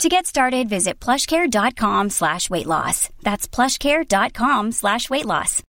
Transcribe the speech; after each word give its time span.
To 0.00 0.08
get 0.08 0.26
started, 0.26 0.68
visit 0.68 0.98
plushcare.com 0.98 2.10
slash 2.10 2.50
weight 2.50 2.66
loss. 2.66 3.08
That's 3.22 3.46
plushcare.com 3.46 4.72
slash 4.72 5.08
weight 5.10 5.26
loss. 5.26 5.62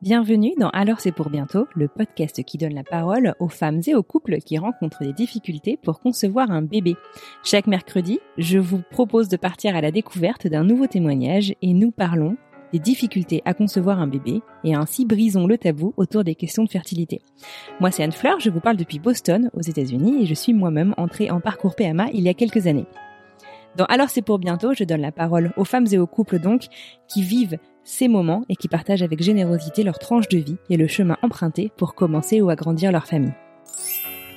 Bienvenue 0.00 0.52
dans 0.58 0.68
Alors 0.70 1.00
c'est 1.00 1.10
pour 1.10 1.28
bientôt, 1.28 1.66
le 1.74 1.88
podcast 1.88 2.44
qui 2.44 2.56
donne 2.56 2.74
la 2.74 2.84
parole 2.84 3.34
aux 3.40 3.48
femmes 3.48 3.80
et 3.86 3.94
aux 3.94 4.04
couples 4.04 4.38
qui 4.38 4.56
rencontrent 4.56 5.02
des 5.02 5.12
difficultés 5.12 5.76
pour 5.76 6.00
concevoir 6.00 6.50
un 6.50 6.62
bébé. 6.62 6.96
Chaque 7.42 7.66
mercredi, 7.66 8.20
je 8.36 8.58
vous 8.58 8.80
propose 8.90 9.28
de 9.28 9.36
partir 9.36 9.74
à 9.74 9.80
la 9.80 9.90
découverte 9.90 10.46
d'un 10.46 10.62
nouveau 10.62 10.86
témoignage 10.86 11.52
et 11.62 11.74
nous 11.74 11.90
parlons 11.90 12.36
des 12.72 12.78
difficultés 12.78 13.42
à 13.44 13.54
concevoir 13.54 14.00
un 14.00 14.06
bébé 14.06 14.40
et 14.64 14.74
ainsi 14.74 15.04
brisons 15.04 15.46
le 15.46 15.58
tabou 15.58 15.94
autour 15.96 16.24
des 16.24 16.34
questions 16.34 16.64
de 16.64 16.70
fertilité. 16.70 17.20
Moi 17.80 17.90
c'est 17.90 18.02
Anne 18.02 18.12
Fleur, 18.12 18.40
je 18.40 18.50
vous 18.50 18.60
parle 18.60 18.76
depuis 18.76 18.98
Boston 18.98 19.50
aux 19.54 19.62
États-Unis 19.62 20.22
et 20.22 20.26
je 20.26 20.34
suis 20.34 20.52
moi-même 20.52 20.94
entrée 20.96 21.30
en 21.30 21.40
parcours 21.40 21.74
PMA 21.74 22.08
il 22.12 22.22
y 22.22 22.28
a 22.28 22.34
quelques 22.34 22.66
années. 22.66 22.86
Dans 23.76 23.84
Alors 23.86 24.10
c'est 24.10 24.22
pour 24.22 24.38
bientôt, 24.38 24.74
je 24.74 24.84
donne 24.84 25.02
la 25.02 25.12
parole 25.12 25.52
aux 25.56 25.64
femmes 25.64 25.86
et 25.92 25.98
aux 25.98 26.06
couples 26.06 26.38
donc 26.38 26.66
qui 27.08 27.22
vivent 27.22 27.58
ces 27.84 28.08
moments 28.08 28.44
et 28.48 28.56
qui 28.56 28.68
partagent 28.68 29.02
avec 29.02 29.22
générosité 29.22 29.82
leur 29.82 29.98
tranche 29.98 30.28
de 30.28 30.38
vie 30.38 30.58
et 30.68 30.76
le 30.76 30.86
chemin 30.86 31.16
emprunté 31.22 31.72
pour 31.76 31.94
commencer 31.94 32.40
ou 32.40 32.50
agrandir 32.50 32.92
leur 32.92 33.06
famille. 33.06 33.34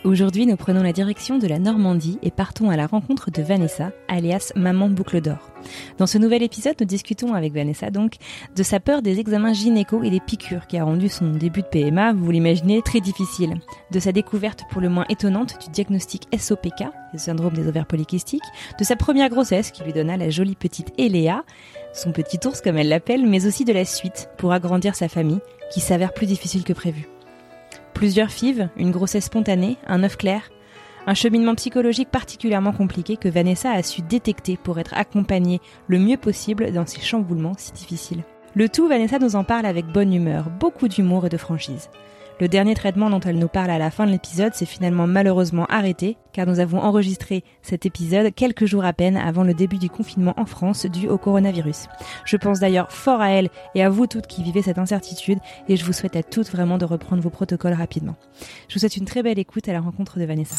Aujourd'hui, 0.03 0.47
nous 0.47 0.55
prenons 0.55 0.81
la 0.81 0.93
direction 0.93 1.37
de 1.37 1.45
la 1.45 1.59
Normandie 1.59 2.17
et 2.23 2.31
partons 2.31 2.71
à 2.71 2.75
la 2.75 2.87
rencontre 2.87 3.29
de 3.29 3.43
Vanessa, 3.43 3.91
alias 4.07 4.51
Maman 4.55 4.89
Boucle 4.89 5.21
d'Or. 5.21 5.51
Dans 5.99 6.07
ce 6.07 6.17
nouvel 6.17 6.41
épisode, 6.41 6.73
nous 6.79 6.87
discutons 6.87 7.35
avec 7.35 7.53
Vanessa 7.53 7.91
donc 7.91 8.15
de 8.55 8.63
sa 8.63 8.79
peur 8.79 9.03
des 9.03 9.19
examens 9.19 9.53
gynéco 9.53 10.01
et 10.01 10.09
des 10.09 10.19
piqûres 10.19 10.65
qui 10.65 10.79
a 10.79 10.85
rendu 10.85 11.07
son 11.07 11.29
début 11.29 11.61
de 11.61 11.67
PMA, 11.67 12.13
vous 12.13 12.31
l'imaginez, 12.31 12.81
très 12.81 12.99
difficile. 12.99 13.61
De 13.91 13.99
sa 13.99 14.11
découverte 14.11 14.63
pour 14.71 14.81
le 14.81 14.89
moins 14.89 15.05
étonnante 15.07 15.59
du 15.63 15.69
diagnostic 15.69 16.27
SOPK, 16.35 16.85
le 17.13 17.19
syndrome 17.19 17.53
des 17.53 17.67
ovaires 17.67 17.85
polykystiques, 17.85 18.41
de 18.79 18.83
sa 18.83 18.95
première 18.95 19.29
grossesse 19.29 19.69
qui 19.69 19.83
lui 19.83 19.93
donna 19.93 20.17
la 20.17 20.31
jolie 20.31 20.55
petite 20.55 20.93
Eléa, 20.97 21.43
son 21.93 22.11
petit 22.11 22.39
ours 22.47 22.61
comme 22.61 22.77
elle 22.77 22.89
l'appelle, 22.89 23.27
mais 23.27 23.45
aussi 23.45 23.65
de 23.65 23.73
la 23.73 23.85
suite 23.85 24.29
pour 24.39 24.51
agrandir 24.51 24.95
sa 24.95 25.09
famille 25.09 25.41
qui 25.71 25.79
s'avère 25.79 26.15
plus 26.15 26.25
difficile 26.25 26.63
que 26.63 26.73
prévu. 26.73 27.07
Plusieurs 27.93 28.31
fives, 28.31 28.69
une 28.77 28.91
grossesse 28.91 29.25
spontanée, 29.25 29.77
un 29.87 30.03
œuf 30.03 30.17
clair, 30.17 30.49
un 31.07 31.13
cheminement 31.13 31.55
psychologique 31.55 32.09
particulièrement 32.09 32.71
compliqué 32.71 33.17
que 33.17 33.29
Vanessa 33.29 33.71
a 33.71 33.83
su 33.83 34.01
détecter 34.01 34.57
pour 34.57 34.79
être 34.79 34.93
accompagnée 34.95 35.61
le 35.87 35.99
mieux 35.99 36.17
possible 36.17 36.71
dans 36.71 36.85
ces 36.85 37.01
chamboulements 37.01 37.55
si 37.57 37.71
difficiles. 37.71 38.23
Le 38.55 38.69
tout, 38.69 38.87
Vanessa 38.87 39.17
nous 39.17 39.35
en 39.35 39.43
parle 39.43 39.65
avec 39.65 39.85
bonne 39.85 40.13
humeur, 40.13 40.49
beaucoup 40.49 40.87
d'humour 40.87 41.25
et 41.25 41.29
de 41.29 41.37
franchise. 41.37 41.89
Le 42.41 42.47
dernier 42.47 42.73
traitement 42.73 43.11
dont 43.11 43.19
elle 43.19 43.37
nous 43.37 43.47
parle 43.47 43.69
à 43.69 43.77
la 43.77 43.91
fin 43.91 44.07
de 44.07 44.11
l'épisode 44.11 44.55
s'est 44.55 44.65
finalement 44.65 45.05
malheureusement 45.05 45.67
arrêté, 45.67 46.17
car 46.33 46.47
nous 46.47 46.59
avons 46.59 46.79
enregistré 46.79 47.43
cet 47.61 47.85
épisode 47.85 48.33
quelques 48.33 48.65
jours 48.65 48.83
à 48.83 48.93
peine 48.93 49.15
avant 49.15 49.43
le 49.43 49.53
début 49.53 49.77
du 49.77 49.91
confinement 49.91 50.33
en 50.37 50.47
France 50.47 50.87
dû 50.87 51.07
au 51.07 51.19
coronavirus. 51.19 51.85
Je 52.25 52.37
pense 52.37 52.59
d'ailleurs 52.59 52.91
fort 52.91 53.21
à 53.21 53.29
elle 53.29 53.49
et 53.75 53.83
à 53.83 53.89
vous 53.89 54.07
toutes 54.07 54.25
qui 54.25 54.41
vivez 54.41 54.63
cette 54.63 54.79
incertitude, 54.79 55.37
et 55.69 55.75
je 55.75 55.85
vous 55.85 55.93
souhaite 55.93 56.15
à 56.15 56.23
toutes 56.23 56.49
vraiment 56.49 56.79
de 56.79 56.85
reprendre 56.85 57.21
vos 57.21 57.29
protocoles 57.29 57.73
rapidement. 57.73 58.15
Je 58.69 58.73
vous 58.73 58.79
souhaite 58.79 58.97
une 58.97 59.05
très 59.05 59.21
belle 59.21 59.37
écoute 59.37 59.69
à 59.69 59.73
la 59.73 59.79
rencontre 59.79 60.17
de 60.17 60.25
Vanessa. 60.25 60.55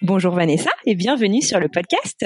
Bonjour 0.00 0.32
Vanessa 0.32 0.70
et 0.86 0.94
bienvenue 0.94 1.42
sur 1.42 1.58
le 1.58 1.68
podcast. 1.68 2.24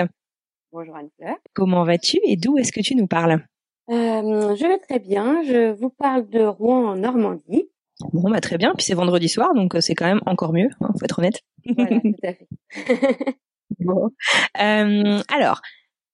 Bonjour 0.73 0.95
Anne-Fleur. 0.95 1.37
Comment 1.55 1.85
vas-tu 1.85 2.19
et 2.23 2.37
d'où 2.37 2.59
est-ce 2.59 2.71
que 2.71 2.83
tu 2.83 2.97
nous 2.97 3.07
parles? 3.07 3.43
Euh, 3.89 4.55
Je 4.57 4.69
vais 4.69 4.79
très 4.79 4.99
bien. 4.99 5.43
Je 5.43 5.73
vous 5.73 5.89
parle 5.89 6.29
de 6.29 6.45
Rouen 6.45 6.91
en 6.91 6.97
Normandie. 6.97 7.71
Bon, 8.01 8.31
bah 8.31 8.41
très 8.41 8.59
bien. 8.59 8.75
Puis 8.75 8.85
c'est 8.85 8.95
vendredi 8.95 9.29
soir, 9.29 9.55
donc 9.55 9.75
euh, 9.75 9.81
c'est 9.81 9.95
quand 9.95 10.07
même 10.07 10.21
encore 10.27 10.53
mieux. 10.53 10.69
Hein, 10.81 10.91
faut 10.99 11.05
être 11.05 11.19
honnête. 11.19 11.43
Voilà, 11.77 12.01
tout 12.01 12.15
à 12.23 12.33
fait. 12.33 12.49
bon. 13.81 14.11
Euh, 14.61 15.23
alors, 15.29 15.61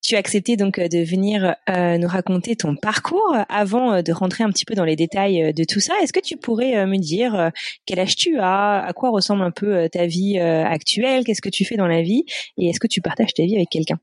tu 0.03 0.17
as 0.17 0.19
accepté 0.19 0.57
donc 0.57 0.79
euh, 0.79 0.89
de 0.89 0.99
venir 0.99 1.57
euh, 1.69 1.99
nous 1.99 2.09
raconter 2.09 2.57
ton 2.57 2.75
parcours 2.75 3.37
avant 3.49 3.93
euh, 3.93 4.03
de 4.03 4.13
rentrer 4.13 4.45
un 4.45 4.51
petit 4.51 4.65
peu 4.65 4.75
dans 4.75 4.85
les 4.85 4.97
détails 4.97 5.53
de 5.53 5.65
tout 5.65 5.81
ça. 5.81 5.95
Est-ce 6.03 6.13
que 6.13 6.21
tu 6.21 6.37
pourrais 6.37 6.87
me 6.87 6.97
dire 6.97 7.51
quel 7.87 8.01
âge 8.01 8.17
tu 8.17 8.39
as, 8.39 8.81
à 8.81 8.93
quoi 8.93 9.11
ressemble 9.11 9.43
un 9.43 9.51
peu 9.51 9.89
ta 9.89 10.07
vie 10.07 10.39
actuelle, 10.39 11.25
qu'est-ce 11.25 11.43
que 11.43 11.49
tu 11.49 11.65
fais 11.65 11.77
dans 11.77 11.87
la 11.87 12.03
vie 12.03 12.25
et 12.57 12.69
est-ce 12.69 12.81
que 12.81 12.87
tu 12.87 13.01
partages 13.01 13.35
ta 13.35 13.45
vie 13.45 13.57
avec 13.57 13.69
quelqu'un? 13.69 13.99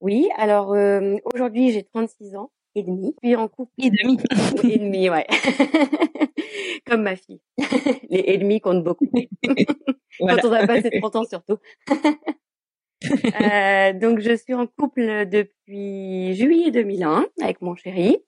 Oui, 0.00 0.28
alors 0.36 0.74
aujourd'hui 1.24 1.72
j'ai 1.72 1.82
36 1.82 2.36
ans 2.36 2.50
et 2.76 2.82
demi, 2.82 3.14
puis 3.20 3.34
en 3.36 3.48
couple 3.48 3.72
et 3.78 3.90
demi 3.90 4.18
et 4.64 4.78
demi, 4.78 5.10
ouais. 5.10 5.26
Comme 6.86 7.02
ma 7.02 7.16
fille. 7.16 7.40
Les 8.10 8.24
ennemis 8.26 8.60
comptent 8.60 8.84
beaucoup. 8.84 9.08
Quand 10.18 10.44
on 10.44 10.52
a 10.52 10.66
passé 10.66 10.90
30 11.00 11.16
ans 11.16 11.24
surtout. 11.24 11.58
euh, 13.40 13.92
donc 13.94 14.20
je 14.20 14.36
suis 14.36 14.54
en 14.54 14.66
couple 14.66 15.26
depuis 15.26 16.34
juillet 16.34 16.70
2001 16.70 17.26
avec 17.42 17.60
mon 17.60 17.74
chéri. 17.74 18.18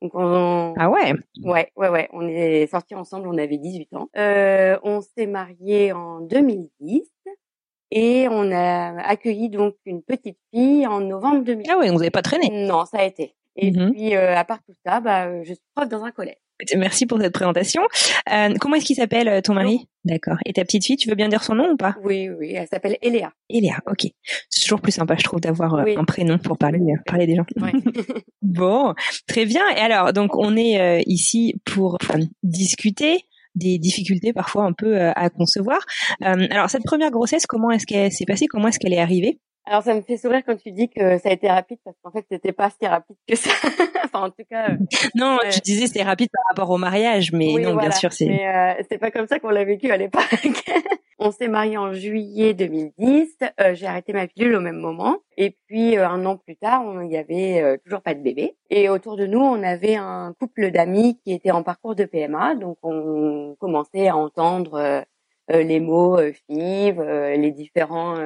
Donc 0.00 0.12
on... 0.14 0.74
Ah 0.78 0.90
ouais. 0.90 1.14
Ouais, 1.44 1.70
ouais, 1.76 1.88
ouais. 1.88 2.08
On 2.12 2.26
est 2.26 2.66
sortis 2.66 2.94
ensemble. 2.94 3.28
On 3.28 3.38
avait 3.38 3.58
18 3.58 3.94
ans. 3.94 4.08
Euh, 4.16 4.78
on 4.82 5.00
s'est 5.00 5.26
mariés 5.26 5.92
en 5.92 6.20
2010 6.20 7.02
et 7.92 8.26
on 8.30 8.50
a 8.50 9.00
accueilli 9.02 9.48
donc 9.48 9.76
une 9.84 10.02
petite 10.02 10.38
fille 10.52 10.86
en 10.86 11.00
novembre 11.00 11.44
2010. 11.44 11.70
Ah 11.70 11.78
ouais, 11.78 11.90
vous 11.90 11.98
n'avez 11.98 12.10
pas 12.10 12.22
traîné. 12.22 12.48
Non, 12.50 12.84
ça 12.84 12.98
a 12.98 13.04
été. 13.04 13.34
Et 13.56 13.70
mmh 13.70 13.92
puis 13.92 14.14
euh, 14.16 14.36
à 14.36 14.44
part 14.44 14.62
tout 14.64 14.74
ça, 14.84 15.00
bah 15.00 15.42
je 15.42 15.52
suis 15.52 15.62
prof 15.74 15.88
dans 15.88 16.04
un 16.04 16.10
collège. 16.10 16.36
Merci 16.76 17.06
pour 17.06 17.20
cette 17.20 17.32
présentation. 17.32 17.82
Euh, 18.32 18.54
comment 18.60 18.76
est-ce 18.76 18.84
qu'il 18.84 18.96
s'appelle 18.96 19.28
euh, 19.28 19.40
ton 19.40 19.54
mari? 19.54 19.88
D'accord. 20.04 20.36
Et 20.44 20.52
ta 20.52 20.64
petite 20.64 20.84
fille, 20.84 20.96
tu 20.96 21.08
veux 21.08 21.14
bien 21.14 21.28
dire 21.28 21.42
son 21.42 21.54
nom 21.54 21.72
ou 21.72 21.76
pas? 21.76 21.96
Oui, 22.02 22.28
oui, 22.28 22.52
elle 22.54 22.68
s'appelle 22.68 22.96
Eléa. 23.02 23.32
Eléa, 23.48 23.78
ok. 23.86 24.06
C'est 24.48 24.62
toujours 24.62 24.80
plus 24.80 24.92
sympa, 24.92 25.16
je 25.16 25.24
trouve, 25.24 25.40
d'avoir 25.40 25.74
euh, 25.74 25.84
un 25.96 26.04
prénom 26.04 26.38
pour 26.38 26.58
parler, 26.58 26.80
parler 27.06 27.26
des 27.26 27.36
gens. 27.36 27.44
Ouais. 27.60 27.72
bon, 28.42 28.94
très 29.28 29.44
bien. 29.44 29.62
Et 29.76 29.80
alors, 29.80 30.12
donc, 30.12 30.36
on 30.36 30.56
est 30.56 31.02
ici 31.06 31.54
pour 31.64 31.98
discuter 32.42 33.20
des 33.54 33.78
difficultés 33.78 34.32
parfois 34.32 34.64
un 34.64 34.72
peu 34.72 34.98
à 34.98 35.30
concevoir. 35.30 35.78
alors, 36.20 36.70
cette 36.70 36.82
première 36.82 37.10
grossesse, 37.10 37.46
comment 37.46 37.70
est-ce 37.70 37.86
qu'elle 37.86 38.10
s'est 38.10 38.24
passée? 38.24 38.46
Comment 38.46 38.68
est-ce 38.68 38.78
qu'elle 38.78 38.94
est 38.94 39.00
arrivée? 39.00 39.38
Alors 39.64 39.82
ça 39.82 39.94
me 39.94 40.00
fait 40.00 40.16
sourire 40.16 40.42
quand 40.44 40.56
tu 40.56 40.72
dis 40.72 40.88
que 40.88 41.18
ça 41.18 41.28
a 41.28 41.32
été 41.32 41.48
rapide 41.48 41.78
parce 41.84 41.96
qu'en 42.02 42.10
fait 42.10 42.26
c'était 42.30 42.52
pas 42.52 42.70
si 42.70 42.86
rapide 42.86 43.16
que 43.28 43.36
ça. 43.36 43.50
enfin 44.04 44.26
en 44.26 44.30
tout 44.30 44.44
cas. 44.50 44.70
Euh, 44.70 44.76
non, 45.14 45.38
tu 45.50 45.60
disais 45.60 45.86
c'était 45.86 46.02
rapide 46.02 46.30
par 46.32 46.42
rapport 46.50 46.74
au 46.74 46.78
mariage, 46.78 47.32
mais 47.32 47.54
non 47.60 47.76
bien 47.76 47.92
sûr 47.92 48.12
c'est. 48.12 48.26
Mais 48.26 48.48
euh, 48.48 48.82
c'est 48.90 48.98
pas 48.98 49.12
comme 49.12 49.28
ça 49.28 49.38
qu'on 49.38 49.50
l'a 49.50 49.64
vécu 49.64 49.90
à 49.92 49.96
l'époque. 49.96 50.22
on 51.20 51.30
s'est 51.30 51.46
marié 51.46 51.78
en 51.78 51.92
juillet 51.92 52.54
2010. 52.54 53.38
Euh, 53.60 53.74
J'ai 53.74 53.86
arrêté 53.86 54.12
ma 54.12 54.26
pilule 54.26 54.56
au 54.56 54.60
même 54.60 54.78
moment. 54.78 55.18
Et 55.36 55.56
puis 55.68 55.96
euh, 55.96 56.08
un 56.08 56.26
an 56.26 56.36
plus 56.36 56.56
tard, 56.56 56.82
il 57.04 57.12
y 57.12 57.16
avait 57.16 57.78
toujours 57.84 58.02
pas 58.02 58.14
de 58.14 58.20
bébé. 58.20 58.56
Et 58.68 58.88
autour 58.88 59.16
de 59.16 59.26
nous, 59.26 59.40
on 59.40 59.62
avait 59.62 59.94
un 59.94 60.34
couple 60.40 60.72
d'amis 60.72 61.20
qui 61.24 61.32
étaient 61.32 61.52
en 61.52 61.62
parcours 61.62 61.94
de 61.94 62.04
PMA, 62.04 62.56
donc 62.56 62.78
on 62.82 63.54
commençait 63.60 64.08
à 64.08 64.16
entendre 64.16 65.04
les 65.48 65.80
mots 65.80 66.18
FIV, 66.18 67.00
les 67.00 67.50
différents 67.52 68.16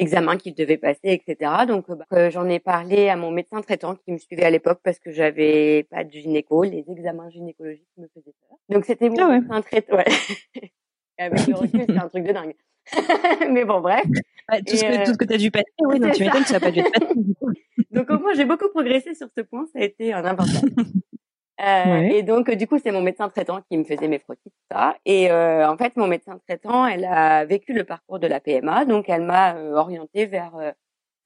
examens 0.00 0.36
qu'il 0.36 0.54
devait 0.54 0.78
passer, 0.78 1.00
etc. 1.04 1.52
Donc 1.66 1.90
bah, 1.90 2.04
euh, 2.12 2.30
j'en 2.30 2.48
ai 2.48 2.58
parlé 2.58 3.08
à 3.08 3.16
mon 3.16 3.30
médecin 3.30 3.60
traitant 3.60 3.94
qui 3.94 4.12
me 4.12 4.18
suivait 4.18 4.44
à 4.44 4.50
l'époque 4.50 4.80
parce 4.82 4.98
que 4.98 5.12
j'avais 5.12 5.84
pas 5.90 6.04
de 6.04 6.10
gynéco, 6.10 6.64
les 6.64 6.84
examens 6.88 7.30
gynécologiques 7.30 7.88
me 7.98 8.06
faisaient 8.08 8.34
peur. 8.48 8.58
Donc 8.68 8.84
c'était 8.84 9.08
mon 9.08 9.16
ah 9.20 9.28
médecin 9.28 9.60
traitant. 9.62 9.96
Ouais. 9.96 10.04
Avec 11.18 11.46
le 11.46 11.54
recul, 11.54 11.84
c'est 11.86 11.98
un 11.98 12.08
truc 12.08 12.24
de 12.24 12.32
dingue. 12.32 12.54
Mais 13.50 13.64
bon, 13.64 13.80
bref. 13.80 14.04
tout, 14.04 14.76
ce 14.76 14.82
que, 14.82 15.00
euh, 15.00 15.04
tout 15.04 15.12
ce 15.12 15.18
que 15.18 15.24
tu 15.24 15.34
as 15.34 15.38
dû 15.38 15.50
passer, 15.50 15.66
oui, 15.80 16.00
donc 16.00 16.12
tu 16.12 16.24
m'étonnes 16.24 16.44
ça 16.44 16.54
n'a 16.54 16.60
pas 16.60 16.70
dû 16.70 16.80
être 16.80 16.92
facile. 16.98 17.34
donc 17.90 18.10
au 18.10 18.18
moins, 18.18 18.32
j'ai 18.34 18.46
beaucoup 18.46 18.68
progressé 18.70 19.14
sur 19.14 19.28
ce 19.36 19.42
point, 19.42 19.66
ça 19.72 19.80
a 19.80 19.84
été 19.84 20.12
un 20.12 20.24
important. 20.24 20.66
Euh, 21.60 22.08
Et 22.10 22.22
donc, 22.22 22.50
du 22.50 22.66
coup, 22.66 22.78
c'est 22.82 22.90
mon 22.90 23.02
médecin 23.02 23.28
traitant 23.28 23.60
qui 23.68 23.76
me 23.76 23.84
faisait 23.84 24.08
mes 24.08 24.18
frottis, 24.18 24.40
tout 24.44 24.66
ça. 24.70 24.96
Et 25.04 25.30
euh, 25.30 25.68
en 25.68 25.76
fait, 25.76 25.96
mon 25.96 26.06
médecin 26.06 26.38
traitant, 26.46 26.86
elle 26.86 27.04
a 27.04 27.44
vécu 27.44 27.72
le 27.72 27.84
parcours 27.84 28.18
de 28.18 28.26
la 28.26 28.40
PMA, 28.40 28.84
donc 28.84 29.08
elle 29.08 29.22
m'a 29.22 29.56
euh, 29.56 29.74
orientée 29.74 30.26
vers 30.26 30.56
euh, 30.56 30.72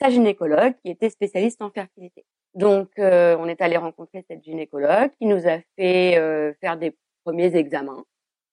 sa 0.01 0.11
gynécologue 0.11 0.75
qui 0.85 0.91
était 0.91 1.11
spécialiste 1.11 1.63
en 1.63 1.71
fertilité. 1.71 2.25
Donc, 2.55 2.89
on 2.99 3.49
est 3.49 3.61
allé 3.61 3.77
rencontrer 3.77 4.25
cette 4.31 4.45
gynécologue 4.45 5.11
qui 5.19 5.27
nous 5.27 5.49
a 5.49 5.59
fait 5.77 6.55
faire 6.61 6.77
des 6.77 6.95
premiers 7.25 7.57
examens. 7.57 8.05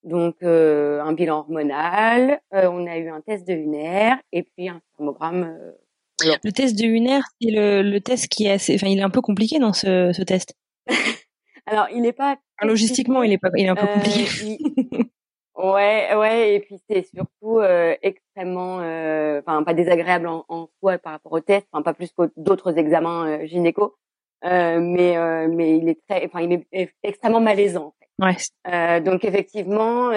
Donc 0.03 0.41
un 0.41 1.13
bilan 1.13 1.39
hormonal, 1.39 2.41
on 2.51 2.87
a 2.87 2.97
eu 2.97 3.09
un 3.09 3.21
test 3.21 3.47
de 3.47 3.53
UNR 3.53 4.15
et 4.31 4.41
puis 4.41 4.69
un 4.69 4.81
thermogramme. 4.97 5.55
le 6.43 6.51
test 6.51 6.75
de 6.79 6.85
UNR, 6.85 7.21
c'est 7.39 7.51
le, 7.51 7.83
le, 7.83 8.01
test 8.01 8.27
qui 8.27 8.47
est 8.47 8.53
assez, 8.53 8.73
enfin 8.73 8.87
il 8.87 8.97
est 8.97 9.03
un 9.03 9.11
peu 9.11 9.21
compliqué 9.21 9.59
dans 9.59 9.73
ce, 9.73 10.11
ce 10.13 10.23
test. 10.23 10.55
Alors 11.71 11.87
il 11.93 12.01
n'est 12.01 12.13
pas 12.13 12.37
logistiquement 12.61 13.23
il 13.23 13.31
est 13.31 13.37
pas, 13.37 13.49
il 13.55 13.65
est 13.65 13.69
un 13.69 13.75
peu 13.75 13.87
compliqué. 13.87 14.59
Ouais, 15.61 16.15
ouais, 16.15 16.55
et 16.55 16.59
puis 16.61 16.79
c'est 16.89 17.03
surtout 17.03 17.59
euh, 17.59 17.95
extrêmement, 18.01 18.79
euh, 18.81 19.41
enfin 19.41 19.61
pas 19.63 19.75
désagréable 19.75 20.27
en, 20.27 20.43
en, 20.47 20.69
soi 20.79 20.97
par 20.97 21.11
rapport 21.11 21.33
au 21.33 21.39
test, 21.39 21.67
enfin 21.71 21.83
pas 21.83 21.93
plus 21.93 22.11
que 22.13 22.31
d'autres 22.35 22.77
examens 22.79 23.27
euh, 23.27 23.45
gynéco, 23.45 23.95
euh, 24.45 24.79
mais 24.79 25.15
mais 25.49 25.77
il 25.77 25.87
est 25.87 25.99
très, 26.07 26.25
enfin 26.25 26.41
il 26.41 26.63
est 26.71 26.93
extrêmement 27.03 27.41
malaisant. 27.41 27.93
En 28.17 28.33
fait. 28.33 28.49
Ouais. 28.65 29.01
donc 29.01 29.23
effectivement, 29.23 30.11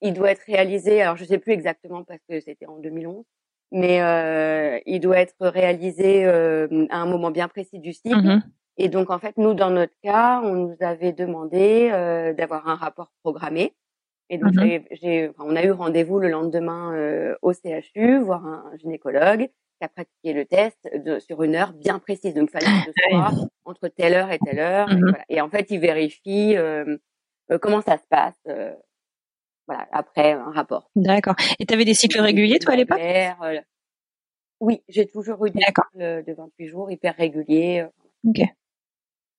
il 0.00 0.12
doit 0.12 0.30
être 0.30 0.44
réalisé. 0.46 1.02
Alors 1.02 1.16
je 1.16 1.24
sais 1.24 1.38
plus 1.38 1.54
exactement 1.54 2.04
parce 2.04 2.20
que 2.28 2.38
c'était 2.40 2.66
en 2.66 2.78
2011, 2.78 3.24
mais 3.72 4.82
il 4.86 5.00
doit 5.00 5.18
être 5.18 5.34
réalisé 5.40 6.26
à 6.26 6.98
un 6.98 7.06
moment 7.06 7.30
bien 7.32 7.48
précis 7.48 7.80
du 7.80 7.94
cycle. 7.94 8.16
Mm-hmm. 8.16 8.42
Et 8.76 8.88
donc 8.88 9.10
en 9.10 9.18
fait, 9.18 9.36
nous 9.36 9.54
dans 9.54 9.70
notre 9.70 9.94
cas, 10.02 10.40
on 10.42 10.54
nous 10.54 10.76
avait 10.80 11.12
demandé 11.12 11.90
d'avoir 12.36 12.68
un 12.68 12.74
rapport 12.74 13.12
programmé. 13.22 13.74
Et 14.30 14.38
donc, 14.38 14.54
mmh 14.54 14.80
j'ai, 14.90 15.28
enfin, 15.28 15.44
on 15.46 15.56
a 15.56 15.64
eu 15.64 15.70
rendez-vous 15.70 16.18
le 16.18 16.28
lendemain 16.28 16.94
euh, 16.94 17.34
au 17.42 17.52
CHU, 17.52 18.18
voir 18.20 18.44
un, 18.46 18.72
gynécologue 18.78 19.48
qui 19.78 19.84
a 19.84 19.88
pratiqué 19.88 20.32
le 20.32 20.46
test 20.46 20.78
de, 20.94 21.18
sur 21.18 21.42
une 21.42 21.54
heure 21.56 21.72
bien 21.74 21.98
précise. 21.98 22.34
Donc, 22.34 22.48
il 22.48 22.58
fallait 22.58 22.84
que 22.84 22.90
ce 22.90 22.92
soit 23.10 23.48
entre 23.64 23.88
telle 23.88 24.14
heure 24.14 24.30
et 24.30 24.38
telle 24.38 24.58
heure. 24.58 24.90
et, 24.90 24.94
mmh 24.94 25.00
voilà. 25.00 25.24
et, 25.28 25.40
en 25.40 25.50
fait, 25.50 25.70
il 25.70 25.78
vérifie 25.78 26.56
euh, 26.56 26.96
euh, 27.50 27.58
comment 27.58 27.82
ça 27.82 27.98
se 27.98 28.06
passe. 28.08 28.38
Euh, 28.48 28.72
voilà, 29.66 29.88
après 29.92 30.32
un 30.32 30.50
rapport. 30.50 30.90
D'accord. 30.94 31.36
Et 31.58 31.66
tu 31.66 31.74
avais 31.74 31.84
des 31.84 31.94
cycles 31.94 32.20
réguliers, 32.20 32.58
toi, 32.58 32.74
à 32.74 32.76
l'époque? 32.76 33.00
Oui, 34.60 34.82
j'ai 34.88 35.06
toujours 35.06 35.44
eu 35.46 35.50
des 35.50 35.60
cycles 35.60 36.24
de 36.26 36.32
28 36.32 36.66
jours 36.66 36.90
hyper 36.90 37.14
réguliers. 37.16 37.86
Ok. 38.26 38.40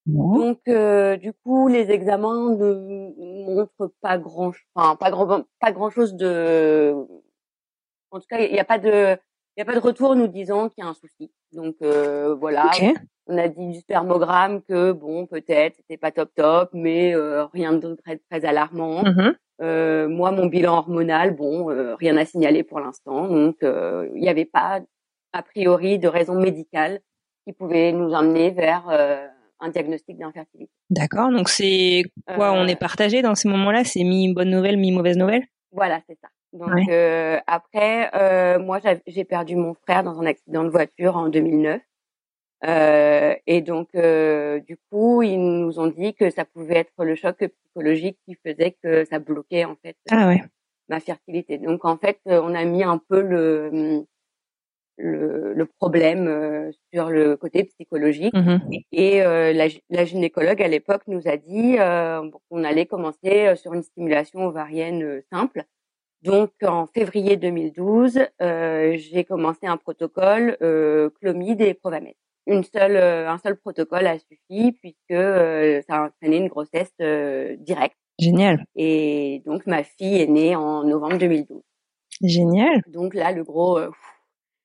Donc 0.06 0.60
euh, 0.68 1.16
du 1.16 1.32
coup, 1.32 1.68
les 1.68 1.90
examens 1.90 2.50
ne 2.50 3.44
montrent 3.46 3.92
pas 4.00 4.18
grand, 4.18 4.52
enfin 4.74 4.96
pas 4.96 5.10
grand, 5.10 5.44
pas 5.60 5.72
grand 5.72 5.90
chose 5.90 6.14
de. 6.14 6.94
En 8.12 8.20
tout 8.20 8.26
cas, 8.28 8.40
il 8.40 8.52
n'y 8.52 8.60
a 8.60 8.64
pas 8.64 8.78
de, 8.78 9.16
il 9.56 9.60
y 9.60 9.62
a 9.62 9.64
pas 9.64 9.74
de 9.74 9.80
retour 9.80 10.14
nous 10.14 10.28
disant 10.28 10.68
qu'il 10.68 10.84
y 10.84 10.86
a 10.86 10.90
un 10.90 10.94
souci. 10.94 11.32
Donc 11.52 11.76
euh, 11.82 12.34
voilà, 12.34 12.70
on 13.26 13.38
a 13.38 13.48
dit 13.48 13.68
du 13.68 13.80
spermogramme 13.80 14.62
que 14.62 14.92
bon, 14.92 15.26
peut-être 15.26 15.76
c'était 15.76 15.96
pas 15.96 16.12
top 16.12 16.30
top, 16.34 16.70
mais 16.72 17.14
euh, 17.14 17.46
rien 17.46 17.72
de 17.72 17.94
très 17.94 18.18
très 18.30 18.44
alarmant. 18.44 19.02
Mmh 19.02 19.34
euh, 19.62 20.06
moi, 20.06 20.32
mon 20.32 20.44
bilan 20.44 20.76
hormonal, 20.76 21.34
bon, 21.34 21.70
euh, 21.70 21.94
rien 21.94 22.18
à 22.18 22.26
signaler 22.26 22.62
pour 22.62 22.78
l'instant. 22.78 23.26
Donc 23.26 23.56
il 23.62 24.20
n'y 24.20 24.28
avait 24.28 24.44
pas 24.44 24.80
a 25.32 25.42
priori 25.42 25.98
de 25.98 26.08
raison 26.08 26.38
médicale 26.38 27.00
qui 27.46 27.54
pouvait 27.54 27.92
nous 27.92 28.12
emmener 28.12 28.50
vers 28.50 28.90
un 29.60 29.70
diagnostic 29.70 30.18
d'infertilité. 30.18 30.70
D'accord. 30.90 31.30
Donc 31.30 31.48
c'est 31.48 32.04
quoi 32.34 32.52
On 32.52 32.66
est 32.66 32.74
euh, 32.74 32.78
partagé 32.78 33.22
dans 33.22 33.34
ces 33.34 33.48
moments-là? 33.48 33.84
C'est 33.84 34.04
mi 34.04 34.32
bonne 34.32 34.50
nouvelle, 34.50 34.76
mi 34.76 34.92
mauvaise 34.92 35.16
nouvelle? 35.16 35.46
Voilà, 35.72 36.00
c'est 36.08 36.18
ça. 36.20 36.28
Donc 36.52 36.88
euh, 36.88 37.38
après, 37.46 38.10
euh, 38.14 38.58
moi 38.58 38.80
j'ai 39.06 39.24
perdu 39.24 39.56
mon 39.56 39.74
frère 39.74 40.02
dans 40.02 40.20
un 40.20 40.26
accident 40.26 40.64
de 40.64 40.70
voiture 40.70 41.16
en 41.16 41.28
2009. 41.28 41.80
Euh, 42.64 43.34
et 43.46 43.60
donc, 43.60 43.88
euh, 43.94 44.60
du 44.60 44.78
coup, 44.90 45.22
ils 45.22 45.38
nous 45.38 45.78
ont 45.78 45.88
dit 45.88 46.14
que 46.14 46.30
ça 46.30 46.44
pouvait 46.44 46.78
être 46.78 47.04
le 47.04 47.14
choc 47.14 47.36
psychologique 47.36 48.18
qui 48.26 48.34
faisait 48.34 48.76
que 48.82 49.04
ça 49.04 49.18
bloquait 49.18 49.66
en 49.66 49.76
fait 49.76 49.96
ah 50.10 50.28
ouais. 50.28 50.42
ma 50.88 50.98
fertilité. 51.00 51.58
Donc, 51.58 51.84
en 51.84 51.98
fait, 51.98 52.18
on 52.24 52.54
a 52.54 52.64
mis 52.64 52.82
un 52.82 52.98
peu 52.98 53.20
le 53.20 54.06
le, 54.96 55.52
le 55.52 55.66
problème 55.66 56.26
euh, 56.28 56.70
sur 56.92 57.10
le 57.10 57.36
côté 57.36 57.64
psychologique. 57.64 58.34
Mmh 58.34 58.58
et 58.92 59.22
euh, 59.22 59.52
la, 59.52 59.66
la, 59.90 60.04
gynécologue 60.04 60.62
à 60.62 60.68
l'époque 60.68 61.02
nous 61.06 61.28
a 61.28 61.36
dit 61.36 61.76
euh, 61.78 62.30
qu'on 62.48 62.64
allait 62.64 62.86
commencer 62.86 63.54
sur 63.56 63.74
une 63.74 63.82
stimulation 63.82 64.46
ovarienne 64.46 65.22
simple. 65.30 65.64
Donc 66.22 66.50
en 66.62 66.86
février 66.86 67.36
2012, 67.36 68.20
j'ai 68.40 69.24
commencé 69.24 69.66
un 69.66 69.76
protocole 69.76 70.56
clomide 71.20 71.60
et 71.60 71.74
Provamed. 71.74 72.14
Une 72.46 72.64
seule, 72.64 72.96
un 72.96 73.38
seul 73.38 73.56
protocole 73.56 74.06
a 74.06 74.18
suffi 74.18 74.72
puisque 74.72 75.12
ça 75.12 75.94
a 75.94 76.06
entraîné 76.06 76.38
une 76.38 76.48
grossesse 76.48 76.94
directe. 77.58 77.96
Génial. 78.18 78.64
Et 78.74 79.42
donc 79.44 79.66
ma 79.66 79.82
fille 79.84 80.20
est 80.20 80.26
née 80.26 80.56
en 80.56 80.84
novembre 80.84 81.18
2012. 81.18 81.62
Génial. 82.22 82.82
Donc 82.88 83.14
là, 83.14 83.30
le 83.32 83.44
gros 83.44 83.78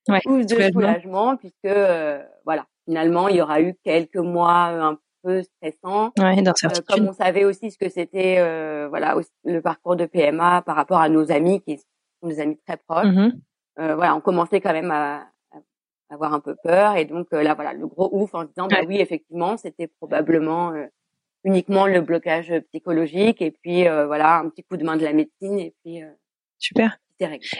ouais, 0.09 0.19
plus 0.23 0.45
de 0.45 0.71
soulagement, 0.71 1.37
puisque 1.37 1.65
euh, 1.65 2.23
voilà, 2.45 2.65
finalement, 2.85 3.27
il 3.27 3.37
y 3.37 3.41
aura 3.41 3.61
eu 3.61 3.75
quelques 3.83 4.17
mois 4.17 4.69
euh, 4.71 4.81
un 4.81 4.99
peu 5.23 5.43
stressants. 5.43 6.11
Ouais, 6.17 6.37
euh, 6.47 6.69
comme 6.87 7.07
on 7.07 7.13
savait 7.13 7.45
aussi 7.45 7.71
ce 7.71 7.77
que 7.77 7.89
c'était, 7.89 8.37
voilà, 8.89 9.15
le 9.43 9.61
parcours 9.61 9.95
de 9.95 10.05
PMA 10.05 10.61
par 10.63 10.75
rapport 10.75 10.99
à 10.99 11.09
nos 11.09 11.31
amis 11.31 11.61
qui 11.61 11.77
sont 11.77 12.27
des 12.27 12.39
amis 12.39 12.57
très 12.65 12.77
proches. 12.77 13.07
Mmh 13.07 13.31
voilà, 13.77 14.15
on 14.15 14.21
commençait 14.21 14.61
quand 14.61 14.73
même 14.73 14.91
à, 14.91 15.25
avoir 16.11 16.33
un 16.35 16.39
peu 16.39 16.55
peur, 16.61 16.97
et 16.97 17.05
donc 17.05 17.31
là, 17.31 17.55
voilà, 17.55 17.73
le 17.73 17.87
gros 17.87 18.09
ouf 18.11 18.35
en 18.35 18.41
se 18.41 18.47
disant, 18.47 18.67
bah 18.67 18.81
oui, 18.85 18.99
effectivement, 18.99 19.57
c'était 19.57 19.87
probablement 19.87 20.73
uniquement 21.45 21.87
le 21.87 22.01
blocage 22.01 22.53
psychologique, 22.69 23.41
et 23.41 23.49
puis 23.49 23.83
voilà, 23.85 24.37
un 24.37 24.49
petit 24.49 24.63
coup 24.63 24.77
de 24.77 24.83
main 24.83 24.97
de 24.97 25.03
la 25.03 25.13
médecine, 25.13 25.57
et 25.57 25.73
puis. 25.83 26.03
Super. 26.61 26.97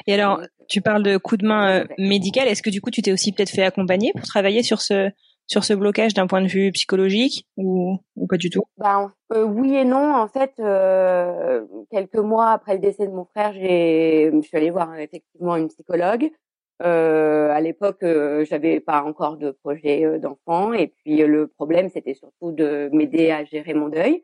Et 0.07 0.13
alors, 0.13 0.41
tu 0.67 0.81
parles 0.81 1.03
de 1.03 1.17
coup 1.17 1.37
de 1.37 1.45
main 1.45 1.81
euh, 1.81 1.85
médical. 1.97 2.47
Est-ce 2.47 2.63
que 2.63 2.69
du 2.69 2.81
coup, 2.81 2.89
tu 2.89 3.01
t'es 3.01 3.11
aussi 3.11 3.31
peut-être 3.31 3.51
fait 3.51 3.63
accompagner 3.63 4.11
pour 4.13 4.25
travailler 4.25 4.63
sur 4.63 4.81
ce 4.81 5.11
sur 5.47 5.65
ce 5.65 5.73
blocage 5.73 6.13
d'un 6.13 6.27
point 6.27 6.41
de 6.41 6.47
vue 6.47 6.71
psychologique 6.71 7.45
ou, 7.57 7.97
ou 8.15 8.25
pas 8.25 8.37
du 8.37 8.49
tout? 8.49 8.63
Bah, 8.77 9.11
euh, 9.33 9.43
Oui 9.43 9.75
et 9.75 9.83
non. 9.83 10.15
En 10.15 10.29
fait, 10.29 10.53
euh, 10.59 11.65
quelques 11.91 12.15
mois 12.15 12.51
après 12.51 12.73
le 12.75 12.79
décès 12.79 13.05
de 13.05 13.11
mon 13.11 13.25
frère, 13.25 13.51
j'ai, 13.53 14.31
je 14.33 14.47
suis 14.47 14.55
allée 14.55 14.69
voir 14.69 14.95
effectivement 14.97 15.57
une 15.57 15.67
psychologue. 15.67 16.31
Euh, 16.83 17.49
à 17.51 17.59
l'époque, 17.59 18.01
euh, 18.03 18.45
j'avais 18.45 18.79
pas 18.79 19.03
encore 19.03 19.35
de 19.35 19.51
projet 19.51 20.19
d'enfant 20.19 20.71
et 20.73 20.87
puis 20.87 21.17
le 21.17 21.47
problème, 21.47 21.89
c'était 21.89 22.13
surtout 22.13 22.53
de 22.53 22.89
m'aider 22.93 23.29
à 23.31 23.43
gérer 23.43 23.73
mon 23.73 23.89
deuil. 23.89 24.23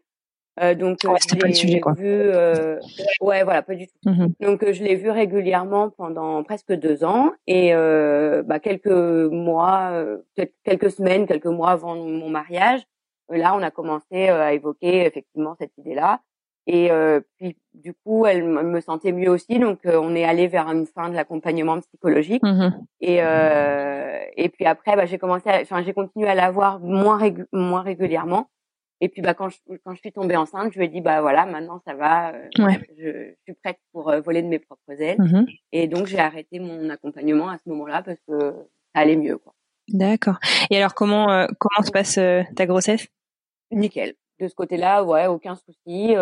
Euh, 0.62 0.74
donc 0.74 1.00
ouais, 1.04 1.18
je 1.30 1.38
pas 1.38 1.48
le 1.48 1.54
sujet, 1.54 1.80
quoi. 1.80 1.94
vu, 1.94 2.06
euh, 2.06 2.80
ouais, 3.22 3.44
voilà, 3.44 3.62
pas 3.62 3.76
du 3.76 3.88
tout. 3.88 3.94
Mmh 4.06 4.28
donc 4.40 4.72
je 4.72 4.84
l'ai 4.84 4.96
vu 4.96 5.10
régulièrement 5.10 5.90
pendant 5.90 6.44
presque 6.44 6.74
deux 6.74 7.04
ans 7.04 7.32
et 7.46 7.74
euh, 7.74 8.44
bah, 8.44 8.60
quelques 8.60 8.88
mois, 8.88 9.90
euh, 9.92 10.18
quelques 10.64 10.92
semaines, 10.92 11.28
quelques 11.28 11.46
mois 11.46 11.72
avant 11.72 11.96
mon 11.96 12.30
mariage, 12.30 12.82
euh, 13.32 13.38
là 13.38 13.56
on 13.56 13.62
a 13.62 13.72
commencé 13.72 14.30
à 14.30 14.54
évoquer 14.54 15.06
effectivement 15.06 15.56
cette 15.60 15.72
idée-là. 15.78 16.22
Et 16.70 16.90
puis 17.38 17.56
du 17.74 17.94
coup, 17.94 18.26
elle 18.26 18.44
me 18.44 18.82
sentait 18.82 19.14
mieux 19.14 19.30
aussi, 19.30 19.58
donc 19.58 19.80
on 19.86 20.14
est 20.16 20.26
allé 20.26 20.50
vers 20.50 20.68
une 20.68 20.86
fin 20.86 21.08
de 21.08 21.16
l'accompagnement 21.16 21.80
psychologique. 21.80 22.44
Mmh 22.44 22.72
et 23.00 23.20
et 24.40 24.50
puis 24.50 24.66
après, 24.66 24.98
bah, 24.98 25.06
j'ai 25.06 25.18
commencé, 25.18 25.50
enfin 25.62 25.82
j'ai 25.84 25.94
continué 25.94 26.28
à 26.28 26.36
l'avoir 26.36 26.82
moins 26.82 27.20
moins 27.54 27.82
régulièrement. 27.82 28.50
Et 29.00 29.10
puis 29.10 29.22
bah 29.22 29.34
quand 29.34 29.50
je 29.50 29.58
quand 29.84 29.94
je 29.94 30.00
suis 30.00 30.12
tombée 30.12 30.36
enceinte, 30.36 30.74
je 30.74 30.80
lui 30.80 30.86
ai 30.86 30.90
dit 30.90 31.02
bah 31.02 31.22
voilà 31.22 31.46
maintenant 31.46 31.80
ça 31.86 31.94
va, 31.94 32.34
euh, 32.34 32.50
je, 32.98 33.34
suis 33.44 33.54
prête 33.54 33.78
pour 33.92 34.10
euh, 34.10 34.22
voler 34.22 34.42
de 34.42 34.48
mes 34.48 34.60
propres 34.60 35.00
ailes. 35.00 35.22
Mmh 35.22 35.46
et 35.72 35.88
donc 35.88 36.08
j'ai 36.08 36.20
arrêté 36.20 36.60
mon 36.60 36.90
accompagnement 36.90 37.50
à 37.50 37.58
ce 37.58 37.70
moment-là 37.70 38.02
parce 38.02 38.18
que 38.28 38.54
ça 38.96 39.02
allait 39.02 39.16
mieux 39.16 39.38
quoi. 39.38 39.54
D'accord. 39.90 40.38
Et 40.72 40.78
alors 40.78 40.96
comment 40.96 41.30
euh, 41.30 41.46
comment 41.60 41.86
se 41.86 41.92
passe 41.92 42.20
ta 42.56 42.66
grossesse? 42.66 43.08
Nickel. 43.72 44.16
De 44.40 44.48
ce 44.48 44.56
côté-là, 44.56 45.04
ouais, 45.04 45.28
aucun 45.28 45.56
souci. 45.56 46.16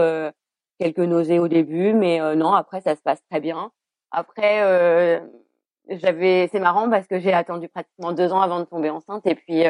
quelques 0.79 0.99
nausées 0.99 1.39
au 1.39 1.47
début, 1.47 1.93
mais 1.93 2.19
non 2.35 2.53
après 2.53 2.81
ça 2.81 2.95
se 2.95 3.01
passe 3.01 3.23
très 3.29 3.39
bien. 3.39 3.71
Après 4.11 5.21
j'avais 5.87 6.49
c'est 6.51 6.59
marrant 6.59 6.89
parce 6.89 7.07
que 7.07 7.19
j'ai 7.19 7.31
attendu 7.31 7.69
pratiquement 7.69 8.11
deux 8.11 8.33
ans 8.33 8.41
avant 8.41 8.59
de 8.59 8.65
tomber 8.65 8.89
enceinte 8.89 9.25
et 9.27 9.35
puis 9.35 9.63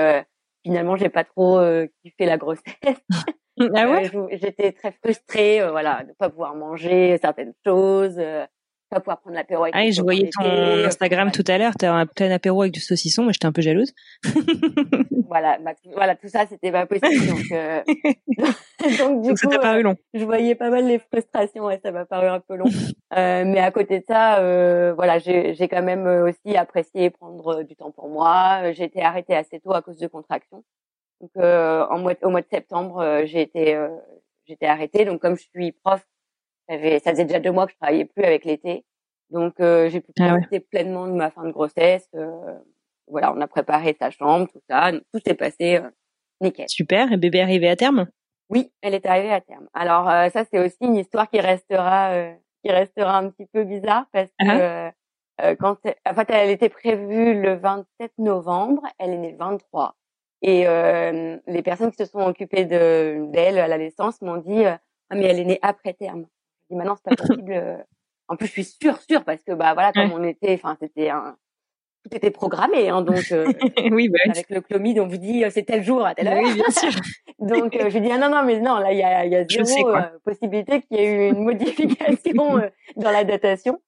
finalement, 0.66 0.96
j'ai 0.98 1.10
pas 1.10 1.24
trop 1.24 1.60
euh, 1.60 1.86
kiffé 2.02 2.26
la 2.26 2.38
grossesse. 2.38 2.64
Ah 3.74 3.90
ouais? 3.90 4.14
Euh, 4.14 4.28
J'étais 4.34 4.74
très 4.74 4.92
frustrée, 4.92 5.62
euh, 5.62 5.72
voilà, 5.72 6.04
de 6.04 6.12
pas 6.20 6.30
pouvoir 6.30 6.56
manger 6.56 7.18
certaines 7.22 7.54
choses, 7.66 8.20
pas 8.90 9.00
pouvoir 9.00 9.20
prendre 9.20 9.36
l'apéro. 9.36 9.64
Avec 9.64 9.76
ah, 9.76 9.90
je 9.90 10.02
voyais 10.02 10.30
ton 10.30 10.46
Instagram 10.86 11.32
tout 11.32 11.44
à 11.48 11.58
l'heure, 11.58 11.74
t'as 11.78 11.92
un 11.92 12.06
plein 12.06 12.32
apéro 12.32 12.62
avec 12.62 12.74
du 12.74 12.80
saucisson, 12.80 13.24
mais 13.24 13.34
j'étais 13.34 13.46
un 13.46 13.52
peu 13.52 13.62
jalouse. 13.62 13.94
voilà, 15.28 15.58
bah, 15.60 15.74
voilà, 15.94 16.16
tout 16.16 16.28
ça, 16.28 16.46
c'était 16.48 16.72
pas 16.72 16.86
possible. 16.86 17.28
Donc, 17.28 17.52
euh... 17.52 17.82
donc 19.00 19.22
du 19.24 19.34
coup, 19.34 19.50
paru 19.60 19.84
long. 19.84 19.96
je 20.14 20.24
voyais 20.24 20.56
pas 20.56 20.70
mal 20.70 20.86
les 20.86 21.00
frustrations, 21.00 21.70
et 21.70 21.80
ça 21.84 21.92
m'a 21.92 22.06
paru 22.06 22.28
un 22.28 22.40
peu 22.40 22.56
long. 22.56 22.66
mais 23.16 23.60
à 23.60 23.72
côté 23.72 24.00
de 24.00 24.06
ça, 24.08 24.94
voilà, 24.94 25.20
j'ai 25.20 25.68
quand 25.70 25.84
même 25.84 26.06
aussi 26.06 26.56
apprécié 26.56 27.10
prendre 27.10 27.64
du 27.64 27.76
temps 27.76 27.92
pour 27.92 28.10
moi. 28.10 28.72
J'ai 28.74 28.84
été 28.86 29.02
arrêtée 29.02 29.36
assez 29.36 29.60
tôt 29.60 29.74
à 29.74 29.82
cause 29.82 29.98
de 29.98 30.08
contractions. 30.08 30.64
Donc, 31.22 31.32
euh, 31.38 31.86
en 31.90 32.00
mois, 32.00 32.14
au 32.24 32.30
mois 32.30 32.42
de 32.42 32.48
septembre, 32.52 33.00
euh, 33.00 33.26
j'ai 33.26 33.42
été, 33.42 33.76
euh, 33.76 33.90
j'étais 34.46 34.66
arrêtée. 34.66 35.06
Donc, 35.06 35.22
comme 35.22 35.38
je 35.38 35.44
suis 35.44 35.72
prof, 35.72 36.06
J'avais, 36.70 37.00
ça 37.00 37.12
faisait 37.12 37.26
déjà 37.26 37.40
deux 37.40 37.52
mois 37.52 37.66
que 37.68 37.74
je 37.74 37.78
travaillais 37.78 38.06
plus 38.06 38.24
avec 38.24 38.44
l'été, 38.46 38.86
donc 39.30 39.60
euh, 39.60 39.90
j'ai 39.90 40.02
pu 40.02 40.12
Ah 40.20 40.24
ouais. 40.24 40.30
profiter 40.40 40.60
pleinement 40.60 41.08
de 41.08 41.14
ma 41.14 41.30
fin 41.30 41.44
de 41.44 41.52
grossesse. 41.52 42.08
euh, 42.16 42.58
voilà, 43.08 43.32
on 43.34 43.42
a 43.42 43.48
préparé 43.48 43.96
sa 44.00 44.10
chambre, 44.10 44.48
tout 44.52 44.62
ça, 44.70 44.92
tout 45.14 45.20
s'est 45.26 45.36
passé 45.36 45.78
euh, 45.78 45.90
nickel. 46.42 46.66
Super. 46.70 47.12
Et 47.12 47.18
bébé 47.18 47.42
arrivé 47.42 47.70
à 47.70 47.76
terme? 47.76 48.08
Oui, 48.50 48.72
elle 48.82 48.96
est 48.96 49.06
arrivée 49.06 49.32
à 49.32 49.42
terme. 49.42 49.68
Alors 49.74 50.10
euh, 50.10 50.30
ça, 50.30 50.44
c'est 50.52 50.60
aussi 50.60 50.78
une 50.82 50.96
histoire 50.96 51.30
qui 51.30 51.40
restera, 51.40 52.12
euh, 52.14 52.34
qui 52.64 52.72
restera 52.72 53.18
un 53.18 53.30
petit 53.30 53.46
peu 53.54 53.64
bizarre 53.64 54.06
parce 54.12 54.30
que 54.30 54.46
Ah. 54.48 54.58
euh, 54.88 54.92
euh, 55.42 55.56
quand, 55.60 55.78
en 56.08 56.14
fait, 56.14 56.30
elle 56.30 56.50
était 56.50 56.70
prévue 56.70 57.40
le 57.42 57.56
27 57.56 58.14
novembre, 58.20 58.82
elle 58.98 59.12
est 59.12 59.18
née 59.18 59.32
le 59.34 59.38
23. 59.38 59.96
Et 60.42 60.68
euh, 60.68 61.38
les 61.46 61.62
personnes 61.62 61.92
qui 61.92 61.98
se 61.98 62.06
sont 62.06 62.22
occupées 62.22 62.66
de 62.66 63.26
d'elle 63.32 63.58
à 63.60 63.68
la 63.68 63.78
naissance 63.78 64.22
m'ont 64.22 64.38
dit 64.38 64.66
euh, 64.66 64.76
ah 65.10 65.16
mais 65.16 65.26
elle 65.26 65.40
est 65.40 65.46
née 65.46 65.60
après 65.62 65.94
terme. 65.94 66.26
Je 66.70 66.74
dis 66.74 66.78
maintenant 66.78 66.96
c'est 66.96 67.16
pas 67.16 67.24
possible. 67.26 67.52
euh. 67.54 67.78
En 68.28 68.36
plus 68.36 68.48
je 68.48 68.52
suis 68.52 68.64
sûre 68.64 69.00
sûre 69.02 69.24
parce 69.24 69.44
que 69.44 69.52
bah 69.54 69.74
voilà 69.74 69.92
comme 69.94 70.12
on 70.12 70.24
était, 70.24 70.54
enfin 70.56 70.76
c'était 70.82 71.10
un 71.10 71.36
tout 72.04 72.16
était 72.16 72.32
programmé 72.32 72.90
hein, 72.90 73.02
donc 73.02 73.32
euh, 73.32 73.46
Oui, 73.92 74.10
bah 74.10 74.18
oui. 74.26 74.32
avec 74.32 74.50
le 74.50 74.62
clomide 74.62 75.00
on 75.00 75.08
vous 75.08 75.18
dit 75.18 75.44
euh, 75.44 75.50
c'est 75.52 75.64
tel 75.64 75.84
jour 75.84 76.06
à 76.06 76.14
telle 76.16 76.28
heure. 76.28 76.40
Oui, 76.44 76.54
bien 76.54 76.70
sûr. 76.70 76.90
Donc 77.40 77.76
euh, 77.76 77.90
je 77.90 77.98
lui 78.00 78.08
dis 78.08 78.12
ah 78.12 78.18
non 78.18 78.30
non 78.30 78.44
mais 78.44 78.60
non 78.60 78.78
là 78.78 78.92
il 78.94 78.98
y 79.00 79.04
a, 79.04 79.26
y 79.26 79.36
a 79.36 79.44
sais, 79.48 79.64
zéro 79.64 79.90
quoi. 79.90 80.02
euh, 80.14 80.20
possibilité 80.24 80.82
qu'il 80.82 80.98
y 80.98 81.02
ait 81.02 81.06
eu 81.12 81.30
une 81.32 81.44
modification 81.44 82.58
euh, 82.58 82.70
dans 82.96 83.12
la 83.12 83.24
datation. 83.24 83.80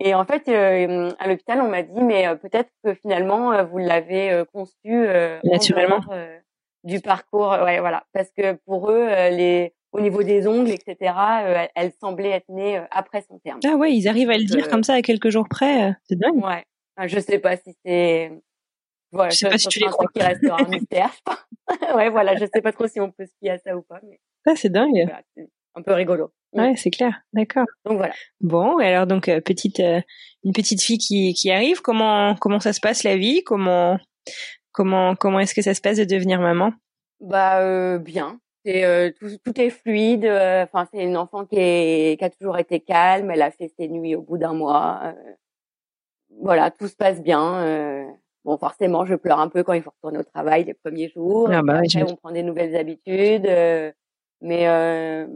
Et 0.00 0.14
en 0.14 0.24
fait 0.24 0.48
euh, 0.48 1.10
à 1.18 1.28
l'hôpital 1.28 1.60
on 1.60 1.68
m'a 1.68 1.82
dit 1.82 2.00
mais 2.02 2.26
euh, 2.26 2.34
peut-être 2.34 2.70
que 2.84 2.94
finalement 2.94 3.52
euh, 3.52 3.62
vous 3.64 3.78
l'avez 3.78 4.32
euh, 4.32 4.44
conçu 4.44 4.74
euh, 4.86 5.38
en 5.44 5.50
Naturellement. 5.52 5.98
dehors, 6.00 6.12
euh, 6.12 6.38
du 6.84 7.00
parcours 7.00 7.50
ouais 7.64 7.78
voilà 7.80 8.04
parce 8.12 8.30
que 8.36 8.54
pour 8.66 8.90
eux 8.90 9.06
euh, 9.08 9.30
les 9.30 9.74
au 9.94 10.00
niveau 10.00 10.22
des 10.22 10.46
ongles 10.46 10.70
etc 10.70 11.14
euh, 11.44 11.66
elle, 11.74 11.92
semblait 12.00 12.30
être 12.30 12.48
née 12.48 12.78
euh, 12.78 12.84
après 12.90 13.22
son 13.22 13.38
terme. 13.38 13.60
Ah 13.64 13.76
ouais, 13.76 13.94
ils 13.94 14.08
arrivent 14.08 14.30
à 14.30 14.36
le 14.36 14.44
dire 14.44 14.66
Euh, 14.66 14.70
comme 14.70 14.82
ça 14.82 14.94
à 14.94 15.02
quelques 15.02 15.30
jours 15.30 15.48
près. 15.48 15.94
C'est 16.08 16.18
dingue. 16.18 16.44
Ouais. 16.44 16.64
Enfin, 16.96 17.06
je 17.06 17.18
sais 17.20 17.38
pas 17.38 17.56
si 17.56 17.74
c'est 17.84 18.30
voilà, 19.12 19.30
Je 19.30 19.36
sais 19.36 19.48
pas 19.48 19.58
si 19.58 19.68
tu 19.68 19.78
les 19.78 19.86
truc 19.86 20.10
qui 20.12 20.20
restera 20.20 20.60
un 20.60 20.68
mystère. 20.68 21.12
ouais, 21.96 22.10
voilà, 22.10 22.36
je 22.36 22.44
sais 22.52 22.60
pas 22.60 22.72
trop 22.72 22.88
si 22.88 23.00
on 23.00 23.12
peut 23.12 23.24
se 23.26 23.32
fier 23.38 23.52
à 23.52 23.58
ça 23.58 23.76
ou 23.76 23.82
pas, 23.82 24.00
mais 24.02 24.18
Ah, 24.46 24.56
c'est 24.56 24.70
dingue. 24.70 25.04
voilà, 25.04 25.22
un 25.76 25.82
peu 25.82 25.92
rigolo. 25.92 26.32
Ouais, 26.52 26.74
c'est 26.76 26.90
clair. 26.90 27.20
D'accord. 27.32 27.66
Donc 27.84 27.98
voilà. 27.98 28.14
Bon, 28.40 28.78
et 28.80 28.86
alors 28.86 29.06
donc 29.06 29.28
euh, 29.28 29.40
petite 29.40 29.80
euh, 29.80 30.00
une 30.44 30.52
petite 30.52 30.82
fille 30.82 30.98
qui 30.98 31.34
qui 31.34 31.50
arrive, 31.50 31.80
comment 31.80 32.36
comment 32.36 32.60
ça 32.60 32.72
se 32.72 32.80
passe 32.80 33.02
la 33.02 33.16
vie? 33.16 33.42
Comment 33.44 33.98
comment 34.72 35.16
comment 35.16 35.40
est-ce 35.40 35.54
que 35.54 35.62
ça 35.62 35.74
se 35.74 35.80
passe 35.80 35.98
de 35.98 36.04
devenir 36.04 36.40
maman? 36.40 36.72
Bah 37.20 37.60
euh, 37.60 37.98
bien. 37.98 38.38
C'est 38.64 38.84
euh, 38.84 39.10
tout, 39.18 39.28
tout 39.44 39.60
est 39.60 39.70
fluide. 39.70 40.24
euh, 40.24 40.62
Enfin, 40.64 40.86
c'est 40.92 41.02
une 41.04 41.16
enfant 41.16 41.44
qui 41.44 41.56
est 41.58 42.18
qui 42.18 42.24
a 42.24 42.30
toujours 42.30 42.58
été 42.58 42.80
calme. 42.80 43.30
Elle 43.30 43.42
a 43.42 43.50
fait 43.50 43.68
ses 43.78 43.88
nuits 43.88 44.14
au 44.16 44.22
bout 44.22 44.38
d'un 44.38 44.54
mois. 44.54 45.00
euh, 45.04 45.12
voilà, 46.40 46.70
tout 46.70 46.88
se 46.88 46.96
passe 46.96 47.22
bien. 47.22 48.06
Bon, 48.44 48.58
forcément, 48.58 49.04
je 49.06 49.14
pleure 49.14 49.38
un 49.40 49.48
peu 49.48 49.62
quand 49.62 49.72
il 49.72 49.82
faut 49.82 49.90
retourner 49.90 50.18
au 50.18 50.22
travail 50.24 50.64
les 50.64 50.74
premiers 50.74 51.08
jours. 51.08 51.48
Ah 51.50 51.62
bah 51.62 51.78
après, 51.78 52.02
on 52.10 52.16
prend 52.16 52.30
des 52.32 52.42
nouvelles 52.42 52.76
habitudes. 52.76 53.48
mais 54.40 55.26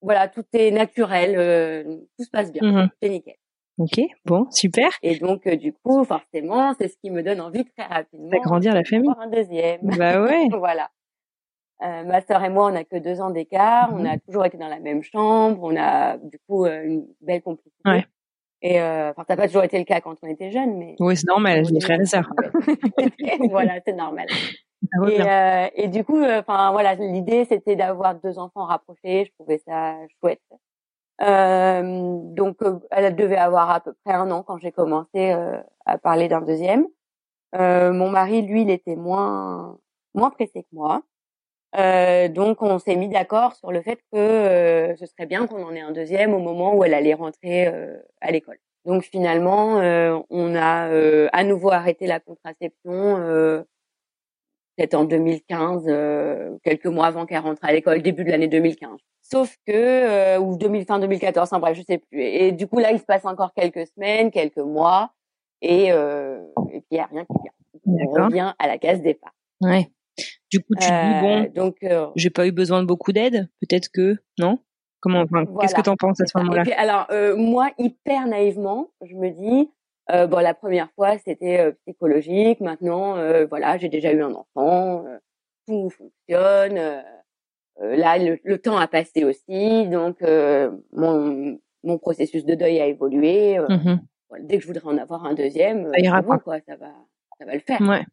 voilà, 0.00 0.28
tout 0.28 0.44
est 0.52 0.70
naturel. 0.72 1.96
tout 2.18 2.24
se 2.24 2.30
passe 2.30 2.52
bien. 2.52 2.62
Mhm. 2.62 2.88
C'est 3.00 3.08
nickel. 3.08 3.34
Ok, 3.78 4.00
bon, 4.26 4.50
super. 4.50 4.90
Et 5.02 5.16
donc, 5.18 5.46
euh, 5.46 5.56
du 5.56 5.72
coup, 5.72 6.04
forcément, 6.04 6.74
c'est 6.78 6.88
ce 6.88 6.96
qui 6.98 7.10
me 7.10 7.22
donne 7.22 7.40
envie 7.40 7.64
très 7.64 7.86
rapidement 7.86 8.28
D'agrandir 8.28 8.74
la 8.74 8.84
famille. 8.84 9.08
d'avoir 9.08 9.26
un 9.26 9.30
deuxième. 9.30 9.80
Bah 9.96 10.22
ouais. 10.22 10.48
voilà. 10.58 10.90
Euh, 11.82 12.04
ma 12.04 12.20
sœur 12.22 12.42
et 12.44 12.48
moi, 12.50 12.66
on 12.70 12.76
a 12.76 12.84
que 12.84 12.96
deux 12.96 13.20
ans 13.20 13.30
d'écart. 13.30 13.90
On 13.92 13.98
Mhm. 14.00 14.06
a 14.06 14.18
toujours 14.18 14.44
été 14.46 14.56
dans 14.56 14.68
la 14.68 14.78
même 14.80 15.02
chambre. 15.02 15.58
On 15.62 15.76
a 15.76 16.16
du 16.18 16.38
coup 16.48 16.64
euh, 16.64 16.82
une 16.84 17.06
belle 17.20 17.42
complicité. 17.42 17.74
Ouais. 17.84 18.06
Et 18.64 18.80
euh, 18.80 19.10
enfin, 19.10 19.24
ça 19.26 19.34
n'a 19.34 19.42
pas 19.42 19.48
toujours 19.48 19.64
été 19.64 19.76
le 19.78 19.84
cas 19.84 20.00
quand 20.00 20.14
on 20.22 20.28
était 20.28 20.52
jeune, 20.52 20.76
mais 20.78 20.94
Oui, 21.00 21.16
c'est 21.16 21.26
normal, 21.26 21.62
les 21.62 21.80
frères 21.80 22.00
et 22.00 22.06
sœurs. 22.06 22.30
voilà, 23.50 23.80
c'est 23.84 23.92
normal. 23.94 24.26
Et, 25.08 25.20
euh, 25.20 25.66
et 25.74 25.88
du 25.88 26.04
coup, 26.04 26.22
enfin 26.22 26.70
voilà, 26.72 26.94
l'idée 26.94 27.44
c'était 27.46 27.76
d'avoir 27.76 28.14
deux 28.16 28.38
enfants 28.38 28.64
rapprochés. 28.64 29.24
Je 29.26 29.32
trouvais 29.38 29.58
ça 29.66 29.96
chouette. 30.20 30.40
Euh, 31.22 32.18
donc, 32.34 32.56
euh, 32.62 32.78
elle 32.90 33.14
devait 33.14 33.36
avoir 33.36 33.70
à 33.70 33.80
peu 33.80 33.92
près 34.04 34.14
un 34.14 34.30
an 34.30 34.42
quand 34.42 34.58
j'ai 34.58 34.72
commencé 34.72 35.08
euh, 35.32 35.60
à 35.86 35.98
parler 35.98 36.28
d'un 36.28 36.40
deuxième. 36.40 36.86
Euh, 37.54 37.92
mon 37.92 38.10
mari, 38.10 38.42
lui, 38.42 38.62
il 38.62 38.70
était 38.70 38.96
moins 38.96 39.78
moins 40.14 40.30
pressé 40.30 40.62
que 40.62 40.68
moi. 40.74 41.02
Euh, 41.78 42.28
donc, 42.28 42.60
on 42.62 42.78
s'est 42.78 42.96
mis 42.96 43.08
d'accord 43.08 43.54
sur 43.56 43.72
le 43.72 43.80
fait 43.82 43.96
que 44.12 44.18
euh, 44.18 44.96
ce 44.96 45.06
serait 45.06 45.26
bien 45.26 45.46
qu'on 45.46 45.64
en 45.64 45.74
ait 45.74 45.80
un 45.80 45.92
deuxième 45.92 46.34
au 46.34 46.38
moment 46.38 46.74
où 46.74 46.84
elle 46.84 46.94
allait 46.94 47.14
rentrer 47.14 47.66
euh, 47.66 47.96
à 48.20 48.30
l'école. 48.30 48.58
Donc, 48.84 49.04
finalement, 49.04 49.78
euh, 49.80 50.18
on 50.28 50.54
a 50.54 50.88
euh, 50.88 51.28
à 51.32 51.44
nouveau 51.44 51.70
arrêté 51.70 52.06
la 52.06 52.20
contraception. 52.20 53.16
Euh, 53.18 53.62
peut-être 54.76 54.94
en 54.94 55.04
2015, 55.04 55.84
euh, 55.86 56.56
quelques 56.64 56.86
mois 56.86 57.06
avant 57.06 57.26
qu'elle 57.26 57.38
rentre 57.40 57.64
à 57.64 57.72
l'école, 57.72 58.02
début 58.02 58.24
de 58.24 58.30
l'année 58.30 58.48
2015. 58.48 58.98
Sauf 59.22 59.56
que, 59.66 59.72
euh, 59.72 60.38
ou 60.38 60.56
2000, 60.56 60.84
fin 60.84 60.98
2014, 60.98 61.48
enfin 61.48 61.58
bref, 61.60 61.76
je 61.76 61.82
sais 61.82 61.98
plus. 61.98 62.20
Et, 62.22 62.52
du 62.52 62.66
coup, 62.66 62.78
là, 62.78 62.90
il 62.92 62.98
se 62.98 63.04
passe 63.04 63.24
encore 63.24 63.52
quelques 63.54 63.86
semaines, 63.86 64.30
quelques 64.30 64.58
mois, 64.58 65.10
et, 65.62 65.92
euh, 65.92 66.40
et 66.72 66.80
puis 66.80 66.86
il 66.90 66.94
n'y 66.94 67.00
a 67.00 67.06
rien 67.06 67.24
qui 67.24 67.34
vient. 67.42 67.52
On 67.86 68.24
revient 68.24 68.52
à 68.58 68.66
la 68.66 68.78
case 68.78 69.00
départ. 69.00 69.32
Ouais. 69.60 69.88
Du 70.52 70.60
coup, 70.60 70.74
tu 70.74 70.80
te 70.80 70.84
dis 70.84 71.14
Euh, 71.14 71.20
bon, 71.20 71.50
donc, 71.54 71.76
euh, 71.82 72.06
j'ai 72.14 72.28
pas 72.30 72.46
eu 72.46 72.52
besoin 72.52 72.82
de 72.82 72.86
beaucoup 72.86 73.12
d'aide, 73.12 73.48
peut-être 73.60 73.88
que 73.88 74.16
non? 74.38 74.58
Comment 75.00 75.20
enfin, 75.20 75.44
Voilà, 75.44 75.60
qu'est-ce 75.60 75.74
que 75.74 75.80
t'en 75.80 75.96
penses 75.96 76.20
à 76.20 76.26
ce 76.26 76.36
moment-là? 76.38 76.62
alors, 76.76 77.06
euh, 77.10 77.34
moi, 77.36 77.70
hyper 77.78 78.26
naïvement, 78.26 78.90
je 79.02 79.14
me 79.16 79.30
dis, 79.30 79.70
euh, 80.12 80.26
bon, 80.26 80.38
la 80.40 80.52
première 80.54 80.90
fois, 80.92 81.16
c'était 81.18 81.58
euh, 81.60 81.72
psychologique. 81.86 82.60
Maintenant, 82.60 83.16
euh, 83.16 83.46
voilà, 83.48 83.78
j'ai 83.78 83.88
déjà 83.88 84.12
eu 84.12 84.22
un 84.22 84.34
enfant, 84.34 85.04
euh, 85.06 85.18
tout 85.66 85.88
fonctionne. 85.90 86.76
euh, 86.78 87.00
euh, 87.80 87.96
là, 87.96 88.18
le, 88.18 88.38
le 88.44 88.58
temps 88.58 88.76
a 88.76 88.86
passé 88.86 89.24
aussi, 89.24 89.88
donc 89.88 90.20
euh, 90.22 90.70
mon, 90.92 91.58
mon 91.82 91.96
processus 91.98 92.44
de 92.44 92.54
deuil 92.54 92.78
a 92.80 92.86
évolué. 92.86 93.58
euh, 93.58 93.66
voilà, 94.28 94.44
dès 94.44 94.56
que 94.58 94.62
je 94.62 94.66
voudrais 94.66 94.86
en 94.86 94.98
avoir 94.98 95.24
un 95.24 95.32
deuxième, 95.32 95.90
Ça 95.94 96.00
ira 96.00 96.20
bon, 96.20 96.28
pas. 96.32 96.38
quoi, 96.38 96.58
ça 96.68 96.76
va, 96.76 96.92
ça 97.38 97.46
va 97.46 97.54
le 97.54 97.60
faire. 97.60 97.80
Ouais. 97.80 98.04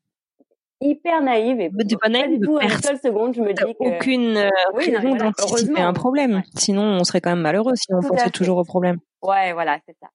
Hyper 0.81 1.21
naïve 1.21 1.59
et 1.59 1.69
pas 2.01 2.09
naïve, 2.09 2.39
du 2.39 2.45
tout. 2.45 2.59
Une 2.59 2.69
seule 2.69 2.99
seconde, 2.99 3.33
je 3.33 3.41
me 3.41 3.53
dis 3.53 3.61
que 3.75 3.97
aucune 3.97 4.37
euh, 4.37 4.49
Oui, 4.73 4.85
raison 4.95 5.09
voilà, 5.09 5.23
d'anticiper 5.25 5.81
un 5.81 5.93
problème. 5.93 6.35
Ouais. 6.35 6.43
Sinon, 6.55 6.83
on 6.83 7.03
serait 7.03 7.19
quand 7.21 7.31
même 7.31 7.41
malheureux 7.41 7.75
si 7.75 7.87
on 7.93 8.01
pensait 8.01 8.29
toujours 8.29 8.57
au 8.57 8.63
problème. 8.63 8.97
Ouais, 9.21 9.51
voilà, 9.53 9.79
c'est 9.85 9.95
ça. 10.01 10.07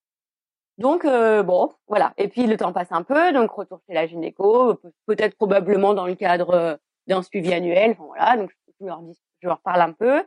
Donc 0.78 1.04
euh, 1.04 1.42
bon, 1.42 1.70
voilà. 1.86 2.14
Et 2.16 2.28
puis 2.28 2.46
le 2.46 2.56
temps 2.56 2.72
passe 2.72 2.90
un 2.90 3.02
peu, 3.02 3.32
donc 3.32 3.50
retour 3.50 3.80
chez 3.86 3.94
la 3.94 4.06
gynéco, 4.06 4.74
pe- 4.74 4.88
peut-être 5.06 5.36
probablement 5.36 5.94
dans 5.94 6.06
le 6.06 6.14
cadre 6.14 6.50
euh, 6.54 6.76
d'un 7.06 7.22
suivi 7.22 7.52
annuel. 7.52 7.92
Enfin 7.92 8.04
voilà, 8.06 8.36
donc 8.36 8.50
je 8.80 8.86
leur 8.86 9.00
dis, 9.02 9.16
je 9.42 9.46
leur 9.48 9.60
parle 9.60 9.82
un 9.82 9.92
peu. 9.92 10.22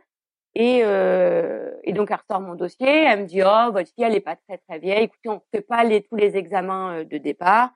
Et, 0.56 0.82
euh, 0.84 1.72
et 1.84 1.92
donc 1.94 2.10
elle 2.12 2.18
ressort 2.18 2.42
mon 2.42 2.56
dossier, 2.56 2.88
elle 2.88 3.22
me 3.22 3.26
dit 3.26 3.42
oh 3.44 3.72
votre 3.74 3.90
fille 3.94 4.04
elle 4.06 4.16
est 4.16 4.22
pas 4.22 4.38
très 4.48 4.58
très 4.60 4.80
vieille. 4.80 5.04
Écoutez, 5.04 5.30
on 5.30 5.42
fait 5.54 5.62
pas 5.62 5.84
les, 5.84 6.02
tous 6.04 6.16
les 6.16 6.38
examens 6.38 7.00
euh, 7.00 7.04
de 7.04 7.18
départ. 7.18 7.72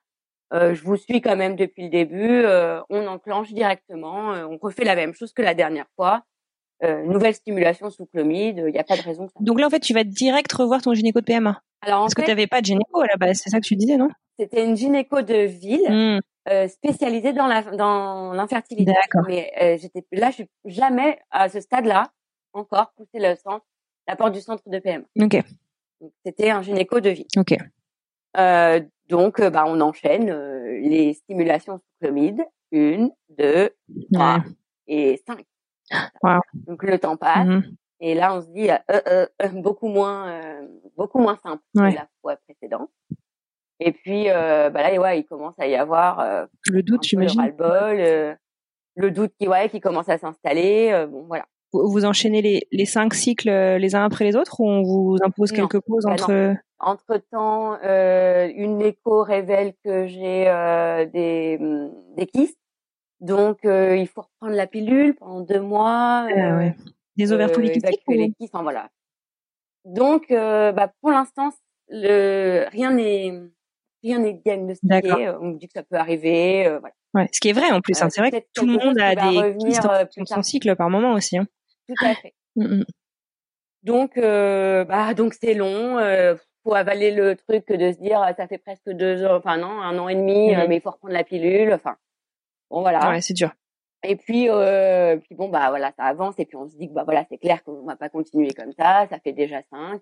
Euh, 0.53 0.73
je 0.75 0.83
vous 0.83 0.97
suis 0.97 1.21
quand 1.21 1.35
même 1.35 1.55
depuis 1.55 1.83
le 1.83 1.89
début. 1.89 2.43
euh, 2.43 2.81
on 2.89 3.07
enclenche 3.07 3.51
directement. 3.53 4.33
euh, 4.33 4.45
on 4.45 4.57
refait 4.57 4.83
la 4.83 4.95
même 4.95 5.13
chose 5.13 5.31
que 5.33 5.41
la 5.41 5.53
dernière 5.53 5.87
fois. 5.95 6.23
Euh, 6.83 7.03
nouvelle 7.03 7.35
stimulation 7.35 7.89
sous 7.91 8.05
chlomide. 8.07 8.57
Il 8.65 8.71
n'y 8.73 8.79
a 8.79 8.83
pas 8.83 8.97
de 8.97 9.01
raison 9.03 9.27
que 9.27 9.33
ça. 9.33 9.39
Donc 9.41 9.59
là, 9.59 9.67
en 9.67 9.69
fait, 9.69 9.79
tu 9.79 9.93
vas 9.93 10.03
direct 10.03 10.51
revoir 10.51 10.81
ton 10.81 10.93
gynéco 10.93 11.19
de 11.21 11.25
PMA. 11.25 11.61
Alors 11.83 11.99
en 11.99 12.01
Parce 12.03 12.15
que 12.15 12.21
fait, 12.23 12.27
t'avais 12.27 12.47
pas 12.47 12.61
de 12.61 12.65
gynéco 12.65 13.01
à 13.01 13.05
la 13.07 13.17
base, 13.17 13.39
c'est 13.43 13.49
ça 13.51 13.59
que 13.59 13.65
tu 13.65 13.75
disais, 13.75 13.97
non? 13.97 14.09
C'était 14.39 14.65
une 14.65 14.75
gynéco 14.75 15.21
de 15.21 15.45
ville 15.45 16.19
euh, 16.49 16.67
spécialisée 16.67 17.33
dans 17.33 17.45
la 17.47 17.61
dans 17.61 18.33
l'infertilité. 18.33 18.91
D'accord. 18.91 19.27
Mais 19.27 19.51
euh, 19.61 19.77
j'étais 19.79 20.03
là, 20.11 20.29
je 20.31 20.35
suis 20.37 20.49
jamais 20.65 21.19
à 21.29 21.49
ce 21.49 21.59
stade-là 21.61 22.11
encore 22.53 22.91
poussé 22.97 23.09
le 23.19 23.35
centre, 23.35 23.65
la 24.07 24.15
porte 24.15 24.33
du 24.33 24.41
centre 24.41 24.63
de 24.67 24.79
PM. 24.79 25.05
Ok, 25.21 25.37
C'était 26.25 26.49
un 26.49 26.61
gynéco 26.63 26.99
de 26.99 27.09
ville. 27.11 27.27
ok. 27.37 27.55
Euh, 28.37 28.79
donc, 29.11 29.39
euh, 29.39 29.49
bah, 29.51 29.65
on 29.67 29.79
enchaîne 29.81 30.29
euh, 30.31 30.79
les 30.81 31.13
stimulations 31.13 31.77
sous 31.77 31.83
chlomide, 32.01 32.41
une, 32.71 33.11
deux, 33.29 33.69
trois 34.11 34.37
Ouais. 34.37 34.43
et 34.87 35.21
cinq. 35.27 35.45
Wow. 36.23 36.39
Donc 36.53 36.83
le 36.83 36.97
temps 36.97 37.17
passe 37.17 37.45
Mhm. 37.45 37.63
et 37.99 38.15
là 38.15 38.33
on 38.33 38.41
se 38.41 38.47
dit 38.47 38.71
euh, 38.71 38.77
euh, 38.91 39.25
euh, 39.41 39.47
beaucoup 39.65 39.89
moins 39.89 40.29
euh, 40.29 40.67
beaucoup 40.95 41.19
moins 41.19 41.37
simple 41.43 41.61
Ouais. 41.75 41.91
que 41.91 41.95
la 41.97 42.07
fois 42.21 42.37
précédente. 42.47 42.89
Et 43.81 43.91
puis 43.91 44.29
euh, 44.29 44.69
bah 44.69 44.83
là 44.83 44.97
ouais, 44.99 45.19
il 45.19 45.25
commence 45.25 45.55
à 45.59 45.67
y 45.67 45.75
avoir 45.75 46.19
euh, 46.21 46.45
Le 46.69 46.81
doute, 46.81 47.01
le 47.03 47.07
j'imagine. 47.07 47.41
ras-le-bol, 47.41 48.37
le 48.95 49.11
doute 49.11 49.33
qui 49.37 49.47
ouais 49.49 49.67
qui 49.69 49.81
commence 49.81 50.07
à 50.09 50.17
s'installer. 50.17 51.05
bon 51.09 51.23
voilà. 51.27 51.45
Vous 51.73 52.05
enchaînez 52.05 52.41
les, 52.41 52.67
les 52.71 52.85
cinq 52.85 53.13
cycles 53.13 53.49
euh, 53.49 53.77
les 53.77 53.95
uns 53.95 54.03
après 54.03 54.25
les 54.25 54.35
autres 54.35 54.59
ou 54.59 54.67
on 54.67 54.81
vous 54.81 55.17
impose 55.23 55.51
Non. 55.53 55.67
quelques 55.67 55.85
pauses 55.85 56.03
Bah 56.05 56.13
entre 56.13 56.55
Entre 56.79 57.17
temps, 57.31 57.77
une 57.81 58.81
écho 58.81 59.23
révèle 59.23 59.73
que 59.85 60.07
j'ai 60.07 60.49
euh, 60.49 61.05
des 61.05 61.57
hum, 61.59 61.91
des 62.17 62.25
kystes, 62.25 62.57
donc 63.19 63.63
euh, 63.65 63.95
il 63.95 64.07
faut 64.07 64.21
reprendre 64.21 64.55
la 64.55 64.67
pilule 64.67 65.15
pendant 65.15 65.41
deux 65.41 65.61
mois. 65.61 66.27
Ah 66.35 66.57
ouais. 66.57 66.75
des 67.15 67.31
ovaires 67.31 67.49
euh, 67.49 67.53
polykystiques 67.53 68.01
ou... 68.07 68.13
les 68.13 68.31
kystes, 68.33 68.53
enfin 68.53 68.63
voilà. 68.63 68.89
Donc, 69.85 70.27
bah, 70.29 70.91
pour 71.01 71.11
l'instant, 71.11 71.51
le 71.87 72.65
rien 72.69 72.91
n'est 72.91 73.39
rien 74.03 74.19
n'est 74.19 74.33
diagnostiqué. 74.33 75.33
On 75.39 75.45
me 75.45 75.57
dit 75.57 75.67
que 75.67 75.73
ça 75.73 75.83
peut 75.83 75.97
arriver. 75.97 76.63
voilà. 76.79 76.95
Ouais, 77.13 77.27
ce 77.31 77.39
qui 77.39 77.49
est 77.49 77.53
vrai 77.53 77.71
en 77.71 77.81
plus. 77.81 78.01
Hein. 78.01 78.09
C'est 78.09 78.21
vrai 78.21 78.31
que 78.31 78.45
tout 78.53 78.65
le 78.65 78.73
monde 78.73 78.99
a 78.99 79.15
des 79.15 80.25
son 80.25 80.41
cycle 80.41 80.75
par 80.75 80.89
moment 80.89 81.13
aussi. 81.13 81.37
Hein. 81.37 81.47
Tout 81.95 82.05
à 82.05 82.15
fait. 82.15 82.33
Mmh. 82.57 82.83
Donc, 83.83 84.17
bah 84.17 85.13
donc 85.13 85.33
c'est 85.35 85.53
long. 85.53 85.97
Euh, 85.97 86.35
faut 86.65 86.73
avaler 86.73 87.11
le 87.11 87.37
truc 87.37 87.65
de 87.69 87.93
se 87.93 87.97
dire 87.97 88.19
ça 88.35 88.45
fait 88.45 88.57
presque 88.57 88.89
deux 88.89 89.23
ans, 89.23 89.37
enfin 89.37 89.55
non, 89.55 89.81
un 89.81 89.97
an 89.97 90.09
et 90.09 90.15
demi, 90.15 90.53
mmh. 90.53 90.65
mais 90.67 90.75
il 90.75 90.81
faut 90.81 90.91
reprendre 90.91 91.13
la 91.13 91.23
pilule. 91.23 91.71
Enfin, 91.71 91.95
bon 92.69 92.81
voilà. 92.81 93.09
Ouais, 93.09 93.21
c'est 93.21 93.33
dur. 93.33 93.51
Et 94.03 94.17
puis, 94.17 94.49
euh, 94.49 95.15
puis 95.15 95.33
bon 95.33 95.47
bah 95.47 95.69
voilà, 95.69 95.93
ça 95.97 96.03
avance 96.03 96.35
et 96.39 96.45
puis 96.45 96.57
on 96.57 96.67
se 96.67 96.75
dit 96.75 96.89
que 96.89 96.93
bah 96.93 97.05
voilà, 97.05 97.23
c'est 97.29 97.37
clair 97.37 97.63
qu'on 97.63 97.85
va 97.85 97.95
pas 97.95 98.09
continuer 98.09 98.51
comme 98.53 98.73
ça. 98.73 99.07
Ça 99.09 99.17
fait 99.19 99.31
déjà 99.31 99.61
cinq. 99.71 100.01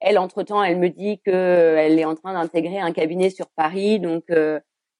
elle, 0.00 0.18
entre 0.18 0.42
temps, 0.42 0.62
elle 0.62 0.76
me 0.76 0.90
dit 0.90 1.18
que 1.24 1.30
elle 1.78 1.98
est 1.98 2.04
en 2.04 2.14
train 2.14 2.34
d'intégrer 2.34 2.78
un 2.78 2.92
cabinet 2.92 3.30
sur 3.30 3.48
Paris, 3.56 4.00
donc 4.00 4.24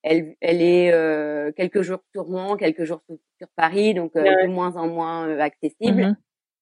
elle, 0.02 0.34
elle 0.40 0.62
est 0.62 0.92
euh, 0.92 1.52
quelques 1.52 1.82
jours 1.82 2.00
sur 2.12 2.24
Rouen, 2.24 2.56
quelques 2.56 2.84
jours 2.84 3.02
sur, 3.06 3.48
Paris, 3.56 3.94
donc 3.94 4.16
euh, 4.16 4.22
de 4.22 4.48
moins 4.48 4.76
en 4.76 4.86
moins 4.86 5.28
euh, 5.28 5.40
accessible. 5.40 6.02
Mm-hmm. 6.02 6.16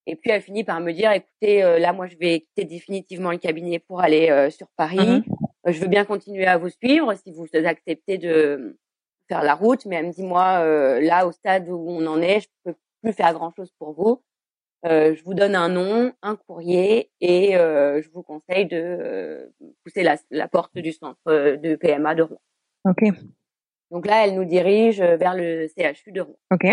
Et 0.06 0.16
puis 0.16 0.30
elle 0.30 0.42
finit 0.42 0.64
par 0.64 0.80
me 0.80 0.92
dire, 0.92 1.12
écoutez, 1.12 1.60
là 1.60 1.92
moi 1.92 2.06
je 2.06 2.16
vais 2.16 2.40
quitter 2.40 2.64
définitivement 2.64 3.30
le 3.30 3.36
cabinet 3.36 3.78
pour 3.78 4.00
aller 4.00 4.48
sur 4.50 4.66
Paris. 4.74 4.96
Mm-hmm. 4.96 5.72
je 5.72 5.80
veux 5.80 5.88
bien 5.88 6.06
continuer 6.06 6.46
à 6.46 6.56
vous 6.56 6.70
suivre 6.70 7.12
si 7.14 7.30
vous 7.30 7.46
acceptez 7.52 8.16
de 8.16 8.78
faire 9.28 9.42
la 9.42 9.54
route, 9.54 9.84
mais 9.84 9.96
elle 9.96 10.06
me 10.06 10.12
dit 10.12 10.22
moi 10.22 10.64
là 11.00 11.26
au 11.26 11.32
stade 11.32 11.68
où 11.68 11.90
on 11.90 12.06
en 12.06 12.22
est, 12.22 12.40
je 12.40 12.48
peux 12.64 12.74
plus 13.02 13.12
faire 13.12 13.34
grand 13.34 13.52
chose 13.54 13.70
pour 13.78 13.92
vous. 13.92 14.22
je 14.84 15.22
vous 15.24 15.34
donne 15.34 15.54
un 15.54 15.68
nom, 15.68 16.14
un 16.22 16.36
courrier 16.36 17.10
et 17.20 17.52
je 17.52 18.08
vous 18.14 18.22
conseille 18.22 18.64
de 18.64 19.52
pousser 19.84 20.04
la, 20.04 20.16
la, 20.30 20.48
porte 20.48 20.78
du 20.78 20.94
centre 20.94 21.20
de 21.26 21.76
PMA 21.76 22.14
de 22.14 22.22
Rouen. 22.22 22.40
Ok. 22.84 23.04
Donc 23.90 24.06
là, 24.06 24.26
elle 24.26 24.34
nous 24.34 24.44
dirige 24.44 25.00
vers 25.00 25.34
le 25.34 25.66
CHU 25.68 26.12
de 26.12 26.20
Rouen. 26.20 26.36
Ok. 26.52 26.66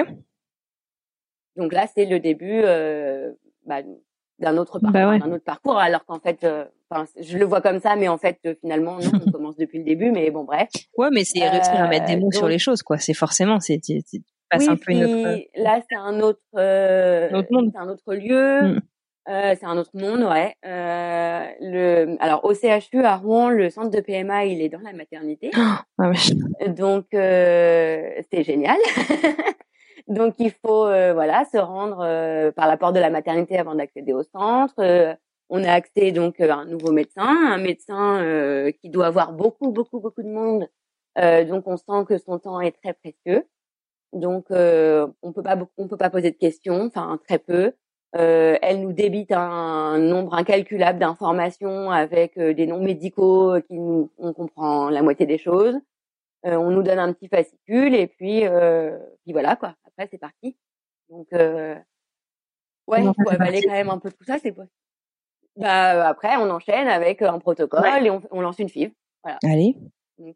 Donc 1.55 1.73
là, 1.73 1.87
c'est 1.93 2.05
le 2.05 2.19
début 2.19 2.61
euh, 2.63 3.31
bah, 3.65 3.81
d'un 4.39 4.57
autre 4.57 4.79
parcours, 4.79 4.91
bah 4.91 5.17
d'un 5.17 5.31
autre 5.31 5.43
parcours. 5.43 5.77
Alors 5.77 6.05
qu'en 6.05 6.19
fait, 6.19 6.43
euh, 6.43 6.65
je 7.19 7.37
le 7.37 7.45
vois 7.45 7.61
comme 7.61 7.79
ça, 7.79 7.95
mais 7.95 8.07
en 8.07 8.17
fait, 8.17 8.39
euh, 8.45 8.55
finalement, 8.59 8.99
non, 8.99 9.11
on 9.25 9.31
commence 9.31 9.55
depuis 9.55 9.79
le 9.79 9.85
début. 9.85 10.11
Mais 10.11 10.31
bon, 10.31 10.43
bref. 10.43 10.69
Ouais, 10.97 11.09
mais 11.11 11.23
c'est 11.23 11.47
réussir 11.47 11.75
à 11.75 11.87
mettre 11.87 12.05
des 12.05 12.17
mots 12.17 12.31
sur 12.31 12.47
les 12.47 12.59
choses, 12.59 12.83
quoi. 12.83 12.97
C'est 12.97 13.13
forcément, 13.13 13.59
c'est 13.59 13.79
oui, 13.89 14.67
un 14.69 14.75
peu 14.75 14.91
une 14.91 15.03
autre... 15.03 15.39
Là, 15.55 15.81
c'est 15.89 15.97
un 15.97 16.19
autre, 16.19 16.39
autre 16.53 17.51
monde. 17.51 17.71
un 17.75 17.89
autre 17.89 18.13
lieu. 18.13 18.75
Mm. 18.75 18.79
Euh, 19.27 19.55
c'est 19.59 19.65
un 19.65 19.77
autre 19.77 19.91
monde, 19.95 20.21
ouais. 20.21 20.55
Euh, 20.65 21.47
le, 21.59 22.15
alors 22.19 22.45
au 22.45 22.53
CHU 22.53 23.03
à 23.03 23.15
Rouen, 23.15 23.49
le 23.49 23.71
centre 23.71 23.89
de 23.89 23.99
PMA, 23.99 24.45
il 24.45 24.61
est 24.61 24.69
dans 24.69 24.79
la 24.79 24.93
maternité. 24.93 25.51
Ah 25.97 26.11
Donc 26.67 27.05
euh, 27.13 28.21
c'est 28.31 28.43
génial. 28.43 28.77
Donc 30.07 30.35
il 30.37 30.51
faut 30.51 30.85
euh, 30.85 31.13
voilà 31.13 31.45
se 31.45 31.57
rendre 31.57 32.01
euh, 32.01 32.51
par 32.51 32.67
la 32.67 32.77
porte 32.77 32.93
de 32.93 32.99
la 32.99 33.09
maternité 33.09 33.57
avant 33.57 33.73
d'accéder 33.73 34.13
au 34.13 34.21
centre. 34.23 34.75
on 35.49 35.63
a 35.63 35.71
accès 35.71 36.11
donc 36.11 36.39
à 36.41 36.53
un 36.53 36.65
nouveau 36.65 36.91
médecin, 36.91 37.25
un 37.25 37.57
médecin 37.57 38.71
qui 38.81 38.89
doit 38.89 39.07
avoir 39.07 39.33
beaucoup 39.33 39.71
beaucoup 39.71 39.99
beaucoup 39.99 40.21
de 40.21 40.29
monde. 40.29 40.67
donc 41.49 41.63
on 41.65 41.77
sent 41.77 42.05
que 42.07 42.17
son 42.19 42.37
temps 42.37 42.59
est 42.61 42.73
très 42.83 42.93
précieux. 42.93 43.47
Donc 44.13 44.47
on 44.51 45.31
peut 45.33 45.43
pas 45.43 45.57
on 45.77 45.87
peut 45.87 45.97
pas 45.97 46.09
poser 46.11 46.29
de 46.31 46.37
questions, 46.37 46.83
enfin 46.85 47.17
très 47.25 47.39
peu. 47.39 47.73
Euh, 48.15 48.57
elle 48.61 48.81
nous 48.81 48.93
débite 48.93 49.33
un 49.33 49.97
nombre 49.97 50.35
incalculable 50.35 50.99
d'informations 50.99 51.91
avec 51.91 52.37
euh, 52.37 52.53
des 52.53 52.65
noms 52.65 52.81
médicaux 52.81 53.55
euh, 53.55 53.59
qui 53.59 53.73
nous, 53.73 54.09
on 54.17 54.31
comprend 54.31 54.89
la 54.89 55.01
moitié 55.01 55.25
des 55.25 55.37
choses. 55.37 55.75
Euh, 56.45 56.55
on 56.55 56.71
nous 56.71 56.81
donne 56.81 56.99
un 56.99 57.11
petit 57.11 57.27
fascicule 57.27 57.93
et 57.93 58.07
puis, 58.07 58.43
puis 59.23 59.33
voilà 59.33 59.55
quoi. 59.57 59.75
Après 59.85 60.07
c'est 60.09 60.17
parti. 60.17 60.55
Donc 61.09 61.27
ouais, 61.31 61.83
il 62.87 63.11
faut 63.23 63.29
avaler 63.29 63.63
quand 63.63 63.71
même 63.71 63.89
un 63.89 63.97
peu 63.97 64.11
tout 64.11 64.23
ça. 64.23 64.37
C'est 64.41 64.51
possible. 64.51 64.71
Bah 65.57 66.07
après 66.07 66.37
on 66.37 66.49
enchaîne 66.49 66.87
avec 66.87 67.21
un 67.21 67.39
protocole 67.39 68.05
et 68.05 68.09
on, 68.09 68.21
on, 68.31 68.41
lance 68.41 68.59
une 68.59 68.69
FIV. 68.69 68.91
Voilà. 69.23 69.39
Allez. 69.43 69.75
Donc 70.19 70.35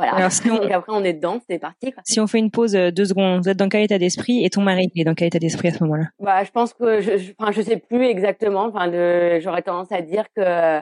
voilà. 0.00 0.16
Alors, 0.16 0.32
si 0.32 0.50
on... 0.50 0.62
après, 0.62 0.92
on 0.92 1.04
est 1.04 1.12
dedans, 1.12 1.40
c'est 1.48 1.58
parti. 1.58 1.92
Quoi. 1.92 2.02
Si 2.06 2.20
on 2.20 2.26
fait 2.26 2.38
une 2.38 2.50
pause 2.50 2.74
euh, 2.74 2.90
deux 2.90 3.04
secondes, 3.04 3.42
vous 3.42 3.48
êtes 3.50 3.58
dans 3.58 3.68
quel 3.68 3.82
état 3.82 3.98
d'esprit 3.98 4.44
et 4.44 4.48
ton 4.48 4.62
mari 4.62 4.90
est 4.96 5.04
dans 5.04 5.14
quel 5.14 5.26
état 5.26 5.38
d'esprit 5.38 5.68
à 5.68 5.72
ce 5.72 5.84
moment-là? 5.84 6.06
Bah, 6.18 6.42
je 6.42 6.50
pense 6.50 6.72
que 6.72 7.00
je, 7.00 7.18
je, 7.18 7.32
enfin, 7.38 7.52
je 7.52 7.60
sais 7.60 7.76
plus 7.76 8.06
exactement. 8.06 8.64
Enfin, 8.64 8.88
de, 8.88 9.40
j'aurais 9.40 9.60
tendance 9.60 9.92
à 9.92 10.00
dire 10.00 10.24
que, 10.34 10.78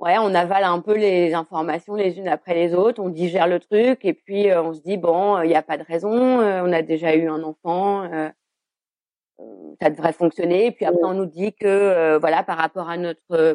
ouais, 0.00 0.16
on 0.18 0.34
avale 0.34 0.64
un 0.64 0.80
peu 0.80 0.96
les 0.96 1.34
informations 1.34 1.94
les 1.94 2.18
unes 2.18 2.28
après 2.28 2.54
les 2.54 2.74
autres, 2.74 3.02
on 3.02 3.10
digère 3.10 3.46
le 3.46 3.60
truc 3.60 4.04
et 4.04 4.14
puis 4.14 4.50
euh, 4.50 4.62
on 4.62 4.72
se 4.72 4.80
dit 4.80 4.96
bon, 4.96 5.42
il 5.42 5.48
n'y 5.48 5.54
a 5.54 5.62
pas 5.62 5.76
de 5.76 5.84
raison, 5.84 6.40
euh, 6.40 6.62
on 6.64 6.72
a 6.72 6.80
déjà 6.80 7.14
eu 7.14 7.28
un 7.28 7.42
enfant 7.42 8.08
ça 9.80 9.90
devrait 9.90 10.12
fonctionner. 10.12 10.66
Et 10.66 10.70
puis 10.72 10.84
après, 10.84 11.04
on 11.04 11.14
nous 11.14 11.26
dit 11.26 11.52
que 11.52 11.66
euh, 11.66 12.18
voilà, 12.18 12.42
par 12.42 12.58
rapport 12.58 12.88
à 12.88 12.96
notre 12.96 13.20
euh, 13.32 13.54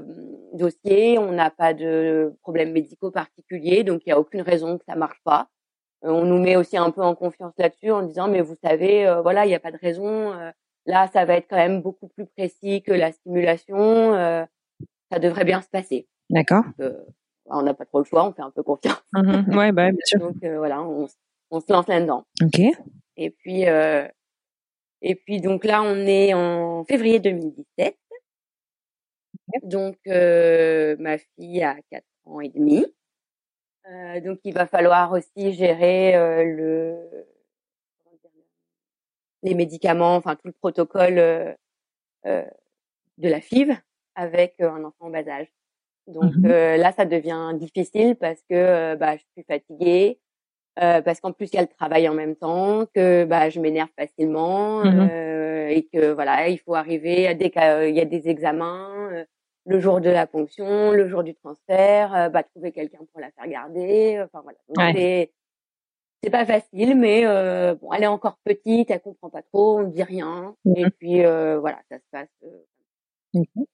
dossier, 0.54 1.18
on 1.18 1.32
n'a 1.32 1.50
pas 1.50 1.74
de 1.74 2.34
problèmes 2.42 2.72
médicaux 2.72 3.12
particuliers, 3.12 3.84
donc 3.84 4.02
il 4.06 4.10
n'y 4.10 4.14
a 4.14 4.20
aucune 4.20 4.42
raison 4.42 4.78
que 4.78 4.86
ça 4.88 4.96
marche 4.96 5.20
pas. 5.24 5.48
Euh, 6.04 6.10
on 6.10 6.26
nous 6.26 6.40
met 6.40 6.56
aussi 6.56 6.78
un 6.78 6.92
peu 6.92 7.02
en 7.02 7.16
confiance 7.16 7.54
là-dessus 7.58 7.92
en 7.92 8.04
disant 8.04 8.28
mais 8.28 8.42
vous 8.42 8.56
savez, 8.64 9.12
voilà, 9.24 9.46
il 9.46 9.50
n'y 9.50 9.56
a 9.56 9.60
pas 9.60 9.72
de 9.72 9.80
raison. 9.82 10.34
là, 10.86 11.08
ça 11.14 11.26
va 11.26 11.36
être 11.36 11.48
quand 11.50 11.58
même 11.58 11.82
beaucoup 11.82 12.08
plus 12.10 12.26
précis 12.26 12.82
que 12.84 12.92
la 12.92 13.12
stimulation. 13.12 14.14
ça 15.12 15.20
devrait 15.20 15.46
bien 15.46 15.62
se 15.62 15.70
passer. 15.70 16.08
D'accord. 16.30 16.64
on 17.46 17.62
n'a 17.64 17.74
pas 17.74 17.86
trop 17.86 18.00
le 18.00 18.06
choix, 18.06 18.26
on 18.26 18.34
fait 18.34 18.42
un 18.42 18.52
peu 18.52 18.64
confiance. 18.64 19.04
Mmh 19.14 19.58
ouais, 19.58 19.72
bah, 19.72 19.90
bien 19.92 20.00
sûr. 20.06 20.20
donc 20.20 20.38
voilà, 20.44 20.82
on, 20.82 21.08
on 21.50 21.60
se 21.60 21.72
lance 21.72 21.88
là-dedans. 21.88 22.26
Ok. 22.44 22.62
Et 23.18 23.30
puis 23.30 23.66
et 25.02 25.16
puis 25.16 25.42
donc 25.42 25.64
là, 25.66 25.82
on 25.82 26.06
est 26.06 26.34
en 26.34 26.84
février 26.86 27.20
2017. 27.20 27.98
Donc 29.64 29.98
euh, 30.08 30.96
ma 31.00 31.18
fille 31.18 31.64
a 31.64 31.76
4 31.90 32.04
ans 32.26 32.40
et 32.42 32.50
demi. 32.50 32.86
Euh, 33.90 34.22
donc 34.22 34.40
il 34.44 34.54
va 34.54 34.68
falloir 34.68 35.12
aussi 35.12 35.54
gérer 35.54 36.16
euh, 36.16 36.44
le 36.44 37.26
les 39.44 39.56
médicaments, 39.56 40.16
enfin 40.16 40.36
tout 40.36 40.48
le 40.48 40.54
protocole 40.54 41.18
euh, 41.18 41.52
euh, 42.28 42.46
de 43.18 43.28
la 43.28 43.42
FIV 43.42 43.76
avec 44.14 44.62
un 44.62 44.84
enfant 44.84 45.08
en 45.08 45.10
bas 45.10 45.28
âge. 45.28 45.48
Donc 46.08 46.36
mmh 46.36 46.48
là, 46.48 46.92
ça 46.92 47.06
devient 47.06 47.54
difficile 47.56 48.16
parce 48.16 48.42
que 48.50 48.96
bah, 48.96 49.16
je 49.18 49.24
suis 49.34 49.44
fatiguée, 49.48 50.20
euh, 50.80 51.02
parce 51.02 51.20
qu'en 51.20 51.34
plus 51.34 51.50
il 51.52 51.56
y 51.56 51.60
a 51.60 51.64
le 51.64 51.68
travail 51.68 52.08
en 52.08 52.14
même 52.14 52.36
temps, 52.36 52.86
que 52.96 53.26
bah 53.26 53.50
je 53.50 53.60
m'énerve 53.60 53.90
facilement 53.98 54.84
mmh 54.86 55.10
euh, 55.12 55.68
et 55.68 55.84
que 55.92 56.12
voilà 56.12 56.48
il 56.50 56.60
faut 56.60 56.76
arriver 56.76 57.28
à 57.28 57.34
dès 57.34 57.50
qu'il 57.50 57.96
y 57.96 58.00
a 58.00 58.06
des 58.06 58.30
examens, 58.30 59.10
euh, 59.12 59.26
le 59.66 59.80
jour 59.80 60.00
de 60.00 60.10
la 60.10 60.28
ponction, 60.28 60.92
le 60.92 61.08
jour 61.08 61.24
du 61.24 61.36
transfert, 61.36 62.16
euh, 62.16 62.30
bah 62.30 62.44
trouver 62.44 62.72
quelqu'un 62.72 63.00
pour 63.12 63.20
la 63.20 63.32
faire 63.32 63.48
garder, 63.48 64.24
enfin 64.24 64.44
voilà. 64.44 64.94
c'est 64.94 65.32
c'est 66.24 66.30
pas 66.30 66.46
facile, 66.46 66.96
mais 66.96 67.26
bon 67.76 67.92
elle 67.94 68.04
est 68.04 68.08
encore 68.08 68.38
petite, 68.46 68.92
elle 68.92 69.02
comprend 69.02 69.30
pas 69.30 69.42
trop, 69.42 69.80
on 69.80 69.84
dit 69.84 70.04
rien 70.04 70.56
mmh 70.64 70.74
et 70.78 70.90
puis 70.92 71.22
voilà 71.24 71.80
ça 71.90 71.98
se 71.98 72.06
passe. 72.12 72.30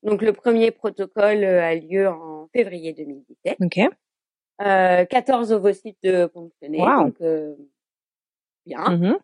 Donc 0.04 0.22
le 0.24 0.34
premier 0.34 0.72
protocole 0.72 1.44
a 1.44 1.76
lieu 1.76 2.08
en 2.08 2.48
février 2.54 2.94
2017. 2.94 3.58
Ok. 3.62 3.80
Euh, 4.62 5.06
14 5.06 5.52
ovocytes 5.52 5.98
de 6.04 6.26
ponctionnés, 6.26 6.80
donc 6.80 7.16
euh, 7.22 7.56
bien. 8.66 9.18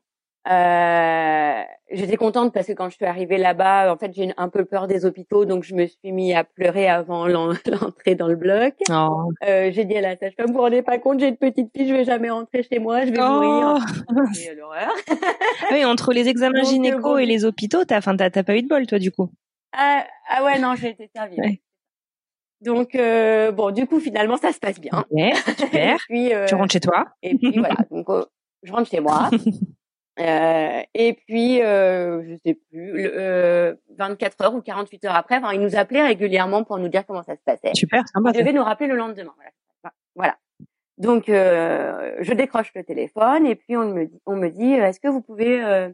Euh, 0.49 1.63
J'étais 1.93 2.17
contente 2.17 2.53
parce 2.53 2.65
que 2.65 2.73
quand 2.73 2.89
je 2.89 2.95
suis 2.95 3.05
arrivée 3.05 3.37
là-bas, 3.37 3.93
en 3.93 3.97
fait, 3.97 4.11
j'ai 4.15 4.33
un 4.35 4.49
peu 4.49 4.65
peur 4.65 4.87
des 4.87 5.05
hôpitaux, 5.05 5.45
donc 5.45 5.63
je 5.63 5.75
me 5.75 5.85
suis 5.85 6.11
mis 6.11 6.33
à 6.33 6.43
pleurer 6.43 6.89
avant 6.89 7.27
l'entrée 7.27 8.15
dans 8.15 8.27
le 8.27 8.35
bloc. 8.35 8.73
Oh. 8.89 9.31
Euh, 9.47 9.71
j'ai 9.71 9.85
dit 9.85 9.95
à 9.95 10.01
la 10.01 10.17
sage-femme, 10.17 10.47
vous 10.47 10.53
vous 10.53 10.61
rendez 10.61 10.81
pas 10.81 10.97
compte, 10.97 11.19
j'ai 11.19 11.27
une 11.27 11.37
petite 11.37 11.69
fille, 11.75 11.87
je 11.87 11.93
vais 11.93 12.03
jamais 12.03 12.31
rentrer 12.31 12.63
chez 12.63 12.79
moi, 12.79 13.05
je 13.05 13.11
vais 13.11 13.19
oh. 13.21 13.29
mourir. 13.29 13.79
l'horreur. 14.57 14.91
oui, 15.71 15.85
entre 15.85 16.13
les 16.13 16.27
examens 16.27 16.63
gynéco 16.63 17.19
et 17.19 17.27
les 17.27 17.45
hôpitaux, 17.45 17.85
t'as, 17.85 17.99
enfin, 17.99 18.17
t'as, 18.17 18.43
pas 18.43 18.55
eu 18.55 18.63
de 18.63 18.67
bol, 18.67 18.87
toi, 18.87 18.97
du 18.97 19.11
coup? 19.11 19.29
Ah, 19.71 20.03
ah 20.29 20.43
ouais, 20.43 20.57
non, 20.59 20.73
j'ai 20.75 20.89
été 20.89 21.09
servie. 21.15 21.39
Ouais. 21.39 21.61
Donc 22.63 22.95
euh, 22.95 23.51
bon, 23.51 23.71
du 23.71 23.85
coup 23.85 23.99
finalement 23.99 24.37
ça 24.37 24.51
se 24.51 24.59
passe 24.59 24.79
bien. 24.79 25.03
super. 25.57 25.97
puis, 26.09 26.33
euh, 26.33 26.45
tu 26.45 26.55
rentres 26.55 26.73
chez 26.73 26.79
toi. 26.79 27.05
et 27.21 27.35
puis 27.35 27.57
voilà, 27.57 27.75
donc 27.91 28.09
euh, 28.09 28.25
je 28.63 28.71
rentre 28.71 28.89
chez 28.89 28.99
moi. 28.99 29.29
Euh, 30.19 30.81
et 30.93 31.13
puis 31.13 31.57
je 31.57 32.37
sais 32.45 32.59
plus, 32.69 33.09
24 33.97 34.41
heures 34.41 34.53
ou 34.53 34.61
48 34.61 35.05
heures 35.05 35.15
après, 35.15 35.37
enfin, 35.37 35.53
il 35.53 35.59
nous 35.59 35.75
appelait 35.75 36.03
régulièrement 36.03 36.63
pour 36.63 36.77
nous 36.77 36.87
dire 36.87 37.05
comment 37.05 37.23
ça 37.23 37.35
se 37.35 37.41
passait. 37.43 37.71
Super, 37.73 38.03
sympa. 38.07 38.31
Il 38.33 38.39
devait 38.39 38.53
nous 38.53 38.63
rappeler 38.63 38.87
le 38.87 38.95
lendemain. 38.95 39.33
Voilà. 39.81 39.93
voilà. 40.15 40.37
Donc 40.99 41.23
je 41.27 42.33
décroche 42.33 42.71
le 42.75 42.83
téléphone 42.83 43.47
et 43.47 43.55
puis 43.55 43.75
on 43.75 43.85
me 43.85 44.05
dit, 44.05 44.21
on 44.25 44.35
me 44.35 44.49
dit, 44.49 44.71
est-ce 44.73 44.99
que 44.99 45.07
vous 45.07 45.21
pouvez 45.21 45.89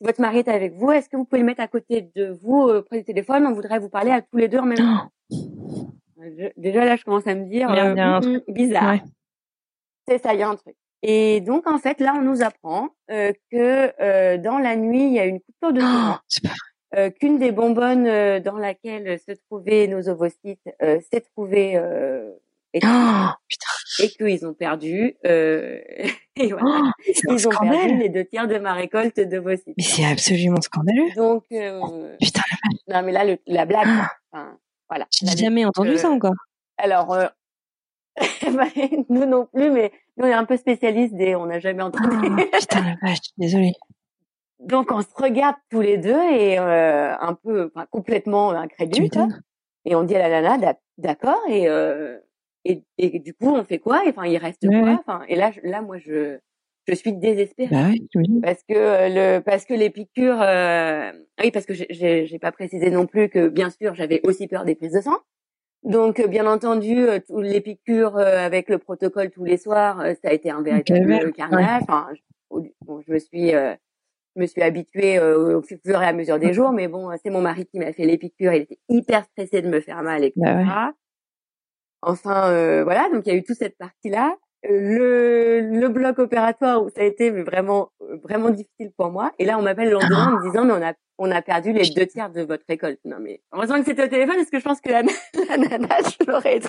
votre 0.00 0.20
mari 0.20 0.38
est 0.38 0.48
avec 0.48 0.74
vous, 0.74 0.90
est-ce 0.90 1.08
que 1.08 1.16
vous 1.16 1.24
pouvez 1.24 1.40
le 1.40 1.46
mettre 1.46 1.60
à 1.60 1.68
côté 1.68 2.10
de 2.14 2.36
vous 2.42 2.68
euh, 2.68 2.82
près 2.82 2.98
du 2.98 3.04
téléphone? 3.04 3.46
On 3.46 3.52
voudrait 3.52 3.78
vous 3.78 3.88
parler 3.88 4.10
à 4.10 4.22
tous 4.22 4.36
les 4.36 4.48
deux 4.48 4.58
en 4.58 4.66
même 4.66 4.78
temps. 4.78 5.10
déjà 6.56 6.84
là, 6.84 6.96
je 6.96 7.04
commence 7.04 7.26
à 7.26 7.34
me 7.34 7.44
dire 7.44 7.70
Merde, 7.70 7.96
il 7.96 7.98
y 7.98 8.00
a 8.00 8.16
un 8.16 8.20
truc. 8.20 8.44
bizarre. 8.48 8.92
Ouais. 8.92 9.02
C'est 10.08 10.18
ça, 10.18 10.34
il 10.34 10.40
y 10.40 10.42
a 10.42 10.48
un 10.48 10.56
truc. 10.56 10.76
Et 11.02 11.40
donc 11.40 11.66
en 11.66 11.78
fait, 11.78 12.00
là, 12.00 12.14
on 12.16 12.22
nous 12.22 12.42
apprend 12.42 12.90
euh, 13.10 13.32
que 13.50 13.92
euh, 14.02 14.38
dans 14.38 14.58
la 14.58 14.76
nuit, 14.76 15.06
il 15.06 15.12
y 15.12 15.18
a 15.20 15.24
une 15.26 15.40
coupure 15.40 15.72
de 15.72 15.80
courant. 15.80 16.16
Oh, 16.18 16.24
c'est 16.28 16.42
pas 16.42 16.54
euh, 16.96 17.10
qu'une 17.10 17.38
des 17.38 17.52
bonbonnes 17.52 18.08
euh, 18.08 18.40
dans 18.40 18.58
laquelle 18.58 19.18
se 19.20 19.32
trouvaient 19.48 19.86
nos 19.86 20.08
ovocytes 20.08 20.58
euh, 20.82 20.98
s'est 21.12 21.20
trouvée 21.20 21.80
éteinte 22.72 22.92
Oh, 22.92 23.34
putain. 23.48 24.04
et 24.04 24.08
qu'ils 24.10 24.46
ont 24.46 24.54
perdu 24.54 25.16
euh, 25.26 25.80
et 26.36 26.52
voilà, 26.52 26.80
Oh, 26.82 27.02
ils 27.08 27.46
ont 27.48 27.50
perdu 27.50 27.66
scandale. 27.66 27.98
les 27.98 28.08
deux 28.08 28.24
tiers 28.24 28.48
de 28.48 28.58
ma 28.58 28.72
récolte 28.74 29.20
d'ovocytes. 29.20 29.74
Mais 29.76 29.82
c'est 29.82 30.04
absolument 30.04 30.60
scandaleux. 30.60 31.10
Donc 31.16 31.44
euh, 31.52 32.16
Putain, 32.20 32.42
non 32.88 33.02
mais 33.02 33.12
là 33.12 33.24
le, 33.24 33.38
la 33.46 33.64
blague, 33.66 33.84
quoi. 33.86 34.10
Enfin, 34.32 34.58
voilà. 34.88 35.06
j'ai 35.10 35.26
La- 35.26 35.36
jamais 35.36 35.64
entendu 35.64 35.90
euh, 35.90 35.96
ça 35.96 36.08
encore. 36.10 36.34
Alors 36.78 37.12
euh, 37.12 37.26
bah, 38.52 38.66
nous 39.08 39.26
non 39.26 39.46
plus, 39.52 39.70
mais 39.70 39.92
nous 40.16 40.24
on 40.26 40.28
est 40.28 40.32
un 40.34 40.44
peu 40.44 40.56
spécialistes 40.56 41.14
des, 41.14 41.34
on 41.36 41.46
n'a 41.46 41.60
jamais 41.60 41.82
entendu. 41.82 42.16
Oh, 42.22 42.56
putain 42.58 42.82
la 42.82 42.96
vache, 43.08 43.18
désolée. 43.38 43.72
Donc 44.58 44.90
on 44.92 45.00
se 45.00 45.06
regarde 45.14 45.56
tous 45.70 45.80
les 45.80 45.96
deux 45.96 46.20
et 46.32 46.58
euh, 46.58 47.14
un 47.18 47.34
peu, 47.34 47.70
enfin, 47.74 47.86
complètement 47.90 48.50
incrédule. 48.50 49.08
Et 49.86 49.94
on 49.94 50.02
dit 50.02 50.14
à 50.16 50.18
la 50.28 50.42
nana, 50.42 50.58
d'ac- 50.58 50.82
d'accord, 50.98 51.40
et, 51.48 51.66
euh, 51.68 52.18
et, 52.64 52.82
et 52.98 53.18
du 53.18 53.34
coup, 53.34 53.48
on 53.48 53.64
fait 53.64 53.78
quoi? 53.78 54.02
Enfin, 54.06 54.26
il 54.26 54.36
reste 54.38 54.64
Ouais, 54.64 54.80
quoi? 54.80 54.90
Enfin, 55.00 55.22
Et 55.28 55.36
là, 55.36 55.50
je- 55.50 55.60
là, 55.68 55.80
moi, 55.82 55.98
je, 55.98 56.38
je 56.86 56.94
suis 56.94 57.12
désespérée. 57.12 57.70
Bah 57.70 57.88
ouais, 57.88 58.00
j'imagine. 58.12 58.40
Parce 58.42 58.62
que 58.68 58.74
euh, 58.74 59.08
le, 59.08 59.40
parce 59.42 59.64
que 59.64 59.74
les 59.74 59.90
piqûres, 59.90 60.40
euh, 60.42 61.12
ah 61.12 61.42
oui, 61.44 61.50
parce 61.50 61.66
que 61.66 61.74
j'ai- 61.74 62.26
j'ai 62.26 62.38
pas 62.38 62.52
précisé 62.52 62.90
non 62.90 63.06
plus 63.06 63.28
que 63.28 63.48
bien 63.48 63.70
sûr 63.70 63.94
j'avais 63.94 64.20
aussi 64.24 64.46
peur 64.48 64.64
des 64.64 64.74
prises 64.74 64.92
de 64.92 65.00
sang. 65.00 65.16
Donc 65.82 66.20
euh, 66.20 66.26
bien 66.26 66.46
entendu, 66.46 66.98
euh, 67.06 67.18
tous 67.26 67.40
les 67.40 67.60
piqûres 67.60 68.16
euh, 68.16 68.44
avec 68.44 68.68
le 68.68 68.78
protocole 68.78 69.30
tous 69.30 69.44
les 69.44 69.56
soirs, 69.56 70.02
ça 70.22 70.28
a 70.30 70.32
été 70.32 70.50
un 70.50 70.62
véritable 70.62 71.32
carnage. 71.32 71.82
Enfin, 71.88 72.08
je, 72.14 72.20
bon, 72.86 73.00
je 73.06 73.12
me 73.12 73.18
suis, 73.18 73.54
euh, 73.54 73.74
je 74.36 74.42
me 74.42 74.46
suis 74.46 74.62
habituée 74.62 75.18
euh, 75.18 75.58
au 75.58 75.62
fur 75.62 75.78
et 75.86 75.94
à 76.06 76.12
mesure 76.12 76.38
des 76.38 76.52
jours, 76.54 76.72
mais 76.72 76.88
bon, 76.88 77.10
c'est 77.22 77.30
mon 77.30 77.40
mari 77.40 77.66
qui 77.66 77.78
m'a 77.78 77.92
fait 77.92 78.04
les 78.04 78.18
piqûres. 78.18 78.52
Il 78.54 78.62
était 78.62 78.78
hyper 78.88 79.24
stressé 79.24 79.62
de 79.62 79.68
me 79.68 79.80
faire 79.80 80.02
mal, 80.02 80.22
etc. 80.24 80.34
Bah 80.54 80.56
ouais. 80.56 80.92
Enfin, 82.02 82.50
euh, 82.50 82.84
voilà, 82.84 83.08
donc 83.12 83.22
il 83.26 83.32
y 83.32 83.32
a 83.32 83.38
eu 83.38 83.42
toute 83.42 83.56
cette 83.56 83.76
partie-là. 83.78 84.34
Le, 84.68 85.60
le 85.60 85.88
bloc 85.88 86.18
opératoire 86.18 86.82
où 86.84 86.90
ça 86.90 87.00
a 87.00 87.04
été 87.04 87.30
vraiment 87.30 87.90
vraiment 88.22 88.50
difficile 88.50 88.90
pour 88.96 89.10
moi. 89.10 89.32
Et 89.38 89.46
là, 89.46 89.58
on 89.58 89.62
m'appelle 89.62 89.88
le 89.88 89.96
en 89.96 90.00
me 90.00 90.42
disant 90.50 90.64
mais 90.66 90.72
on 90.74 90.82
a 90.86 90.92
on 91.18 91.30
a 91.30 91.40
perdu 91.42 91.72
les 91.72 91.88
deux 91.90 92.06
tiers 92.06 92.30
de 92.30 92.42
votre 92.42 92.64
récolte. 92.68 93.00
Non 93.04 93.16
mais 93.20 93.40
heureusement 93.52 93.78
que 93.78 93.86
c'était 93.86 94.04
au 94.04 94.08
téléphone 94.08 94.36
parce 94.36 94.50
que 94.50 94.58
je 94.58 94.64
pense 94.64 94.80
que 94.82 94.90
la, 94.90 95.02
la 95.48 95.56
nana 95.56 95.96
je 96.04 96.26
l'aurais. 96.30 96.60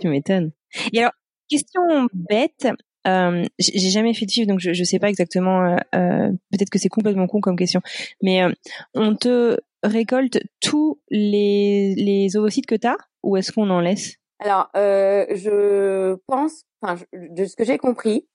Tu 0.00 0.08
m'étonnes. 0.08 0.50
Et 0.92 0.98
alors, 1.00 1.12
question 1.48 2.08
bête. 2.12 2.66
Euh, 3.06 3.44
j'ai 3.58 3.78
j'ai 3.78 3.90
jamais 3.90 4.14
fait 4.14 4.26
de 4.26 4.30
chiffre, 4.30 4.48
donc 4.48 4.58
je, 4.60 4.72
je 4.72 4.84
sais 4.84 4.98
pas 4.98 5.08
exactement. 5.08 5.64
euh, 5.64 5.76
euh, 5.94 6.28
Peut-être 6.50 6.70
que 6.70 6.78
c'est 6.78 6.88
complètement 6.88 7.26
con 7.28 7.40
comme 7.40 7.56
question, 7.56 7.80
mais 8.22 8.42
euh, 8.42 8.50
on 8.94 9.14
te 9.14 9.58
récolte 9.84 10.38
tous 10.60 11.00
les 11.10 11.94
les 11.94 12.36
ovocytes 12.36 12.66
que 12.66 12.74
t'as, 12.74 12.96
ou 13.22 13.36
est-ce 13.36 13.52
qu'on 13.52 13.70
en 13.70 13.80
laisse? 13.80 14.16
Alors, 14.40 14.68
euh, 14.76 15.26
je 15.34 16.14
pense, 16.26 16.64
enfin, 16.80 17.00
de 17.12 17.44
ce 17.44 17.56
que 17.56 17.64
j'ai 17.64 17.78
compris, 17.78 18.28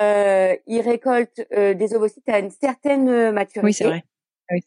euh, 0.00 0.56
ils 0.66 0.80
récoltent 0.80 1.42
euh, 1.52 1.74
des 1.74 1.94
ovocytes 1.94 2.28
à 2.28 2.38
une 2.38 2.50
certaine 2.50 3.08
euh, 3.08 3.32
maturité. 3.32 3.66
Oui, 3.66 3.72
c'est 3.74 3.84
vrai. 3.84 4.04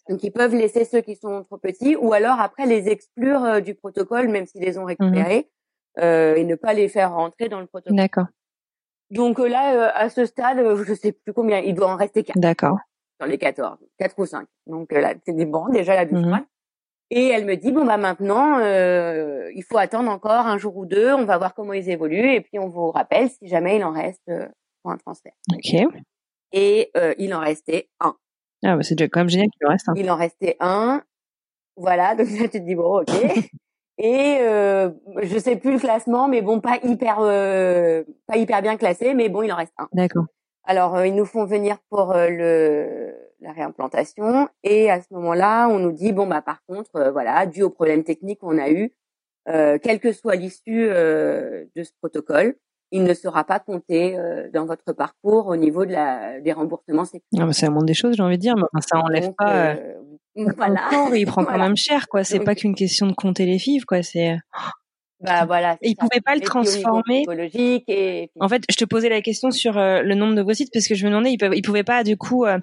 Donc 0.07 0.23
ils 0.23 0.31
peuvent 0.31 0.55
laisser 0.55 0.85
ceux 0.85 1.01
qui 1.01 1.15
sont 1.17 1.43
trop 1.43 1.57
petits 1.57 1.97
ou 1.97 2.13
alors 2.13 2.39
après 2.39 2.65
les 2.65 2.87
exclure 2.87 3.43
euh, 3.43 3.59
du 3.59 3.75
protocole 3.75 4.29
même 4.29 4.45
s'ils 4.45 4.61
les 4.61 4.77
ont 4.77 4.85
récupérés 4.85 5.49
euh, 5.99 6.35
et 6.35 6.45
ne 6.45 6.55
pas 6.55 6.73
les 6.73 6.87
faire 6.87 7.13
rentrer 7.13 7.49
dans 7.49 7.59
le 7.59 7.65
protocole. 7.67 7.97
D'accord, 7.97 8.27
Donc 9.09 9.39
là 9.39 9.73
euh, 9.75 9.91
à 9.93 10.07
ce 10.09 10.25
stade 10.25 10.57
je 10.85 10.93
sais 10.93 11.11
plus 11.11 11.33
combien 11.33 11.59
il 11.59 11.75
doit 11.75 11.87
en 11.89 11.97
rester 11.97 12.23
quatre 12.23 12.39
d'accord. 12.39 12.77
dans 13.19 13.25
les 13.25 13.37
14, 13.37 13.77
quatre 13.97 14.17
ou 14.19 14.25
cinq. 14.25 14.47
Donc 14.67 14.89
là 14.93 15.15
c'est 15.25 15.35
des 15.35 15.45
bons 15.45 15.67
déjà 15.67 15.95
la 15.95 16.05
douche 16.05 16.19
Mhm. 16.19 16.27
froide. 16.29 16.43
Et 17.09 17.27
elle 17.27 17.45
me 17.45 17.55
dit 17.55 17.71
bon 17.71 17.85
bah 17.85 17.97
maintenant 17.97 18.59
euh, 18.59 19.51
il 19.55 19.63
faut 19.63 19.77
attendre 19.77 20.09
encore 20.09 20.47
un 20.47 20.57
jour 20.57 20.75
ou 20.77 20.85
deux, 20.85 21.13
on 21.13 21.25
va 21.25 21.37
voir 21.37 21.53
comment 21.53 21.73
ils 21.73 21.89
évoluent 21.89 22.33
et 22.33 22.41
puis 22.41 22.57
on 22.59 22.69
vous 22.69 22.91
rappelle 22.91 23.29
si 23.29 23.47
jamais 23.47 23.77
il 23.77 23.83
en 23.83 23.91
reste 23.91 24.21
euh, 24.29 24.47
pour 24.81 24.91
un 24.91 24.97
transfert. 24.97 25.33
Ok. 25.53 25.75
Et 26.53 26.91
euh, 26.97 27.13
il 27.17 27.33
en 27.33 27.39
restait 27.39 27.89
un. 27.99 28.15
Ah 28.63 28.75
bah 28.75 28.83
c'est 28.83 28.95
déjà 28.95 29.09
quand 29.09 29.19
même 29.21 29.29
génial 29.29 29.49
qu'il 29.49 29.67
en 29.67 29.69
reste 29.69 29.89
un. 29.89 29.93
Il 29.95 30.09
en 30.09 30.15
restait 30.15 30.57
un. 30.59 31.03
Voilà, 31.75 32.15
donc 32.15 32.29
là 32.31 32.47
tu 32.47 32.59
te 32.59 32.65
dis 32.65 32.75
bon 32.75 33.01
ok. 33.01 33.09
Et 33.99 34.37
euh, 34.39 34.89
je 35.21 35.37
sais 35.37 35.55
plus 35.55 35.73
le 35.73 35.79
classement, 35.79 36.27
mais 36.27 36.41
bon 36.41 36.59
pas 36.61 36.79
hyper 36.83 37.17
euh, 37.19 38.03
pas 38.25 38.37
hyper 38.37 38.61
bien 38.63 38.75
classé, 38.75 39.13
mais 39.13 39.29
bon 39.29 39.43
il 39.43 39.53
en 39.53 39.55
reste 39.55 39.73
un. 39.77 39.87
D'accord. 39.93 40.25
Alors 40.63 40.95
euh, 40.95 41.07
ils 41.07 41.13
nous 41.13 41.25
font 41.25 41.45
venir 41.45 41.77
pour 41.89 42.13
le 42.15 43.13
la 43.43 43.51
réimplantation 43.51 44.47
et 44.63 44.89
à 44.89 45.01
ce 45.01 45.07
moment-là 45.11 45.67
on 45.69 45.79
nous 45.79 45.91
dit 45.91 46.11
bon 46.13 46.25
bah 46.27 46.41
par 46.41 46.63
contre 46.65 46.95
euh, 46.95 47.11
voilà 47.11 47.45
dû 47.45 47.61
au 47.63 47.69
problème 47.69 48.03
technique 48.03 48.39
qu'on 48.39 48.57
a 48.57 48.69
eu, 48.69 48.91
euh, 49.49 49.77
quelle 49.81 49.99
que 49.99 50.11
soit 50.13 50.35
l'issue 50.35 50.87
euh, 50.89 51.65
de 51.75 51.83
ce 51.83 51.91
protocole, 51.99 52.55
il 52.91 53.03
ne 53.03 53.13
sera 53.13 53.43
pas 53.43 53.59
compté 53.59 54.17
euh, 54.17 54.49
dans 54.53 54.65
votre 54.65 54.93
parcours 54.93 55.47
au 55.47 55.55
niveau 55.55 55.85
de 55.85 55.91
la 55.91 56.39
des 56.39 56.53
remboursements 56.53 57.05
sécuritaires. 57.05 57.47
Ah 57.49 57.53
c'est 57.53 57.65
la 57.65 57.71
moindre 57.71 57.87
des 57.87 57.93
choses, 57.93 58.15
j'ai 58.15 58.23
envie 58.23 58.37
de 58.37 58.41
dire, 58.41 58.55
mais 58.55 58.63
enfin, 58.73 58.81
ça 58.87 58.97
enlève 58.99 59.25
Donc, 59.25 59.35
pas. 59.37 59.73
euh, 59.75 59.93
voilà. 60.57 60.89
il 61.13 61.25
prend 61.25 61.43
quand 61.43 61.57
même 61.57 61.75
cher, 61.75 62.07
quoi. 62.07 62.23
C'est 62.23 62.37
Donc- 62.37 62.45
pas 62.45 62.55
qu'une 62.55 62.75
question 62.75 63.07
de 63.07 63.13
compter 63.13 63.45
les 63.45 63.59
fifs, 63.59 63.85
quoi. 63.85 64.01
C'est. 64.03 64.37
Bah 65.23 65.45
voilà. 65.45 65.77
Et 65.81 65.89
ils 65.89 65.95
pouvaient 65.95 66.21
pas 66.23 66.35
le 66.35 66.41
transformer 66.41 67.23
et 67.87 68.29
En 68.39 68.49
fait, 68.49 68.63
je 68.69 68.75
te 68.75 68.85
posais 68.85 69.09
la 69.09 69.21
question 69.21 69.51
sur 69.51 69.77
euh, 69.77 70.01
le 70.01 70.15
nombre 70.15 70.35
d'ovocytes 70.35 70.69
parce 70.73 70.87
que 70.87 70.95
je 70.95 71.05
me 71.05 71.09
demandais, 71.11 71.31
ils, 71.31 71.37
peuvent, 71.37 71.53
ils 71.55 71.61
pouvaient 71.61 71.83
pas 71.83 72.03
du 72.03 72.17
coup 72.17 72.45
euh, 72.45 72.59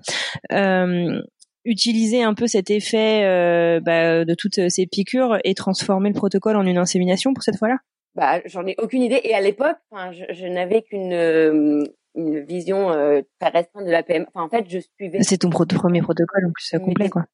euh, 0.52 1.20
utiliser 1.64 2.22
un 2.22 2.34
peu 2.34 2.46
cet 2.46 2.70
effet 2.70 3.24
euh, 3.24 3.80
bah, 3.80 4.24
de 4.24 4.34
toutes 4.34 4.68
ces 4.68 4.86
piqûres 4.86 5.38
et 5.44 5.54
transformer 5.54 6.08
le 6.10 6.14
protocole 6.14 6.56
en 6.56 6.66
une 6.66 6.78
insémination 6.78 7.34
pour 7.34 7.42
cette 7.42 7.56
fois-là? 7.58 7.76
bah 8.16 8.40
j'en 8.46 8.66
ai 8.66 8.74
aucune 8.78 9.02
idée. 9.02 9.20
Et 9.24 9.34
à 9.34 9.40
l'époque, 9.40 9.76
je, 10.12 10.24
je 10.34 10.46
n'avais 10.46 10.82
qu'une 10.82 11.12
euh, 11.12 11.84
une 12.16 12.40
vision 12.44 12.90
euh, 12.90 13.20
très 13.38 13.50
restreinte 13.50 13.86
de 13.86 13.90
la 13.90 14.02
PM. 14.02 14.26
Enfin, 14.34 14.44
en 14.44 14.48
fait, 14.48 14.64
je 14.68 14.80
suivais 14.98 15.22
C'est 15.22 15.38
ton 15.38 15.48
pro- 15.50 15.64
premier 15.64 16.02
protocole 16.02 16.46
euh, 16.46 16.50
Mais 16.72 16.80
complet, 16.80 17.04
c'est- 17.04 17.10
quoi. 17.10 17.24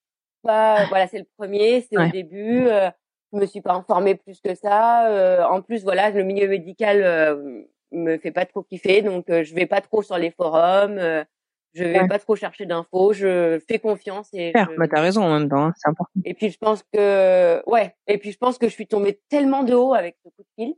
pas. 0.42 0.84
Voilà, 0.90 1.06
c'est 1.08 1.18
le 1.18 1.24
premier, 1.38 1.80
c'est 1.90 1.96
Ouais. 1.98 2.08
au 2.08 2.10
début. 2.10 2.66
Je 3.32 3.38
me 3.38 3.46
suis 3.46 3.60
pas 3.60 3.72
informée 3.74 4.14
plus 4.14 4.40
que 4.40 4.54
ça. 4.54 5.08
Euh, 5.08 5.44
en 5.44 5.60
plus, 5.62 5.82
voilà, 5.82 6.10
le 6.10 6.22
milieu 6.22 6.48
médical 6.48 7.02
euh, 7.02 7.62
me 7.92 8.18
fait 8.18 8.30
pas 8.30 8.46
trop 8.46 8.62
kiffer, 8.62 9.02
donc 9.02 9.28
euh, 9.30 9.42
je 9.44 9.54
vais 9.54 9.66
pas 9.66 9.80
trop 9.80 10.02
sur 10.02 10.16
les 10.18 10.30
forums. 10.30 10.98
euh, 10.98 11.24
je 11.74 11.84
vais 11.84 12.00
Ouais. 12.00 12.08
pas 12.08 12.18
trop 12.18 12.36
chercher 12.36 12.64
d'infos. 12.64 13.12
Je 13.12 13.58
fais 13.68 13.78
confiance 13.78 14.28
et 14.32 14.48
Super, 14.48 14.70
je- 14.72 14.76
bah 14.78 14.86
t'as 14.88 15.00
raison 15.02 15.22
en 15.24 15.38
même 15.38 15.48
temps, 15.48 15.64
hein, 15.66 15.72
c'est 15.76 15.88
important. 15.90 16.10
Et 16.24 16.32
puis 16.32 16.48
je 16.50 16.56
pense 16.58 16.82
que 16.92 17.62
ouais, 17.68 17.94
et 18.06 18.16
puis 18.18 18.32
je 18.32 18.38
pense 18.38 18.56
que 18.56 18.66
je 18.68 18.72
suis 18.72 18.86
tombée 18.86 19.20
tellement 19.28 19.62
de 19.62 19.74
haut 19.74 19.92
avec 19.92 20.16
ce 20.24 20.28
coup 20.30 20.42
de 20.42 20.62
fil 20.64 20.74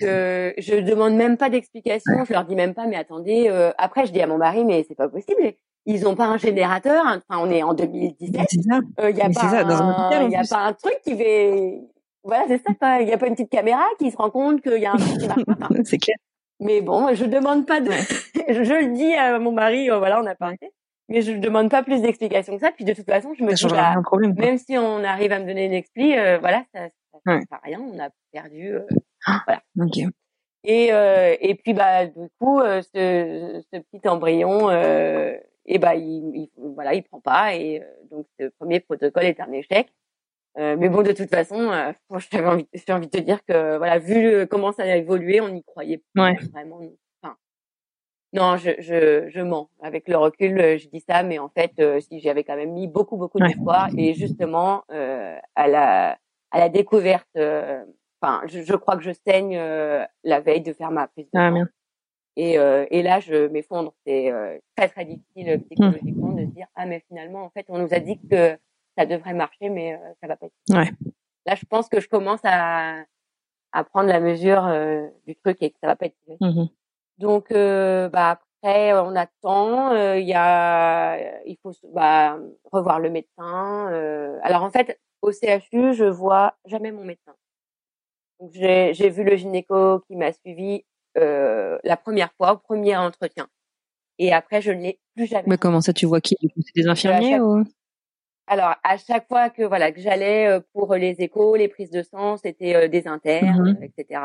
que 0.00 0.52
je 0.58 0.74
demande 0.80 1.14
même 1.14 1.36
pas 1.38 1.48
d'explication, 1.48 2.24
je 2.26 2.32
leur 2.32 2.44
dis 2.44 2.56
même 2.56 2.74
pas 2.74 2.86
mais 2.86 2.96
attendez 2.96 3.46
euh, 3.48 3.70
après 3.78 4.04
je 4.06 4.12
dis 4.12 4.20
à 4.20 4.26
mon 4.26 4.36
mari 4.38 4.64
mais 4.64 4.84
c'est 4.86 4.96
pas 4.96 5.08
possible, 5.08 5.54
ils 5.86 6.06
ont 6.08 6.14
pas 6.14 6.26
un 6.26 6.38
générateur, 6.38 7.04
hein. 7.06 7.22
enfin 7.28 7.40
on 7.46 7.50
est 7.50 7.62
en 7.62 7.74
2017, 7.74 8.46
C'est 8.48 8.62
ça. 8.62 8.80
euh, 9.00 9.10
il 9.10 9.16
y 9.16 9.20
a 9.20 9.26
pas 9.26 9.32
ça, 9.48 9.60
un 9.60 10.22
il 10.26 10.30
y 10.32 10.36
a 10.36 10.42
pas 10.48 10.58
un 10.66 10.72
truc 10.72 10.94
qui 11.04 11.16
fait 11.16 11.80
voilà, 12.22 12.44
c'est 12.48 12.60
ça 12.80 13.00
il 13.02 13.08
y 13.08 13.12
a 13.12 13.18
pas 13.18 13.26
une 13.26 13.34
petite 13.34 13.50
caméra 13.50 13.84
qui 13.98 14.10
se 14.10 14.16
rend 14.16 14.30
compte 14.30 14.62
qu'il 14.62 14.78
y 14.80 14.86
a 14.86 14.92
un 14.92 14.96
truc 14.96 15.18
qui 15.18 15.26
marche 15.28 15.44
pas. 15.44 15.68
C'est 15.84 15.98
clair. 15.98 16.16
mais 16.60 16.80
bon, 16.80 17.12
je 17.14 17.24
demande 17.26 17.66
pas 17.66 17.80
de 17.80 17.90
je, 18.48 18.62
je 18.64 18.72
le 18.72 18.94
dis 18.94 19.12
à 19.14 19.38
mon 19.38 19.52
mari 19.52 19.90
euh, 19.90 19.98
voilà, 19.98 20.20
on 20.22 20.26
a 20.26 20.34
parlé 20.34 20.56
mais 21.10 21.20
je 21.20 21.32
demande 21.32 21.70
pas 21.70 21.82
plus 21.82 22.00
d'explications 22.00 22.54
que 22.54 22.60
ça 22.60 22.70
puis 22.72 22.86
de 22.86 22.94
toute 22.94 23.04
façon, 23.04 23.34
je 23.38 23.44
me 23.44 23.54
Ça 23.54 23.68
dis 23.68 23.74
bah, 23.74 23.94
problème. 24.02 24.34
même 24.38 24.56
si 24.56 24.78
on 24.78 25.04
arrive 25.04 25.32
à 25.32 25.38
me 25.38 25.44
donner 25.46 25.66
une 25.66 25.74
expli, 25.74 26.16
euh, 26.18 26.38
voilà, 26.38 26.64
ça, 26.74 26.88
ça 26.88 27.18
Ouais. 27.26 27.40
sert 27.40 27.58
à 27.58 27.60
rien, 27.62 27.80
on 27.80 27.98
a 28.02 28.08
perdu. 28.32 28.74
euh. 28.74 28.80
Ok. 29.80 29.98
Et 30.64 30.92
euh, 30.92 31.34
et 31.40 31.54
puis 31.56 31.74
bah 31.74 32.06
du 32.06 32.28
coup, 32.40 32.58
euh, 32.60 32.80
ce, 32.94 33.62
ce 33.72 33.78
petit 33.80 34.08
embryon, 34.08 34.70
euh, 34.70 35.34
et 35.66 35.78
bah 35.78 35.94
il, 35.94 36.32
il- 36.34 36.50
voilà, 36.56 36.94
il 36.94 37.02
prend 37.02 37.20
pas 37.20 37.54
et 37.54 37.80
euh, 37.82 37.84
donc 38.10 38.26
ce 38.38 38.46
premier 38.58 38.80
protocole 38.80 39.24
est 39.24 39.40
un 39.40 39.52
échec. 39.52 39.88
Euh, 40.56 40.76
mais 40.78 40.88
bon, 40.88 41.02
de 41.02 41.10
toute 41.12 41.30
façon, 41.30 41.70
euh, 41.72 41.92
j'avais 42.30 42.46
envie, 42.46 42.68
j'ai 42.72 42.92
envie 42.92 43.06
de 43.08 43.18
te 43.18 43.22
dire 43.22 43.44
que 43.44 43.76
voilà, 43.76 43.98
vu 43.98 44.46
comment 44.46 44.70
ça 44.72 44.84
a 44.84 44.96
évolué, 44.96 45.40
on 45.40 45.48
n'y 45.48 45.64
croyait 45.64 46.02
pas 46.14 46.24
Ouais. 46.24 46.36
vraiment. 46.52 46.80
Enfin, 47.22 47.36
non, 48.32 48.56
je, 48.56 48.70
je, 48.78 49.28
je 49.30 49.40
mens. 49.40 49.68
Avec 49.82 50.08
le 50.08 50.16
recul, 50.16 50.60
euh, 50.60 50.78
je 50.78 50.88
dis 50.88 51.00
ça, 51.08 51.22
mais 51.24 51.38
en 51.40 51.48
fait, 51.48 51.72
euh, 51.80 52.00
si 52.00 52.20
j'avais 52.20 52.44
quand 52.44 52.56
même 52.56 52.72
mis 52.72 52.86
beaucoup, 52.88 53.16
beaucoup 53.16 53.38
Ouais. 53.40 53.48
d'espoir 53.48 53.88
et 53.96 54.14
justement 54.14 54.84
euh, 54.92 55.36
à 55.56 55.66
la 55.68 56.18
à 56.52 56.58
la 56.60 56.68
découverte. 56.68 57.28
euh, 57.36 57.84
Enfin, 58.22 58.40
je, 58.46 58.62
je 58.62 58.74
crois 58.74 58.96
que 58.96 59.02
je 59.02 59.10
saigne 59.26 59.54
euh, 59.58 60.02
la 60.22 60.40
veille 60.40 60.62
de 60.62 60.72
faire 60.72 60.90
ma 60.90 61.08
prise 61.08 61.26
de 61.26 61.38
Ah. 61.38 61.50
Et, 62.36 62.58
euh, 62.58 62.86
et 62.90 63.02
là, 63.02 63.20
je 63.20 63.48
m'effondre. 63.48 63.94
C'est 64.06 64.30
euh, 64.30 64.58
très 64.76 64.88
très 64.88 65.04
difficile 65.04 65.50
euh, 65.50 65.58
psychologiquement 65.58 66.32
de 66.32 66.42
se 66.42 66.50
dire 66.50 66.66
ah 66.74 66.86
mais 66.86 67.04
finalement 67.08 67.44
en 67.44 67.50
fait 67.50 67.66
on 67.68 67.78
nous 67.78 67.94
a 67.94 68.00
dit 68.00 68.18
que 68.28 68.58
ça 68.98 69.06
devrait 69.06 69.34
marcher 69.34 69.70
mais 69.70 69.94
euh, 69.94 69.98
ça 70.20 70.26
va 70.26 70.36
pas. 70.36 70.46
Être... 70.46 70.54
Ouais. 70.70 70.90
Là 71.46 71.54
je 71.54 71.64
pense 71.66 71.88
que 71.88 72.00
je 72.00 72.08
commence 72.08 72.40
à 72.44 73.04
à 73.72 73.84
prendre 73.84 74.08
la 74.08 74.20
mesure 74.20 74.64
euh, 74.66 75.06
du 75.26 75.36
truc 75.36 75.58
et 75.60 75.70
que 75.70 75.76
ça 75.80 75.86
va 75.86 75.96
pas 75.96 76.06
être. 76.06 76.16
Mhm. 76.40 76.68
Donc 77.18 77.52
euh, 77.52 78.08
bah 78.08 78.30
après 78.62 78.92
on 78.94 79.14
attend, 79.14 79.94
il 80.16 80.26
y 80.26 80.34
a 80.34 81.42
il 81.44 81.56
faut 81.62 81.72
bah, 81.92 82.38
revoir 82.72 82.98
le 82.98 83.10
médecin. 83.10 83.86
alors 84.42 84.62
en 84.62 84.70
fait 84.70 84.98
au 85.22 85.30
CHU 85.30 85.94
je 85.94 86.04
vois 86.04 86.56
jamais 86.64 86.90
mon 86.90 87.04
médecin. 87.04 87.34
J'ai 88.50 89.10
vu 89.10 89.22
le 89.22 89.36
gynéco 89.36 90.00
qui 90.00 90.16
m'a 90.16 90.32
suivi 90.32 90.84
la 91.16 91.96
première 91.96 92.32
fois 92.34 92.54
au 92.54 92.58
premier 92.58 92.96
entretien. 92.96 93.48
Et 94.18 94.32
après, 94.32 94.60
je 94.60 94.70
ne 94.70 94.80
l'ai 94.80 95.00
plus 95.16 95.26
jamais. 95.26 95.44
Mais 95.46 95.58
comment 95.58 95.80
ça, 95.80 95.92
tu 95.92 96.06
vois 96.06 96.20
qui 96.20 96.36
C'est 96.40 96.82
des 96.82 96.88
infirmiers 96.88 97.40
ou? 97.40 97.64
Alors, 98.46 98.74
à 98.82 98.96
chaque 98.98 99.26
fois 99.26 99.48
que 99.48 99.62
voilà 99.62 99.90
que 99.90 100.00
j'allais 100.00 100.46
euh, 100.46 100.60
pour 100.74 100.94
les 100.94 101.16
échos, 101.18 101.56
les 101.56 101.68
prises 101.68 101.90
de 101.90 102.02
sang, 102.02 102.36
c'était 102.36 102.74
euh, 102.74 102.88
des 102.88 103.08
internes, 103.08 103.72
mmh 103.72 103.82
etc. 103.82 104.20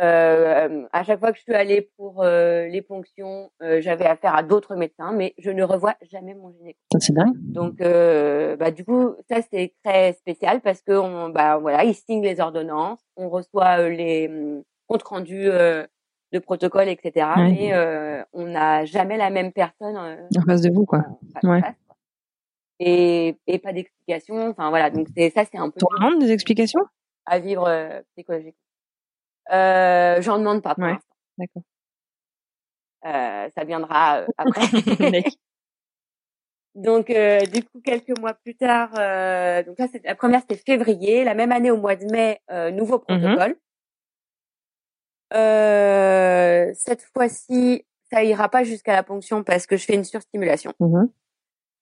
Euh, 0.00 0.86
à 0.92 1.04
chaque 1.04 1.20
fois 1.20 1.30
que 1.30 1.38
je 1.38 1.44
suis 1.44 1.54
allée 1.54 1.88
pour 1.96 2.24
euh, 2.24 2.66
les 2.66 2.82
ponctions, 2.82 3.52
j'avais 3.60 4.06
affaire 4.06 4.34
à 4.34 4.42
d'autres 4.42 4.74
médecins, 4.74 5.12
mais 5.12 5.34
je 5.38 5.50
ne 5.50 5.62
revois 5.62 5.94
jamais 6.10 6.34
mon 6.34 6.50
gynéco. 6.50 6.80
C'est 6.98 7.12
dingue. 7.12 7.36
Donc, 7.36 7.76
bah 7.78 8.72
du 8.72 8.84
coup, 8.84 9.14
ça 9.28 9.36
c'est 9.52 9.72
très 9.84 10.14
spécial 10.14 10.60
parce 10.60 10.82
que 10.82 10.92
on, 10.92 11.28
bah 11.28 11.58
voilà, 11.58 11.84
ils 11.84 11.94
signent 11.94 12.24
les 12.24 12.40
ordonnances, 12.40 12.98
on 13.16 13.28
reçoit 13.28 13.88
les 13.88 14.26
hum, 14.28 14.64
comptes 14.88 15.04
rendus 15.04 15.48
de 16.34 16.38
protocole, 16.40 16.88
etc. 16.88 17.28
Mais 17.38 17.72
euh, 17.72 18.22
on 18.32 18.46
n'a 18.46 18.84
jamais 18.84 19.16
la 19.16 19.30
même 19.30 19.52
personne 19.52 19.96
euh, 19.96 20.16
en 20.36 20.42
face 20.42 20.60
de 20.62 20.70
vous, 20.70 20.84
quoi. 20.84 21.04
ouais. 21.44 21.62
Et, 22.80 23.36
et 23.46 23.58
pas 23.60 23.72
d'explication. 23.72 24.50
Enfin 24.50 24.68
voilà, 24.68 24.90
donc 24.90 25.06
c'est 25.16 25.30
ça, 25.30 25.44
c'est 25.50 25.58
un 25.58 25.70
peu. 25.70 25.78
Tu 25.78 25.86
demandes 26.00 26.20
des 26.20 26.32
explications? 26.32 26.80
à 27.26 27.38
vivre 27.38 27.66
euh, 27.66 28.02
psychologiquement. 28.12 28.60
Euh, 29.52 30.20
J'en 30.20 30.38
demande 30.38 30.62
pas. 30.62 30.74
Pour 30.74 30.84
ouais. 30.84 30.98
D'accord. 31.38 31.62
Euh, 33.06 33.48
ça 33.56 33.64
viendra 33.64 34.20
euh, 34.20 34.26
après. 34.36 34.60
donc 36.74 37.06
du 37.06 37.62
coup 37.64 37.80
quelques 37.84 38.18
mois 38.18 38.34
plus 38.34 38.56
tard, 38.56 38.90
donc 39.64 39.78
là 39.78 39.86
la 40.04 40.14
première 40.16 40.40
c'était 40.40 40.56
février, 40.56 41.22
la 41.22 41.34
même 41.34 41.52
année 41.52 41.70
au 41.70 41.76
mois 41.76 41.96
de 41.96 42.04
mai, 42.06 42.40
nouveau 42.72 42.98
mmh 42.98 43.04
protocole. 43.06 43.56
Euh, 45.34 46.70
cette 46.74 47.02
fois-ci, 47.02 47.84
ça 48.10 48.22
ira 48.22 48.48
pas 48.48 48.64
jusqu'à 48.64 48.94
la 48.94 49.02
ponction 49.02 49.42
parce 49.42 49.66
que 49.66 49.76
je 49.76 49.84
fais 49.84 49.94
une 49.94 50.04
surstimulation. 50.04 50.72
Mmh 50.80 51.04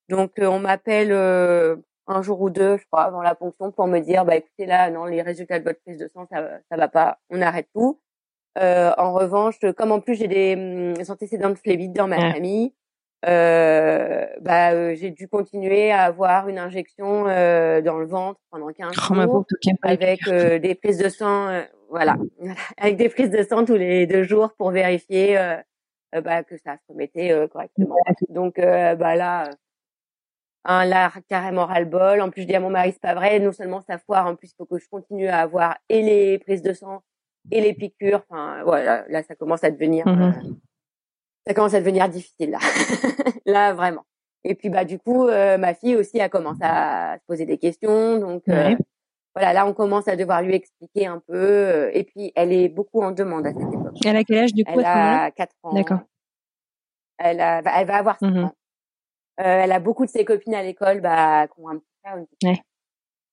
Donc 0.08 0.38
euh, 0.38 0.46
on 0.46 0.58
m'appelle 0.58 1.12
euh, 1.12 1.76
un 2.06 2.22
jour 2.22 2.40
ou 2.40 2.50
deux, 2.50 2.78
je 2.78 2.84
crois, 2.90 3.02
avant 3.02 3.22
la 3.22 3.34
ponction 3.34 3.70
pour 3.70 3.86
me 3.86 3.98
dire 3.98 4.24
bah 4.24 4.36
écoutez 4.36 4.66
là 4.66 4.90
non 4.90 5.04
les 5.04 5.22
résultats 5.22 5.58
de 5.58 5.64
votre 5.64 5.80
prise 5.80 5.98
de 5.98 6.08
sang 6.14 6.26
ça 6.30 6.60
ça 6.70 6.76
va 6.76 6.88
pas, 6.88 7.18
on 7.30 7.40
arrête 7.42 7.68
tout. 7.74 8.00
Euh, 8.58 8.92
en 8.98 9.12
revanche, 9.12 9.58
comme 9.76 9.92
en 9.92 10.00
plus 10.00 10.14
j'ai 10.14 10.28
des, 10.28 10.54
hum, 10.56 11.04
antécédents 11.08 11.50
de 11.50 11.54
phlébites 11.54 11.92
dans 11.94 12.08
ma 12.08 12.32
famille, 12.32 12.74
euh, 13.26 14.26
bah 14.40 14.94
j'ai 14.94 15.10
dû 15.10 15.28
continuer 15.28 15.92
à 15.92 16.02
avoir 16.02 16.48
une 16.48 16.58
injection 16.58 17.24
dans 17.24 17.98
le 17.98 18.06
ventre 18.06 18.40
pendant 18.50 18.68
15 18.68 18.94
jours 18.94 19.44
avec 19.82 20.28
des 20.28 20.74
prises 20.74 20.98
de 20.98 21.08
sang 21.08 21.62
voilà, 21.92 22.16
avec 22.78 22.96
des 22.96 23.10
prises 23.10 23.28
de 23.28 23.42
sang 23.42 23.66
tous 23.66 23.76
les 23.76 24.06
deux 24.06 24.22
jours 24.22 24.54
pour 24.56 24.70
vérifier 24.70 25.36
euh, 25.36 25.56
euh 26.14 26.22
bah, 26.22 26.42
que 26.42 26.56
ça 26.56 26.76
se 26.78 26.82
remettait 26.88 27.32
euh, 27.32 27.46
correctement. 27.46 27.96
Donc 28.30 28.58
euh, 28.58 28.96
bah 28.96 29.14
là, 29.14 29.50
un 30.64 30.86
là 30.86 31.12
carrément 31.28 31.66
ras 31.66 31.80
le 31.80 31.86
bol. 31.86 32.22
En 32.22 32.30
plus, 32.30 32.42
je 32.42 32.46
dis 32.46 32.54
à 32.54 32.60
mon 32.60 32.70
mari 32.70 32.92
c'est 32.92 33.02
pas 33.02 33.14
vrai. 33.14 33.38
Non 33.40 33.52
seulement 33.52 33.82
ça 33.82 33.98
foire, 33.98 34.26
en 34.26 34.36
plus 34.36 34.52
il 34.52 34.54
faut 34.56 34.64
que 34.64 34.78
je 34.78 34.88
continue 34.88 35.28
à 35.28 35.40
avoir 35.40 35.76
et 35.90 36.00
les 36.00 36.38
prises 36.38 36.62
de 36.62 36.72
sang 36.72 37.02
et 37.50 37.60
les 37.60 37.74
piqûres. 37.74 38.24
Enfin 38.30 38.62
voilà, 38.64 39.04
là 39.08 39.22
ça 39.22 39.34
commence 39.34 39.62
à 39.62 39.70
devenir, 39.70 40.08
mmh 40.08 40.32
ça 41.44 41.54
commence 41.54 41.74
à 41.74 41.80
devenir 41.80 42.08
difficile 42.08 42.52
là, 42.52 42.58
là 43.46 43.74
vraiment. 43.74 44.06
Et 44.44 44.54
puis 44.54 44.70
bah 44.70 44.86
du 44.86 44.98
coup, 44.98 45.26
ma 45.26 45.74
fille 45.74 45.96
aussi 45.96 46.20
a 46.20 46.30
commencé 46.30 46.62
à 46.62 47.18
se 47.18 47.26
poser 47.26 47.44
des 47.44 47.58
questions, 47.58 48.18
donc 48.18 48.44
voilà, 49.34 49.52
là, 49.52 49.66
on 49.66 49.72
commence 49.72 50.08
à 50.08 50.16
devoir 50.16 50.42
lui 50.42 50.54
expliquer 50.54 51.06
un 51.06 51.18
peu. 51.18 51.34
Euh, 51.34 51.90
et 51.94 52.04
puis, 52.04 52.32
elle 52.34 52.52
est 52.52 52.68
beaucoup 52.68 53.02
en 53.02 53.12
demande 53.12 53.46
à 53.46 53.52
cette 53.52 53.62
époque. 53.62 53.96
Elle 54.04 54.16
a 54.16 54.24
quel 54.24 54.38
âge 54.38 54.52
du 54.52 54.64
coup 54.64 54.78
Elle 54.78 54.84
a 54.84 55.30
4 55.30 55.54
ans. 55.62 55.74
D'accord. 55.74 56.00
Elle, 57.18 57.40
a, 57.40 57.58
elle 57.58 57.86
va 57.86 57.96
avoir 57.96 58.18
5 58.18 58.26
mmh 58.30 58.44
ans. 58.44 58.52
Euh, 59.40 59.44
elle 59.44 59.72
a 59.72 59.80
beaucoup 59.80 60.04
de 60.04 60.10
ses 60.10 60.24
copines 60.24 60.54
à 60.54 60.62
l'école 60.62 61.00
bah, 61.00 61.46
qui 61.48 61.60
ont 61.60 61.68
un 61.68 61.78
petit 61.78 61.88
frère 62.02 62.18
une 62.18 62.26
petite 62.26 62.44
ouais. 62.44 62.62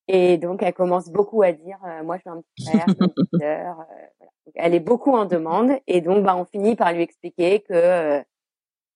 Et 0.08 0.38
donc, 0.38 0.62
elle 0.62 0.72
commence 0.72 1.08
beaucoup 1.08 1.42
à 1.42 1.52
dire, 1.52 1.78
euh, 1.86 2.02
moi, 2.02 2.16
je 2.16 2.22
suis 2.22 2.30
un 2.30 2.40
petit 2.40 2.66
frère, 2.66 2.84
je 2.88 2.92
suis 2.92 3.00
une 3.00 3.08
petite 3.08 3.30
sœur. 3.40 3.80
Euh, 3.80 4.06
voilà. 4.18 4.32
elle 4.54 4.74
est 4.74 4.80
beaucoup 4.80 5.12
en 5.12 5.26
demande. 5.26 5.72
Et 5.86 6.00
donc, 6.00 6.24
bah, 6.24 6.34
on 6.36 6.44
finit 6.46 6.74
par 6.74 6.92
lui 6.92 7.02
expliquer 7.02 7.60
que 7.60 8.22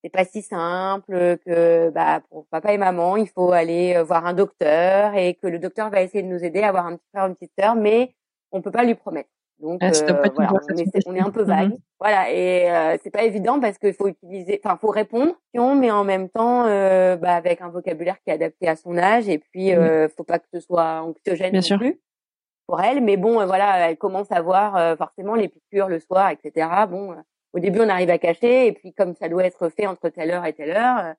c'est 0.05 0.11
pas 0.11 0.27
si 0.27 0.43
simple 0.43 1.39
que 1.47 1.89
bah 1.89 2.21
pour 2.29 2.47
papa 2.49 2.75
et 2.75 2.79
maman 2.79 3.17
il 3.17 3.27
faut 3.27 3.53
aller 3.53 3.95
euh, 3.97 4.05
voir 4.05 4.27
un 4.27 4.35
docteur 4.35 5.15
et 5.15 5.35
que 5.35 5.47
le 5.47 5.59
docteur 5.59 5.89
va 5.89 6.03
essayer 6.03 6.23
de 6.23 6.29
nous 6.29 6.45
aider 6.45 6.61
à 6.61 6.69
avoir 6.69 6.87
un 6.87 6.97
petit 6.97 7.09
frère 7.11 7.25
ou 7.25 7.29
une 7.29 7.35
petite 7.35 7.53
sœur 7.59 7.75
mais 7.75 8.15
on 8.53 8.61
peut 8.61 8.71
pas 8.71 8.85
lui 8.85 8.95
promettre. 8.95 9.31
Donc 9.61 9.81
ah, 9.83 9.87
euh, 9.87 10.31
voilà, 10.35 10.53
on 10.53 10.77
est, 10.77 11.07
on 11.07 11.15
est, 11.15 11.21
un 11.21 11.31
peu 11.31 11.43
vague. 11.43 11.71
Mmh 11.71 11.79
voilà 12.01 12.31
et 12.31 12.71
euh, 12.71 12.99
c'est 13.03 13.11
pas 13.11 13.23
évident 13.23 13.61
parce 13.61 13.79
qu'il 13.79 13.95
faut 13.95 14.09
utiliser 14.09 14.61
enfin 14.63 14.77
faut 14.79 14.91
répondre 14.91 15.33
mais 15.55 15.91
en 15.91 16.05
même 16.05 16.29
temps 16.29 16.67
euh, 16.67 17.17
bah 17.17 17.35
avec 17.35 17.63
un 17.63 17.71
vocabulaire 17.71 18.17
qui 18.23 18.31
est 18.31 18.35
adapté 18.35 18.69
à 18.69 18.77
son 18.77 18.99
âge 18.99 19.27
et 19.27 19.39
puis 19.39 19.73
mmh. 19.73 19.79
euh, 19.79 20.09
faut 20.11 20.25
pas 20.25 20.39
que 20.39 20.49
ce 20.53 20.61
soit 20.61 21.01
anxiogène 21.01 21.53
Bien 21.53 21.61
non 21.61 21.67
sûr. 21.67 21.79
plus 21.79 21.99
pour 22.67 22.83
elle. 22.83 23.03
Mais 23.03 23.17
bon 23.17 23.41
euh, 23.41 23.47
voilà 23.47 23.89
elle 23.89 23.97
commence 23.97 24.31
à 24.31 24.43
voir 24.43 24.99
forcément 24.99 25.35
les 25.35 25.49
piqûres 25.49 25.89
le 25.89 25.99
soir 25.99 26.29
etc 26.29 26.69
bon 26.91 27.15
au 27.55 27.61
début, 27.61 27.81
on 27.81 27.89
arrive 27.89 28.11
à 28.11 28.19
cacher, 28.19 28.67
et 28.67 28.73
puis 28.73 28.93
comme 28.93 29.15
ça 29.15 29.29
doit 29.29 29.45
être 29.45 29.69
fait 29.69 29.87
entre 29.87 30.09
telle 30.09 30.33
heure 30.33 30.45
et 30.45 30.53
telle 30.53 30.73
heure, 30.73 30.99
euh, 30.99 31.13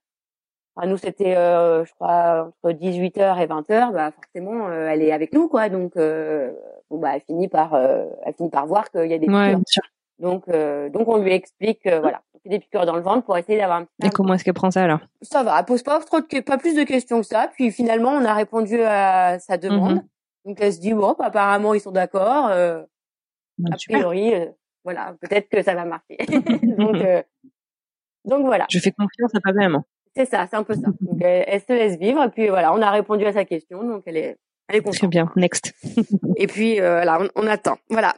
enfin, 0.76 0.88
nous 0.88 0.98
c'était, 0.98 1.36
euh, 1.38 1.86
je 1.86 1.94
crois, 1.94 2.52
entre 2.64 2.74
18 2.74 3.18
h 3.18 3.42
et 3.42 3.46
20 3.46 3.70
h 3.70 3.94
bah 3.94 4.12
forcément, 4.12 4.68
euh, 4.68 4.90
elle 4.90 5.02
est 5.02 5.14
avec 5.14 5.34
nous, 5.34 5.48
quoi. 5.48 5.70
Donc, 5.70 5.94
bon, 5.96 7.00
bah, 7.00 7.16
elle 7.16 7.22
finit 7.22 7.48
par, 7.48 7.76
elle 7.76 8.34
finit 8.36 8.50
par 8.50 8.68
voir 8.68 8.92
qu'il 8.92 9.10
y 9.10 9.14
a 9.14 9.18
des 9.18 9.30
ouais, 9.30 9.56
piqûres. 9.56 9.90
Donc, 10.20 10.50
donc 10.92 11.08
on 11.08 11.18
lui 11.18 11.32
explique, 11.32 11.88
voilà, 11.88 12.22
on 12.34 12.40
fait 12.40 12.50
des 12.50 12.60
piqûres 12.60 12.86
dans 12.86 12.96
le 12.98 13.02
ventre 13.02 13.24
pour 13.24 13.38
essayer 13.38 13.58
d'avoir 13.58 13.80
un 13.80 13.86
petit. 13.86 14.08
Et 14.08 14.10
comment 14.10 14.34
est-ce 14.34 14.44
qu'elle 14.44 14.54
prend 14.54 14.72
ça 14.72 14.84
alors? 14.84 15.00
Ça 15.22 15.44
va, 15.44 15.58
elle 15.58 15.66
pose 15.66 15.84
pas 15.84 16.00
trop 16.02 16.20
de, 16.20 16.40
pas 16.42 16.58
plus 16.58 16.76
de 16.76 16.84
questions 16.84 17.22
que 17.22 17.28
ça. 17.28 17.50
Puis 17.54 17.72
finalement, 17.72 18.12
on 18.12 18.26
a 18.26 18.34
répondu 18.34 18.82
à 18.82 19.40
sa 19.40 19.58
demande. 19.58 19.96
Mmh 19.96 20.50
Donc 20.50 20.58
elle 20.60 20.74
se 20.74 20.82
dit 20.82 20.94
bon, 20.94 21.14
apparemment 21.14 21.74
ils 21.74 21.80
sont 21.80 21.92
d'accord. 21.92 22.50
Bah, 23.58 23.70
a 23.72 23.78
priori, 23.78 24.34
voilà, 24.86 25.16
peut-être 25.20 25.50
que 25.50 25.62
ça 25.62 25.76
va 25.76 25.84
marcher. 25.84 26.18
donc, 26.78 26.96
euh, 26.96 27.22
donc 28.24 28.46
voilà. 28.46 28.66
Je 28.70 28.80
fais 28.80 28.92
confiance 28.92 29.36
à 29.36 29.42
pas 29.42 29.52
même. 29.52 29.82
C'est 30.16 30.26
ça, 30.26 30.48
c'est 30.50 30.56
un 30.56 30.64
peu 30.64 30.76
ça. 30.76 30.88
Donc, 31.02 31.22
elle, 31.22 31.60
se 31.60 31.74
laisse 31.74 31.98
vivre, 31.98 32.24
et 32.24 32.30
puis 32.30 32.48
voilà, 32.48 32.74
on 32.74 32.82
a 32.82 32.90
répondu 32.90 33.26
à 33.26 33.34
sa 33.34 33.44
question, 33.44 33.84
donc 33.84 34.04
elle 34.06 34.16
est, 34.16 34.38
elle 34.70 34.78
est 34.78 34.80
contente. 34.80 35.00
Très 35.00 35.08
bien, 35.08 35.30
next. 35.36 35.74
et 36.38 36.48
puis 36.48 36.80
euh, 36.80 37.02
voilà, 37.04 37.20
on, 37.22 37.44
on, 37.44 37.48
attend, 37.48 37.78
voilà. 37.90 38.16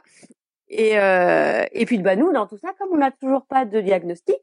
Et 0.68 0.96
euh, 0.98 1.64
et 1.72 1.86
puis 1.86 1.98
bah 1.98 2.14
nous, 2.14 2.32
dans 2.32 2.46
tout 2.46 2.58
ça, 2.58 2.72
comme 2.78 2.90
on 2.92 2.98
n'a 2.98 3.10
toujours 3.10 3.46
pas 3.46 3.64
de 3.64 3.80
diagnostic, 3.80 4.36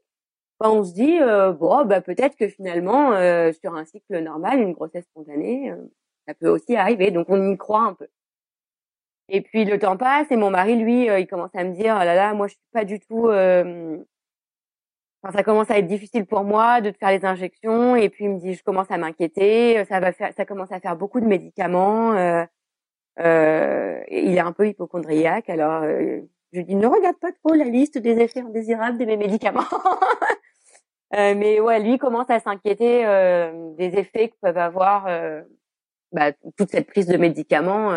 bah, 0.60 0.70
on 0.70 0.84
se 0.84 0.92
dit 0.92 1.18
euh, 1.20 1.52
bon, 1.52 1.84
bah 1.86 2.00
peut-être 2.02 2.36
que 2.36 2.48
finalement, 2.48 3.12
euh, 3.12 3.52
sur 3.52 3.74
un 3.74 3.84
cycle 3.84 4.18
normal, 4.18 4.60
une 4.60 4.72
grossesse 4.72 5.04
spontanée, 5.04 5.70
euh, 5.70 5.76
ça 6.26 6.34
peut 6.34 6.48
aussi 6.48 6.76
arriver. 6.76 7.10
Donc 7.10 7.26
on 7.30 7.52
y 7.52 7.56
croit 7.56 7.82
un 7.82 7.94
peu. 7.94 8.08
Et 9.28 9.40
puis 9.40 9.64
le 9.64 9.78
temps 9.78 9.96
passe 9.96 10.30
et 10.30 10.36
mon 10.36 10.50
mari, 10.50 10.76
lui, 10.76 11.10
euh, 11.10 11.18
il 11.18 11.26
commence 11.26 11.54
à 11.54 11.64
me 11.64 11.72
dire, 11.72 11.96
oh 12.00 12.04
là 12.04 12.14
là, 12.14 12.32
moi 12.34 12.46
je 12.46 12.52
suis 12.52 12.62
pas 12.72 12.84
du 12.84 13.00
tout. 13.00 13.28
Euh... 13.28 13.98
Enfin, 15.22 15.36
ça 15.36 15.42
commence 15.42 15.70
à 15.70 15.78
être 15.78 15.86
difficile 15.86 16.26
pour 16.26 16.44
moi 16.44 16.80
de 16.80 16.90
te 16.90 16.98
faire 16.98 17.10
les 17.10 17.24
injections. 17.24 17.96
Et 17.96 18.08
puis 18.08 18.24
il 18.26 18.30
me 18.30 18.38
dit, 18.38 18.54
je 18.54 18.62
commence 18.62 18.90
à 18.90 18.98
m'inquiéter. 18.98 19.84
Ça 19.86 19.98
va 19.98 20.12
faire, 20.12 20.32
ça 20.36 20.44
commence 20.44 20.70
à 20.70 20.80
faire 20.80 20.96
beaucoup 20.96 21.20
de 21.20 21.26
médicaments. 21.26 22.12
Euh... 22.12 22.44
Euh... 23.18 24.00
il 24.10 24.34
est 24.36 24.40
un 24.40 24.52
peu 24.52 24.68
hypochondriaque. 24.68 25.50
Alors 25.50 25.82
euh, 25.82 26.20
je 26.52 26.58
lui 26.58 26.64
dis, 26.64 26.76
ne 26.76 26.86
regarde 26.86 27.18
pas 27.18 27.32
trop 27.32 27.54
la 27.54 27.64
liste 27.64 27.98
des 27.98 28.18
effets 28.20 28.40
indésirables 28.40 28.98
de 28.98 29.04
mes 29.04 29.16
médicaments. 29.16 29.62
Euh, 31.14 31.36
mais 31.36 31.60
ouais, 31.60 31.78
lui 31.78 31.98
commence 31.98 32.28
à 32.30 32.40
s'inquiéter 32.40 33.04
des 33.78 33.96
effets 33.96 34.28
que 34.28 34.34
peuvent 34.42 34.58
avoir 34.58 35.06
bah, 36.10 36.32
toute 36.58 36.68
cette 36.68 36.88
prise 36.88 37.06
de 37.06 37.16
médicaments 37.16 37.92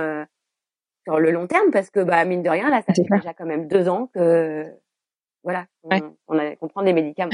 sur 1.05 1.19
le 1.19 1.31
long 1.31 1.47
terme 1.47 1.71
parce 1.71 1.89
que 1.89 2.01
bah 2.01 2.23
mine 2.25 2.43
de 2.43 2.49
rien 2.49 2.69
là 2.69 2.81
ça 2.81 2.93
fait 2.93 3.03
déjà 3.09 3.33
quand 3.33 3.45
même 3.45 3.67
deux 3.67 3.89
ans 3.89 4.09
que 4.13 4.65
voilà 5.43 5.65
on, 5.83 6.15
on, 6.27 6.37
a, 6.37 6.55
prend 6.55 6.83
des 6.83 6.93
médicaments. 6.93 7.31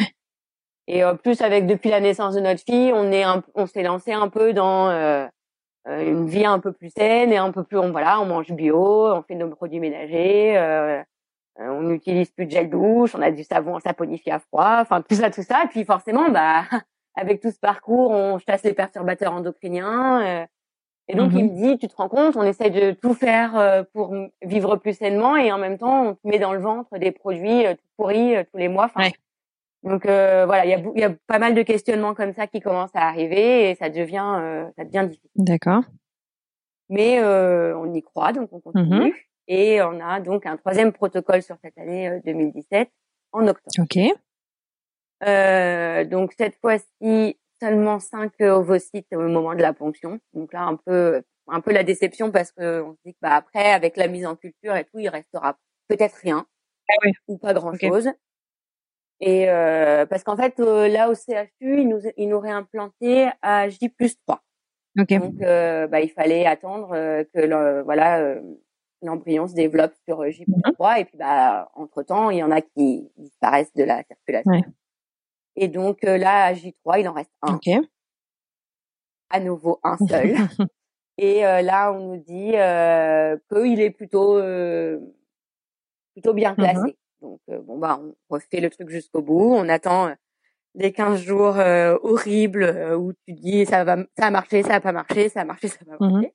Et 0.87 1.03
en 1.03 1.17
plus 1.17 1.41
avec 1.41 1.65
depuis 1.65 1.89
la 1.89 1.99
naissance 1.99 2.35
de 2.35 2.41
notre 2.41 2.61
fille 2.61 2.91
on 2.93 3.11
est 3.11 3.23
un, 3.23 3.43
on 3.55 3.65
s'est 3.65 3.83
lancé 3.83 4.13
un 4.13 4.29
peu 4.29 4.53
dans 4.53 4.89
euh, 4.89 5.25
euh, 5.87 6.05
une 6.05 6.27
vie 6.27 6.45
un 6.45 6.59
peu 6.59 6.71
plus 6.71 6.91
saine 6.95 7.31
et 7.31 7.37
un 7.37 7.51
peu 7.51 7.63
plus 7.63 7.77
on 7.77 7.91
voilà 7.91 8.19
on 8.21 8.25
mange 8.25 8.51
bio 8.51 9.07
on 9.11 9.23
fait 9.23 9.35
nos 9.35 9.49
produits 9.49 9.79
ménagers 9.79 10.57
euh, 10.57 11.01
euh 11.59 11.67
on 11.69 11.83
n'utilise 11.83 12.31
plus 12.31 12.45
de 12.45 12.51
gel 12.51 12.69
douche 12.69 13.15
on 13.15 13.21
a 13.21 13.31
du 13.31 13.43
savon 13.43 13.79
saponifié 13.79 14.33
à 14.33 14.39
froid 14.39 14.79
enfin 14.81 15.01
tout 15.01 15.15
ça 15.15 15.29
tout 15.31 15.43
ça. 15.43 15.63
Et 15.63 15.67
puis 15.67 15.85
forcément 15.85 16.29
bah 16.29 16.63
avec 17.15 17.41
tout 17.41 17.51
ce 17.51 17.59
parcours, 17.59 18.11
on 18.11 18.39
chasse 18.39 18.63
les 18.63 18.73
perturbateurs 18.73 19.33
endocriniens. 19.33 20.47
Et 21.07 21.15
donc, 21.15 21.31
il 21.33 21.45
Mhm. 21.45 21.51
me 21.51 21.55
dit, 21.55 21.77
tu 21.77 21.87
te 21.87 21.95
rends 21.95 22.09
compte, 22.09 22.35
on 22.35 22.43
essaie 22.43 22.69
de 22.71 22.91
tout 22.91 23.13
faire 23.13 23.55
euh, 23.57 23.83
pour 23.93 24.13
vivre 24.41 24.75
plus 24.77 24.93
sainement 24.97 25.35
et 25.37 25.51
en 25.51 25.57
même 25.59 25.77
temps, 25.77 26.07
on 26.07 26.13
te 26.15 26.19
met 26.27 26.39
dans 26.39 26.53
le 26.53 26.59
ventre 26.59 26.97
des 26.97 27.11
produits 27.11 27.65
euh, 27.65 27.73
tout 27.75 27.85
pourris 27.97 28.35
euh, 28.35 28.43
tous 28.51 28.57
les 28.57 28.67
mois. 28.69 28.85
Enfin, 28.85 29.05
Ouais. 29.05 29.13
Donc 29.83 30.07
euh, 30.07 30.47
voilà, 30.47 30.65
il 30.65 30.69
y 30.71 30.73
a, 30.73 30.79
y 30.99 31.03
a 31.03 31.13
pas 31.27 31.37
mal 31.37 31.53
de 31.53 31.61
questionnements 31.61 32.15
comme 32.15 32.33
ça 32.33 32.47
qui 32.47 32.59
commencent 32.59 32.95
à 32.95 33.07
arriver 33.07 33.69
et 33.69 33.75
ça 33.75 33.89
devient, 33.91 34.33
euh, 34.39 34.65
ça 34.75 34.83
devient 34.83 35.07
difficile. 35.07 35.29
D'accord. 35.35 35.83
Mais 36.89 37.19
euh, 37.19 37.77
on 37.77 37.93
y 37.93 38.01
croit, 38.01 38.33
donc 38.33 38.49
on 38.51 38.59
continue. 38.59 39.09
Mhm. 39.09 39.13
Et 39.47 39.83
on 39.83 39.99
a 40.03 40.19
donc 40.21 40.47
un 40.47 40.57
troisième 40.57 40.91
protocole 40.91 41.43
sur 41.43 41.55
cette 41.63 41.77
année 41.77 42.09
euh, 42.09 42.19
2017 42.25 42.89
en 43.31 43.47
octobre. 43.47 43.75
Ok. 43.79 43.99
Euh, 45.27 46.03
donc 46.05 46.33
cette 46.37 46.55
fois-ci, 46.59 47.37
seulement 47.61 47.99
5 47.99 48.33
ovocytes 48.41 49.07
au 49.13 49.21
moment 49.27 49.55
de 49.55 49.61
la 49.61 49.73
ponction. 49.73 50.19
Donc 50.33 50.53
là, 50.53 50.63
un 50.63 50.75
peu, 50.77 51.23
un 51.47 51.61
peu 51.61 51.71
la 51.73 51.83
déception 51.83 52.31
parce 52.31 52.51
que 52.51 52.81
on 52.81 52.93
se 52.93 52.97
dit 53.05 53.13
que 53.13 53.19
bah, 53.21 53.35
après, 53.35 53.71
avec 53.71 53.97
la 53.97 54.07
mise 54.07 54.25
en 54.25 54.35
culture 54.35 54.75
et 54.75 54.85
tout, 54.85 54.99
il 54.99 55.09
restera 55.09 55.57
peut-être 55.87 56.15
rien 56.23 56.45
Ah 56.89 56.93
oui. 57.05 57.11
ou 57.27 57.37
pas 57.37 57.53
grand-chose. 57.53 58.09
Et 59.21 59.49
euh, 59.49 60.05
parce 60.05 60.23
qu'en 60.23 60.35
fait, 60.35 60.59
euh, 60.59 60.87
là 60.87 61.09
au 61.09 61.15
CHU, 61.15 61.81
ils 61.81 61.87
nous, 61.87 62.01
ils 62.17 62.27
nous 62.27 62.39
réimplantaient 62.39 63.29
à 63.41 63.69
J 63.69 63.89
plus 63.89 64.17
3. 64.27 64.41
Ok. 64.99 65.13
Donc, 65.13 65.41
euh, 65.41 65.87
bah, 65.87 66.01
il 66.01 66.09
fallait 66.11 66.45
attendre 66.45 66.91
euh, 66.93 67.23
que 67.33 67.39
le, 67.41 67.81
voilà 67.83 68.19
euh, 68.21 68.41
l'embryon 69.01 69.47
se 69.47 69.53
développe 69.55 69.93
sur 70.07 70.21
euh, 70.23 70.31
J 70.31 70.45
plus 70.45 70.61
Mhm. 70.65 70.73
3 70.75 70.99
et 70.99 71.05
puis 71.05 71.17
bah 71.17 71.69
entre 71.75 72.03
temps, 72.03 72.29
il 72.29 72.37
y 72.39 72.43
en 72.43 72.51
a 72.51 72.61
qui 72.61 73.09
disparaissent 73.17 73.73
de 73.75 73.83
la 73.85 74.03
circulation. 74.03 74.51
Ouais. 74.51 74.63
Et 75.55 75.67
donc 75.67 76.03
euh, 76.03 76.17
là 76.17 76.45
à 76.45 76.53
J3, 76.53 76.99
il 76.99 77.07
en 77.07 77.13
reste 77.13 77.31
un, 77.41 77.55
Ok. 77.55 77.69
à 79.29 79.39
nouveau 79.39 79.79
un 79.83 79.97
seul. 80.09 80.35
et 81.17 81.45
euh, 81.45 81.61
là, 81.61 81.91
on 81.91 82.15
nous 82.15 82.17
dit 82.23 82.51
euh, 82.55 83.37
qu'il 83.51 83.79
est 83.81 83.91
plutôt 83.91 84.37
euh, 84.37 84.99
plutôt 86.13 86.33
bien 86.33 86.51
Mhm. 86.51 86.57
classé. 86.57 86.97
Donc 87.21 87.39
euh, 87.49 87.59
bon 87.61 87.77
bah 87.79 87.99
on 88.01 88.15
refait 88.29 88.59
le 88.59 88.69
truc 88.69 88.89
jusqu'au 88.89 89.21
bout, 89.21 89.53
on 89.55 89.67
attend 89.69 90.07
euh, 90.09 90.13
les 90.75 90.91
15 90.91 91.21
jours 91.21 91.57
euh, 91.57 91.97
horribles 92.03 92.93
où 92.97 93.13
tu 93.25 93.33
dis 93.33 93.65
ça 93.65 93.83
va 93.83 93.97
ça 94.17 94.27
a 94.27 94.31
marché, 94.31 94.61
ça 94.63 94.75
a 94.75 94.81
pas 94.81 94.91
marché, 94.91 95.29
ça 95.29 95.41
a 95.41 95.45
marché, 95.45 95.67
ça 95.69 95.77
a 95.81 95.85
pas 95.97 96.05
Mhm. 96.05 96.11
marché. 96.11 96.33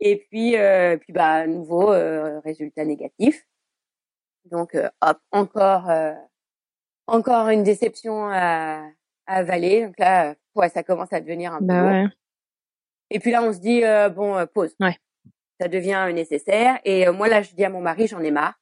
Et 0.00 0.16
puis 0.30 0.56
euh, 0.56 0.96
puis 0.96 1.12
bah 1.12 1.46
nouveau 1.46 1.92
euh, 1.92 2.40
résultat 2.40 2.84
négatif. 2.84 3.46
Donc 4.46 4.74
euh, 4.74 4.88
hop, 5.02 5.18
encore 5.30 5.88
euh, 5.90 6.12
encore 7.06 7.48
une 7.48 7.62
déception 7.62 8.28
à, 8.28 8.82
à 9.26 9.36
avaler. 9.36 9.86
Donc 9.86 9.98
là 9.98 10.30
euh, 10.30 10.34
ouais, 10.54 10.68
ça 10.68 10.82
commence 10.82 11.12
à 11.12 11.20
devenir 11.20 11.52
un 11.52 11.58
peu 11.58 11.66
Bah 11.66 11.84
ouais. 11.84 12.06
Et 13.10 13.18
puis 13.20 13.30
là 13.30 13.42
on 13.42 13.52
se 13.52 13.58
dit 13.58 13.84
euh, 13.84 14.08
bon 14.08 14.36
euh, 14.36 14.46
pause. 14.46 14.74
Ouais. 14.80 14.96
Ça 15.60 15.68
devient 15.68 16.10
nécessaire 16.14 16.80
et 16.84 17.06
euh, 17.06 17.12
moi 17.12 17.28
là 17.28 17.42
je 17.42 17.54
dis 17.54 17.64
à 17.64 17.70
mon 17.70 17.80
mari 17.80 18.06
j'en 18.06 18.20
ai 18.20 18.30
marre. 18.30 18.54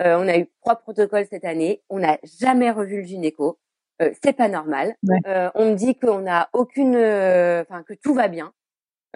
Euh, 0.00 0.16
on 0.18 0.28
a 0.28 0.36
eu 0.36 0.46
trois 0.60 0.76
protocoles 0.76 1.26
cette 1.26 1.46
année, 1.46 1.82
on 1.88 2.00
n'a 2.00 2.18
jamais 2.22 2.70
revu 2.70 2.98
le 2.98 3.06
gynéco. 3.06 3.58
Euh, 4.02 4.12
c'est 4.22 4.34
pas 4.34 4.48
normal. 4.48 4.94
Ouais. 5.02 5.18
Euh, 5.26 5.50
on 5.54 5.70
me 5.70 5.74
dit 5.74 5.94
qu'on 5.98 6.18
n'a 6.20 6.50
aucune, 6.52 6.94
euh, 6.94 7.62
enfin 7.62 7.82
que 7.82 7.94
tout 7.94 8.12
va 8.12 8.28
bien. 8.28 8.52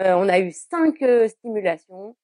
Euh, 0.01 0.15
on 0.15 0.27
a 0.27 0.39
eu 0.39 0.51
cinq 0.51 1.03
stimulations, 1.27 2.15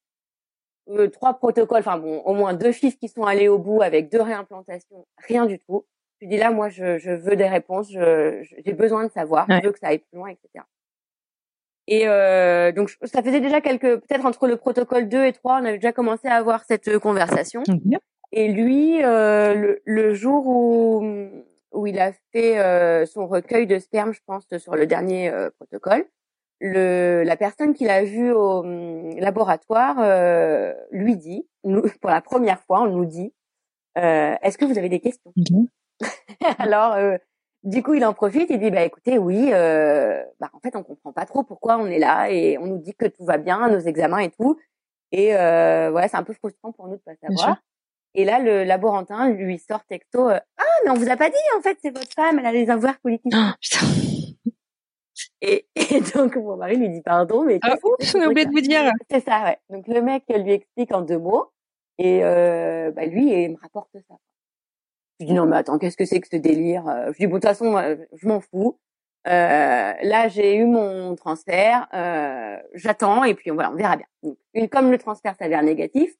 euh, 0.89 1.07
trois 1.07 1.35
protocoles, 1.35 1.81
enfin 1.81 1.99
bon, 1.99 2.21
au 2.21 2.33
moins 2.33 2.55
deux 2.55 2.71
fifs 2.71 2.97
qui 2.97 3.09
sont 3.09 3.25
allés 3.25 3.47
au 3.47 3.59
bout 3.59 3.83
avec 3.83 4.09
deux 4.09 4.21
réimplantations, 4.21 5.05
rien 5.27 5.45
du 5.45 5.59
tout. 5.59 5.85
Je 6.21 6.27
dis 6.27 6.37
là, 6.37 6.51
moi, 6.51 6.69
je, 6.69 6.97
je 6.97 7.11
veux 7.11 7.35
des 7.35 7.47
réponses, 7.47 7.89
j'ai 7.89 8.73
besoin 8.73 9.05
de 9.05 9.11
savoir, 9.11 9.47
Ouais. 9.49 9.59
je 9.61 9.67
veux 9.67 9.71
que 9.73 9.79
ça 9.79 9.87
aille 9.87 9.99
plus 9.99 10.17
loin, 10.17 10.29
etc. 10.29 10.65
Et 11.87 12.07
euh, 12.07 12.71
donc, 12.71 12.89
ça 13.03 13.21
faisait 13.23 13.39
déjà 13.39 13.61
quelques, 13.61 13.97
peut-être 14.01 14.25
entre 14.25 14.47
le 14.47 14.57
protocole 14.57 15.07
2 15.07 15.25
et 15.25 15.31
3, 15.33 15.53
on 15.61 15.65
avait 15.65 15.77
déjà 15.77 15.93
commencé 15.93 16.27
à 16.27 16.35
avoir 16.35 16.65
cette 16.65 16.87
euh, 16.89 16.99
conversation. 16.99 17.63
Et 18.33 18.49
lui, 18.49 19.01
euh, 19.03 19.53
le, 19.53 19.81
le 19.85 20.13
jour 20.13 20.45
où, 20.47 21.01
où 21.71 21.87
il 21.87 21.97
a 21.99 22.11
fait 22.33 22.59
euh, 22.59 23.05
son 23.05 23.25
recueil 23.25 23.67
de 23.67 23.79
sperme, 23.79 24.13
je 24.13 24.19
pense, 24.25 24.45
sur 24.57 24.75
le 24.75 24.85
dernier 24.85 25.29
euh, 25.29 25.49
protocole, 25.57 26.05
le, 26.59 27.23
la 27.23 27.37
personne 27.37 27.73
qu'il 27.73 27.89
a 27.89 28.03
vue 28.03 28.31
au 28.31 28.59
hum, 28.65 29.17
laboratoire 29.19 29.95
euh, 29.99 30.73
lui 30.91 31.15
dit, 31.15 31.47
nous, 31.63 31.83
pour 32.01 32.09
la 32.09 32.19
première 32.21 32.59
fois, 32.63 32.81
on 32.81 32.87
nous 32.87 33.05
dit, 33.05 33.33
euh, 33.97 34.35
est-ce 34.41 34.57
que 34.57 34.65
vous 34.65 34.77
avez 34.77 34.89
des 34.89 34.99
questions? 34.99 35.31
Alors, 36.59 36.93
euh, 36.93 37.17
du 37.63 37.83
coup, 37.83 37.93
il 37.93 38.05
en 38.05 38.13
profite, 38.13 38.49
il 38.49 38.59
dit, 38.59 38.71
bah 38.71 38.83
écoutez, 38.83 39.17
oui, 39.17 39.49
euh, 39.51 40.23
bah 40.39 40.49
en 40.53 40.59
fait, 40.59 40.75
on 40.75 40.83
comprend 40.83 41.11
pas 41.11 41.25
trop 41.25 41.43
pourquoi 41.43 41.77
on 41.77 41.87
est 41.87 41.99
là 41.99 42.29
et 42.31 42.57
on 42.57 42.67
nous 42.67 42.77
dit 42.77 42.93
que 42.95 43.05
tout 43.05 43.25
va 43.25 43.37
bien, 43.37 43.69
nos 43.69 43.79
examens 43.79 44.19
et 44.19 44.29
tout. 44.31 44.57
Et 45.11 45.35
euh, 45.35 45.91
ouais, 45.91 46.07
c'est 46.07 46.17
un 46.17 46.23
peu 46.23 46.33
frustrant 46.33 46.71
pour 46.71 46.87
nous 46.87 46.97
de 46.97 47.01
pas 47.01 47.15
savoir. 47.21 47.57
Et 48.13 48.25
là, 48.25 48.39
le 48.39 48.63
laborantin 48.63 49.29
lui 49.29 49.59
sort 49.59 49.83
texto, 49.85 50.29
euh, 50.29 50.39
ah 50.57 50.63
mais 50.85 50.91
on 50.91 50.95
vous 50.95 51.09
a 51.09 51.17
pas 51.17 51.29
dit, 51.29 51.35
en 51.57 51.61
fait, 51.61 51.77
c'est 51.81 51.91
votre 51.91 52.11
femme, 52.13 52.39
elle 52.39 52.45
a 52.45 52.51
des 52.51 52.69
avoirs 52.69 52.99
politiques. 52.99 53.33
Ah, 53.35 53.55
putain. 53.61 53.85
Et, 55.41 55.67
et 55.75 56.01
donc 56.15 56.35
mon 56.35 56.57
mari 56.57 56.75
lui 56.77 56.89
dit 56.89 57.01
pardon, 57.01 57.43
mais 57.43 57.59
Ah, 57.63 57.73
a 57.73 58.27
oublié 58.27 58.45
de 58.45 58.51
vous 58.51 58.61
dire? 58.61 58.91
C'est 59.09 59.23
ça, 59.23 59.43
ouais. 59.45 59.57
Donc 59.69 59.87
le 59.87 60.01
mec 60.01 60.23
lui 60.29 60.51
explique 60.51 60.91
en 60.93 61.01
deux 61.01 61.17
mots 61.17 61.51
et 61.97 62.23
euh, 62.23 62.91
bah, 62.91 63.05
lui 63.05 63.43
il 63.43 63.51
me 63.51 63.57
rapporte 63.59 63.89
ça. 64.07 64.15
Je 65.19 65.25
dis 65.25 65.33
non 65.33 65.45
mais 65.45 65.57
attends, 65.57 65.79
qu'est-ce 65.79 65.97
que 65.97 66.05
c'est 66.05 66.19
que 66.19 66.27
ce 66.31 66.35
délire 66.35 66.87
Euh, 66.87 67.11
Je 67.13 67.17
dis 67.17 67.27
bon 67.27 67.35
de 67.35 67.39
toute 67.39 67.45
façon 67.49 67.75
euh, 67.77 67.95
je 68.15 68.27
m'en 68.27 68.39
fous. 68.39 68.79
Euh, 69.27 69.29
là 70.01 70.27
j'ai 70.29 70.55
eu 70.55 70.65
mon 70.65 71.15
transfert, 71.15 71.87
euh, 71.93 72.57
j'attends 72.73 73.23
et 73.23 73.33
puis 73.33 73.49
voilà 73.49 73.71
on 73.71 73.75
verra 73.75 73.97
bien. 73.97 74.05
Donc, 74.23 74.69
comme 74.69 74.91
le 74.91 74.97
transfert 74.97 75.35
s'avère 75.35 75.63
négatif, 75.63 76.11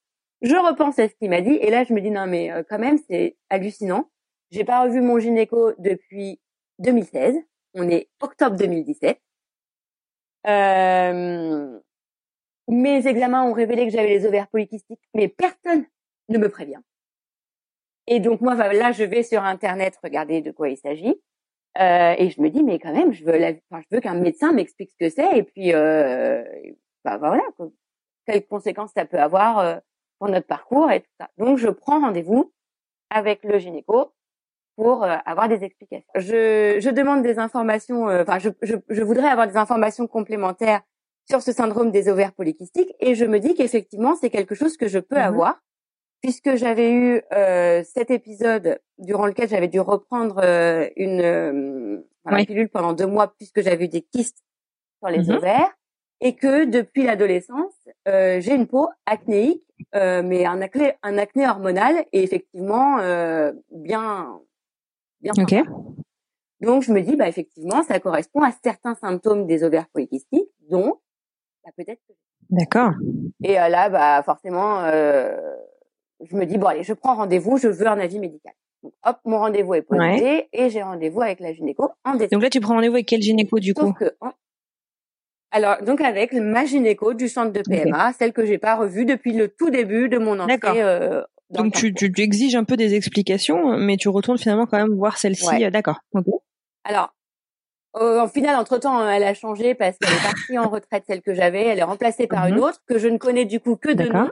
je 0.42 0.56
repense 0.56 1.00
à 1.00 1.08
ce 1.08 1.14
qu'il 1.16 1.30
m'a 1.30 1.42
dit 1.42 1.54
et 1.56 1.70
là 1.70 1.84
je 1.84 1.94
me 1.94 2.02
dis 2.02 2.12
non 2.12 2.26
mais 2.28 2.52
euh, 2.52 2.64
quand 2.68 2.80
même 2.80 2.98
c'est 3.10 3.38
hallucinant. 3.50 4.10
J'ai 4.52 4.64
pas 4.66 4.84
revu 4.84 5.02
mon 5.02 5.20
gynéco 5.20 5.74
depuis 5.78 6.40
2016. 6.80 7.36
On 7.76 7.90
est 7.90 8.10
octobre 8.22 8.56
2017. 8.58 9.20
Euh, 10.48 11.80
mes 12.70 13.08
examens 13.08 13.44
ont 13.44 13.54
révélé 13.54 13.86
que 13.86 13.92
j'avais 13.92 14.10
les 14.10 14.26
ovaires 14.26 14.48
polykystiques, 14.48 15.02
mais 15.14 15.28
personne 15.28 15.86
ne 16.30 16.38
me 16.38 16.50
prévient. 16.50 16.80
Et 18.08 18.20
donc 18.20 18.42
moi, 18.42 18.56
là, 18.56 18.92
je 18.92 19.04
vais 19.04 19.24
sur 19.24 19.44
Internet 19.44 19.98
regarder 20.04 20.42
de 20.42 20.52
quoi 20.52 20.70
il 20.70 20.78
s'agit. 20.78 21.22
Euh, 21.80 22.16
et 22.18 22.30
je 22.30 22.42
me 22.42 22.50
dis, 22.50 22.64
mais 22.64 22.80
quand 22.80 22.94
même, 22.94 23.14
je 23.14 23.24
veux, 23.24 23.38
la, 23.38 23.52
enfin, 23.70 23.84
je 23.90 23.96
veux 23.96 24.02
qu'un 24.02 24.16
médecin 24.16 24.52
m'explique 24.54 24.92
ce 24.92 25.06
que 25.06 25.10
c'est. 25.10 25.38
Et 25.38 25.44
puis, 25.44 25.74
euh, 25.74 26.44
bah, 27.06 27.18
voilà, 27.18 27.44
quoi. 27.56 27.70
quelles 28.26 28.46
conséquences 28.48 28.92
ça 28.96 29.06
peut 29.06 29.20
avoir 29.20 29.60
euh, 29.60 29.76
pour 30.20 30.30
notre 30.30 30.48
parcours 30.48 30.90
et 30.92 31.02
tout 31.02 31.12
ça. 31.20 31.30
Donc, 31.38 31.58
je 31.60 31.68
prends 31.70 32.00
rendez-vous 32.02 32.52
avec 33.12 33.44
le 33.44 33.60
gynéco 33.60 34.12
pour 34.76 35.04
euh, 35.04 35.16
avoir 35.26 35.50
des 35.50 35.64
explications. 35.64 36.08
Je, 36.16 36.78
je 36.80 36.90
demande 36.90 37.22
des 37.24 37.40
informations, 37.40 38.10
euh, 38.10 38.24
enfin, 38.24 38.40
je, 38.40 38.50
je, 38.62 38.76
je 38.90 39.04
voudrais 39.04 39.28
avoir 39.30 39.48
des 39.48 39.58
informations 39.58 40.08
complémentaires 40.08 40.82
sur 41.30 41.42
ce 41.42 41.52
syndrome 41.52 41.92
des 41.92 42.10
ovaires 42.10 42.34
polykystiques 42.34 42.94
et 43.00 43.14
je 43.16 43.26
me 43.26 43.40
dis 43.40 43.54
qu'effectivement, 43.54 44.16
c'est 44.16 44.30
quelque 44.30 44.56
chose 44.56 44.78
que 44.78 44.88
je 44.88 45.00
peux 45.00 45.18
Mhm. 45.18 45.22
avoir 45.22 45.60
puisque 46.22 46.56
j'avais 46.56 46.92
eu 46.92 47.22
euh, 47.34 47.84
cet 47.84 48.12
épisode 48.12 48.80
durant 48.98 49.26
lequel 49.26 49.48
j'avais 49.50 49.68
dû 49.68 49.80
reprendre 49.80 50.40
euh, 50.44 50.88
une 50.96 51.22
euh, 51.22 52.02
Oui. 52.26 52.46
pilule 52.46 52.70
pendant 52.70 52.94
deux 52.94 53.06
mois 53.08 53.34
puisque 53.38 53.62
j'avais 53.62 53.86
eu 53.86 53.90
des 53.90 54.02
kystes 54.02 54.44
sur 55.00 55.10
les 55.10 55.30
Mhm. 55.30 55.36
ovaires 55.38 55.74
et 56.22 56.36
que 56.36 56.66
depuis 56.66 57.04
l'adolescence, 57.04 57.74
euh, 58.08 58.42
j'ai 58.42 58.56
une 58.56 58.68
peau 58.68 58.90
acnéique, 59.06 59.64
euh, 59.96 60.24
mais 60.24 60.46
un 60.46 60.62
acné, 60.62 60.94
un 61.04 61.18
acné 61.18 61.48
hormonal 61.48 62.06
et 62.12 62.24
effectivement 62.24 62.98
euh, 63.00 63.54
bien, 63.72 64.40
bien. 65.22 65.34
Ok. 65.38 65.50
sympa. 65.52 65.70
Donc 66.62 66.82
je 66.82 66.92
me 66.92 67.02
dis, 67.02 67.16
bah 67.16 67.28
effectivement, 67.28 67.84
ça 67.84 68.00
correspond 68.00 68.42
à 68.42 68.52
certains 68.64 68.96
symptômes 68.96 69.46
des 69.46 69.64
ovaires 69.64 69.88
polykystiques, 69.94 70.50
dont 70.72 71.00
bah, 71.64 71.72
peut-être. 71.78 72.02
que- 72.08 72.14
D'accord. 72.50 72.94
Et 73.44 73.54
là, 73.54 73.90
bah 73.90 74.24
forcément, 74.24 74.80
euh, 74.86 75.38
je 76.24 76.36
me 76.36 76.46
dis 76.46 76.58
bon 76.58 76.68
allez, 76.68 76.84
je 76.84 76.94
prends 76.94 77.16
rendez-vous, 77.16 77.58
je 77.58 77.68
veux 77.68 77.88
un 77.88 78.00
avis 78.00 78.20
médical. 78.20 78.54
Donc 78.84 78.94
hop, 79.06 79.18
mon 79.26 79.40
rendez-vous 79.40 79.74
est 79.76 79.82
posé 79.82 80.48
et 80.54 80.70
j'ai 80.70 80.82
rendez-vous 80.84 81.22
avec 81.22 81.40
la 81.40 81.54
gynéco 81.54 81.90
en 82.06 82.14
décembre. 82.14 82.30
Donc 82.32 82.44
là, 82.44 82.50
tu 82.50 82.60
prends 82.60 82.76
rendez-vous 82.76 82.96
avec 82.96 83.08
quel 83.08 83.22
gynéco 83.22 83.60
du 83.60 83.74
coup? 83.74 83.92
que, 83.94 84.16
alors 85.52 85.82
donc 85.84 86.02
avec 86.02 86.34
ma 86.34 86.66
gynéco 86.66 87.14
du 87.14 87.28
centre 87.30 87.52
de 87.54 87.62
PMA, 87.62 88.14
celle 88.14 88.34
que 88.34 88.46
j'ai 88.46 88.58
pas 88.58 88.76
revue 88.76 89.06
depuis 89.06 89.34
le 89.34 89.48
tout 89.48 89.70
début 89.70 90.10
de 90.10 90.18
mon 90.18 90.40
entrée. 90.40 90.58
Euh, 90.84 91.24
dans 91.50 91.64
Donc 91.64 91.74
tu, 91.74 91.94
tu, 91.94 92.12
tu 92.12 92.22
exiges 92.22 92.56
un 92.56 92.66
peu 92.66 92.76
des 92.76 92.94
explications, 92.96 93.78
mais 93.78 93.96
tu 93.96 94.10
retournes 94.10 94.38
finalement 94.38 94.66
quand 94.66 94.78
même 94.78 94.94
voir 94.94 95.18
celle-ci. 95.18 95.48
Ouais. 95.48 95.66
euh, 95.66 95.70
D'accord. 95.72 96.00
Ok. 96.14 96.26
Alors, 96.84 97.14
euh, 97.96 98.20
en 98.20 98.28
final, 98.28 98.58
entre-temps, 98.58 99.10
elle 99.10 99.24
a 99.24 99.34
changé 99.34 99.74
parce 99.74 99.98
qu'elle 99.98 100.14
est 100.14 100.22
partie 100.24 100.58
en 100.60 100.68
retraite, 100.70 101.06
celle 101.08 101.22
que 101.22 101.34
j'avais. 101.34 101.64
Elle 101.64 101.80
est 101.80 101.84
remplacée 101.84 102.28
par 102.28 102.46
Mhm. 102.48 102.54
une 102.56 102.60
autre 102.60 102.82
que 102.86 103.00
je 103.00 103.08
ne 103.08 103.18
connais 103.18 103.46
du 103.46 103.62
coup 103.62 103.78
que 103.78 103.92
de 103.94 104.04
nom 104.10 104.26
euh, 104.26 104.32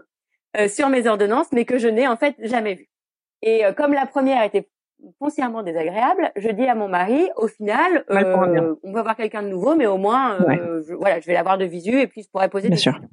sur 0.68 0.90
mes 0.90 1.08
ordonnances, 1.08 1.48
mais 1.52 1.66
que 1.66 1.78
je 1.78 1.88
n'ai 1.88 2.08
en 2.08 2.16
fait 2.18 2.36
jamais 2.40 2.76
vue. 2.76 2.90
Et 3.42 3.66
euh, 3.66 3.74
comme 3.74 3.94
la 3.94 4.06
première 4.06 4.44
était 4.44 4.68
foncièrement 5.20 5.62
désagréable, 5.62 6.32
je 6.36 6.50
dis 6.50 6.66
à 6.66 6.76
mon 6.76 6.88
mari, 6.88 7.30
au 7.36 7.48
final, 7.48 8.06
euh, 8.10 8.76
on 8.84 8.92
va 8.92 9.04
voir 9.04 9.16
quelqu'un 9.16 9.44
de 9.44 9.50
nouveau, 9.50 9.76
mais 9.76 9.86
au 9.86 9.98
moins, 9.98 10.42
euh, 10.42 10.82
je, 10.88 10.94
voilà, 10.94 11.20
je 11.20 11.26
vais 11.28 11.34
l'avoir 11.34 11.58
de 11.58 11.66
visu 11.66 12.00
et 12.00 12.08
puis 12.08 12.24
je 12.24 12.30
pourrais 12.30 12.50
poser 12.50 12.70
Bien 12.70 12.76
des 12.76 12.82
sûr. 12.82 12.94
questions. 12.94 13.10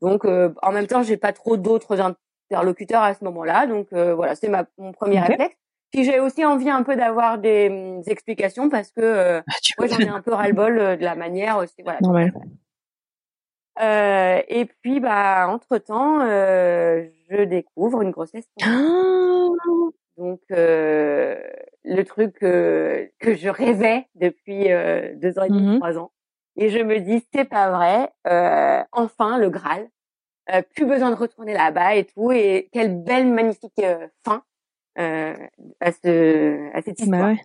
Donc, 0.00 0.24
euh, 0.24 0.54
en 0.62 0.72
même 0.72 0.86
temps, 0.86 1.02
j'ai 1.02 1.16
pas 1.16 1.32
trop 1.32 1.56
d'autres 1.56 1.98
interlocuteurs 2.00 3.02
à 3.02 3.12
ce 3.14 3.22
moment-là, 3.24 3.66
donc 3.66 3.88
euh, 3.92 4.14
voilà, 4.14 4.34
c'est 4.34 4.48
ma 4.48 4.64
mon 4.78 4.92
premier 4.92 5.18
Ok. 5.20 5.26
réflexe. 5.28 5.56
Puis 5.92 6.04
j'ai 6.04 6.20
aussi 6.20 6.44
envie 6.44 6.70
un 6.70 6.84
peu 6.84 6.94
d'avoir 6.94 7.36
des, 7.38 7.68
hum, 7.68 8.02
explications 8.06 8.68
parce 8.70 8.92
que 8.92 9.00
euh, 9.00 9.40
Ah, 9.46 9.52
moi 9.76 9.88
j'en 9.88 9.98
ai 9.98 10.08
un 10.08 10.20
peu 10.22 10.32
ras-le-bol 10.32 10.78
euh, 10.78 10.96
de 10.96 11.02
la 11.02 11.16
manière 11.16 11.58
aussi, 11.58 11.82
voilà. 11.82 11.98
Normal. 12.00 12.32
Euh, 13.80 14.42
et 14.48 14.66
puis, 14.66 15.00
bah, 15.00 15.48
entre 15.48 15.78
temps, 15.78 16.20
euh, 16.20 17.06
je 17.30 17.42
découvre 17.44 18.02
une 18.02 18.10
grossesse. 18.10 18.48
Ah, 18.62 19.48
Donc, 20.16 20.40
euh, 20.50 21.40
le 21.84 22.02
truc 22.04 22.42
euh, 22.42 23.06
que 23.20 23.34
je 23.34 23.48
rêvais 23.48 24.06
depuis 24.16 24.70
euh, 24.70 25.14
deux 25.16 25.38
ans 25.38 25.44
et 25.44 25.48
demi, 25.50 25.62
Mhm. 25.62 25.76
trois 25.78 25.98
ans. 25.98 26.12
Et 26.56 26.68
je 26.68 26.78
me 26.78 26.98
dis, 27.00 27.24
c'est 27.32 27.44
pas 27.46 27.70
vrai. 27.70 28.10
euh, 28.26 28.82
enfin, 28.92 29.38
le 29.38 29.48
Graal. 29.50 29.88
Euh, 30.52 30.62
plus 30.74 30.84
besoin 30.86 31.10
de 31.10 31.14
retourner 31.16 31.54
là-bas 31.54 31.94
et 31.94 32.04
tout. 32.04 32.32
Et 32.32 32.68
quelle 32.72 33.02
belle, 33.02 33.28
magnifique 33.32 33.80
fin 34.24 34.42
euh, 34.98 35.34
à 35.80 35.92
ce 35.92 36.70
à 36.76 36.82
cette 36.82 36.98
histoire. 37.00 37.20
bah 37.22 37.28
ouais. 37.28 37.40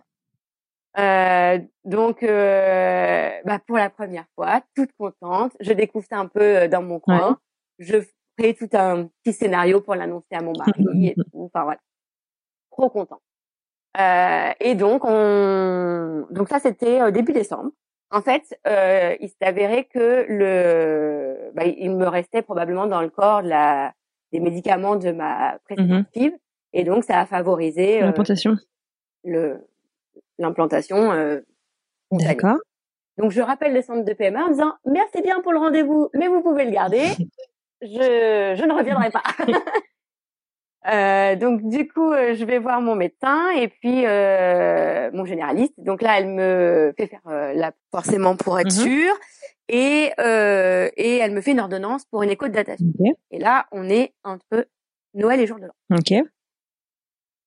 Euh, 0.98 1.58
donc, 1.84 2.22
euh, 2.22 3.30
bah, 3.44 3.58
pour 3.66 3.76
la 3.76 3.90
première 3.90 4.26
fois, 4.34 4.62
toute 4.74 4.90
contente, 4.98 5.52
je 5.60 5.72
découvre 5.72 6.06
ça 6.08 6.18
un 6.18 6.26
peu 6.26 6.40
euh, 6.42 6.68
dans 6.68 6.82
mon 6.82 6.98
coin. 7.00 7.38
Je 7.78 7.98
fais 8.40 8.54
tout 8.54 8.68
un 8.72 9.08
petit 9.22 9.34
scénario 9.34 9.80
pour 9.80 9.94
l'annoncer 9.94 10.32
à 10.32 10.42
mon 10.42 10.52
mari 10.56 10.72
et 11.08 11.14
tout. 11.14 11.24
Enfin 11.34 11.64
voilà, 11.64 11.80
trop 12.70 12.88
content. 12.88 13.20
Euh, 13.98 14.50
et 14.60 14.74
donc, 14.74 15.02
on, 15.04 16.26
donc 16.30 16.48
ça 16.48 16.58
c'était 16.58 17.00
euh, 17.00 17.10
début 17.10 17.32
décembre. 17.32 17.70
En 18.10 18.20
fait, 18.22 18.58
euh, 18.66 19.16
il 19.20 19.28
s'est 19.28 19.44
avéré 19.44 19.84
que 19.84 20.26
le, 20.28 21.50
bah, 21.54 21.64
il 21.64 21.90
me 21.90 22.06
restait 22.06 22.42
probablement 22.42 22.86
dans 22.86 23.02
le 23.02 23.08
corps 23.10 23.42
de 23.42 23.48
la, 23.48 23.92
des 24.32 24.40
médicaments 24.40 24.96
de 24.96 25.10
ma 25.12 25.58
précédente 25.64 26.06
FIV, 26.12 26.32
et 26.72 26.84
donc 26.84 27.04
ça 27.04 27.20
a 27.20 27.26
favorisé 27.26 28.02
euh, 28.02 28.06
L'implantation. 28.06 28.56
le 29.24 29.66
l'implantation 30.38 31.12
euh. 31.12 31.40
D'accord. 32.10 32.58
Donc 33.18 33.30
je 33.32 33.40
rappelle 33.40 33.72
le 33.74 33.82
centre 33.82 34.04
de 34.04 34.12
PMA 34.12 34.44
en 34.44 34.48
disant 34.50 34.74
merci 34.84 35.22
bien 35.22 35.40
pour 35.40 35.52
le 35.52 35.58
rendez-vous, 35.58 36.10
mais 36.14 36.28
vous 36.28 36.42
pouvez 36.42 36.64
le 36.64 36.70
garder. 36.70 37.02
Je 37.82 37.88
je 38.58 38.64
ne 38.64 38.72
reviendrai 38.72 39.10
pas. 39.10 39.22
Euh, 40.88 41.34
donc 41.34 41.68
du 41.68 41.88
coup, 41.88 42.12
euh, 42.12 42.34
je 42.36 42.44
vais 42.44 42.58
voir 42.60 42.80
mon 42.80 42.94
médecin 42.94 43.50
et 43.56 43.66
puis 43.66 44.06
euh, 44.06 45.10
mon 45.12 45.24
généraliste. 45.24 45.74
Donc 45.78 46.00
là, 46.00 46.16
elle 46.18 46.28
me 46.28 46.94
fait 46.96 47.08
faire 47.08 47.26
euh, 47.26 47.52
la 47.54 47.72
forcément 47.90 48.36
pour 48.36 48.60
être 48.60 48.66
Mhm. 48.66 48.84
sûre 48.84 49.14
et 49.68 50.12
euh, 50.20 50.88
et 50.96 51.16
elle 51.16 51.32
me 51.32 51.40
fait 51.40 51.50
une 51.52 51.60
ordonnance 51.60 52.04
pour 52.04 52.22
une 52.22 52.30
écho 52.30 52.46
de 52.46 52.52
datation. 52.52 52.86
Et 53.32 53.40
là, 53.40 53.66
on 53.72 53.88
est 53.90 54.14
entre 54.22 54.68
Noël 55.14 55.40
et 55.40 55.46
jour 55.48 55.58
de 55.58 55.66
l'an. 55.66 55.96
Ok. 55.98 56.12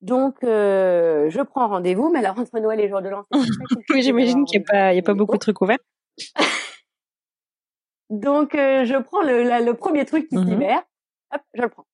Donc 0.02 0.43
euh, 0.43 1.30
je 1.30 1.41
prends 1.41 1.68
rendez-vous, 1.68 2.10
mais 2.12 2.20
alors 2.20 2.39
entre 2.39 2.58
Noël 2.60 2.80
et 2.80 2.88
jour 2.89 3.02
de 3.02 3.10
l'an, 3.10 3.24
Oui, 3.89 4.02
j'imagine 4.02 4.45
qu'il 4.45 4.60
n'y 4.60 4.66
a 4.66 4.72
pas, 4.72 4.93
il 4.93 4.95
y 4.95 5.00
a 5.00 5.04
pas 5.04 5.14
beaucoup 5.14 5.34
de 5.34 5.39
trucs 5.39 5.60
ouverts. 5.62 5.78
Donc 8.10 8.56
euh, 8.56 8.86
je 8.86 8.95
prends 8.97 9.22
le, 9.22 9.43
la- 9.43 9.60
le 9.60 9.74
premier 9.74 10.06
truc 10.06 10.28
qui 10.30 10.38
Mhm. 10.38 10.45
se 10.45 10.50
libère, 10.50 10.82
hop, 11.34 11.41
je 11.54 11.62
le 11.62 11.70
prends. 11.70 11.86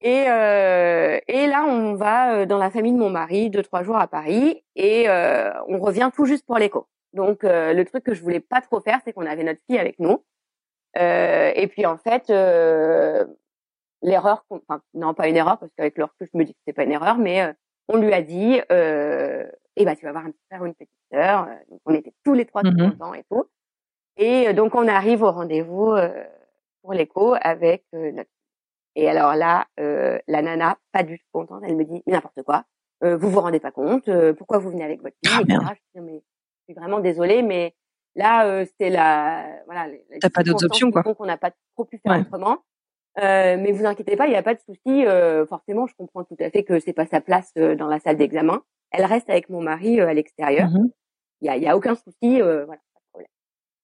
Et, 0.00 0.24
euh, 0.28 1.18
et 1.28 1.46
là, 1.46 1.64
on 1.64 1.94
va 1.94 2.34
euh, 2.34 2.46
dans 2.46 2.58
la 2.58 2.70
famille 2.70 2.92
de 2.92 2.98
mon 2.98 3.10
mari 3.10 3.48
deux 3.50 3.62
trois 3.62 3.82
jours 3.82 3.96
à 3.96 4.06
Paris 4.06 4.62
et 4.76 5.08
euh, 5.08 5.50
on 5.68 5.78
revient 5.78 6.10
tout 6.14 6.26
juste 6.26 6.44
pour 6.46 6.58
l'écho. 6.58 6.86
Donc 7.14 7.42
euh, 7.44 7.72
le 7.72 7.84
truc 7.84 8.04
que 8.04 8.14
je 8.14 8.22
voulais 8.22 8.40
pas 8.40 8.60
trop 8.60 8.80
faire, 8.80 9.00
c'est 9.04 9.12
qu'on 9.12 9.26
avait 9.26 9.44
notre 9.44 9.60
fille 9.68 9.78
avec 9.78 9.98
nous. 9.98 10.22
Euh, 10.98 11.52
et 11.54 11.66
puis 11.68 11.86
en 11.86 11.96
fait, 11.96 12.30
euh, 12.30 13.24
l'erreur, 14.04 14.44
enfin 14.50 14.80
non 14.94 15.12
pas 15.14 15.26
une 15.28 15.36
erreur 15.36 15.58
parce 15.58 15.72
qu'avec 15.76 15.98
le 15.98 16.04
recul, 16.04 16.28
je 16.32 16.38
me 16.38 16.44
dis 16.44 16.54
que 16.54 16.60
c'est 16.66 16.72
pas 16.72 16.84
une 16.84 16.92
erreur, 16.92 17.18
mais 17.18 17.42
euh, 17.42 17.52
on 17.88 17.96
lui 17.98 18.12
a 18.14 18.22
dit, 18.22 18.60
euh, 18.70 19.44
eh 19.76 19.84
ben 19.84 19.96
tu 19.96 20.04
vas 20.04 20.10
avoir 20.10 20.24
un 20.26 20.30
petit 20.30 20.44
frère 20.48 20.62
ou 20.62 20.66
une 20.66 20.74
petite 20.74 20.90
sœur. 21.12 21.48
Euh, 21.48 21.54
Donc 21.70 21.80
on 21.86 21.94
était 21.94 22.12
tous 22.24 22.34
les 22.34 22.44
trois 22.46 22.62
Mhm. 22.62 22.92
contents 22.92 23.14
et 23.14 23.24
tout. 23.30 23.44
Et 24.16 24.48
euh, 24.48 24.52
donc 24.52 24.74
on 24.76 24.86
arrive 24.86 25.22
au 25.22 25.30
rendez-vous 25.32 25.90
euh, 25.92 26.24
pour 26.82 26.92
l'écho 26.92 27.34
avec 27.40 27.84
euh, 27.94 28.12
notre 28.12 28.30
et 28.96 29.08
alors 29.10 29.34
là, 29.34 29.66
euh, 29.80 30.20
la 30.28 30.40
nana, 30.40 30.78
pas 30.92 31.02
du 31.02 31.18
tout 31.18 31.24
contente, 31.32 31.62
elle 31.66 31.74
me 31.74 31.84
dit 31.84 32.00
n'importe 32.06 32.42
quoi, 32.44 32.64
euh, 33.02 33.16
vous 33.16 33.28
vous 33.28 33.40
rendez 33.40 33.58
pas 33.58 33.72
compte, 33.72 34.06
euh, 34.08 34.32
pourquoi 34.34 34.58
vous 34.58 34.70
venez 34.70 34.84
avec 34.84 35.02
votre 35.02 35.16
fille, 35.24 35.34
Ah, 35.36 35.42
etc. 35.42 35.74
Je 35.94 36.00
dis, 36.00 36.06
mais 36.06 36.18
je 36.20 36.64
suis 36.72 36.74
vraiment 36.74 37.00
désolée, 37.00 37.42
mais 37.42 37.74
là 38.14 38.46
euh, 38.46 38.64
c'était 38.66 38.90
la 38.90 39.46
voilà. 39.66 39.88
T'as 40.20 40.30
pas 40.30 40.44
d'autres 40.44 40.64
options, 40.66 40.92
quoi. 40.92 41.02
font 41.02 41.14
qu'on 41.14 41.26
n'a 41.26 41.36
pas 41.38 41.50
trop 41.74 41.84
pu 41.84 41.98
faire 41.98 42.12
Ouais. 42.12 42.20
autrement. 42.20 42.58
Euh, 43.18 43.56
mais 43.58 43.70
vous 43.72 43.86
inquiétez 43.86 44.16
pas, 44.16 44.26
il 44.26 44.30
n'y 44.30 44.36
a 44.36 44.42
pas 44.42 44.54
de 44.54 44.60
souci. 44.60 45.06
euh, 45.06 45.46
forcément, 45.46 45.86
je 45.86 45.94
comprends 45.94 46.24
tout 46.24 46.36
à 46.40 46.50
fait 46.50 46.64
que 46.64 46.80
c'est 46.80 46.92
pas 46.92 47.06
sa 47.06 47.20
place 47.20 47.52
euh, 47.58 47.76
dans 47.76 47.86
la 47.86 48.00
salle 48.00 48.16
d'examen. 48.16 48.62
Elle 48.90 49.04
reste 49.04 49.30
avec 49.30 49.48
mon 49.48 49.60
mari 49.62 50.00
euh, 50.00 50.08
à 50.08 50.14
l'extérieur. 50.14 50.68
Mhm. 50.70 50.90
Il 51.40 51.46
y 51.46 51.50
a, 51.50 51.56
y 51.56 51.68
a 51.68 51.76
aucun 51.76 51.94
souci, 51.94 52.40
euh, 52.42 52.64
voilà, 52.64 52.80
pas 52.92 53.00
de 53.00 53.04
problème. 53.12 53.28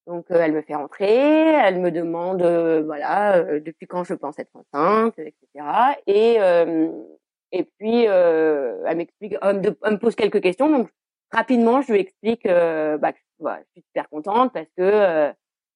Donc 0.07 0.31
euh, 0.31 0.41
elle 0.41 0.53
me 0.53 0.63
fait 0.63 0.75
rentrer, 0.75 1.15
elle 1.15 1.81
me 1.81 1.91
demande, 1.93 2.43
euh, 2.43 2.83
voilà, 2.85 3.37
euh, 3.37 3.61
depuis 3.61 3.87
quand 3.87 4.03
je 4.05 4.15
pense 4.15 4.39
être 4.39 4.51
enceinte, 4.55 5.19
etc. 5.19 5.65
Et 6.07 6.37
euh, 6.41 6.91
et 7.53 7.65
puis 7.79 8.07
euh, 8.09 8.83
elle 8.87 8.97
m'explique, 8.97 9.37
elle 9.43 9.57
me, 9.57 9.61
de- 9.61 9.79
elle 9.85 9.93
me 9.93 9.99
pose 9.99 10.15
quelques 10.17 10.41
questions. 10.41 10.71
Donc 10.71 10.89
rapidement, 11.33 11.83
je 11.83 11.93
lui 11.93 12.01
explique, 12.01 12.47
euh, 12.47 12.99
bah, 12.99 13.13
que, 13.13 13.19
voilà, 13.39 13.61
je 13.61 13.71
suis 13.73 13.83
super 13.87 14.09
contente 14.09 14.53
parce 14.53 14.67
que 14.77 14.83
euh, 14.83 15.33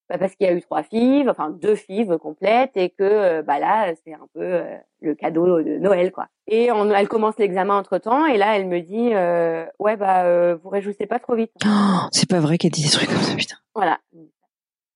bah, 0.08 0.18
parce 0.18 0.34
qu'il 0.34 0.46
y 0.46 0.50
a 0.50 0.52
eu 0.52 0.60
trois 0.60 0.82
fives, 0.82 1.28
enfin 1.28 1.50
deux 1.50 1.74
fives 1.76 2.18
complètes, 2.18 2.76
et 2.76 2.90
que 2.90 3.02
euh, 3.02 3.42
bah 3.42 3.58
là 3.58 3.94
c'est 4.04 4.12
un 4.12 4.26
peu 4.34 4.42
euh, 4.42 4.76
le 5.00 5.14
cadeau 5.14 5.62
de 5.62 5.78
Noël 5.78 6.12
quoi. 6.12 6.26
Et 6.46 6.70
on, 6.72 6.90
elle 6.90 7.08
commence 7.08 7.38
l'examen 7.38 7.76
entre 7.76 7.98
temps, 7.98 8.26
et 8.26 8.36
là 8.36 8.56
elle 8.56 8.66
me 8.66 8.80
dit, 8.80 9.14
euh, 9.14 9.64
ouais 9.78 9.96
bah 9.96 10.24
euh, 10.24 10.56
vous 10.62 10.68
réjouissez 10.68 11.06
pas 11.06 11.18
trop 11.18 11.34
vite. 11.34 11.52
Oh, 11.66 11.98
c'est 12.12 12.28
pas 12.28 12.40
vrai 12.40 12.58
qu'elle 12.58 12.70
dit 12.72 12.84
des 12.84 12.90
trucs 12.90 13.08
comme 13.08 13.18
ça, 13.18 13.34
putain. 13.34 13.56
Voilà. 13.74 13.98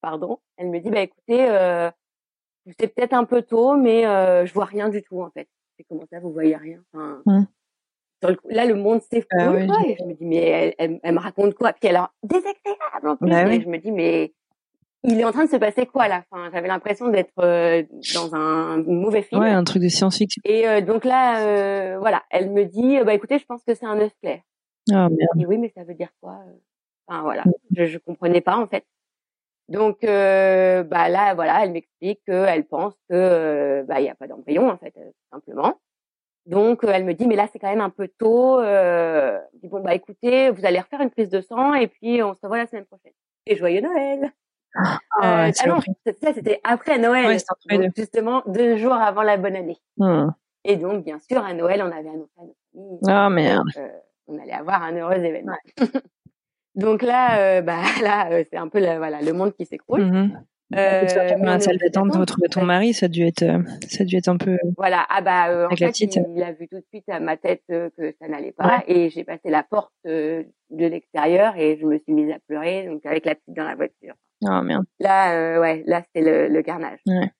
Pardon. 0.00 0.38
Elle 0.56 0.68
me 0.68 0.78
dit, 0.78 0.90
bah 0.90 1.00
écoutez, 1.00 1.46
euh, 1.48 1.90
c'est 2.78 2.88
peut-être 2.94 3.14
un 3.14 3.24
peu 3.24 3.42
tôt, 3.42 3.76
mais 3.76 4.06
euh, 4.06 4.46
je 4.46 4.52
vois 4.54 4.66
rien 4.66 4.88
du 4.88 5.02
tout 5.02 5.22
en 5.22 5.30
fait. 5.30 5.48
C'est 5.76 5.84
comment 5.88 6.04
ça, 6.12 6.20
vous 6.20 6.32
voyez 6.32 6.56
rien? 6.56 6.80
Enfin, 6.94 7.22
le 8.22 8.34
coup- 8.34 8.48
Là, 8.50 8.64
le 8.66 8.74
monde 8.74 9.00
s'effondre. 9.02 9.26
Ah 9.70 9.80
oui. 9.84 9.90
et 9.92 9.96
je 9.98 10.04
me 10.04 10.12
dis, 10.14 10.24
mais 10.24 10.36
elle, 10.44 10.74
elle, 10.78 11.00
elle 11.02 11.14
me 11.14 11.20
raconte 11.20 11.54
quoi? 11.54 11.72
Puis 11.72 11.88
elle 11.88 12.00
désagréable 12.22 13.08
en 13.08 13.16
plus. 13.16 13.28
Bah 13.30 13.42
et 13.42 13.46
oui. 13.58 13.62
je 13.62 13.68
me 13.68 13.78
dis, 13.78 13.92
mais 13.92 14.34
il 15.04 15.20
est 15.20 15.24
en 15.24 15.32
train 15.32 15.44
de 15.44 15.50
se 15.50 15.56
passer 15.56 15.86
quoi 15.86 16.04
à 16.04 16.08
la 16.08 16.22
fin? 16.22 16.50
J'avais 16.52 16.68
l'impression 16.68 17.08
d'être 17.08 17.32
euh, 17.38 17.82
dans 18.14 18.34
un 18.34 18.78
mauvais 18.78 19.22
film. 19.22 19.40
Ouais, 19.40 19.50
un 19.50 19.64
truc 19.64 19.82
de 19.82 19.88
science-fiction. 19.88 20.42
Et 20.44 20.68
euh, 20.68 20.80
donc 20.80 21.04
là, 21.04 21.40
euh, 21.40 21.98
voilà, 21.98 22.22
elle 22.30 22.50
me 22.50 22.64
dit, 22.64 22.98
bah 23.04 23.14
écoutez, 23.14 23.38
je 23.38 23.46
pense 23.46 23.62
que 23.64 23.74
c'est 23.74 23.86
un 23.86 23.98
œuf 24.00 24.12
clair. 24.22 24.40
Oh 24.90 24.94
merde. 24.94 25.16
Je 25.34 25.38
dis 25.38 25.46
oui, 25.46 25.58
mais 25.58 25.72
ça 25.76 25.84
veut 25.84 25.94
dire 25.94 26.08
quoi 26.20 26.40
euh? 26.46 26.52
Enfin 27.06 27.22
voilà, 27.22 27.42
je, 27.74 27.86
je 27.86 27.98
comprenais 27.98 28.42
pas 28.42 28.56
en 28.56 28.66
fait. 28.66 28.84
Donc 29.68 30.04
euh, 30.04 30.82
bah 30.82 31.08
là 31.08 31.34
voilà, 31.34 31.62
elle 31.62 31.72
m'explique 31.72 32.20
qu'elle 32.26 32.64
pense 32.66 32.94
que 33.08 33.14
euh, 33.14 33.82
bah 33.84 34.00
il 34.00 34.06
y 34.06 34.10
a 34.10 34.14
pas 34.14 34.26
d'embryon 34.26 34.68
en 34.68 34.76
fait 34.76 34.94
simplement. 35.32 35.80
Donc 36.46 36.84
elle 36.84 37.04
me 37.04 37.14
dit 37.14 37.26
mais 37.26 37.36
là 37.36 37.48
c'est 37.52 37.58
quand 37.58 37.70
même 37.70 37.80
un 37.80 37.90
peu 37.90 38.08
tôt. 38.18 38.60
Euh, 38.60 39.38
je 39.54 39.60
dis 39.60 39.68
bon 39.68 39.80
bah 39.80 39.94
écoutez, 39.94 40.50
vous 40.50 40.66
allez 40.66 40.80
refaire 40.80 41.00
une 41.00 41.10
prise 41.10 41.28
de 41.30 41.40
sang 41.40 41.74
et 41.74 41.86
puis 41.86 42.22
on 42.22 42.34
se 42.34 42.40
revoit 42.42 42.58
la 42.58 42.66
semaine 42.66 42.86
prochaine. 42.86 43.12
Et 43.46 43.56
joyeux 43.56 43.80
Noël. 43.80 44.30
Euh, 45.24 45.50
c'est 45.54 45.64
ah 45.64 45.68
non, 45.68 45.80
ça 46.22 46.32
c'était 46.34 46.60
après 46.64 46.98
Noël. 46.98 47.26
Ouais, 47.26 47.78
Donc, 47.78 47.92
justement 47.96 48.42
deux 48.46 48.76
jours 48.76 48.94
avant 48.94 49.22
la 49.22 49.36
bonne 49.36 49.56
année. 49.56 49.78
Hmm. 49.96 50.28
Et 50.64 50.76
donc 50.76 51.04
bien 51.04 51.18
sûr 51.18 51.44
à 51.44 51.54
Noël 51.54 51.82
on 51.82 51.86
avait 51.90 52.08
annoncé 52.08 52.30
à 52.38 52.42
notre 52.42 52.58
famille 52.72 52.98
Ah 53.08 53.30
merde. 53.30 53.66
euh, 53.78 53.88
on 54.26 54.38
allait 54.40 54.52
avoir 54.52 54.82
un 54.82 54.92
heureux 54.96 55.14
événement. 55.22 55.56
Donc 56.74 57.02
là, 57.02 57.40
euh, 57.40 57.62
bah 57.62 57.80
là, 58.02 58.30
euh, 58.30 58.44
c'est 58.50 58.58
un 58.58 58.68
peu 58.68 58.78
la- 58.78 58.98
voilà 58.98 59.20
le 59.20 59.32
monde 59.32 59.52
qui 59.54 59.66
s'écroule. 59.66 60.02
Euh, 60.02 61.02
mais 61.06 61.34
dans 61.34 61.40
on 61.40 61.44
la 61.46 61.60
salle 61.60 61.78
d'attente, 61.78 62.08
d'attendre. 62.08 62.20
retrouver 62.20 62.48
ton 62.50 62.62
mari, 62.62 62.92
ça 62.92 63.06
a 63.06 63.08
dû 63.08 63.22
être, 63.26 63.42
euh, 63.42 63.62
ça 63.88 64.02
a 64.02 64.04
dû 64.04 64.16
être 64.16 64.28
un 64.28 64.36
peu. 64.36 64.58
Voilà, 64.76 65.04
ah 65.08 65.22
bah 65.22 65.48
euh, 65.48 65.64
en 65.64 65.66
Avec 65.68 65.80
la 65.80 65.86
fait, 65.86 65.92
petite. 65.92 66.16
il, 66.16 66.24
il 66.36 66.42
a 66.42 66.52
vu 66.52 66.68
tout 66.68 66.76
de 66.76 66.84
suite 66.92 67.08
à 67.08 67.20
ma 67.20 67.38
tête 67.38 67.62
euh, 67.70 67.88
que 67.96 68.14
ça 68.20 68.28
n'allait 68.28 68.52
pas 68.52 68.84
et 68.86 69.08
j'ai 69.08 69.24
passé 69.24 69.48
la 69.48 69.62
porte 69.62 69.90
euh, 70.06 70.42
de 70.70 70.86
l'extérieur 70.86 71.56
et 71.56 71.78
je 71.80 71.86
me 71.86 71.98
suis 71.98 72.12
mise 72.12 72.30
à 72.30 72.38
pleurer 72.46 72.84
donc 72.86 73.04
avec 73.06 73.24
la 73.24 73.34
petite 73.34 73.54
dans 73.56 73.64
la 73.64 73.74
voiture. 73.76 74.14
Oh 74.42 74.62
merde. 74.62 74.84
Là, 75.00 75.32
euh, 75.32 75.60
ouais, 75.60 75.82
là 75.86 76.02
c'était 76.02 76.22
le, 76.22 76.48
le 76.52 76.62
carnage. 76.62 77.00
Ouais. 77.06 77.30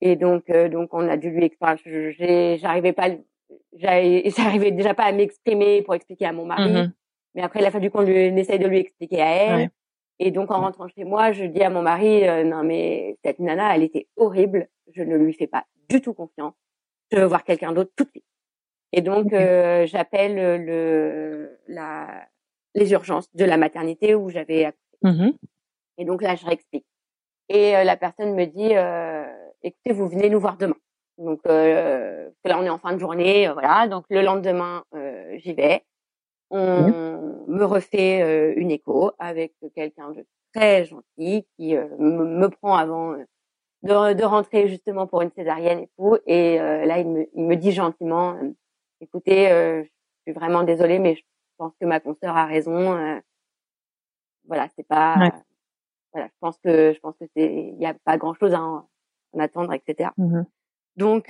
Et 0.00 0.16
donc, 0.16 0.50
euh, 0.50 0.68
donc 0.68 0.92
on 0.92 1.08
a 1.08 1.16
dû 1.16 1.30
lui 1.30 1.44
expliquer. 1.44 2.58
J'arrivais 2.58 2.92
pas, 2.92 3.08
j'arrivais 3.72 4.70
déjà 4.70 4.94
pas 4.94 5.04
à 5.04 5.12
m'exprimer 5.12 5.82
pour 5.82 5.94
expliquer 5.94 6.26
à 6.26 6.32
mon 6.32 6.44
mari. 6.44 6.70
Mhm. 6.70 6.92
Mais 7.34 7.42
après, 7.42 7.60
il 7.60 7.66
a 7.66 7.70
fallu 7.70 7.90
qu'on 7.90 8.06
essaye 8.06 8.58
de 8.58 8.66
lui 8.66 8.78
expliquer 8.78 9.22
à 9.22 9.30
elle. 9.30 9.56
Ouais. 9.56 9.70
Et 10.18 10.30
donc, 10.30 10.50
en 10.50 10.60
rentrant 10.60 10.86
chez 10.88 11.04
moi, 11.04 11.32
je 11.32 11.44
dis 11.44 11.62
à 11.62 11.70
mon 11.70 11.82
mari, 11.82 12.28
euh, 12.28 12.44
non 12.44 12.62
mais 12.62 13.16
cette 13.24 13.38
nana, 13.38 13.74
elle 13.74 13.82
était 13.82 14.08
horrible. 14.16 14.68
Je 14.94 15.02
ne 15.02 15.16
lui 15.16 15.32
fais 15.32 15.46
pas 15.46 15.64
du 15.88 16.00
tout 16.00 16.12
confiance. 16.12 16.54
Je 17.10 17.18
veux 17.18 17.24
voir 17.24 17.44
quelqu'un 17.44 17.72
d'autre 17.72 17.92
tout 17.96 18.04
de 18.04 18.10
suite. 18.10 18.24
Et 18.92 19.00
donc 19.00 19.30
j'appelle 19.30 20.64
le 20.66 21.58
la 21.66 22.26
les 22.74 22.92
urgences 22.92 23.32
de 23.34 23.44
la 23.44 23.56
maternité 23.56 24.14
où 24.14 24.28
j'avais 24.28 24.66
accouché. 24.66 24.82
Mmh 25.02 25.30
Et 26.02 26.04
donc 26.04 26.20
là 26.20 26.34
je 26.34 26.44
réexplique. 26.44 26.84
Et 27.48 27.72
la 27.84 27.96
personne 27.96 28.34
me 28.34 28.44
dit 28.44 28.72
écoutez 29.62 29.92
vous 29.92 30.08
venez 30.08 30.28
nous 30.28 30.40
voir 30.40 30.56
demain. 30.56 30.74
Donc 31.16 31.40
là 31.44 32.58
on 32.58 32.64
est 32.64 32.68
en 32.68 32.78
fin 32.78 32.92
de 32.92 32.98
journée 32.98 33.48
voilà 33.52 33.86
donc 33.86 34.04
le 34.10 34.20
lendemain 34.20 34.82
j'y 35.36 35.54
vais. 35.54 35.84
On 36.50 37.44
me 37.46 37.64
refait 37.64 38.52
une 38.56 38.72
écho 38.72 39.12
avec 39.20 39.54
quelqu'un 39.76 40.10
de 40.10 40.26
très 40.52 40.84
gentil 40.86 41.46
qui 41.56 41.76
me, 41.76 42.48
prend 42.48 42.74
avant 42.74 43.12
de, 43.12 44.12
de, 44.14 44.24
rentrer 44.24 44.66
justement 44.66 45.06
pour 45.06 45.22
une 45.22 45.30
césarienne 45.30 45.78
et 45.78 45.90
tout. 45.96 46.18
Et 46.26 46.58
là, 46.58 46.98
il 46.98 47.08
me, 47.08 47.28
il 47.34 47.44
me 47.44 47.54
dit 47.54 47.70
gentiment, 47.70 48.36
écoutez, 49.00 49.48
je 49.48 49.88
suis 50.26 50.32
vraiment 50.32 50.64
désolée, 50.64 50.98
mais 50.98 51.14
je 51.14 51.22
pense 51.56 51.72
que 51.80 51.86
ma 51.86 52.00
consoeur 52.00 52.36
a 52.36 52.44
raison. 52.44 53.20
voilà, 54.44 54.68
c'est 54.76 54.86
pas. 54.86 55.32
Voilà, 56.12 56.28
je 56.28 56.38
pense 56.40 56.58
que 56.58 56.92
je 56.92 57.00
pense 57.00 57.14
que 57.18 57.24
c'est, 57.34 57.72
il 57.74 57.80
y 57.80 57.86
a 57.86 57.94
pas 58.04 58.18
grand 58.18 58.34
chose 58.34 58.52
à 58.54 58.60
en, 58.60 58.88
attendre, 59.38 59.72
etc. 59.72 60.10
Mmh 60.18 60.42
donc, 60.96 61.28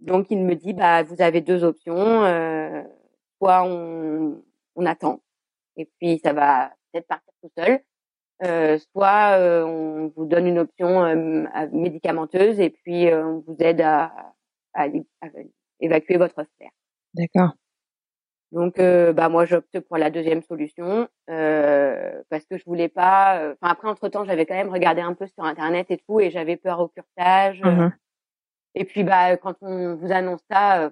donc 0.00 0.30
il 0.30 0.44
me 0.44 0.54
dit, 0.54 0.74
bah, 0.74 1.02
vous 1.02 1.22
avez 1.22 1.40
deux 1.40 1.64
options. 1.64 2.24
Euh, 2.24 2.82
soit 3.42 3.64
on, 3.64 4.40
on 4.76 4.86
attend 4.86 5.20
et 5.76 5.90
puis 5.98 6.20
ça 6.22 6.32
va 6.32 6.72
peut-être 6.92 7.08
partir 7.08 7.32
tout 7.42 7.50
seul, 7.56 7.80
euh, 8.44 8.78
soit 8.92 9.38
euh, 9.38 9.64
on 9.64 10.12
vous 10.16 10.26
donne 10.26 10.46
une 10.46 10.58
option 10.58 11.04
euh, 11.04 11.44
médicamenteuse 11.72 12.60
et 12.60 12.70
puis 12.70 13.08
euh, 13.08 13.26
on 13.26 13.38
vous 13.40 13.56
aide 13.58 13.80
à, 13.80 14.12
à, 14.74 14.86
évacuer 15.80 16.18
votre 16.18 16.44
frère. 16.56 16.70
D'accord. 17.14 17.52
Donc 18.52 18.76
bah 18.78 19.28
moi 19.28 19.46
j'opte 19.46 19.80
pour 19.80 19.96
la 19.96 20.10
deuxième 20.10 20.42
solution 20.42 21.08
parce 21.26 22.44
que 22.48 22.58
je 22.58 22.64
voulais 22.64 22.88
pas. 22.88 23.52
Enfin 23.52 23.72
après 23.72 23.88
entre 23.88 24.08
temps 24.08 24.24
j'avais 24.24 24.46
quand 24.46 24.54
même 24.54 24.68
regardé 24.68 25.00
un 25.00 25.14
peu 25.14 25.26
sur 25.26 25.42
internet 25.44 25.90
et 25.90 25.96
tout 25.96 26.20
et 26.20 26.30
j'avais 26.30 26.56
peur 26.56 26.78
au 26.80 26.88
curtage. 26.88 27.62
Mmh 27.62 27.90
et 28.74 28.86
puis 28.86 29.04
bah 29.04 29.36
quand 29.36 29.54
on 29.60 29.96
vous 29.96 30.12
annonce 30.12 30.40
ça, 30.50 30.90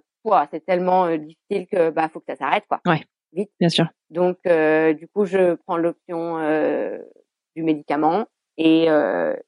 c'est 0.50 0.64
tellement 0.66 1.16
difficile 1.16 1.66
que 1.66 1.88
bah 1.88 2.10
faut 2.10 2.20
que 2.20 2.26
ça 2.28 2.36
s'arrête 2.36 2.64
quoi. 2.68 2.80
Ouais. 2.86 3.02
Vite. 3.32 3.50
Bien 3.58 3.70
sûr. 3.70 3.86
Donc 4.10 4.36
du 4.44 5.08
coup 5.08 5.24
je 5.24 5.54
prends 5.54 5.76
l'option 5.76 6.38
du 7.56 7.62
médicament 7.62 8.26
et 8.58 8.84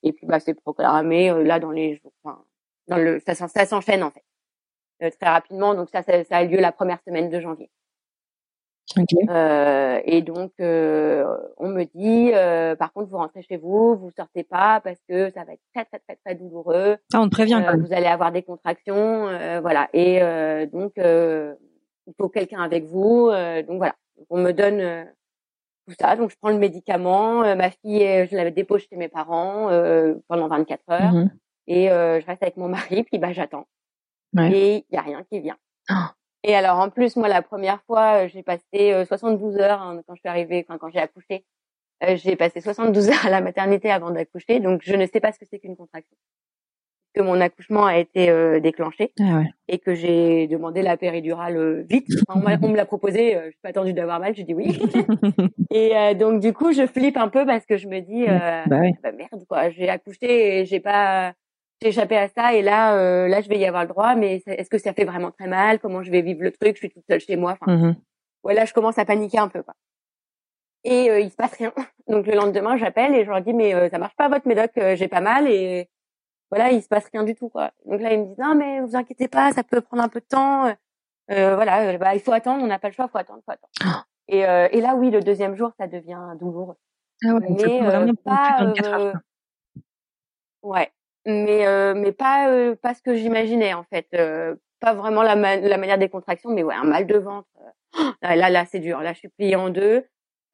et 0.03 0.13
puis 0.13 0.27
bah 0.27 0.41
c'est 0.41 0.55
programmé 0.55 1.31
là 1.45 1.61
dans 1.61 1.73
les 1.73 1.97
jours. 1.97 2.13
Enfin, 2.25 2.43
dans 2.89 2.97
le 2.97 3.21
ça, 3.21 3.35
ça 3.35 3.67
s'enchaîne 3.67 4.03
en 4.03 4.11
fait 4.11 4.23
très 5.19 5.31
rapidement. 5.31 5.75
Donc 5.75 5.91
ça, 5.91 6.03
ça, 6.03 6.25
ça 6.25 6.37
a 6.37 6.45
lieu 6.45 6.59
la 6.59 6.73
première 6.73 7.01
semaine 7.07 7.29
de 7.29 7.41
janvier. 7.41 7.71
Euh, 9.29 10.01
et 10.05 10.23
donc, 10.23 10.53
euh, 10.61 11.25
on 11.57 11.69
me 11.69 11.85
dit, 11.85 12.33
euh, 12.35 12.75
par 12.77 12.93
contre, 12.93 13.11
vous 13.11 13.17
rentrez 13.17 13.43
chez 13.43 13.57
vous, 13.57 13.97
vous 13.97 14.11
sortez 14.11 14.45
pas 14.45 14.81
parce 14.81 14.99
que 15.09 15.31
ça 15.31 15.45
va 15.45 15.55
être 15.55 15.63
très 15.75 15.85
très 15.85 15.99
très 16.01 16.17
très 16.17 16.35
douloureux. 16.35 16.97
Ah, 17.13 17.21
on 17.21 17.25
te 17.25 17.31
prévient. 17.31 17.63
Quand 17.65 17.73
même. 17.73 17.85
Vous 17.85 17.93
allez 17.93 18.07
avoir 18.07 18.33
des 18.33 18.43
contractions, 18.43 19.29
voilà. 19.61 19.89
Et 19.93 20.21
donc, 20.73 20.93
il 20.97 22.15
faut 22.19 22.29
quelqu'un 22.29 22.61
avec 22.61 22.85
vous. 22.85 23.31
donc 23.67 23.79
voilà, 23.79 23.95
on 24.31 24.39
me 24.39 24.53
donne 24.53 25.07
tout 25.87 25.95
ça. 25.99 26.17
Donc 26.17 26.31
je 26.31 26.37
prends 26.41 26.51
le 26.51 26.59
médicament. 26.59 27.57
ma 27.57 27.71
fille, 27.71 28.27
je 28.31 28.37
l'avais 28.37 28.51
déposée 28.51 28.87
chez 28.91 28.97
mes 28.97 29.09
parents 29.09 29.69
pendant 30.29 30.49
24 30.49 30.83
heures, 30.91 31.13
mmh 31.13 31.31
et 31.69 31.87
je 31.87 32.27
reste 32.27 32.43
avec 32.43 32.57
mon 32.57 32.69
mari. 32.69 33.05
Puis 33.05 33.19
bah 33.19 33.33
j'attends. 33.33 33.67
Ouais. 34.35 34.51
Et 34.53 34.87
il 34.91 34.95
y 34.95 34.99
a 34.99 35.03
rien 35.03 35.23
qui 35.31 35.41
vient. 35.41 35.57
Oh. 35.91 35.95
Et 36.45 36.55
alors 36.55 36.79
en 36.79 36.91
plus 36.91 37.17
moi 37.17 37.29
la 37.29 37.43
première 37.43 37.83
fois 37.83 38.27
j'ai 38.27 38.43
passé 38.43 39.05
72 39.07 39.57
heures 39.59 39.81
hein, 39.81 40.03
quand 40.07 40.15
je 40.15 40.21
suis 40.21 40.29
arrivée, 40.29 40.65
enfin 40.67 40.79
quand 40.79 40.91
j'ai 40.91 40.99
accouché, 40.99 41.45
euh, 42.05 42.17
j'ai 42.17 42.37
passé 42.37 42.61
72 42.61 43.09
heures 43.11 43.27
à 43.27 43.31
la 43.31 43.41
maternité 43.41 43.91
avant 43.91 44.11
d'accoucher, 44.11 44.61
donc 44.61 44.83
je 44.85 44.95
ne 44.95 45.07
sais 45.07 45.21
pas 45.21 45.33
ce 45.33 45.39
que 45.39 45.45
c'est 45.51 45.59
qu'une 45.59 45.77
contraction. 45.77 46.17
Que 47.15 47.21
mon 47.21 47.43
accouchement 47.43 47.85
a 47.85 47.99
été 47.99 48.31
euh, 48.31 48.59
déclenché 48.59 49.13
ah 49.21 49.41
ouais. 49.41 49.51
et 49.69 49.79
que 49.79 49.95
j'ai 49.95 50.47
demandé 50.47 50.81
la 50.81 50.97
péridurale 50.97 51.83
vite. 51.83 52.09
Enfin, 52.27 52.41
on, 52.63 52.69
me 52.69 52.77
l'a 52.77 52.87
proposé, 52.87 53.35
je 53.35 53.51
suis 53.51 53.61
pas 53.63 53.69
attendu 53.69 53.93
d'avoir 53.93 54.19
mal, 54.19 54.35
j'ai 54.35 54.45
dit 54.45 54.55
oui. 54.55 54.81
et 55.71 56.15
donc 56.15 56.41
du 56.41 56.55
coup 56.55 56.73
je 56.73 56.87
flippe 56.87 57.19
un 57.19 57.29
peu 57.29 57.45
parce 57.45 57.67
que 57.67 57.77
je 57.77 57.87
me 57.87 58.01
dis 58.01 58.25
bah, 58.25 58.65
ouais. 58.81 58.93
bah 59.03 59.13
merde 59.13 59.45
quoi, 59.47 59.69
j'ai 59.69 59.91
accouché 59.91 60.61
et 60.61 60.65
j'ai 60.65 60.81
pas 60.81 61.35
j'ai 61.83 61.89
échappé 61.89 62.17
à 62.17 62.29
ça 62.29 62.55
et 62.55 62.63
là 62.63 62.97
euh, 62.97 63.29
là 63.29 63.41
je 63.41 63.49
vais 63.49 63.59
y 63.59 63.67
avoir 63.67 63.83
le 63.83 63.89
droit 63.89 64.15
mais 64.15 64.43
est-ce 64.47 64.71
que 64.71 64.79
ça 64.79 64.93
fait 64.93 65.05
vraiment 65.05 65.31
très 65.33 65.49
mal? 65.49 65.81
Comment 65.81 66.03
je 66.03 66.11
vais 66.11 66.23
vivre 66.23 66.43
le 66.43 66.53
truc? 66.53 66.77
Je 66.77 66.79
suis 66.79 66.91
toute 66.91 67.05
seule 67.09 67.21
chez 67.21 67.37
moi 67.37 67.57
enfin. 67.61 67.77
Mmh 67.77 67.97
ouais 68.45 68.55
là 68.55 68.65
je 68.65 68.73
commence 68.73 68.99
à 68.99 69.05
paniquer 69.05 69.39
un 69.39 69.49
peu 69.49 69.63
quoi. 69.63 69.75
Et 70.85 71.11
euh, 71.11 71.21
il 71.21 71.31
se 71.31 71.37
passe 71.37 71.55
rien. 71.55 71.73
Donc 72.09 72.27
le 72.27 72.35
lendemain 72.35 72.77
j'appelle 72.77 73.15
et 73.15 73.25
je 73.25 73.31
leur 73.31 73.41
dis 73.41 73.53
mais 73.53 73.75
euh, 73.75 73.89
ça 73.89 73.99
marche 73.99 74.17
pas 74.17 74.29
votre 74.29 74.47
médoc 74.47 74.71
euh, 74.79 74.97
j'ai 74.97 75.09
pas 75.09 75.21
mal 75.21 75.49
et 75.49 75.89
voilà 76.51 76.71
il 76.71 76.83
se 76.83 76.89
passe 76.89 77.09
rien 77.13 77.25
du 77.25 77.35
tout 77.35 77.49
quoi. 77.49 77.73
Donc 77.85 78.01
là 78.01 78.13
ils 78.13 78.21
me 78.21 78.27
disent 78.27 78.39
non 78.39 78.55
mais 78.55 78.81
vous 78.81 78.95
inquiétez 78.97 79.29
pas 79.29 79.53
ça 79.53 79.65
peut 79.65 79.81
prendre 79.81 80.03
un 80.03 80.09
peu 80.09 80.21
de 80.21 80.27
temps. 80.27 80.67
Euh, 81.31 81.55
voilà 81.55 81.99
bah 81.99 82.15
il 82.15 82.21
faut 82.21 82.33
attendre 82.33 82.63
on 82.63 82.67
n'a 82.67 82.79
pas 82.79 82.89
le 82.89 82.95
choix 82.95 83.09
faut 83.09 83.19
attendre 83.19 83.43
faut 83.45 83.53
attendre. 83.53 84.07
Et, 84.29 84.39
et 84.41 84.81
là 84.81 84.95
oui 84.95 85.11
le 85.11 85.21
deuxième 85.21 85.57
jour 85.57 85.73
ça 85.79 85.89
devient 85.89 86.37
douloureux. 86.39 86.77
Ah 87.25 87.35
ouais, 87.35 87.47
mais 87.49 88.13
pas 88.25 89.13
ouais 90.63 90.91
mais 91.27 91.67
euh, 91.67 91.95
mais 91.95 92.13
pas 92.13 92.49
euh, 92.49 92.75
pas 92.75 92.95
ce 92.95 93.03
que 93.03 93.15
j'imaginais 93.15 93.75
en 93.75 93.85
fait 93.85 94.09
euh, 94.15 94.57
pas 94.81 94.95
vraiment 94.95 95.23
la, 95.23 95.37
la 95.37 95.79
manière 95.79 95.99
des 95.99 96.09
contractions 96.09 96.51
mais 96.51 96.63
ouais 96.63 96.75
un 96.75 96.85
mal 96.85 97.07
de 97.07 97.17
ventre 97.17 97.49
là 98.23 98.51
là 98.51 98.65
c'est 98.67 98.81
dur. 98.81 99.01
Là 99.01 99.13
je 99.13 99.19
suis 99.19 99.29
pliée 99.29 99.57
en 99.57 99.71
deux 99.71 100.05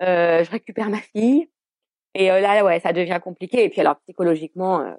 je 0.00 0.50
récupère 0.50 0.90
ma 0.90 1.00
fille. 1.00 1.50
Et 2.14 2.28
là 2.28 2.64
ouais 2.64 2.80
ça 2.80 2.92
devient 2.92 3.20
compliqué. 3.22 3.64
Et 3.64 3.70
puis 3.70 3.80
alors 3.80 3.96
psychologiquement 4.00 4.96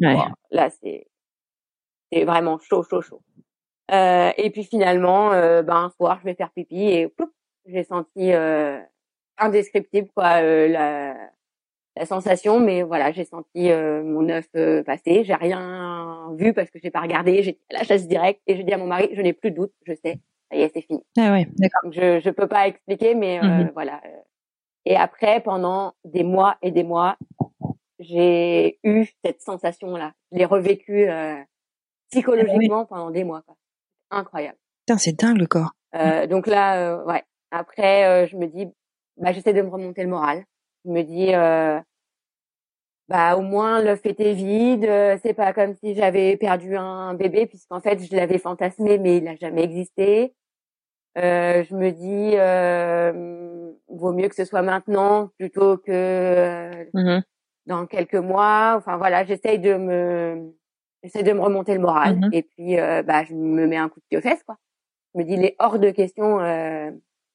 ouais. 0.00 0.16
là 0.50 0.70
c'est 0.70 1.08
c'est 2.12 2.24
vraiment 2.24 2.58
chaud 2.58 2.82
chaud 2.82 3.00
chaud. 3.00 3.22
Et 3.90 4.50
puis 4.52 4.64
finalement 4.64 5.30
ben 5.30 5.68
un 5.68 5.90
soir 5.90 6.18
je 6.20 6.24
vais 6.26 6.34
faire 6.34 6.50
pipi 6.52 6.84
et 6.84 7.14
j'ai 7.66 7.84
senti 7.84 8.32
indescriptible 9.38 10.08
quoi 10.14 10.40
la 10.42 11.16
la 11.98 12.06
sensation, 12.06 12.60
mais 12.60 12.82
voilà, 12.82 13.12
j'ai 13.12 13.24
senti 13.24 13.70
euh, 13.70 14.02
mon 14.04 14.28
œuf 14.28 14.46
euh, 14.56 14.82
passer. 14.84 15.24
J'ai 15.24 15.34
rien 15.34 16.32
vu 16.36 16.52
parce 16.54 16.70
que 16.70 16.78
j'ai 16.82 16.90
pas 16.90 17.00
regardé. 17.00 17.42
J'étais 17.42 17.60
à 17.74 17.78
la 17.78 17.84
chasse 17.84 18.06
directe 18.06 18.40
et 18.46 18.56
j'ai 18.56 18.64
dit 18.64 18.72
à 18.72 18.78
mon 18.78 18.86
mari, 18.86 19.08
je 19.12 19.20
n'ai 19.20 19.32
plus 19.32 19.50
de 19.50 19.56
doute, 19.56 19.72
je 19.84 19.92
sais, 19.94 20.18
ça 20.50 20.56
y 20.56 20.62
est, 20.62 20.70
c'est 20.72 20.82
fini. 20.82 21.02
Ah 21.18 21.32
ouais, 21.32 21.46
d'accord. 21.58 21.90
Je 21.92 22.20
je 22.20 22.30
peux 22.30 22.46
pas 22.46 22.68
expliquer, 22.68 23.14
mais 23.14 23.38
euh, 23.40 23.64
Mhm. 23.64 23.70
voilà. 23.74 24.00
Et 24.84 24.96
après, 24.96 25.40
pendant 25.40 25.92
des 26.04 26.24
mois 26.24 26.56
et 26.62 26.70
des 26.70 26.84
mois, 26.84 27.16
j'ai 27.98 28.78
eu 28.84 29.06
cette 29.24 29.40
sensation-là. 29.42 30.12
Je 30.32 30.38
l'ai 30.38 30.44
revécue 30.44 31.08
euh, 31.10 31.36
psychologiquement 32.10 32.86
pendant 32.86 33.10
des 33.10 33.24
mois. 33.24 33.42
Quoi. 33.42 33.56
Incroyable. 34.10 34.56
Putain, 34.86 34.98
c'est 34.98 35.12
dingue 35.18 35.38
le 35.38 35.46
corps. 35.46 35.72
Euh, 35.94 36.26
donc 36.26 36.46
là, 36.46 36.76
euh, 36.94 37.04
ouais. 37.04 37.22
Après, 37.50 38.04
euh, 38.06 38.26
je 38.26 38.36
me 38.36 38.46
dis, 38.46 38.66
bah, 39.16 39.32
j'essaie 39.32 39.52
de 39.52 39.62
me 39.62 39.68
remonter 39.68 40.02
le 40.02 40.08
moral. 40.10 40.44
Je 40.84 40.90
me 40.90 41.02
dis, 41.02 41.34
euh, 41.34 41.80
bah, 43.08 43.36
au 43.36 43.42
moins 43.42 43.82
l'œuf 43.82 44.04
était 44.06 44.34
vide. 44.34 44.84
euh, 44.84 45.16
C'est 45.22 45.34
pas 45.34 45.52
comme 45.52 45.74
si 45.74 45.94
j'avais 45.94 46.36
perdu 46.36 46.76
un 46.76 47.14
bébé, 47.14 47.46
puisqu'en 47.46 47.80
fait, 47.80 47.98
je 48.04 48.14
l'avais 48.16 48.38
fantasmé, 48.38 48.98
mais 48.98 49.18
il 49.18 49.24
n'a 49.24 49.36
jamais 49.36 49.62
existé. 49.64 50.34
Euh, 51.18 51.64
je 51.64 51.74
me 51.74 51.90
dis, 51.90 52.32
euh, 52.36 53.72
vaut 53.88 54.12
mieux 54.12 54.28
que 54.28 54.34
ce 54.36 54.44
soit 54.44 54.62
maintenant 54.62 55.30
plutôt 55.38 55.76
que 55.78 56.86
Mhm. 56.94 57.22
dans 57.66 57.86
quelques 57.86 58.14
mois. 58.14 58.74
Enfin 58.78 58.96
voilà, 58.98 59.24
j'essaye 59.24 59.58
de 59.58 59.74
me, 59.74 60.52
j'essaie 61.02 61.22
de 61.24 61.32
me 61.32 61.40
remonter 61.40 61.74
le 61.74 61.80
moral. 61.80 62.16
Mhm. 62.16 62.30
Et 62.32 62.42
puis, 62.42 62.78
euh, 62.78 63.02
bah, 63.02 63.24
je 63.24 63.34
me 63.34 63.66
mets 63.66 63.76
un 63.78 63.88
coup 63.88 64.00
de 64.00 64.04
pied 64.08 64.18
aux 64.18 64.22
fesses, 64.22 64.42
quoi. 64.44 64.56
Je 65.14 65.20
me 65.20 65.24
dis, 65.24 65.34
il 65.34 65.44
est 65.44 65.56
hors 65.58 65.78
de 65.78 65.90
question 65.90 66.40
euh, 66.40 66.90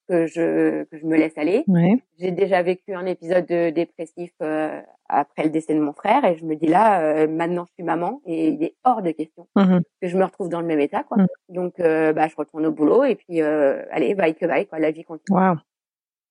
que 0.09 0.27
je 0.27 0.83
que 0.83 0.97
je 0.97 1.05
me 1.05 1.15
laisse 1.15 1.37
aller. 1.37 1.63
Ouais. 1.67 1.95
J'ai 2.19 2.31
déjà 2.31 2.61
vécu 2.61 2.93
un 2.93 3.05
épisode 3.05 3.45
de 3.45 3.69
dépressif 3.69 4.31
euh, 4.41 4.81
après 5.07 5.43
le 5.43 5.49
décès 5.49 5.73
de 5.73 5.79
mon 5.79 5.93
frère, 5.93 6.25
et 6.25 6.35
je 6.37 6.45
me 6.45 6.55
dis 6.55 6.67
là, 6.67 7.01
euh, 7.01 7.27
maintenant, 7.27 7.65
je 7.67 7.73
suis 7.73 7.83
maman, 7.83 8.21
et 8.25 8.49
il 8.49 8.63
est 8.63 8.75
hors 8.83 9.01
de 9.01 9.11
question 9.11 9.47
Mhm. 9.55 9.81
que 10.01 10.07
je 10.07 10.17
me 10.17 10.23
retrouve 10.25 10.49
dans 10.49 10.61
le 10.61 10.67
même 10.67 10.79
état, 10.79 11.03
quoi. 11.03 11.17
Mhm. 11.17 11.27
Donc, 11.49 11.79
euh, 11.79 12.13
bah, 12.13 12.27
je 12.27 12.35
retourne 12.35 12.65
au 12.65 12.71
boulot, 12.71 13.03
et 13.03 13.15
puis, 13.15 13.41
euh, 13.41 13.83
allez, 13.91 14.15
bye 14.15 14.35
que 14.35 14.45
bye, 14.45 14.65
quoi. 14.67 14.79
La 14.79 14.91
vie 14.91 15.03
continue. 15.03 15.37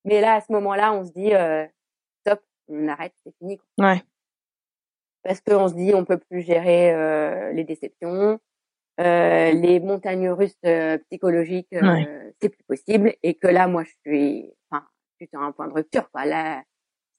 Mais 0.05 0.20
là, 0.20 0.35
à 0.35 0.41
ce 0.41 0.51
moment-là, 0.53 0.93
on 0.93 1.05
se 1.05 1.12
dit, 1.12 1.33
euh, 1.35 1.64
stop, 2.27 2.41
on 2.68 2.89
arrête, 2.89 3.12
c'est 3.25 3.35
fini. 3.39 3.59
Quoi. 3.59 3.87
Ouais. 3.93 4.03
Parce 5.23 5.41
qu'on 5.41 5.68
se 5.68 5.75
dit, 5.75 5.95
on 5.95 6.05
peut 6.05 6.18
plus 6.18 6.43
gérer 6.43 6.93
euh, 6.93 7.53
les 7.53 7.62
déceptions, 7.64 8.41
euh, 9.01 9.53
les 9.53 9.80
montagnes 9.80 10.28
russes 10.30 10.55
euh, 10.66 10.99
psychologiques, 11.11 11.72
euh, 11.74 11.80
Ouais. 11.82 12.32
c'est 12.40 12.49
plus 12.51 12.64
possible. 12.64 13.14
Et 13.22 13.34
que 13.34 13.47
là, 13.49 13.66
moi, 13.68 13.84
je 13.84 13.90
suis, 14.07 14.53
enfin, 14.70 14.84
je 15.18 15.24
suis 15.24 15.30
sur 15.30 15.40
un 15.40 15.53
point 15.53 15.68
de 15.68 15.72
rupture, 15.72 16.11
quoi. 16.11 16.24
Là, 16.26 16.62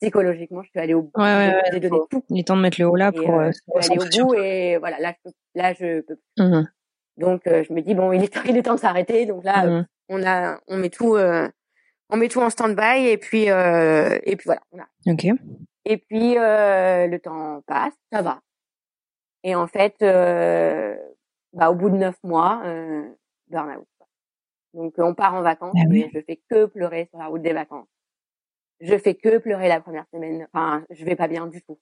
psychologiquement, 0.01 0.61
je 0.63 0.69
suis 0.69 0.79
allée 0.79 0.93
au 0.93 1.03
bout. 1.03 1.11
Ouais, 1.15 1.23
ouais, 1.23 1.55
ouais, 1.73 1.79
donné 1.79 1.99
tout. 2.09 2.23
Il 2.29 2.39
est 2.39 2.47
temps 2.47 2.57
de 2.57 2.61
mettre 2.61 2.79
le 2.79 2.87
haut 2.87 2.95
là 2.95 3.11
Et, 3.13 3.17
pour 3.17 3.39
euh, 3.39 3.47
euh, 3.47 3.51
je 3.51 3.81
suis 3.83 3.91
allée 3.93 4.19
au 4.19 4.25
bout 4.25 4.33
et 4.35 4.77
voilà, 4.77 4.99
là, 4.99 5.13
je 5.13 5.29
peux, 5.29 5.35
là, 5.55 5.73
je 5.73 6.01
peux. 6.01 6.17
Mhm. 6.37 6.69
Donc 7.17 7.41
je 7.45 7.71
me 7.73 7.81
dis 7.81 7.93
bon, 7.95 8.11
il 8.11 8.23
est 8.23 8.33
il 8.45 8.57
est 8.57 8.63
temps 8.63 8.75
de 8.75 8.79
s'arrêter. 8.79 9.25
Donc 9.25 9.43
là, 9.43 9.65
Mhm. 9.65 9.85
on 10.09 10.23
a 10.25 10.59
on 10.67 10.77
met 10.77 10.89
tout 10.89 11.15
on 12.09 12.17
met 12.17 12.27
tout 12.27 12.41
en 12.41 12.49
stand-by 12.49 13.07
et 13.07 13.17
puis 13.17 13.43
et 13.45 14.35
puis 14.35 14.45
voilà. 14.45 14.61
On 14.71 14.79
a. 14.79 14.87
Ok. 15.13 15.25
Et 15.85 15.97
puis 15.97 16.33
le 16.35 17.17
temps 17.17 17.61
passe, 17.65 17.93
ça 18.11 18.21
va. 18.21 18.41
Et 19.43 19.55
en 19.55 19.67
fait, 19.67 19.95
bah 21.53 21.71
au 21.71 21.75
bout 21.75 21.89
de 21.89 21.97
neuf 21.97 22.17
mois, 22.23 22.61
burn-out. 23.47 23.87
Donc 24.73 24.93
on 24.97 25.13
part 25.13 25.35
en 25.35 25.41
vacances 25.41 25.75
Ah 25.77 25.85
oui. 25.89 26.01
et 26.01 26.11
je 26.13 26.19
fais 26.21 26.39
que 26.49 26.65
pleurer 26.65 27.07
sur 27.09 27.19
la 27.19 27.27
route 27.27 27.41
des 27.41 27.53
vacances. 27.53 27.87
Je 28.81 28.97
fais 28.97 29.15
que 29.15 29.37
pleurer 29.37 29.69
la 29.69 29.79
première 29.79 30.05
semaine. 30.13 30.47
Enfin, 30.51 30.83
je 30.89 31.05
vais 31.05 31.15
pas 31.15 31.27
bien 31.27 31.47
du 31.47 31.61
tout. 31.61 31.79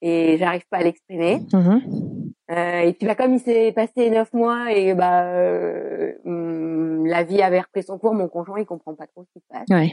Et 0.00 0.36
j'arrive 0.38 0.66
pas 0.68 0.78
à 0.78 0.82
l'exprimer. 0.82 1.40
Mhm. 1.52 2.32
Euh, 2.50 2.80
et 2.80 2.92
puis 2.94 3.06
bah 3.06 3.14
comme 3.14 3.34
il 3.34 3.38
s'est 3.38 3.70
passé 3.70 4.10
neuf 4.10 4.32
mois 4.32 4.72
et 4.72 4.92
bah 4.94 5.22
euh, 5.34 6.12
hum, 6.24 7.06
la 7.06 7.22
vie 7.22 7.42
avait 7.42 7.60
repris 7.60 7.84
son 7.84 7.96
cours, 7.96 8.12
mon 8.12 8.26
conjoint 8.26 8.58
il 8.58 8.66
comprend 8.66 8.96
pas 8.96 9.06
trop 9.06 9.22
ce 9.22 9.30
qui 9.32 9.38
se 9.40 9.46
passe. 9.48 9.68
Ouais. 9.70 9.92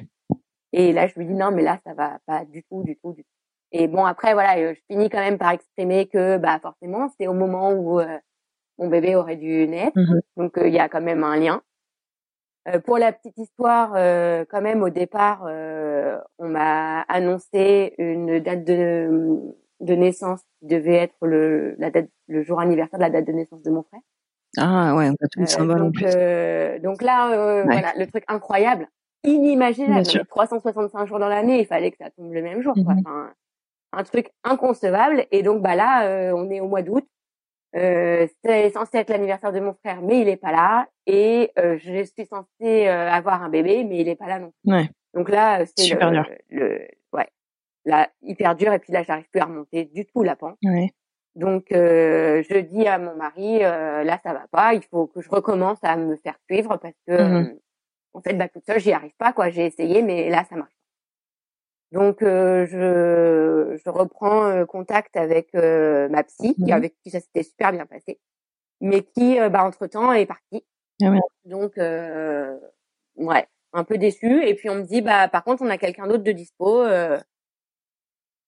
Et 0.74 0.92
là 0.92 1.06
je 1.06 1.14
lui 1.20 1.28
dis 1.28 1.36
non 1.36 1.52
mais 1.52 1.62
là 1.62 1.78
ça 1.86 1.94
va 1.94 2.18
pas 2.26 2.46
du 2.46 2.64
tout, 2.64 2.82
du 2.82 2.96
tout, 2.98 3.14
du 3.14 3.22
tout. 3.24 3.30
Et 3.74 3.88
bon 3.88 4.06
après 4.06 4.34
voilà, 4.34 4.58
euh, 4.58 4.74
je 4.74 4.82
finis 4.90 5.08
quand 5.08 5.20
même 5.20 5.38
par 5.38 5.52
exprimer 5.52 6.08
que 6.08 6.38
bah 6.40 6.58
forcément 6.60 7.10
c'est 7.20 7.28
au 7.28 7.34
moment 7.34 7.72
où 7.74 8.00
euh, 8.00 8.18
mon 8.78 8.88
bébé 8.88 9.16
aurait 9.16 9.36
dû 9.38 9.68
naître, 9.68 9.98
Mhm. 9.98 10.22
donc 10.38 10.58
euh, 10.58 10.68
il 10.68 10.74
y 10.74 10.80
a 10.80 10.90
quand 10.90 11.02
même 11.02 11.24
un 11.24 11.38
lien. 11.38 11.62
Euh, 12.68 12.80
pour 12.80 12.98
la 12.98 13.12
petite 13.14 13.38
histoire, 13.38 13.94
euh, 13.96 14.44
quand 14.50 14.62
même 14.62 14.84
au 14.84 14.90
départ, 14.90 15.46
euh, 15.48 16.18
on 16.38 16.50
m'a 16.50 17.02
annoncé 17.02 17.94
une 17.98 18.40
date 18.40 18.66
de, 18.66 19.40
de 19.80 19.94
naissance 19.96 20.42
qui 20.60 20.68
devait 20.68 20.96
être 20.96 21.16
le, 21.26 21.76
la 21.80 21.92
date, 21.92 22.10
le 22.28 22.44
jour 22.44 22.60
anniversaire 22.60 23.00
de 23.00 23.04
la 23.04 23.10
date 23.10 23.26
de 23.26 23.32
naissance 23.32 23.64
de 23.64 23.72
mon 23.72 23.84
frère. 23.84 24.02
Ah 24.58 24.96
ouais, 24.96 25.08
on 25.10 25.14
a 25.14 25.28
tout 25.32 25.40
le 25.40 25.46
symbole 25.46 25.82
en 25.82 25.86
donc, 25.86 25.94
plus. 25.96 26.06
euh, 26.08 26.80
donc 26.80 27.02
là, 27.02 27.32
euh, 27.32 27.64
Ouais. 27.66 27.74
voilà, 27.74 27.94
le 27.98 28.06
truc 28.08 28.24
incroyable, 28.28 28.88
inimaginable. 29.24 29.94
Bien 29.94 30.04
Non, 30.04 30.10
sûr. 30.10 30.22
mais 30.22 30.26
365 30.26 31.06
jours 31.06 31.20
dans 31.20 31.30
l'année, 31.30 31.60
il 31.60 31.66
fallait 31.68 31.92
que 31.92 31.98
ça 32.02 32.10
tombe 32.12 32.34
le 32.34 32.42
même 32.42 32.62
jour. 32.62 32.74
quoi. 32.74 32.94
Mhm. 32.96 33.00
Enfin, 33.06 33.34
un 33.94 34.04
truc 34.04 34.32
inconcevable. 34.44 35.26
Et 35.32 35.42
donc 35.44 35.62
bah 35.62 35.76
là, 35.76 36.06
euh, 36.08 36.34
on 36.36 36.50
est 36.50 36.60
au 36.60 36.68
mois 36.68 36.82
d'août. 36.82 37.06
Euh, 37.78 38.28
c'est 38.44 38.70
censé 38.72 38.98
être 38.98 39.10
l'anniversaire 39.10 39.52
de 39.52 39.60
mon 39.60 39.74
frère, 39.74 40.02
mais 40.02 40.22
il 40.22 40.28
est 40.28 40.38
pas 40.38 40.52
là. 40.52 40.88
Et 41.06 41.52
euh, 41.60 41.78
je 41.78 42.04
suis 42.04 42.26
censée 42.26 42.88
euh, 42.88 43.10
avoir 43.12 43.44
un 43.44 43.50
bébé, 43.50 43.84
mais 43.84 44.00
il 44.00 44.10
est 44.10 44.16
pas 44.16 44.28
là 44.28 44.40
non 44.40 44.52
plus. 44.64 44.74
Ouais. 44.74 44.90
Donc 45.14 45.30
là, 45.30 45.62
euh, 45.62 45.66
c'est 45.76 45.84
Super 45.84 46.12
le, 46.12 46.18
dur. 46.18 46.30
le, 46.50 46.88
ouais, 47.14 47.28
là 47.86 48.10
hyper 48.22 48.56
dur. 48.56 48.74
Et 48.74 48.80
puis 48.80 48.92
là, 48.94 49.04
j'arrive 49.04 49.30
plus 49.30 49.42
à 49.42 49.46
remonter 49.46 49.86
du 49.86 50.06
tout 50.06 50.24
la 50.24 50.36
pente. 50.36 50.58
Ouais. 50.64 50.90
Donc 51.36 51.72
euh, 51.72 52.42
je 52.50 52.58
dis 52.58 52.88
à 52.88 52.98
mon 52.98 53.16
mari, 53.16 53.64
euh, 53.64 54.04
là 54.04 54.20
ça 54.24 54.34
va 54.34 54.46
pas, 54.52 54.74
il 54.74 54.82
faut 54.84 55.06
que 55.06 55.22
je 55.22 55.30
recommence 55.30 55.78
à 55.84 55.96
me 55.96 56.16
faire 56.16 56.36
suivre 56.50 56.78
parce 56.78 56.96
que 57.06 57.12
euh, 57.14 57.44
en 58.14 58.22
fait 58.22 58.34
bah 58.34 58.48
toute 58.48 58.66
seule 58.66 58.80
j'y 58.80 58.92
arrive 58.92 59.14
pas 59.20 59.34
quoi. 59.34 59.52
J'ai 59.52 59.68
essayé 59.68 60.02
mais 60.02 60.30
là 60.32 60.46
ça 60.50 60.56
marche. 60.56 60.74
Donc 61.92 62.22
euh, 62.22 62.66
je 62.68 63.78
je 63.84 63.90
reprends 63.90 64.46
euh, 64.48 64.66
contact 64.66 65.16
avec 65.16 65.50
euh, 65.56 66.10
ma 66.10 66.24
psy 66.24 66.56
qui 66.56 66.72
Mhm. 66.72 66.72
avec 66.72 66.96
qui 67.04 67.10
ça 67.12 67.20
s'était 67.22 67.44
super 67.44 67.72
bien 67.72 67.86
passé, 67.86 68.20
mais 68.82 69.04
qui 69.04 69.38
bah 69.52 69.64
entre 69.64 69.88
temps 69.88 70.14
est 70.14 70.26
partie. 70.26 70.66
Ah 71.02 71.10
ouais. 71.12 71.20
Donc 71.46 71.78
euh, 71.78 72.58
ouais 73.18 73.48
un 73.74 73.84
peu 73.84 73.98
déçue 73.98 74.44
et 74.46 74.56
puis 74.56 74.70
on 74.70 74.76
me 74.76 74.84
dit 74.84 75.02
bah 75.02 75.28
par 75.30 75.44
contre 75.44 75.64
on 75.64 75.70
a 75.70 75.78
quelqu'un 75.78 76.08
d'autre 76.08 76.24
de 76.24 76.32
dispo. 76.34 76.82
euh, 76.84 77.20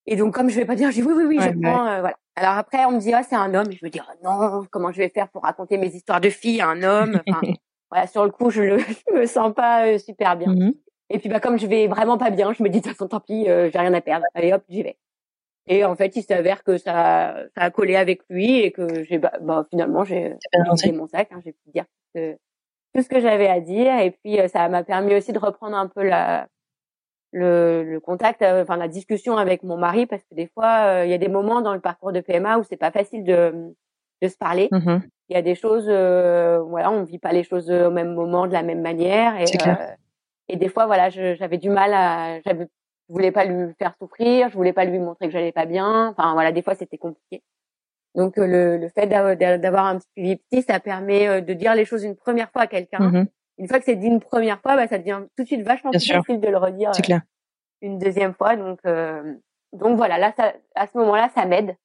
et 0.05 0.15
donc, 0.15 0.33
comme 0.33 0.49
je 0.49 0.55
vais 0.55 0.65
pas 0.65 0.75
dire, 0.75 0.89
je 0.89 0.95
dis 0.95 1.03
oui, 1.03 1.13
oui, 1.15 1.23
oui, 1.25 1.37
Ouais, 1.37 1.49
je 1.53 1.59
prends, 1.61 1.85
euh, 1.85 1.99
voilà. 1.99 2.17
Alors 2.35 2.53
après, 2.57 2.85
on 2.85 2.91
me 2.91 2.99
dit, 2.99 3.13
ah, 3.13 3.21
c'est 3.23 3.35
un 3.35 3.53
homme. 3.53 3.69
Et 3.71 3.75
je 3.75 3.85
me 3.85 3.89
dis, 3.91 3.99
oh, 4.01 4.13
non, 4.23 4.65
comment 4.71 4.91
je 4.91 4.97
vais 4.97 5.09
faire 5.09 5.29
pour 5.29 5.43
raconter 5.43 5.77
mes 5.77 5.93
histoires 5.93 6.21
de 6.21 6.29
filles 6.29 6.61
à 6.61 6.69
un 6.69 6.81
homme? 6.83 7.21
Enfin, 7.29 7.43
voilà, 7.91 8.07
sur 8.07 8.23
le 8.25 8.31
coup, 8.31 8.49
je, 8.49 8.61
le, 8.61 8.77
je 9.07 9.13
me 9.13 9.25
sens 9.27 9.53
pas 9.53 9.87
euh, 9.87 9.97
super 9.99 10.35
bien. 10.37 10.55
Mhm. 10.55 10.73
Et 11.09 11.19
puis, 11.19 11.29
bah, 11.29 11.39
comme 11.39 11.57
je 11.57 11.67
vais 11.67 11.87
vraiment 11.87 12.17
pas 12.17 12.29
bien, 12.29 12.53
je 12.53 12.61
me 12.63 12.69
dis, 12.69 12.79
de 12.79 12.83
toute 12.83 12.93
façon, 12.93 13.07
tant 13.07 13.19
pis, 13.19 13.49
euh, 13.49 13.69
j'ai 13.71 13.79
rien 13.79 13.93
à 13.93 14.01
perdre. 14.01 14.25
Allez, 14.33 14.53
hop, 14.53 14.63
j'y 14.69 14.83
vais. 14.83 14.97
Et 15.67 15.85
en 15.85 15.95
fait, 15.95 16.15
il 16.15 16.23
s'avère 16.23 16.63
que 16.63 16.77
ça, 16.77 17.35
ça 17.55 17.63
a 17.63 17.69
collé 17.71 17.95
avec 17.95 18.21
lui 18.29 18.59
et 18.59 18.71
que 18.71 19.03
j'ai, 19.03 19.19
bah, 19.19 19.33
bah, 19.41 19.65
finalement, 19.69 20.03
j'ai 20.03 20.35
vidé 20.73 20.91
mon 20.97 21.07
sac, 21.07 21.29
hein, 21.31 21.39
j'ai 21.43 21.51
pu 21.51 21.69
dire 21.73 21.85
tout 22.95 23.03
ce 23.03 23.09
que 23.09 23.19
j'avais 23.19 23.47
à 23.47 23.59
dire. 23.59 23.99
Et 23.99 24.11
puis, 24.11 24.39
euh, 24.39 24.47
ça 24.47 24.67
m'a 24.69 24.83
permis 24.83 25.15
aussi 25.15 25.31
de 25.31 25.39
reprendre 25.39 25.77
un 25.77 25.87
peu 25.87 26.03
la, 26.03 26.47
le, 27.31 27.83
le 27.83 27.99
contact, 27.99 28.41
euh, 28.41 28.63
enfin 28.63 28.77
la 28.77 28.87
discussion 28.87 29.37
avec 29.37 29.63
mon 29.63 29.77
mari, 29.77 30.05
parce 30.05 30.23
que 30.23 30.35
des 30.35 30.47
fois, 30.47 30.85
euh, 30.85 31.05
il 31.05 31.11
y 31.11 31.13
a 31.13 31.17
des 31.17 31.27
moments 31.27 31.61
dans 31.61 31.73
le 31.73 31.79
parcours 31.79 32.11
de 32.11 32.21
PMA 32.21 32.57
où 32.57 32.63
c'est 32.63 32.77
pas 32.77 32.91
facile 32.91 33.23
de, 33.23 33.75
de 34.21 34.27
se 34.27 34.37
parler. 34.37 34.69
Mhm. 34.71 35.01
Il 35.29 35.35
y 35.35 35.37
a 35.37 35.43
des 35.43 35.53
choses, 35.55 35.85
euh, 35.87 36.59
voilà, 36.59 36.89
on 36.89 37.03
vit 37.03 37.19
pas 37.19 37.31
les 37.31 37.43
choses 37.43 37.69
au 37.69 37.91
même 37.91 38.15
moment, 38.15 38.47
de 38.47 38.53
la 38.53 38.63
même 38.63 38.81
manière, 38.81 39.39
et 39.39 39.45
C'est 39.45 39.57
clair. 39.57 39.95
Et 40.49 40.57
des 40.57 40.67
fois, 40.69 40.85
voilà, 40.85 41.09
j'avais 41.09 41.57
du 41.57 41.69
mal 41.69 41.93
à, 41.93 42.39
j'avais, 42.45 42.65
je 43.07 43.13
voulais 43.13 43.31
pas 43.31 43.45
lui 43.45 43.73
faire 43.79 43.93
souffrir, 43.99 44.49
je 44.49 44.55
voulais 44.55 44.73
pas 44.73 44.85
lui 44.85 44.99
montrer 44.99 45.27
que 45.27 45.31
j'allais 45.31 45.51
pas 45.51 45.65
bien. 45.65 46.07
Enfin 46.09 46.33
voilà, 46.33 46.51
des 46.51 46.61
fois 46.61 46.75
c'était 46.75 46.97
compliqué. 46.97 47.41
Donc 48.15 48.37
euh, 48.37 48.45
le, 48.47 48.77
le 48.77 48.89
fait 48.89 49.07
d'avoir 49.07 49.85
un 49.85 49.97
petit 49.99 50.07
suivi 50.17 50.35
psy, 50.37 50.63
ça 50.67 50.79
permet 50.79 51.27
euh, 51.27 51.41
de 51.41 51.53
dire 51.53 51.75
les 51.75 51.85
choses 51.85 52.03
une 52.03 52.15
première 52.15 52.49
fois 52.51 52.63
à 52.63 52.67
quelqu'un. 52.67 52.99
Mhm. 52.99 53.27
Une 53.59 53.67
fois 53.67 53.79
que 53.79 53.85
c'est 53.85 53.95
dit 53.95 54.07
une 54.07 54.19
première 54.21 54.59
fois, 54.61 54.75
bah, 54.75 54.87
ça 54.87 54.97
devient 54.97 55.21
tout 55.37 55.43
de 55.43 55.47
suite 55.47 55.61
vachement 55.63 55.91
Bien 55.91 55.99
plus 55.99 56.05
sûr. 56.05 56.15
facile 56.25 56.39
de 56.39 56.47
le 56.47 56.57
redire 56.57 56.91
C'est 56.93 57.01
euh, 57.01 57.05
clair. 57.05 57.21
une 57.81 57.97
deuxième 57.99 58.33
fois. 58.33 58.55
Donc, 58.55 58.79
euh, 58.85 59.35
donc 59.73 59.97
voilà, 59.97 60.17
là, 60.17 60.33
ça, 60.37 60.53
à 60.75 60.87
ce 60.87 60.97
moment-là, 60.97 61.29
ça 61.35 61.45
m'aide 61.45 61.75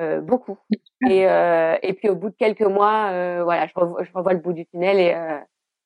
euh, 0.00 0.20
beaucoup. 0.20 0.56
Et, 1.08 1.28
euh, 1.28 1.76
et 1.82 1.92
puis 1.92 2.08
au 2.08 2.14
bout 2.16 2.30
de 2.30 2.36
quelques 2.36 2.62
mois, 2.62 3.10
euh, 3.12 3.42
voilà, 3.44 3.66
je 3.66 3.72
revois, 3.76 4.02
je 4.02 4.10
revois 4.12 4.32
le 4.32 4.38
bout 4.40 4.52
du 4.54 4.66
tunnel 4.66 4.98
et, 4.98 5.12
euh, 5.14 5.38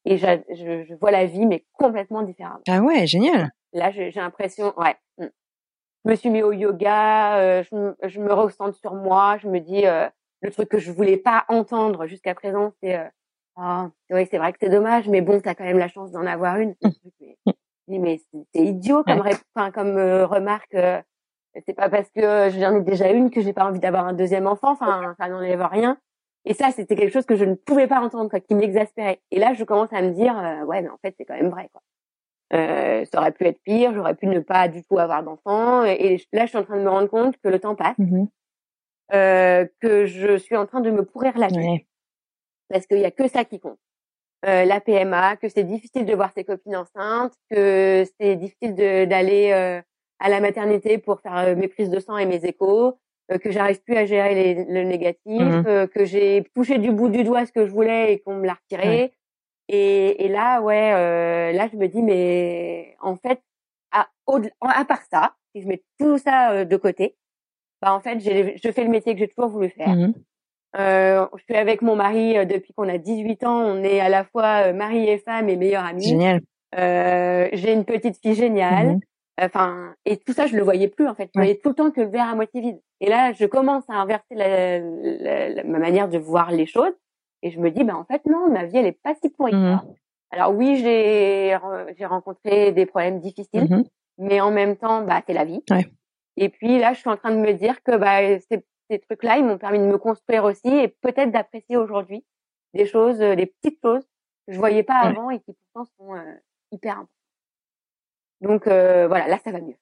et 0.04 0.16
j'a- 0.18 0.42
je, 0.50 0.84
je 0.84 0.94
vois 0.94 1.10
la 1.10 1.26
vie, 1.26 1.46
mais 1.46 1.64
complètement 1.74 2.22
différemment. 2.22 2.60
Ah 2.68 2.80
ouais, 2.80 3.06
génial. 3.06 3.50
Là, 3.72 3.90
j'ai 3.90 4.10
l'impression, 4.12 4.72
ouais. 4.78 4.96
mm. 5.18 5.26
Je 6.04 6.10
me 6.10 6.16
suis 6.16 6.30
mis 6.30 6.42
au 6.42 6.52
yoga, 6.52 7.38
euh, 7.38 7.62
je, 7.62 7.74
me- 7.74 7.96
je 8.02 8.20
me 8.20 8.32
recentre 8.32 8.76
sur 8.78 8.94
moi, 8.94 9.38
je 9.38 9.48
me 9.48 9.58
dis 9.60 9.86
euh, 9.86 10.06
le 10.42 10.50
truc 10.50 10.68
que 10.68 10.78
je 10.78 10.92
voulais 10.92 11.16
pas 11.16 11.44
entendre 11.48 12.06
jusqu'à 12.06 12.34
présent, 12.34 12.72
c'est 12.82 12.96
euh, 12.98 13.04
ah, 13.56 13.88
oui, 14.10 14.26
c'est 14.30 14.38
vrai 14.38 14.52
que 14.52 14.58
c'est 14.60 14.68
dommage, 14.68 15.08
mais 15.08 15.20
bon, 15.22 15.40
t'as 15.40 15.54
quand 15.54 15.64
même 15.64 15.78
la 15.78 15.88
chance 15.88 16.10
d'en 16.12 16.26
avoir 16.26 16.56
une. 16.58 16.74
Mais- 16.82 17.36
je 17.46 17.92
dis 17.92 17.98
mais 17.98 18.20
c'est 18.54 18.60
idiot 18.62 19.02
comme 19.04 19.20
ré- 19.20 19.32
enfin, 19.54 19.70
comme 19.70 19.96
euh, 19.96 20.26
remarque. 20.26 20.74
euh, 20.74 21.00
c'est 21.66 21.72
pas 21.74 21.88
parce 21.88 22.10
que 22.10 22.50
j'en 22.50 22.74
ai 22.76 22.80
déjà 22.82 23.10
une 23.10 23.30
que 23.30 23.40
j'ai 23.40 23.52
pas 23.52 23.64
envie 23.64 23.78
d'avoir 23.78 24.06
un 24.06 24.12
deuxième 24.12 24.46
enfant. 24.48 24.72
Enfin, 24.72 25.14
ça 25.20 25.28
n'enlève 25.28 25.62
rien. 25.62 25.96
Et 26.44 26.54
ça, 26.54 26.70
c'était 26.70 26.96
quelque 26.96 27.12
chose 27.12 27.26
que 27.26 27.36
je 27.36 27.44
ne 27.44 27.54
pouvais 27.54 27.86
pas 27.86 28.00
entendre, 28.00 28.28
quoi, 28.30 28.40
qui 28.40 28.54
m'exaspérait. 28.54 29.20
Et 29.30 29.38
là, 29.38 29.54
je 29.54 29.64
commence 29.64 29.92
à 29.92 30.02
me 30.02 30.10
dire, 30.10 30.36
euh, 30.38 30.64
ouais, 30.64 30.82
mais 30.82 30.90
en 30.90 30.98
fait, 30.98 31.14
c'est 31.18 31.24
quand 31.24 31.34
même 31.36 31.48
vrai, 31.50 31.68
quoi. 31.72 31.82
Euh, 32.52 33.04
ça 33.06 33.20
aurait 33.20 33.32
pu 33.32 33.44
être 33.46 33.60
pire, 33.62 33.92
j'aurais 33.94 34.14
pu 34.14 34.26
ne 34.26 34.40
pas 34.40 34.68
du 34.68 34.84
tout 34.84 34.98
avoir 34.98 35.22
d'enfant. 35.22 35.84
Et, 35.84 36.18
là, 36.32 36.44
je 36.44 36.50
suis 36.50 36.58
en 36.58 36.64
train 36.64 36.76
de 36.76 36.82
me 36.82 36.90
rendre 36.90 37.08
compte 37.08 37.36
que 37.42 37.48
le 37.48 37.58
temps 37.58 37.74
passe, 37.74 37.96
Mhm. 37.98 38.28
euh, 39.14 39.66
que 39.80 40.06
je 40.06 40.36
suis 40.36 40.56
en 40.56 40.66
train 40.66 40.80
de 40.80 40.90
me 40.90 41.04
pourrir 41.04 41.36
la 41.38 41.48
vie 41.48 41.56
Ouais. 41.58 41.86
parce 42.68 42.86
qu'il 42.86 42.98
y 42.98 43.04
a 43.04 43.10
que 43.10 43.28
ça 43.28 43.44
qui 43.44 43.58
compte. 43.60 43.78
Euh, 44.46 44.64
la 44.66 44.80
PMA, 44.80 45.36
que 45.36 45.48
c'est 45.48 45.64
difficile 45.64 46.04
de 46.04 46.14
voir 46.14 46.30
ses 46.34 46.44
copines 46.44 46.76
enceintes, 46.76 47.34
que 47.50 48.04
c'est 48.20 48.36
difficile 48.36 48.74
d'aller 48.74 49.50
euh, 49.52 49.80
à 50.20 50.28
la 50.28 50.40
maternité 50.40 50.98
pour 50.98 51.20
faire 51.20 51.36
euh, 51.38 51.56
mes 51.56 51.68
prises 51.68 51.90
de 51.90 51.98
sang 51.98 52.18
et 52.18 52.26
mes 52.26 52.44
échos, 52.44 52.98
que 53.42 53.50
j'arrive 53.50 53.80
plus 53.82 53.96
à 53.96 54.04
gérer 54.06 54.34
les- 54.34 54.64
le 54.64 54.82
négatif, 54.84 55.40
Mhm. 55.40 55.64
euh, 55.66 55.86
que 55.86 56.04
j'ai 56.04 56.44
touché 56.54 56.78
du 56.78 56.90
bout 56.92 57.08
du 57.08 57.24
doigt 57.24 57.46
ce 57.46 57.52
que 57.52 57.66
je 57.66 57.70
voulais 57.70 58.12
et 58.12 58.18
qu'on 58.20 58.36
me 58.36 58.46
l'a 58.46 58.54
retiré. 58.54 59.12
Et, 59.68 60.24
et 60.26 60.28
là, 60.28 60.60
ouais, 60.60 60.92
euh, 60.92 61.52
là 61.52 61.68
je 61.72 61.76
me 61.78 61.88
dis 61.88 62.02
mais 62.02 62.94
en 63.00 63.16
fait, 63.16 63.40
à, 63.92 64.08
au- 64.26 64.40
à 64.60 64.84
part 64.84 65.02
ça, 65.10 65.34
si 65.54 65.62
je 65.62 65.68
mets 65.68 65.82
tout 65.98 66.18
ça 66.18 66.50
euh, 66.52 66.64
de 66.64 66.76
côté, 66.76 67.16
bah 67.80 67.94
en 67.94 68.00
fait, 68.00 68.20
je 68.20 68.70
fais 68.72 68.84
le 68.84 68.90
métier 68.90 69.14
que 69.14 69.20
j'ai 69.20 69.28
toujours 69.28 69.50
voulu 69.50 69.70
faire. 69.70 69.88
Mhm. 69.94 70.14
Euh, 70.76 71.26
je 71.36 71.42
suis 71.44 71.54
avec 71.54 71.82
mon 71.82 71.94
mari 71.96 72.36
euh, 72.36 72.44
depuis 72.44 72.72
qu'on 72.74 72.88
a 72.88 72.98
18 72.98 73.44
ans. 73.44 73.60
On 73.64 73.82
est 73.84 74.00
à 74.00 74.08
la 74.08 74.24
fois 74.24 74.66
euh, 74.68 74.72
mari 74.72 75.08
et 75.08 75.18
femme 75.18 75.48
et 75.48 75.56
meilleurs 75.56 75.84
amis. 75.84 76.08
Génial. 76.08 76.40
Euh, 76.76 77.48
J'ai 77.52 77.72
une 77.72 77.84
petite 77.84 78.16
fille 78.20 78.34
géniale. 78.34 78.98
Enfin, 79.40 79.94
et 80.04 80.16
tout 80.18 80.32
ça, 80.32 80.46
je 80.46 80.56
le 80.56 80.62
voyais 80.62 80.86
plus 80.88 81.08
en 81.08 81.14
fait. 81.14 81.28
Je 81.34 81.38
voyais 81.40 81.56
tout 81.62 81.70
le 81.70 81.74
temps 81.74 81.90
que 81.90 82.00
le 82.00 82.06
verre 82.06 82.28
à 82.28 82.34
moitié 82.36 82.60
vide. 82.60 82.80
Et 83.00 83.08
là, 83.08 83.32
je 83.32 83.46
commence 83.46 83.82
à 83.88 83.94
inverser 83.94 84.34
la, 84.34 84.78
la- 84.78 85.48
la- 85.48 85.64
ma 85.64 85.78
manière 85.78 86.08
de 86.08 86.18
voir 86.18 86.52
les 86.52 86.66
choses. 86.66 86.92
Et 87.42 87.50
je 87.50 87.58
me 87.60 87.70
dis, 87.70 87.82
bah 87.84 87.96
en 87.96 88.04
fait 88.04 88.24
non, 88.26 88.48
ma 88.50 88.64
vie 88.64 88.78
elle 88.78 88.86
est 88.86 89.00
pas 89.02 89.14
si 89.20 89.28
pourrie. 89.30 89.52
ça. 89.52 89.84
Alors 90.30 90.54
oui, 90.54 90.76
j'ai 90.76 91.56
j'ai 91.98 92.06
rencontré 92.06 92.72
des 92.72 92.86
problèmes 92.86 93.20
difficiles, 93.20 93.66
Mhm. 93.70 93.84
mais 94.18 94.40
en 94.40 94.50
même 94.50 94.76
temps, 94.76 95.02
bah 95.02 95.20
c'est 95.26 95.34
la 95.34 95.44
vie. 95.44 95.62
Ouais. 95.70 95.86
Et 96.36 96.48
puis 96.48 96.78
là, 96.78 96.92
je 96.94 97.00
suis 97.00 97.10
en 97.10 97.16
train 97.16 97.32
de 97.32 97.40
me 97.40 97.52
dire 97.52 97.82
que 97.82 97.96
bah 97.96 98.38
ces, 98.50 98.64
ces 98.90 98.98
trucs-là, 99.00 99.38
ils 99.38 99.44
m'ont 99.44 99.58
permis 99.58 99.78
de 99.78 99.84
me 99.84 99.98
construire 99.98 100.44
aussi 100.44 100.68
et 100.68 100.88
peut-être 100.88 101.30
d'apprécier 101.32 101.76
aujourd'hui 101.76 102.24
des 102.72 102.86
choses, 102.86 103.20
euh, 103.20 103.34
des 103.36 103.46
petites 103.46 103.78
choses 103.84 104.04
que 104.46 104.52
je 104.54 104.58
voyais 104.58 104.82
pas 104.84 105.02
Ouais. 105.02 105.08
avant 105.10 105.30
et 105.30 105.38
qui 105.40 105.52
pourtant 105.72 105.90
sont 105.98 106.14
euh, 106.14 106.22
hyper 106.72 106.92
importantes. 106.92 107.10
Donc 108.44 108.66
euh, 108.66 109.08
voilà, 109.08 109.26
là 109.26 109.38
ça 109.44 109.50
va 109.50 109.60
mieux. 109.60 109.76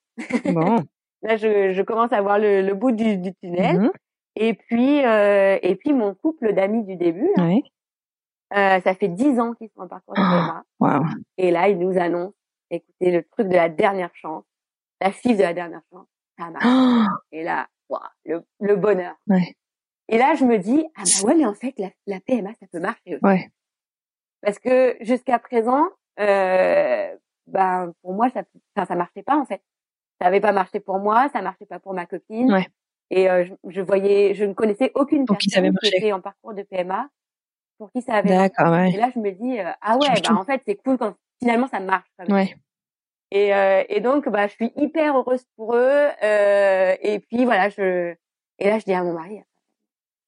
Bon. 0.52 0.78
Là, 1.24 1.36
je, 1.36 1.72
je 1.72 1.82
commence 1.82 2.12
à 2.12 2.20
voir 2.20 2.40
le, 2.40 2.62
le 2.62 2.74
bout 2.74 2.90
du, 2.90 3.16
du 3.16 3.32
tunnel. 3.36 3.78
Mhm. 3.78 3.90
Et 4.34 4.54
puis, 4.54 5.04
euh, 5.04 5.56
et 5.62 5.76
puis 5.76 5.92
mon 5.92 6.14
couple 6.14 6.52
d'amis 6.52 6.82
du 6.82 6.96
début, 6.96 7.30
là, 7.36 7.44
Ouais. 7.44 7.62
Euh, 8.54 8.80
ça 8.80 8.94
fait 8.94 9.06
dix 9.08 9.38
ans 9.38 9.54
qu'ils 9.54 9.70
sont 9.76 9.82
en 9.82 9.88
parcours 9.88 10.14
de 10.14 10.20
PMA. 10.20 10.64
Wow. 10.80 11.04
Et 11.38 11.50
là, 11.52 11.68
ils 11.68 11.78
nous 11.78 11.96
annoncent, 11.96 12.34
écoutez, 12.70 13.12
le 13.12 13.22
truc 13.22 13.46
de 13.48 13.54
la 13.54 13.68
dernière 13.68 14.10
chance, 14.14 14.44
la 15.00 15.12
fille 15.12 15.36
de 15.36 15.42
la 15.42 15.54
dernière 15.54 15.80
chance, 15.90 16.06
ça 16.38 16.50
marche. 16.50 17.06
Et 17.32 17.44
là, 17.44 17.68
waouh, 17.88 18.00
le, 18.24 18.42
le 18.60 18.76
bonheur. 18.76 19.14
Ouais. 19.28 19.56
Et 20.08 20.18
là, 20.18 20.34
je 20.34 20.44
me 20.44 20.58
dis, 20.58 20.84
ah 20.96 21.02
bah 21.04 21.28
ouais, 21.28 21.34
mais 21.36 21.46
en 21.46 21.54
fait, 21.54 21.72
la, 21.78 21.90
la 22.06 22.20
PMA, 22.20 22.50
ça 22.60 22.66
peut 22.70 22.80
marcher 22.80 23.14
aussi. 23.14 23.24
Ouais. 23.24 23.48
Parce 24.42 24.58
que 24.58 24.96
jusqu'à 25.00 25.38
présent, 25.38 25.84
euh, 26.20 27.16
ben 27.46 27.92
pour 28.02 28.12
moi, 28.14 28.28
ça, 28.30 28.42
enfin, 28.76 28.86
ça 28.86 28.94
marchait 28.94 29.22
pas 29.22 29.36
en 29.36 29.44
fait. 29.44 29.62
Ça 30.20 30.28
avait 30.28 30.40
pas 30.40 30.52
marché 30.52 30.80
pour 30.80 30.98
moi, 30.98 31.28
ça 31.32 31.42
marchait 31.42 31.66
pas 31.66 31.78
pour 31.80 31.94
ma 31.94 32.06
copine. 32.06 32.52
Ouais. 32.52 32.66
Et 33.10 33.28
euh, 33.30 33.44
je, 33.44 33.70
je 33.70 33.80
voyais, 33.80 34.34
je 34.34 34.44
ne 34.44 34.52
connaissais 34.54 34.92
aucune 34.94 35.26
Pour 35.26 35.36
qui 35.38 35.50
ça 35.50 35.58
avait 35.58 35.68
personne 35.70 35.80
qui 35.80 35.86
marché. 35.90 35.98
était 36.06 36.12
en 36.12 36.20
parcours 36.20 36.54
de 36.54 36.62
PMA 36.62 37.08
pour 37.78 37.90
qui 37.90 38.00
ça 38.02 38.14
avait. 38.14 38.28
D'accord, 38.28 38.72
ouais. 38.72 38.90
Et 38.92 38.96
là, 38.96 39.10
je 39.14 39.18
me 39.18 39.30
dis, 39.32 39.58
euh, 39.60 39.70
ah 39.80 39.96
ouais, 39.98 40.08
bah 40.22 40.34
en 40.36 40.44
fait, 40.44 40.62
c'est 40.66 40.76
cool 40.76 40.96
quand 40.98 41.14
finalement 41.40 41.66
ça 41.68 41.80
marche. 41.80 42.08
Quand 42.18 42.28
même. 42.28 42.36
Ouais. 42.36 42.54
Et, 43.32 43.54
euh, 43.54 43.82
et 43.88 44.00
donc, 44.00 44.28
bah, 44.28 44.46
je 44.46 44.52
suis 44.52 44.72
hyper 44.76 45.16
heureuse 45.16 45.44
pour 45.56 45.74
eux. 45.74 46.08
Euh, 46.22 46.94
et 47.00 47.18
puis 47.18 47.44
voilà, 47.44 47.68
je 47.70 48.14
et 48.58 48.66
là, 48.70 48.78
je 48.78 48.84
dis 48.84 48.92
à 48.94 49.02
mon 49.02 49.14
mari, 49.14 49.42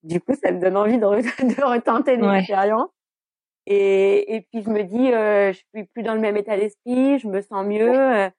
du 0.03 0.21
coup, 0.21 0.35
ça 0.35 0.51
me 0.53 0.61
donne 0.61 0.77
envie 0.77 0.99
de, 0.99 1.05
re- 1.05 1.23
de 1.57 1.65
retenter 1.65 2.17
l'expérience. 2.17 2.91
Et, 3.67 4.35
et 4.37 4.41
puis 4.43 4.63
je 4.63 4.71
me 4.71 4.83
dis, 4.83 5.13
euh, 5.13 5.53
je 5.53 5.59
suis 5.75 5.85
plus 5.95 6.03
dans 6.03 6.15
le 6.15 6.21
même 6.21 6.37
état 6.37 6.57
d'esprit, 6.57 7.19
je 7.19 7.29
me 7.29 7.41
sens 7.41 7.65
mieux. 7.67 7.89
euh, 7.99 8.31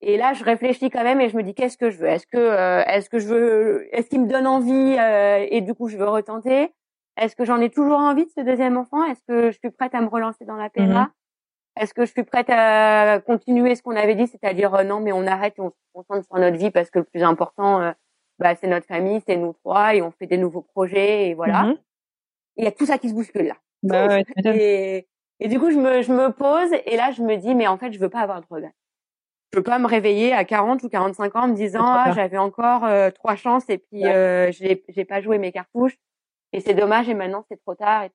et 0.00 0.16
là, 0.16 0.32
je 0.34 0.44
réfléchis 0.44 0.90
quand 0.90 1.02
même 1.02 1.20
et 1.20 1.28
je 1.28 1.36
me 1.36 1.42
dis, 1.42 1.54
qu'est-ce 1.54 1.76
que 1.78 1.90
je 1.90 1.98
veux? 1.98 2.06
Est-ce 2.06 2.26
que, 2.26 2.36
euh, 2.38 2.82
est-ce 2.86 3.10
que 3.10 3.18
je 3.18 3.26
veux, 3.28 3.88
est-ce 3.96 4.08
qu'il 4.08 4.20
me 4.22 4.28
donne 4.28 4.46
envie 4.46 4.96
euh, 4.98 5.46
et 5.50 5.60
du 5.60 5.74
coup, 5.74 5.88
je 5.88 5.96
veux 5.96 6.08
retenter? 6.08 6.72
Est-ce 7.16 7.34
que 7.34 7.44
j'en 7.44 7.60
ai 7.60 7.68
toujours 7.70 7.98
envie 7.98 8.26
de 8.26 8.30
ce 8.30 8.42
deuxième 8.42 8.76
enfant? 8.76 9.04
Est-ce 9.04 9.22
que 9.26 9.50
je 9.50 9.58
suis 9.58 9.70
prête 9.70 9.94
à 9.94 10.00
me 10.00 10.08
relancer 10.08 10.44
dans 10.44 10.56
la 10.56 10.70
PMA 10.70 11.02
Mhm. 11.02 11.08
Est-ce 11.80 11.94
que 11.94 12.04
je 12.06 12.10
suis 12.12 12.24
prête 12.24 12.48
à 12.50 13.20
continuer 13.24 13.74
ce 13.76 13.82
qu'on 13.82 13.96
avait 13.96 14.14
dit, 14.16 14.26
c'est-à-dire 14.28 14.74
euh, 14.74 14.84
non, 14.84 15.00
mais 15.00 15.12
on 15.12 15.26
arrête, 15.26 15.54
on 15.58 15.70
se 15.70 15.76
concentre 15.94 16.26
sur 16.26 16.36
notre 16.38 16.56
vie 16.58 16.70
parce 16.70 16.90
que 16.90 16.98
le 17.00 17.04
plus 17.04 17.22
important, 17.22 17.80
euh, 17.80 17.92
bah, 18.38 18.54
c'est 18.56 18.66
notre 18.68 18.86
famille, 18.86 19.20
c'est 19.26 19.36
nous 19.36 19.52
trois 19.64 19.94
et 19.94 20.02
on 20.02 20.10
fait 20.12 20.26
des 20.26 20.38
nouveaux 20.38 20.62
projets 20.62 21.28
et 21.28 21.34
voilà. 21.34 21.70
Et 22.56 22.62
il 22.62 22.64
y 22.64 22.68
a 22.68 22.72
tout 22.72 22.86
ça 22.86 22.98
qui 22.98 23.08
se 23.08 23.14
bouscule 23.14 23.46
là. 23.48 23.56
Bah 23.82 24.06
ouais. 24.08 24.24
Et, 24.44 25.08
et 25.40 25.48
du 25.48 25.58
coup, 25.58 25.70
je 25.70 25.78
me, 25.78 26.02
je 26.02 26.12
me 26.12 26.30
pose 26.32 26.70
et 26.86 26.96
là, 26.96 27.12
je 27.12 27.22
me 27.22 27.36
dis, 27.36 27.54
mais 27.54 27.66
en 27.66 27.78
fait, 27.78 27.92
je 27.92 27.98
veux 27.98 28.08
pas 28.08 28.20
avoir 28.20 28.40
de 28.40 28.46
regrets. 28.50 28.74
Je 29.52 29.58
veux 29.58 29.62
pas 29.62 29.78
me 29.78 29.86
réveiller 29.86 30.32
à 30.32 30.44
40 30.44 30.82
ou 30.82 30.88
45 30.88 31.36
ans 31.36 31.44
en 31.44 31.48
me 31.48 31.54
disant, 31.54 31.84
ah, 31.84 32.12
j'avais 32.14 32.36
encore 32.38 32.84
euh, 32.84 33.10
trois 33.10 33.34
chances 33.36 33.68
et 33.70 33.78
puis 33.78 34.04
Ouais. 34.04 34.14
euh, 34.14 34.52
j'ai, 34.52 35.04
pas 35.04 35.20
joué 35.22 35.38
mes 35.38 35.52
cartouches 35.52 35.96
et 36.52 36.60
c'est 36.60 36.74
dommage 36.74 37.08
et 37.08 37.14
maintenant 37.14 37.44
c'est 37.50 37.56
trop 37.56 37.74
tard. 37.74 38.04
Et- 38.04 38.10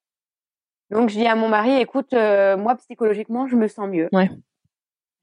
Donc, 0.91 1.09
je 1.09 1.15
dis 1.17 1.25
à 1.25 1.35
mon 1.35 1.49
mari, 1.49 1.79
écoute, 1.81 2.13
euh, 2.13 2.55
moi 2.55 2.75
psychologiquement, 2.75 3.47
je 3.47 3.55
me 3.55 3.67
sens 3.67 3.87
mieux. 3.89 4.09
Ouais. 4.11 4.29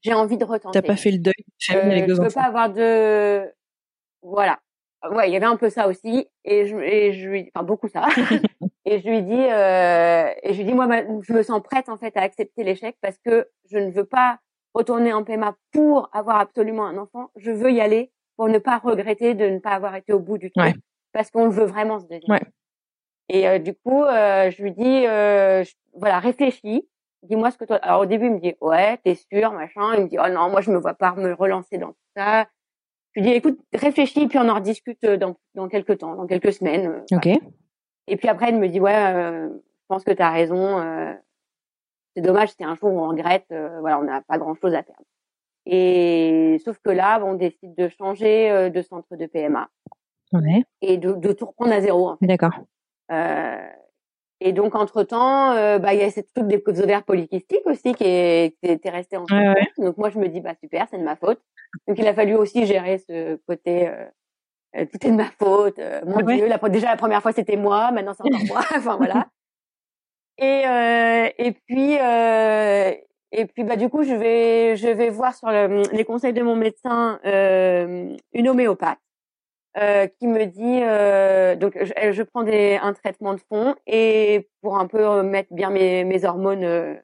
J'ai 0.01 0.13
envie 0.13 0.37
de 0.37 0.43
retenter. 0.43 0.81
T'as 0.81 0.85
pas 0.85 0.97
fait 0.97 1.11
le 1.11 1.19
deuil 1.19 1.33
de 1.37 1.63
famille 1.73 1.87
Euh, 1.87 1.91
avec 1.91 2.03
je 2.03 2.07
deux 2.07 2.19
veux 2.19 2.25
enfants. 2.25 2.41
pas 2.41 2.47
avoir 2.47 2.69
de, 2.71 3.49
voilà. 4.23 4.59
Ouais, 5.11 5.29
il 5.29 5.33
y 5.33 5.35
avait 5.37 5.45
un 5.45 5.55
peu 5.57 5.69
ça 5.69 5.87
aussi, 5.87 6.27
et 6.43 6.65
je, 6.67 6.75
et 6.77 7.13
je 7.13 7.29
lui, 7.29 7.51
enfin 7.55 7.63
beaucoup 7.65 7.87
ça. 7.87 8.07
et 8.85 8.99
je 8.99 9.07
lui 9.07 9.21
dis, 9.23 9.33
euh, 9.49 10.31
et 10.43 10.53
je 10.53 10.57
lui 10.57 10.65
dis, 10.65 10.73
moi, 10.73 10.87
je 11.21 11.33
me 11.33 11.43
sens 11.43 11.61
prête 11.61 11.89
en 11.89 11.97
fait 11.97 12.15
à 12.17 12.21
accepter 12.21 12.63
l'échec 12.63 12.95
parce 13.01 13.17
que 13.23 13.47
je 13.69 13.77
ne 13.77 13.91
veux 13.91 14.05
pas 14.05 14.39
retourner 14.73 15.13
en 15.13 15.23
PMA 15.23 15.55
pour 15.71 16.09
avoir 16.13 16.37
absolument 16.39 16.85
un 16.85 16.97
enfant. 16.97 17.29
Je 17.35 17.51
veux 17.51 17.71
y 17.71 17.81
aller 17.81 18.11
pour 18.37 18.47
ne 18.47 18.57
pas 18.57 18.77
regretter 18.79 19.33
de 19.35 19.45
ne 19.47 19.59
pas 19.59 19.71
avoir 19.71 19.95
été 19.95 20.13
au 20.13 20.19
bout 20.19 20.37
du 20.37 20.51
truc, 20.51 20.65
Ouais. 20.65 20.73
parce 21.13 21.29
qu'on 21.29 21.45
le 21.45 21.51
veut 21.51 21.65
vraiment 21.65 21.99
ce 21.99 22.05
deuxième. 22.05 22.31
Ouais. 22.37 22.41
Et 23.29 23.47
euh, 23.47 23.59
du 23.59 23.73
coup, 23.75 24.03
euh, 24.03 24.49
je 24.49 24.61
lui 24.63 24.71
dis, 24.71 25.05
euh, 25.07 25.63
je- 25.63 25.73
voilà, 25.93 26.19
réfléchis. 26.19 26.87
Dis-moi 27.23 27.51
ce 27.51 27.57
que 27.57 27.65
toi. 27.65 27.75
Alors 27.77 28.01
au 28.01 28.05
début, 28.07 28.25
il 28.25 28.31
me 28.33 28.39
dit, 28.39 28.55
ouais, 28.61 28.97
t'es 29.03 29.13
sûr, 29.15 29.51
machin. 29.51 29.93
Il 29.95 30.03
me 30.05 30.07
dit, 30.07 30.17
oh 30.19 30.27
non, 30.29 30.49
moi 30.49 30.61
je 30.61 30.71
me 30.71 30.77
vois 30.79 30.95
pas 30.95 31.13
me 31.15 31.33
relancer 31.33 31.77
dans 31.77 31.89
tout 31.91 32.07
ça. 32.17 32.47
Je 33.13 33.19
lui 33.21 33.27
dis, 33.29 33.33
écoute, 33.35 33.59
réfléchis, 33.73 34.27
puis 34.27 34.39
on 34.39 34.49
en 34.49 34.55
rediscute 34.55 35.03
euh, 35.03 35.17
dans, 35.17 35.35
dans 35.53 35.67
quelques 35.67 35.99
temps, 35.99 36.15
dans 36.15 36.25
quelques 36.27 36.51
semaines. 36.53 36.87
euh, 36.87 37.15
Ok. 37.17 37.25
voilà. 37.25 37.39
Et 38.07 38.17
puis 38.17 38.27
après, 38.27 38.49
il 38.49 38.57
me 38.59 38.67
dit, 38.67 38.79
ouais, 38.79 38.95
euh, 38.95 39.47
je 39.49 39.85
pense 39.87 40.03
que 40.03 40.11
tu 40.11 40.21
as 40.21 40.31
raison. 40.31 40.79
euh, 40.79 41.13
c'est 42.15 42.21
dommage, 42.21 42.49
c'est 42.57 42.63
un 42.63 42.75
jour 42.75 42.91
où 42.93 42.99
on 42.99 43.07
regrette. 43.09 43.45
euh, 43.51 43.79
voilà, 43.79 43.99
on 43.99 44.03
n'a 44.03 44.21
pas 44.21 44.37
grand-chose 44.37 44.73
à 44.73 44.83
perdre. 44.83 45.03
Et 45.65 46.57
sauf 46.65 46.79
que 46.83 46.89
là, 46.89 47.19
bon, 47.19 47.31
on 47.31 47.33
décide 47.35 47.75
de 47.75 47.87
changer 47.87 48.49
euh, 48.51 48.69
de 48.69 48.81
centre 48.81 49.15
de 49.15 49.25
PMA 49.27 49.69
Ouais. 50.33 50.63
et 50.81 50.97
de, 50.97 51.11
de 51.13 51.33
tout 51.33 51.45
reprendre 51.45 51.73
à 51.73 51.81
zéro. 51.81 52.09
En 52.09 52.17
fait. 52.17 52.25
D'accord. 52.25 52.53
Euh, 53.11 53.67
et 54.39 54.53
donc, 54.53 54.75
entre-temps, 54.75 55.51
euh, 55.51 55.77
bah, 55.77 55.93
il 55.93 55.99
y 55.99 56.03
a 56.03 56.09
cette 56.09 56.33
truc 56.33 56.47
des 56.47 56.63
ovaires 56.81 57.03
polykystiques 57.03 57.65
aussi 57.67 57.93
qui, 57.93 58.05
est, 58.05 58.55
qui 58.63 58.71
était 58.71 58.89
resté 58.89 59.17
en 59.17 59.25
Ouais, 59.25 59.49
ouais. 59.49 59.67
Donc 59.77 59.97
moi, 59.97 60.09
je 60.09 60.17
me 60.17 60.27
dis, 60.29 60.41
bah 60.41 60.55
super, 60.59 60.87
c'est 60.89 60.97
de 60.97 61.03
ma 61.03 61.15
faute. 61.15 61.39
Donc 61.87 61.99
il 61.99 62.07
a 62.07 62.13
fallu 62.13 62.33
aussi 62.35 62.65
gérer 62.65 62.97
ce 62.97 63.35
côté, 63.47 63.87
tout 64.73 65.05
est 65.05 65.11
de 65.11 65.15
ma 65.15 65.25
faute. 65.39 65.79
euh, 65.79 66.01
mon 66.05 66.17
Ah 66.19 66.23
ouais. 66.23 66.35
Dieu, 66.37 66.47
la, 66.47 66.57
déjà 66.69 66.87
la 66.91 66.97
première 66.97 67.21
fois 67.21 67.31
c'était 67.33 67.57
moi, 67.57 67.91
maintenant 67.91 68.13
c'est 68.15 68.23
encore 68.23 68.45
moi. 68.47 68.59
enfin 68.77 68.95
voilà. 68.97 69.27
Et 70.37 70.63
euh, 70.65 71.29
et 71.37 71.51
puis 71.51 71.97
euh, 71.99 72.91
et 73.31 73.45
puis 73.45 73.63
bah 73.63 73.75
du 73.75 73.89
coup 73.89 74.03
je 74.03 74.13
vais 74.13 74.75
je 74.77 74.87
vais 74.87 75.09
voir 75.09 75.35
sur 75.35 75.49
le- 75.49 75.83
les 75.93 76.03
conseils 76.05 76.33
de 76.33 76.41
mon 76.41 76.55
médecin 76.55 77.19
euh, 77.25 78.15
une 78.33 78.47
homéopathe 78.49 78.97
euh, 79.77 80.07
qui 80.07 80.27
me 80.27 80.45
dit 80.45 80.79
euh, 80.83 81.55
donc 81.55 81.77
je, 81.79 82.11
je 82.11 82.23
prends 82.23 82.43
des 82.43 82.79
un 82.81 82.93
traitement 82.93 83.33
de 83.33 83.41
fond 83.49 83.75
et 83.87 84.49
pour 84.61 84.77
un 84.79 84.87
peu 84.87 85.05
euh, 85.05 85.21
mettre 85.23 85.53
bien 85.53 85.69
mes 85.69 86.03
mes 86.05 86.25
hormones 86.25 86.63
euh, 86.63 86.95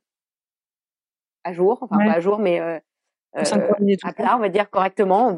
à 1.44 1.54
jour 1.54 1.78
enfin 1.82 1.98
Ouais. 1.98 2.08
pas 2.08 2.14
à 2.14 2.20
jour 2.20 2.40
mais 2.40 2.60
euh, 2.60 2.80
euh, 3.38 3.44
à 4.04 4.14
plat 4.14 4.36
on 4.36 4.40
va 4.40 4.50
dire 4.50 4.70
correctement 4.70 5.38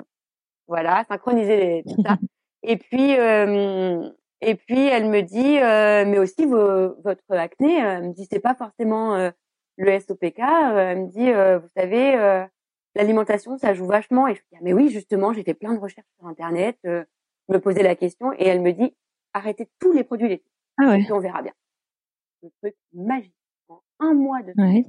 voilà 0.69 1.03
synchroniser 1.09 1.57
les, 1.57 1.83
tout 1.83 2.01
ça. 2.03 2.17
Et 2.63 2.77
puis 2.77 3.17
euh, 3.19 4.09
et 4.41 4.55
puis 4.55 4.79
elle 4.87 5.09
me 5.09 5.21
dit 5.21 5.57
euh, 5.59 6.05
mais 6.07 6.17
aussi 6.19 6.45
vos- 6.45 6.95
votre 7.01 7.23
acné 7.31 7.83
euh, 7.83 7.97
elle 7.97 8.03
me 8.09 8.13
dit 8.13 8.25
c'est 8.31 8.39
pas 8.39 8.55
forcément 8.55 9.15
euh, 9.15 9.31
le 9.77 9.99
SOPK 9.99 10.39
euh, 10.39 10.91
elle 10.91 11.01
me 11.03 11.07
dit 11.07 11.29
euh, 11.31 11.59
vous 11.59 11.69
savez 11.75 12.15
euh, 12.15 12.45
l'alimentation 12.95 13.57
ça 13.57 13.73
joue 13.73 13.85
vachement. 13.85 14.27
Et 14.27 14.35
je 14.35 14.39
dis 14.41 14.55
ah, 14.55 14.59
mais 14.61 14.73
oui 14.73 14.89
justement 14.89 15.33
j'ai 15.33 15.43
fait 15.43 15.53
plein 15.53 15.73
de 15.73 15.79
recherches 15.79 16.07
sur 16.17 16.27
internet 16.27 16.77
euh, 16.85 17.03
je 17.49 17.53
me 17.55 17.59
posais 17.59 17.83
la 17.83 17.95
question 17.95 18.31
et 18.33 18.45
elle 18.47 18.61
me 18.61 18.71
dit 18.71 18.95
arrêtez 19.33 19.67
tous 19.79 19.91
les 19.91 20.03
produits 20.03 20.29
laitiers. 20.29 20.51
Ah 20.79 20.89
ouais. 20.89 20.99
et 20.99 21.03
puis 21.03 21.11
on 21.13 21.19
verra 21.19 21.41
bien. 21.41 21.53
Le 22.43 22.49
truc 22.61 22.75
magique. 22.93 23.35
En 23.69 23.81
un 23.99 24.13
mois 24.13 24.41
de 24.43 24.53
Ouais. 24.57 24.85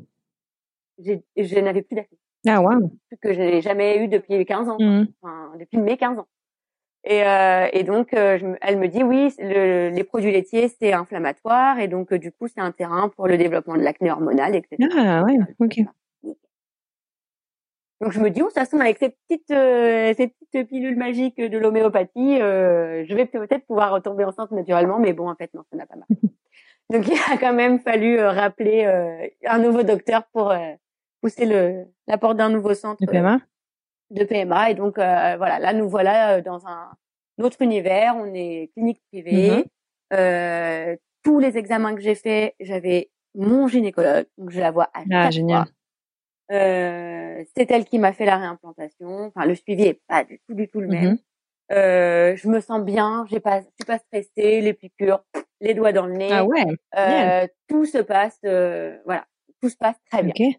j'ai 0.98 1.22
je 1.36 1.58
n'avais 1.58 1.82
plus 1.82 1.94
d'acné 1.96 2.18
Ah 2.46 2.60
truc 3.08 3.20
que 3.20 3.32
je 3.34 3.40
n'ai 3.40 3.60
jamais 3.60 4.02
eu 4.02 4.08
depuis 4.08 4.44
15 4.46 4.68
ans 4.68 4.76
Mhm. 4.80 5.06
enfin, 5.22 5.52
depuis 5.58 5.78
mes 5.78 5.96
15 5.96 6.18
ans. 6.18 6.26
Et, 7.04 7.22
euh, 7.24 7.66
et 7.72 7.82
donc, 7.82 8.12
euh, 8.12 8.38
je 8.38 8.46
elle 8.60 8.78
me 8.78 8.86
dit 8.88 9.02
oui, 9.02 9.32
le, 9.38 9.88
les 9.88 10.04
produits 10.04 10.32
laitiers 10.32 10.68
c'est 10.68 10.92
inflammatoire 10.92 11.78
et 11.78 11.88
donc 11.88 12.12
euh, 12.12 12.18
du 12.18 12.30
coup 12.30 12.46
c'est 12.46 12.60
un 12.60 12.72
terrain 12.72 13.08
pour 13.08 13.26
le 13.26 13.38
développement 13.38 13.74
de 13.76 13.82
l'acné 13.82 14.10
hormonal, 14.10 14.54
etc. 14.54 14.76
Ah 14.98 15.22
ouais. 15.24 15.38
Ok. 15.60 15.80
Donc 18.02 18.12
je 18.12 18.20
me 18.20 18.30
dis, 18.30 18.40
oh, 18.40 18.44
de 18.44 18.48
toute 18.48 18.58
façon, 18.58 18.80
avec 18.80 18.96
ces 18.98 19.10
petites, 19.10 19.50
euh, 19.50 20.14
ces 20.16 20.28
petites 20.28 20.68
pilules 20.68 20.96
magiques 20.96 21.36
de 21.38 21.58
l'homéopathie, 21.58 22.40
euh, 22.40 23.04
je 23.06 23.14
vais 23.14 23.26
peut-être 23.26 23.66
pouvoir 23.66 23.92
retomber 23.92 24.24
enceinte 24.24 24.50
naturellement, 24.52 24.98
mais 24.98 25.12
bon, 25.12 25.28
en 25.28 25.34
fait, 25.34 25.52
non, 25.52 25.62
ça 25.70 25.76
n'a 25.76 25.84
pas 25.84 25.96
marché. 25.96 26.14
Donc 26.90 27.06
il 27.06 27.18
a 27.30 27.36
quand 27.36 27.52
même 27.52 27.78
fallu 27.78 28.18
euh, 28.18 28.30
rappeler 28.30 28.84
euh, 28.86 29.26
un 29.46 29.58
nouveau 29.58 29.82
docteur 29.82 30.24
pour 30.32 30.50
euh, 30.50 30.72
pousser 31.20 31.46
le, 31.46 31.84
la 32.06 32.18
porte 32.18 32.36
d'un 32.36 32.48
nouveau 32.48 32.74
centre 32.74 32.98
Le 33.00 33.06
PMA. 33.06 33.38
de 34.10 34.24
PMA. 34.24 34.70
Et 34.70 34.74
donc 34.74 34.98
euh, 34.98 35.36
voilà, 35.36 35.58
là 35.58 35.72
nous 35.72 35.88
voilà 35.88 36.36
euh, 36.36 36.40
dans 36.42 36.66
un 36.66 36.90
autre 37.42 37.60
univers. 37.62 38.14
On 38.16 38.32
est 38.34 38.70
clinique 38.74 39.00
privée. 39.12 39.64
Euh, 40.12 40.96
tous 41.22 41.38
les 41.38 41.56
examens 41.58 41.94
que 41.94 42.00
j'ai 42.00 42.14
faits, 42.14 42.54
j'avais 42.60 43.10
mon 43.34 43.68
gynécologue, 43.68 44.26
donc 44.38 44.50
je 44.50 44.60
la 44.60 44.70
vois 44.70 44.90
à 44.94 45.02
Ah 45.12 45.30
génial. 45.30 45.64
fois. 45.64 45.72
Euh, 46.52 47.44
c'est 47.56 47.70
elle 47.70 47.84
qui 47.84 47.98
m'a 47.98 48.12
fait 48.12 48.24
la 48.24 48.36
réimplantation. 48.38 49.26
Enfin, 49.26 49.46
le 49.46 49.54
suivi 49.54 49.84
est 49.84 50.00
pas 50.08 50.24
du 50.24 50.40
tout, 50.48 50.54
du 50.54 50.66
tout 50.68 50.80
le 50.80 50.88
même. 50.88 51.04
Mhm. 51.10 51.18
Euh, 51.72 52.34
je 52.34 52.48
me 52.48 52.58
sens 52.58 52.82
bien, 52.82 53.24
j'ai 53.30 53.38
pas, 53.38 53.60
je 53.60 53.66
suis 53.66 53.86
pas 53.86 53.98
stressée, 53.98 54.60
les 54.60 54.72
piqûres, 54.74 55.22
les 55.60 55.74
doigts 55.74 55.92
dans 55.92 56.06
le 56.06 56.14
nez. 56.14 56.30
Ah 56.32 56.44
ouais. 56.44 56.64
Euh, 56.98 57.46
tout 57.68 57.86
se 57.86 57.98
passe, 57.98 58.40
euh, 58.44 58.98
voilà, 59.04 59.24
tout 59.62 59.68
se 59.68 59.76
passe 59.76 59.94
très 60.10 60.24
bien. 60.24 60.32
Ok. 60.36 60.56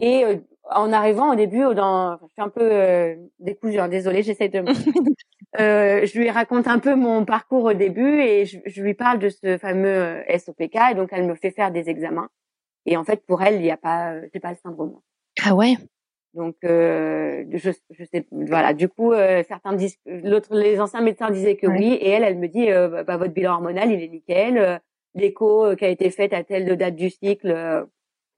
Et 0.00 0.24
euh, 0.24 0.36
en 0.70 0.92
arrivant 0.92 1.32
au 1.32 1.34
début, 1.34 1.74
dans, 1.74 2.18
je 2.22 2.32
suis 2.32 2.42
un 2.42 2.48
peu 2.48 2.62
euh, 2.62 3.16
décousue, 3.40 3.78
hein, 3.78 3.88
désolée, 3.88 4.22
j'essaie 4.22 4.48
de. 4.48 4.58
euh, 5.60 6.06
je 6.06 6.18
lui 6.18 6.30
raconte 6.30 6.66
un 6.68 6.78
peu 6.78 6.94
mon 6.94 7.24
parcours 7.24 7.64
au 7.64 7.72
début 7.72 8.20
et 8.20 8.44
je, 8.46 8.58
je 8.66 8.82
lui 8.82 8.94
parle 8.94 9.18
de 9.18 9.28
ce 9.28 9.58
fameux 9.58 9.88
euh, 9.88 10.38
SOPK 10.38 10.76
et 10.92 10.94
donc 10.94 11.08
elle 11.12 11.26
me 11.26 11.34
fait 11.34 11.50
faire 11.50 11.70
des 11.70 11.88
examens. 11.88 12.28
Et 12.86 12.96
en 12.96 13.04
fait, 13.04 13.24
pour 13.26 13.42
elle, 13.42 13.54
il 13.56 13.62
n'y 13.62 13.70
a 13.70 13.76
pas, 13.76 14.12
euh, 14.14 14.26
j'ai 14.32 14.40
pas 14.40 14.50
le 14.50 14.56
syndrome. 14.62 14.98
Ah 15.44 15.54
ouais? 15.54 15.76
Donc, 16.34 16.56
euh, 16.64 17.44
je, 17.52 17.70
je 17.90 18.04
sais, 18.04 18.26
voilà. 18.30 18.72
Du 18.74 18.88
coup, 18.88 19.12
euh, 19.12 19.42
certains 19.48 19.72
disent, 19.72 19.96
l'autre, 20.06 20.54
les 20.54 20.80
anciens 20.80 21.00
médecins 21.00 21.30
disaient 21.30 21.56
que 21.56 21.66
Ouais. 21.66 21.78
oui, 21.78 21.94
et 21.94 22.10
elle, 22.10 22.22
elle 22.22 22.38
me 22.38 22.48
dit, 22.48 22.70
euh, 22.70 22.88
bah, 22.88 23.02
bah, 23.04 23.16
votre 23.16 23.32
bilan 23.32 23.54
hormonal, 23.54 23.90
il 23.90 24.02
est 24.02 24.08
nickel. 24.08 24.58
euh, 24.58 24.78
l'écho 25.14 25.74
qui 25.76 25.84
a 25.84 25.88
été 25.88 26.10
faite 26.10 26.32
à 26.32 26.44
telle 26.44 26.76
date 26.76 26.94
du 26.94 27.10
cycle. 27.10 27.86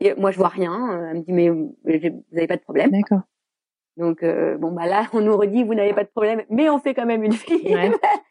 Et 0.01 0.15
moi, 0.15 0.31
je 0.31 0.39
vois 0.39 0.49
rien. 0.49 1.09
Elle 1.11 1.19
me 1.19 1.23
dit, 1.23 1.33
mais 1.33 1.49
vous 1.49 1.77
n'avez 1.85 2.47
pas 2.47 2.57
de 2.57 2.63
problème. 2.63 2.91
D'accord. 2.91 3.21
Donc, 3.97 4.25
bon, 4.25 4.73
bah 4.73 4.87
là, 4.87 5.07
on 5.13 5.21
nous 5.21 5.37
redit, 5.37 5.65
vous 5.65 5.75
n'avez 5.75 5.93
pas 5.93 6.05
de 6.05 6.09
problème, 6.09 6.43
mais 6.49 6.71
on 6.71 6.79
fait 6.79 6.95
quand 6.95 7.07
même 7.07 7.23
une 7.23 7.33
fille. 7.33 7.75
Ouais. 7.75 7.91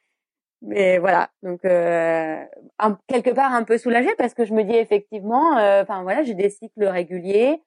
mais 0.61 0.97
voilà. 0.97 1.29
Donc, 1.43 1.61
quelque 1.61 3.33
part, 3.33 3.53
un 3.53 3.63
peu 3.63 3.77
soulagée 3.77 4.15
parce 4.17 4.33
que 4.33 4.45
je 4.45 4.53
me 4.53 4.63
dis 4.63 4.75
effectivement, 4.75 5.53
enfin 5.81 6.03
voilà, 6.03 6.23
j'ai 6.23 6.33
des 6.33 6.49
cycles 6.49 6.85
réguliers. 6.85 7.61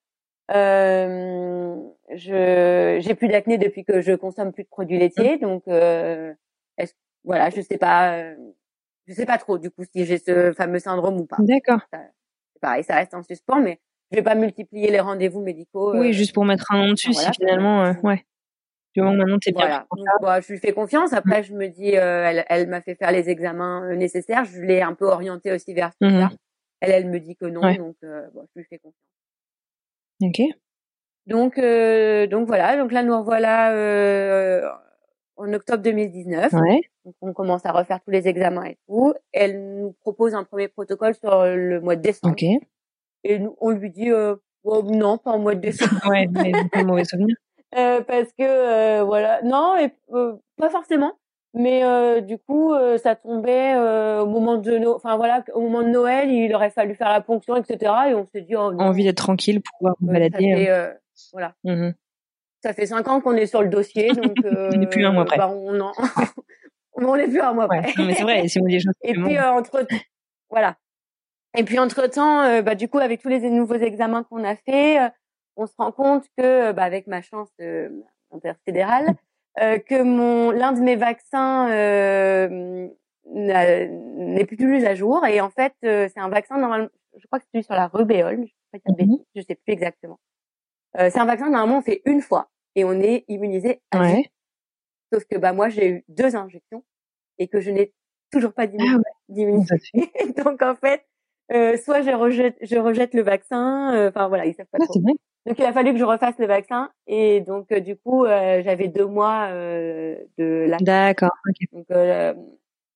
Euh, 0.50 1.76
je 2.14 2.98
j'ai 3.00 3.14
plus 3.14 3.28
d'acné 3.28 3.58
depuis 3.58 3.84
que 3.84 4.00
je 4.00 4.12
consomme 4.12 4.52
plus 4.52 4.64
de 4.64 4.68
produits 4.68 4.98
laitiers, 4.98 5.38
donc 5.38 5.62
euh, 5.68 6.34
est 6.76 6.94
voilà, 7.24 7.50
je 7.50 7.60
sais 7.60 7.78
pas, 7.78 8.18
euh, 8.18 8.34
je 9.06 9.14
sais 9.14 9.24
pas 9.24 9.38
trop 9.38 9.58
du 9.58 9.70
coup 9.70 9.84
si 9.84 10.04
j'ai 10.04 10.18
ce 10.18 10.52
fameux 10.52 10.80
syndrome 10.80 11.20
ou 11.20 11.26
pas. 11.26 11.36
D'accord. 11.38 11.80
Pareil, 12.60 12.84
ça 12.84 12.96
reste 12.96 13.14
en 13.14 13.22
suspens, 13.22 13.60
mais 13.60 13.80
je 14.12 14.16
vais 14.16 14.22
pas 14.22 14.34
multiplier 14.34 14.90
les 14.90 15.00
rendez-vous 15.00 15.40
médicaux. 15.40 15.96
Oui, 15.96 16.12
juste 16.12 16.32
pour 16.32 16.44
mettre 16.44 16.70
un 16.70 16.86
nom 16.86 16.92
dessus, 16.92 17.12
si 17.12 17.26
finalement, 17.32 17.94
ouais. 18.02 18.24
Du 18.94 19.00
moment 19.00 19.16
maintenant 19.16 19.38
t'es 19.38 19.52
bien. 19.52 19.64
Voilà. 19.66 19.86
Donc, 19.90 20.06
bah, 20.20 20.40
je 20.42 20.52
lui 20.52 20.58
fais 20.58 20.72
confiance. 20.72 21.14
Après, 21.14 21.40
mmh. 21.40 21.44
je 21.44 21.54
me 21.54 21.68
dis, 21.68 21.88
elle, 21.88 22.44
elle 22.48 22.68
m'a 22.68 22.82
fait 22.82 22.94
faire 22.94 23.10
les 23.10 23.30
examens 23.30 23.94
nécessaires. 23.94 24.44
Je 24.44 24.60
l'ai 24.60 24.82
un 24.82 24.92
peu 24.92 25.06
orientée 25.06 25.50
aussi 25.50 25.72
vers 25.72 25.92
ça. 26.00 26.08
Mmh 26.08 26.28
elle, 26.84 26.90
elle 26.90 27.08
me 27.08 27.20
dit 27.20 27.36
que 27.36 27.46
non, 27.46 27.60
donc 27.60 27.96
bon, 28.02 28.44
je 28.54 28.60
lui 28.60 28.66
fais 28.68 28.78
confiance. 28.78 28.96
Ok. 30.22 30.40
Donc, 31.26 31.58
euh, 31.58 32.26
donc 32.26 32.46
voilà. 32.46 32.76
Donc 32.76 32.92
là, 32.92 33.02
nous 33.02 33.16
revoilà 33.16 33.72
euh, 33.72 34.68
en 35.36 35.52
octobre 35.52 35.82
2019. 35.82 36.52
Ouais. 36.52 36.80
Donc 37.04 37.14
on 37.20 37.32
commence 37.32 37.64
à 37.66 37.72
refaire 37.72 38.00
tous 38.04 38.10
les 38.10 38.28
examens 38.28 38.64
et 38.64 38.78
tout. 38.86 39.14
Elle 39.32 39.78
nous 39.78 39.92
propose 40.00 40.34
un 40.34 40.44
premier 40.44 40.68
protocole 40.68 41.14
sur 41.14 41.44
le 41.44 41.80
mois 41.80 41.96
de 41.96 42.02
décembre. 42.02 42.34
Ok. 42.34 42.44
Et 43.24 43.38
nous, 43.38 43.56
on 43.60 43.70
lui 43.70 43.90
dit 43.90 44.10
euh, 44.10 44.36
oh, 44.64 44.82
non, 44.82 45.18
pas 45.18 45.32
en 45.32 45.38
mois 45.38 45.54
de 45.54 45.60
décembre. 45.60 46.00
ouais, 46.08 46.26
mais 46.30 46.52
un 46.72 46.84
mauvais 46.84 47.04
souvenir. 47.04 47.36
Euh, 47.74 48.02
parce 48.02 48.28
que 48.38 48.42
euh, 48.42 49.02
voilà, 49.02 49.40
non, 49.44 49.78
et, 49.78 49.94
euh, 50.12 50.34
pas 50.58 50.68
forcément. 50.68 51.14
Mais 51.54 51.84
euh, 51.84 52.20
du 52.20 52.36
coup, 52.36 52.72
euh, 52.72 52.98
ça 52.98 53.14
tombait 53.14 53.74
euh, 53.74 54.20
au 54.20 54.26
moment 54.26 54.58
de 54.58 54.72
Noël. 54.72 54.88
Enfin 54.88 55.16
voilà, 55.16 55.42
au 55.54 55.62
moment 55.62 55.82
de 55.82 55.88
Noël, 55.88 56.30
il 56.30 56.54
aurait 56.54 56.68
fallu 56.68 56.94
faire 56.94 57.08
la 57.08 57.20
ponction, 57.20 57.56
etc. 57.56 57.92
Et 58.10 58.14
on 58.14 58.26
s'est 58.26 58.42
dit, 58.42 58.56
oh, 58.56 58.72
envie 58.78 59.04
d'être 59.04 59.16
tranquille, 59.16 59.60
pouvoir 59.60 59.96
vous 60.00 60.06
balader. 60.06 60.38
Fait, 60.38 60.98
voilà. 61.32 61.54
Mmh 61.64 61.90
ça 62.64 62.72
fait 62.72 62.86
cinq 62.86 63.08
ans 63.08 63.20
qu'on 63.20 63.34
est 63.34 63.46
sur 63.46 63.60
le 63.60 63.68
dossier, 63.68 64.12
donc 64.12 64.36
on 64.44 64.76
n'est 64.76 64.86
plus 64.86 65.04
un 65.04 65.10
mois 65.10 65.24
près. 65.24 65.36
Bah, 65.36 65.48
on 65.48 65.80
en... 65.80 65.92
on 66.94 67.16
n'est 67.16 67.26
plus 67.26 67.40
un 67.40 67.54
mois 67.54 67.66
près. 67.66 67.92
mais 67.98 68.14
c'est 68.14 68.22
vrai. 68.22 68.46
Si 68.46 68.60
on 68.60 68.66
dit 68.66 68.78
Et 69.02 69.14
puis 69.14 69.36
entre 69.40 69.84
voilà. 70.48 70.76
Et 71.54 71.64
puis 71.64 71.78
entre 71.78 72.06
temps, 72.06 72.62
bah 72.62 72.74
du 72.74 72.88
coup 72.88 72.98
avec 72.98 73.20
tous 73.20 73.28
les 73.28 73.50
nouveaux 73.50 73.74
examens 73.74 74.24
qu'on 74.24 74.42
a 74.44 74.56
fait, 74.56 74.98
on 75.56 75.66
se 75.66 75.74
rend 75.76 75.92
compte 75.92 76.24
que 76.36 76.72
bah 76.72 76.84
avec 76.84 77.06
ma 77.06 77.20
chance 77.20 77.50
interfédérale 78.32 79.14
euh, 79.60 79.78
que 79.78 80.02
mon 80.02 80.50
l'un 80.50 80.72
de 80.72 80.80
mes 80.80 80.96
vaccins 80.96 81.70
euh, 81.70 82.88
n'est 83.26 84.46
plus 84.46 84.86
à 84.86 84.94
jour. 84.94 85.26
Et 85.26 85.40
en 85.40 85.50
fait 85.50 85.74
euh, 85.84 86.08
c'est 86.12 86.20
un 86.20 86.28
vaccin 86.28 86.58
normalement 86.58 86.88
je 87.18 87.26
crois 87.26 87.38
que 87.38 87.44
c'est 87.44 87.58
celui 87.58 87.64
sur 87.64 87.74
la 87.74 87.88
rubéole 87.88 88.46
je 88.46 88.78
sais, 88.78 88.82
pas, 88.86 89.04
je 89.34 89.42
sais 89.42 89.54
plus 89.54 89.72
exactement. 89.74 90.18
Euh, 90.98 91.10
c'est 91.10 91.18
un 91.18 91.26
vaccin 91.26 91.50
normalement 91.50 91.78
on 91.78 91.82
fait 91.82 92.00
une 92.06 92.22
fois 92.22 92.50
et 92.74 92.84
on 92.84 92.92
est 92.92 93.26
immunisé 93.28 93.82
à 93.90 94.00
ouais. 94.00 94.30
sauf 95.12 95.24
que 95.26 95.36
bah 95.36 95.52
moi 95.52 95.68
j'ai 95.68 95.88
eu 95.88 96.04
deux 96.08 96.34
injections 96.34 96.82
et 97.38 97.48
que 97.48 97.60
je 97.60 97.70
n'ai 97.70 97.92
toujours 98.30 98.54
pas 98.54 98.66
d'immunité. 98.66 99.74
Ah 99.94 100.42
donc 100.44 100.62
en 100.62 100.76
fait 100.76 101.04
euh, 101.52 101.76
soit 101.76 102.02
je 102.02 102.10
rejette 102.10 102.56
je 102.62 102.76
rejette 102.76 103.14
le 103.14 103.22
vaccin 103.22 104.08
enfin 104.08 104.28
voilà 104.28 104.46
ils 104.46 104.54
savent 104.54 104.66
pas 104.70 104.78
trop. 104.78 105.00
Donc 105.44 105.58
il 105.58 105.64
a 105.64 105.72
fallu 105.72 105.92
que 105.92 105.98
je 105.98 106.04
refasse 106.04 106.38
le 106.38 106.46
vaccin 106.46 106.90
et 107.06 107.40
donc 107.40 107.72
euh, 107.72 107.80
du 107.80 107.96
coup 107.96 108.24
euh, 108.24 108.62
j'avais 108.62 108.88
deux 108.88 109.06
mois 109.06 109.48
euh, 109.50 110.16
de 110.38 110.66
la. 110.68 110.76
D'accord. 110.78 111.32
Donc 111.72 111.86
euh, 111.90 112.32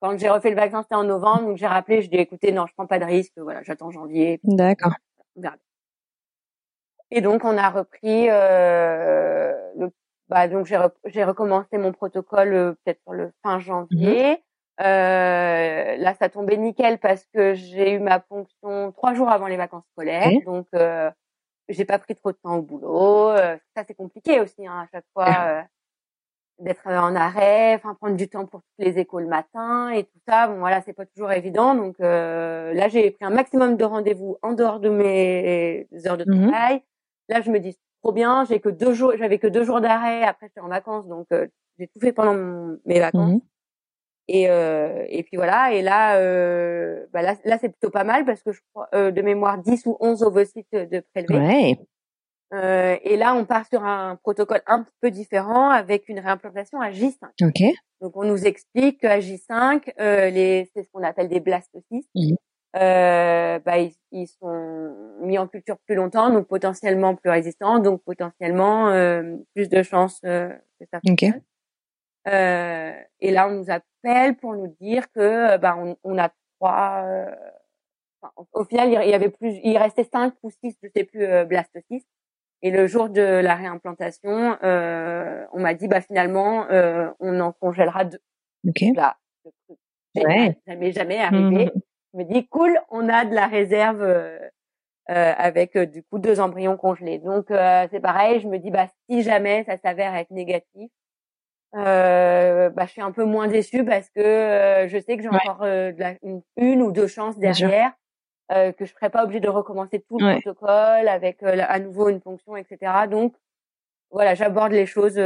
quand 0.01 0.17
j'ai 0.19 0.29
refait 0.29 0.51
le 0.51 0.57
vaccin 0.57 0.83
c'était 0.83 0.95
en 0.95 1.05
novembre 1.05 1.47
donc 1.49 1.57
j'ai 1.57 1.67
rappelé 1.67 2.03
je 2.03 2.09
dis 2.09 2.17
écoutez 2.17 2.53
non 2.53 2.67
je 2.67 2.75
prends 2.75 2.87
pas 2.87 3.01
de 3.01 3.05
risque 3.05 3.33
voilà 3.37 3.63
j'attends 3.65 3.91
janvier. 3.91 4.41
D'accord. 4.45 4.93
Et 7.11 7.21
donc 7.21 7.45
on 7.45 7.57
a 7.59 7.71
repris 7.71 8.27
le 8.27 9.91
bah 10.29 10.49
donc 10.49 10.67
j'ai 10.67 10.79
j'ai 11.07 11.25
recommencé 11.25 11.79
mon 11.79 11.93
protocole 11.93 12.77
peut-être 12.85 13.01
pour 13.05 13.15
le 13.15 13.33
fin 13.43 13.59
janvier. 13.59 14.35
Mm-hmm. 14.35 14.46
Euh, 14.81 15.97
là, 15.97 16.15
ça 16.15 16.29
tombait 16.29 16.57
nickel 16.57 16.99
parce 16.99 17.25
que 17.33 17.55
j'ai 17.55 17.93
eu 17.93 17.99
ma 17.99 18.21
ponction 18.21 18.93
trois 18.93 19.15
jours 19.15 19.31
avant 19.31 19.47
les 19.47 19.57
vacances 19.57 19.85
scolaires. 19.93 20.31
Donc, 20.45 20.67
euh, 20.75 21.11
j'ai 21.69 21.85
pas 21.85 21.99
pris 21.99 22.15
trop 22.15 22.33
de 22.33 22.37
temps 22.37 22.57
au 22.57 22.63
boulot. 22.63 23.31
Euh, 23.31 23.57
ça 23.75 23.85
c'est 23.87 23.95
compliqué 23.95 24.41
aussi 24.41 24.67
hein, 24.67 24.85
à 24.85 24.87
chaque 24.93 25.05
fois 25.13 25.29
euh, 25.29 25.63
d'être 26.59 26.87
en 26.87 27.15
arrêt, 27.15 27.75
enfin 27.75 27.95
prendre 27.95 28.17
du 28.17 28.29
temps 28.29 28.47
pour 28.47 28.61
toutes 28.61 28.87
les 28.87 28.99
écoles 28.99 29.25
le 29.25 29.29
matin 29.29 29.91
et 29.91 30.05
tout 30.05 30.19
ça. 30.29 30.49
Bon 30.49 30.59
voilà, 30.59 30.81
c'est 30.83 30.93
pas 30.93 31.07
toujours 31.07 31.33
évident. 31.33 31.75
Donc 31.75 31.97
euh, 32.01 32.73
là 32.73 32.89
j'ai 32.89 33.11
pris 33.11 33.25
un 33.25 33.31
maximum 33.31 33.77
de 33.77 33.85
rendez-vous 33.85 34.39
en 34.43 34.53
dehors 34.53 34.81
de 34.81 34.89
mes 34.89 35.89
heures 36.07 36.17
de 36.17 36.31
mmh 36.31 36.49
travail. 36.49 36.83
Là 37.29 37.41
je 37.41 37.51
me 37.51 37.59
dis 37.59 37.77
trop 38.03 38.13
bien, 38.13 38.45
j'ai 38.45 38.61
que 38.61 38.69
deux 38.69 38.95
jours, 38.95 39.13
j'avais 39.19 39.39
que 39.39 39.49
deux 39.49 39.65
jours 39.65 39.81
d'arrêt. 39.81 40.23
Après 40.23 40.47
j'étais 40.47 40.61
en 40.61 40.69
vacances, 40.69 41.07
donc 41.07 41.27
j'ai 41.79 41.89
tout 41.89 42.01
fait 42.01 42.13
pendant 42.13 42.77
mes 42.85 43.01
vacances. 43.01 43.35
Mmh 43.35 43.41
et, 44.29 44.51
euh, 44.51 45.05
et 45.09 45.23
puis 45.23 45.37
voilà, 45.37 45.73
et 45.73 45.83
là, 45.83 46.17
euh, 46.17 47.07
bah 47.13 47.23
là, 47.23 47.37
là 47.45 47.59
c'est 47.61 47.69
plutôt 47.69 47.91
pas 47.91 48.05
mal 48.05 48.25
parce 48.25 48.43
que 48.43 48.53
je 48.53 48.61
crois 48.73 48.89
euh, 48.95 49.11
de 49.11 49.23
mémoire 49.23 49.59
10 49.59 49.87
ou 49.87 49.97
11 50.01 50.23
ovocytes 50.23 50.73
de 50.73 51.01
prélevés. 51.13 51.39
Ouais. 51.39 51.79
Euh, 52.55 52.97
et 53.03 53.17
là, 53.17 53.35
on 53.35 53.45
part 53.45 53.67
sur 53.67 53.85
un 53.85 54.17
protocole 54.17 54.63
un 54.67 54.85
peu 55.01 55.11
différent 55.11 55.71
avec 55.71 56.09
une 56.09 56.21
réimplantation 56.21 56.81
à 56.81 56.91
J5. 56.91 57.27
Ok. 57.43 57.75
Donc 58.01 58.17
on 58.17 58.25
nous 58.25 58.47
explique 58.47 59.01
qu'à 59.01 59.19
J5, 59.19 59.93
euh, 60.01 60.31
les, 60.31 60.71
c'est 60.75 60.85
ce 60.85 60.89
qu'on 60.93 61.03
appelle 61.03 61.29
des 61.29 61.41
blastocystes. 61.41 62.11
Mmh. 62.15 62.35
Euh, 62.77 63.59
bah, 63.61 63.79
ils, 63.79 63.95
ils, 64.13 64.27
sont 64.27 64.95
mis 65.23 65.39
en 65.39 65.47
culture 65.47 65.79
plus 65.87 65.95
longtemps, 65.95 66.31
donc 66.31 66.47
potentiellement 66.47 67.15
plus 67.15 67.31
résistants, 67.31 67.79
donc 67.79 68.03
potentiellement 68.05 68.91
euh, 68.91 69.37
plus 69.55 69.69
de 69.69 69.83
chances 69.83 70.21
que 70.21 70.51
ça 70.93 71.01
fonctionne. 71.07 71.41
Euh, 72.29 72.93
et 73.21 73.31
là, 73.31 73.49
on 73.49 73.53
nous 73.53 73.71
appelle 73.71 74.37
pour 74.37 74.55
nous 74.55 74.75
dire 74.81 75.11
que 75.13 75.57
bah, 75.59 75.77
on, 75.79 75.97
on 76.05 76.19
a 76.19 76.31
trois. 76.59 77.03
Euh, 77.05 77.35
enfin, 78.21 78.33
au 78.53 78.65
final, 78.65 78.89
il 78.89 79.11
y 79.11 79.15
avait 79.15 79.31
plus, 79.31 79.59
il 79.63 79.77
restait 79.79 80.05
cinq 80.05 80.35
ou 80.43 80.51
six, 80.51 80.77
je 80.83 80.89
sais 80.95 81.05
plus, 81.05 81.25
euh, 81.25 81.45
blastocystes. 81.45 82.09
Et 82.63 82.71
le 82.71 82.87
jour 82.87 83.09
de 83.09 83.21
la 83.21 83.55
réimplantation, 83.55 84.57
euh, 84.63 85.45
on 85.53 85.61
m'a 85.61 85.75
dit 85.75 85.89
bah 85.89 86.01
finalement, 86.01 86.67
euh, 86.71 87.11
on 87.21 87.39
en 87.41 87.53
congélera 87.53 88.05
deux. 88.05 88.21
Ok. 88.67 88.83
Là, 88.95 89.17
ouais. 90.17 90.59
jamais 90.67 90.93
jamais 90.93 91.19
arrivé. 91.19 91.67
Mmh. 91.67 91.81
Je 92.13 92.19
me 92.19 92.25
dis 92.25 92.49
cool, 92.49 92.79
on 92.91 93.09
a 93.09 93.25
de 93.25 93.35
la 93.35 93.47
réserve. 93.47 94.03
Euh, 94.03 94.39
avec 95.09 95.79
du 95.79 96.03
coup 96.03 96.19
deux 96.19 96.41
embryons 96.41 96.77
congelés. 96.77 97.21
Donc 97.21 97.47
c'est 97.49 98.01
pareil, 98.01 98.41
je 98.41 98.49
me 98.49 98.59
dis 98.59 98.73
bah 98.73 98.89
si 99.09 99.23
jamais 99.23 99.63
ça 99.63 99.77
s'avère 99.77 100.17
être 100.17 100.33
négatif, 100.33 100.67
euh, 100.75 101.06
bah, 101.73 102.87
je 102.87 102.91
suis 102.91 103.03
un 103.03 103.13
peu 103.13 103.25
moins 103.25 103.49
déçue 103.49 103.85
parce 103.85 104.09
que 104.11 104.21
euh, 104.21 104.89
je 104.89 104.99
sais 104.99 105.17
que 105.17 105.23
j'ai 105.23 105.29
encore 105.29 105.63
euh, 105.63 105.93
de 105.93 106.01
la, 106.01 106.15
une, 106.23 106.83
ou 106.83 106.93
deux 106.93 107.07
chances 107.07 107.39
derrière, 107.39 107.93
euh, 108.53 108.73
que 108.73 108.85
je 108.85 108.93
serai 108.93 109.11
pas 109.11 109.25
obligée 109.25 109.41
de 109.41 109.49
recommencer 109.49 110.01
tout 110.09 110.19
le 110.19 110.41
protocole 110.41 111.09
avec 111.09 111.43
à 111.43 111.79
nouveau 111.79 112.09
une 112.09 112.21
fonction, 112.21 112.57
etc. 112.57 112.93
Donc 113.11 113.35
voilà, 114.11 114.35
j'aborde 114.35 114.73
les 114.73 114.87
choses 114.87 115.21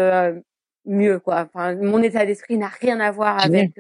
mieux 0.87 1.21
quoi. 1.21 1.47
Enfin, 1.53 1.75
mon 1.77 2.03
état 2.03 2.25
d'esprit 2.25 2.57
n'a 2.57 2.69
rien 2.69 3.01
à 3.01 3.11
voir 3.11 3.39
avec 3.45 3.77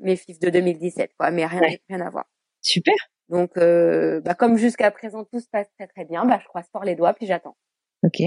mes 0.00 0.16
fifs 0.16 0.40
de 0.40 0.50
2017 0.50 1.12
quoi, 1.18 1.30
mais 1.30 1.46
rien, 1.46 1.60
rien 1.88 2.00
à 2.00 2.10
voir. 2.10 2.24
Super. 2.60 2.94
Donc 3.28 3.52
bah, 3.56 4.34
comme 4.34 4.56
jusqu'à 4.56 4.90
présent 4.90 5.24
tout 5.24 5.40
se 5.40 5.48
passe 5.48 5.68
très 5.78 5.86
très 5.86 6.04
bien, 6.04 6.24
bah 6.26 6.38
je 6.42 6.48
croise 6.48 6.66
fort 6.72 6.84
les 6.84 6.96
doigts 6.96 7.14
puis 7.14 7.26
j'attends. 7.26 7.56
Ok. 8.02 8.20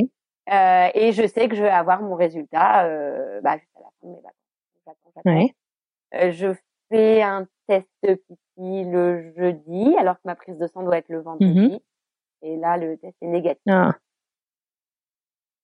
Euh, 0.52 0.90
et 0.94 1.12
je 1.12 1.28
sais 1.28 1.50
que 1.50 1.56
je 1.56 1.62
vais 1.62 1.70
avoir 1.70 2.02
mon 2.02 2.16
résultat 2.16 2.86
euh, 2.86 3.42
bah, 3.42 3.58
jusqu'à 3.58 3.82
la 3.82 3.90
fin 4.00 4.08
de 4.08 4.14
mes 4.14 4.22
vacances. 4.22 5.52
Euh, 6.14 6.32
je 6.32 6.54
fais 6.90 7.22
un 7.22 7.46
test 7.68 7.88
pipi 8.02 8.86
le 8.86 9.34
jeudi, 9.36 9.96
alors 9.98 10.16
que 10.16 10.22
ma 10.26 10.36
prise 10.36 10.58
de 10.58 10.68
sang 10.68 10.84
doit 10.84 10.98
être 10.98 11.10
le 11.10 11.22
vendredi. 11.22 11.74
Mmh 11.74 11.80
et 12.44 12.56
là, 12.56 12.78
le 12.78 12.98
test 12.98 13.18
est 13.22 13.28
négatif. 13.28 13.64
Ah. 13.68 13.96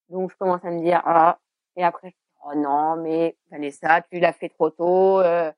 Donc, 0.10 0.32
je 0.32 0.38
commence 0.38 0.66
à 0.66 0.72
me 0.72 0.82
dire, 0.82 1.04
ah, 1.06 1.38
et 1.76 1.84
après, 1.84 2.10
je 2.10 2.16
dis, 2.16 2.40
oh 2.46 2.56
non, 2.56 2.96
mais 2.96 3.38
Vanessa, 3.52 4.02
tu 4.12 4.20
l'as 4.20 4.34
fait 4.34 4.50
trop 4.50 4.72
tôt. 4.72 5.20
Euh, 5.22 5.52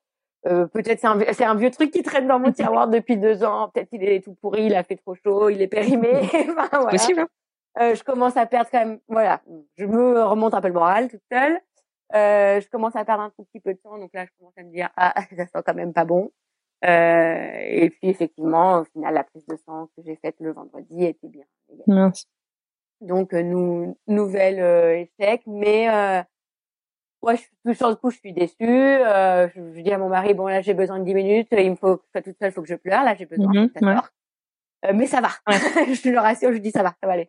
euh, 0.46 0.66
peut-être 0.66 1.00
c'est 1.00 1.06
un, 1.06 1.18
c'est 1.32 1.44
un 1.44 1.54
vieux 1.54 1.70
truc 1.70 1.90
qui 1.90 2.02
traîne 2.02 2.26
dans 2.26 2.38
mon 2.38 2.52
tiroir 2.52 2.88
depuis 2.88 3.16
deux 3.16 3.44
ans. 3.44 3.70
Peut-être 3.70 3.88
il 3.92 4.04
est 4.04 4.22
tout 4.22 4.34
pourri, 4.34 4.66
il 4.66 4.74
a 4.74 4.84
fait 4.84 4.96
trop 4.96 5.14
chaud, 5.14 5.48
il 5.48 5.62
est 5.62 5.68
périmé. 5.68 6.20
enfin, 6.50 6.68
voilà. 6.70 6.90
Possible. 6.90 7.20
Hein 7.20 7.28
euh, 7.78 7.94
je 7.94 8.02
commence 8.02 8.36
à 8.36 8.46
perdre 8.46 8.70
quand 8.70 8.78
même, 8.78 8.98
voilà, 9.08 9.42
je 9.76 9.84
me 9.84 10.22
remonte 10.22 10.54
un 10.54 10.60
peu 10.60 10.68
le 10.68 10.74
moral 10.74 11.08
toute 11.08 11.22
seule. 11.30 11.60
Euh, 12.14 12.60
je 12.60 12.68
commence 12.68 12.94
à 12.94 13.04
perdre 13.04 13.22
un 13.24 13.30
tout 13.30 13.44
petit 13.44 13.60
peu 13.60 13.74
de 13.74 13.78
temps, 13.78 13.98
donc 13.98 14.10
là 14.14 14.24
je 14.24 14.30
commence 14.38 14.56
à 14.56 14.62
me 14.62 14.70
dire 14.70 14.90
ah 14.96 15.14
ça 15.36 15.46
sent 15.46 15.62
quand 15.64 15.74
même 15.74 15.92
pas 15.92 16.04
bon. 16.04 16.30
Euh, 16.84 17.58
et 17.62 17.90
puis 17.90 18.08
effectivement, 18.08 18.80
au 18.80 18.84
final, 18.84 19.14
la 19.14 19.24
prise 19.24 19.46
de 19.46 19.56
sang 19.56 19.88
que 19.96 20.02
j'ai 20.04 20.16
faite 20.16 20.36
le 20.40 20.52
vendredi 20.52 21.04
était 21.04 21.28
bien. 21.28 21.44
Mince. 21.86 22.26
Donc 23.00 23.32
nous, 23.32 23.96
nouvelle 24.06 24.60
euh, 24.60 25.04
échec, 25.20 25.42
mais 25.46 25.90
euh, 25.90 26.22
ouais, 27.22 27.36
je, 27.36 27.72
sur 27.72 27.88
le 27.88 27.96
coup, 27.96 28.10
je 28.10 28.18
suis 28.18 28.32
déçue. 28.32 28.54
Euh, 28.60 29.48
je, 29.54 29.60
je, 29.74 29.80
dis 29.80 29.92
à 29.92 29.98
mon 29.98 30.08
mari, 30.08 30.34
bon 30.34 30.46
là, 30.46 30.60
j'ai 30.60 30.74
besoin 30.74 30.98
de 30.98 31.04
10 31.04 31.14
minutes, 31.14 31.48
il 31.52 31.70
me 31.70 31.76
faut 31.76 31.96
que 31.96 32.04
je 32.06 32.10
sois 32.12 32.22
toute 32.22 32.38
seule, 32.38 32.50
il 32.50 32.52
faut 32.52 32.62
que 32.62 32.68
je 32.68 32.74
pleure. 32.74 33.04
Là, 33.04 33.14
j'ai 33.14 33.26
besoin. 33.26 33.52
Mhm, 33.52 33.70
ouais. 33.82 33.94
euh, 34.86 34.92
mais 34.94 35.06
ça 35.06 35.20
va. 35.20 35.28
je 35.46 36.10
le 36.10 36.18
rassure, 36.18 36.52
je 36.52 36.58
dis 36.58 36.70
ça 36.70 36.82
va, 36.82 36.94
ça 37.00 37.06
va 37.06 37.14
aller. 37.14 37.28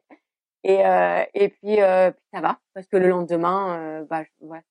Et 0.63 0.85
euh, 0.85 1.23
et 1.33 1.49
puis, 1.49 1.81
euh, 1.81 2.11
puis 2.11 2.23
ça 2.33 2.41
va 2.41 2.59
parce 2.73 2.87
que 2.87 2.97
le 2.97 3.07
lendemain, 3.07 3.77
euh, 3.79 4.05
bah 4.09 4.23
je, 4.23 4.45
ouais, 4.45 4.61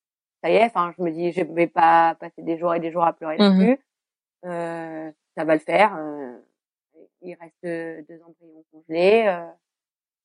ça 0.43 0.49
y 0.49 0.55
est. 0.55 0.65
Enfin, 0.65 0.93
je 0.97 1.03
me 1.03 1.11
dis, 1.11 1.31
je 1.31 1.43
vais 1.43 1.67
pas 1.67 2.15
passer 2.19 2.41
des 2.43 2.57
jours 2.57 2.73
et 2.75 2.79
des 2.79 2.91
jours 2.91 3.03
à 3.05 3.13
pleurer 3.13 3.37
dessus. 3.51 3.79
Euh, 4.45 5.11
ça 5.37 5.43
va 5.45 5.53
le 5.53 5.59
faire. 5.59 5.95
euh, 5.97 6.37
il 7.21 7.35
reste 7.35 7.63
deux 8.09 8.21
embryons 8.23 8.63
congelés. 8.71 9.25
euh, 9.27 9.45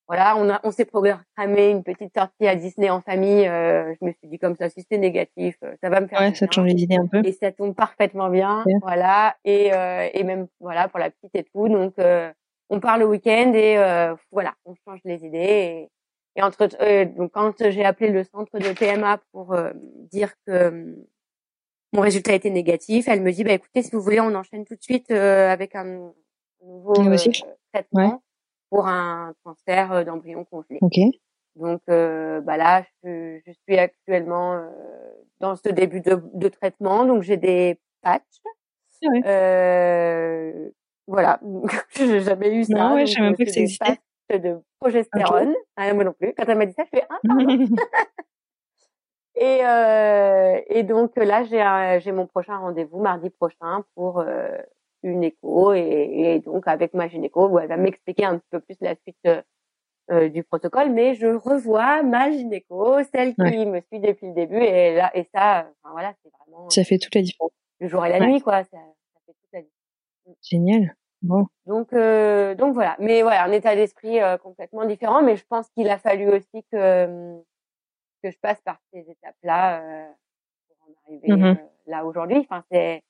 voilà, 0.07 0.35
on 0.37 0.49
a, 0.49 0.59
on 0.63 0.71
s'est 0.71 0.85
programmé 0.85 1.69
une 1.69 1.81
petite 1.81 2.13
sortie 2.15 2.45
à 2.45 2.55
Disney 2.55 2.89
en 2.89 3.01
famille. 3.01 3.47
euh, 3.47 3.93
je 3.99 4.05
me 4.05 4.11
suis 4.11 4.27
dit 4.27 4.37
comme 4.37 4.55
ça, 4.55 4.69
si 4.69 4.85
c'est 4.91 4.97
négatif, 4.97 5.55
euh, 5.63 5.73
ça 5.81 5.89
va 5.89 6.01
me 6.01 6.07
faire. 6.07 6.19
Ouais, 6.19 6.33
ça 6.35 6.45
te 6.47 6.53
change 6.53 6.67
les 6.67 6.83
idées 6.83 6.97
un 6.97 7.07
peu. 7.07 7.21
Et 7.25 7.31
ça 7.31 7.51
tombe 7.53 7.73
parfaitement 7.73 8.29
bien, 8.29 8.63
voilà. 8.81 9.37
Et 9.45 9.73
euh, 9.73 10.07
et 10.13 10.23
même 10.23 10.47
voilà 10.59 10.87
pour 10.89 10.99
la 10.99 11.09
petite 11.09 11.33
et 11.35 11.43
tout. 11.45 11.69
Donc 11.69 11.93
euh, 11.99 12.31
on 12.69 12.79
part 12.79 12.97
le 12.97 13.05
week-end 13.05 13.53
et 13.53 13.77
euh, 13.77 14.15
voilà, 14.31 14.53
on 14.65 14.73
change 14.85 14.99
les 15.05 15.25
idées. 15.25 15.37
Et, 15.39 15.89
et 16.35 16.41
entre 16.41 16.67
euh, 16.81 17.05
donc 17.05 17.31
quand 17.31 17.53
j'ai 17.69 17.85
appelé 17.85 18.09
le 18.09 18.23
centre 18.23 18.57
de 18.59 18.73
PMA 18.73 19.19
pour 19.31 19.53
euh, 19.53 19.71
dire 20.11 20.33
que 20.45 20.51
euh, 20.51 20.95
mon 21.93 22.01
résultat 22.01 22.33
était 22.33 22.49
négatif, 22.49 23.07
elle 23.07 23.21
me 23.21 23.31
dit 23.31 23.43
bah 23.43 23.53
écoutez 23.53 23.83
si 23.83 23.91
vous 23.91 24.01
voulez 24.01 24.19
on 24.19 24.33
enchaîne 24.33 24.65
tout 24.65 24.75
de 24.75 24.81
suite 24.81 25.11
euh, 25.11 25.49
avec 25.49 25.75
un 25.75 26.11
nouveau 26.61 26.93
euh, 26.99 27.17
traitement 27.71 28.23
pour 28.69 28.87
un 28.87 29.33
transfert 29.43 29.91
euh, 29.91 30.03
d'embryon 30.03 30.45
congelé. 30.45 30.79
Ok. 30.81 30.97
Donc 31.55 31.81
euh, 31.89 32.41
bah 32.41 32.57
là, 32.57 32.83
je, 33.03 33.39
je 33.45 33.51
suis 33.51 33.77
actuellement 33.77 34.55
euh, 34.55 34.69
dans 35.39 35.55
ce 35.55 35.69
début 35.69 36.01
de, 36.01 36.19
de 36.33 36.47
traitement, 36.47 37.05
donc 37.05 37.21
j'ai 37.21 37.37
des 37.37 37.79
patchs. 38.01 38.23
Ah 39.05 39.09
ouais. 39.09 39.21
Euh, 39.27 40.69
voilà, 41.07 41.39
j'ai 41.95 42.21
jamais 42.21 42.55
eu 42.55 42.63
ça. 42.63 42.73
Non, 42.75 42.95
ouais, 42.95 43.05
je 43.05 43.13
savais 43.13 43.25
même 43.25 43.33
euh, 43.33 43.37
pas 43.37 43.45
que 43.45 43.51
ça 43.51 43.59
existait. 43.61 43.99
de 44.39 44.57
progestérone. 44.79 45.53
Ah, 45.75 45.93
moi 45.93 46.03
non 46.03 46.13
plus. 46.13 46.33
Quand 46.35 46.45
elle 46.47 46.57
m'a 46.57 46.65
dit 46.65 46.73
ça, 46.73 46.83
je 46.85 46.97
fais 46.99 47.05
ah. 47.09 47.19
Et 49.35 49.65
euh, 49.65 50.61
et 50.67 50.83
donc 50.83 51.11
là, 51.17 51.43
j'ai 51.43 51.99
j'ai 52.01 52.11
mon 52.11 52.27
prochain 52.27 52.57
rendez-vous 52.57 52.99
mardi 52.99 53.29
prochain 53.31 53.83
pour 53.95 54.19
euh, 54.19 54.57
une 55.01 55.23
écho 55.23 55.73
et, 55.73 55.81
et 55.81 56.39
donc 56.39 56.67
avec 56.67 56.93
ma 56.93 57.07
gynéco 57.07 57.47
où 57.49 57.57
elle 57.59 57.67
va 57.67 57.77
m'expliquer 57.77 58.25
un 58.25 58.37
petit 58.37 58.47
peu 58.51 58.59
plus 58.59 58.77
la 58.81 58.95
suite 58.95 59.27
euh, 60.11 60.29
du 60.29 60.43
protocole, 60.43 60.91
mais 60.91 61.15
je 61.15 61.27
revois 61.27 62.03
ma 62.03 62.29
gynéco, 62.31 63.01
celle 63.11 63.33
qui 63.33 63.41
Ouais. 63.41 63.65
me 63.65 63.81
suit 63.81 63.99
depuis 63.99 64.27
le 64.27 64.33
début 64.33 64.61
et 64.61 64.93
là 64.95 65.09
et 65.15 65.23
ça, 65.33 65.67
enfin, 65.83 65.93
voilà, 65.93 66.13
c'est 66.23 66.31
vraiment 66.39 66.69
ça 66.69 66.83
fait 66.83 66.99
toute 66.99 67.15
la 67.15 67.21
différence. 67.23 67.51
le 67.79 67.87
jour 67.87 68.05
et 68.05 68.09
la 68.09 68.19
Ouais. 68.19 68.27
nuit 68.27 68.41
quoi, 68.41 68.63
ça, 68.65 68.77
ça 68.77 69.19
fait 69.25 69.33
toute 69.33 69.49
la 69.53 69.61
vie. 69.61 69.71
Génial. 70.41 70.95
Bon. 71.21 71.47
Donc 71.65 71.93
euh, 71.93 72.53
donc 72.55 72.73
voilà, 72.73 72.95
mais 72.99 73.21
voilà, 73.21 73.43
un 73.45 73.51
état 73.51 73.75
d'esprit 73.75 74.21
euh, 74.21 74.37
complètement 74.37 74.85
différent, 74.85 75.21
mais 75.23 75.37
je 75.37 75.45
pense 75.47 75.69
qu'il 75.69 75.89
a 75.89 75.97
fallu 75.97 76.27
aussi 76.29 76.63
que 76.71 76.75
euh, 76.77 77.37
que 78.23 78.31
je 78.31 78.37
passe 78.39 78.61
par 78.61 78.77
ces 78.93 78.99
étapes-là 79.09 79.81
euh, 79.81 80.07
pour 80.67 80.77
en 80.89 80.93
arriver 81.07 81.31
Mhm. 81.31 81.57
euh, 81.57 81.67
là 81.87 82.05
aujourd'hui. 82.05 82.37
Enfin 82.39 82.63
c'est 82.71 83.03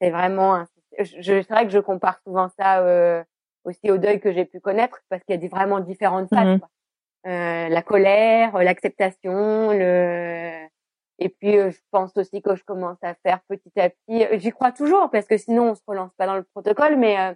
c'est 0.00 0.10
vraiment 0.10 0.56
un, 0.56 0.66
je, 0.98 1.42
c'est 1.42 1.48
vrai 1.50 1.64
que 1.66 1.72
je 1.72 1.78
compare 1.80 2.20
souvent 2.26 2.48
ça 2.58 2.80
euh, 2.80 3.22
aussi 3.64 3.90
au 3.90 3.98
deuil 3.98 4.20
que 4.20 4.32
j'ai 4.32 4.44
pu 4.46 4.60
connaître 4.60 5.00
parce 5.08 5.22
qu'il 5.24 5.34
y 5.34 5.38
a 5.38 5.40
des 5.40 5.48
vraiment 5.48 5.80
différentes 5.80 6.28
phases. 6.30 6.46
Mhm. 6.48 6.60
quoi. 6.60 6.68
Euh, 7.28 7.68
la 7.68 7.82
colère, 7.82 8.58
l'acceptation, 8.58 9.72
le 9.72 10.66
et 11.24 11.28
puis 11.28 11.56
euh, 11.58 11.70
je 11.70 11.78
pense 11.90 12.16
aussi 12.16 12.42
que 12.42 12.54
je 12.54 12.64
commence 12.64 12.98
à 13.02 13.14
faire 13.14 13.40
petit 13.48 13.72
à 13.80 13.90
petit. 13.90 14.24
euh, 14.24 14.38
J'y 14.38 14.50
crois 14.50 14.72
toujours 14.72 15.10
parce 15.10 15.26
que 15.26 15.36
sinon 15.36 15.70
on 15.70 15.74
se 15.74 15.82
relance 15.86 16.12
pas 16.16 16.26
dans 16.26 16.36
le 16.36 16.42
protocole, 16.44 16.96
mais 16.96 17.18
euh, 17.18 17.34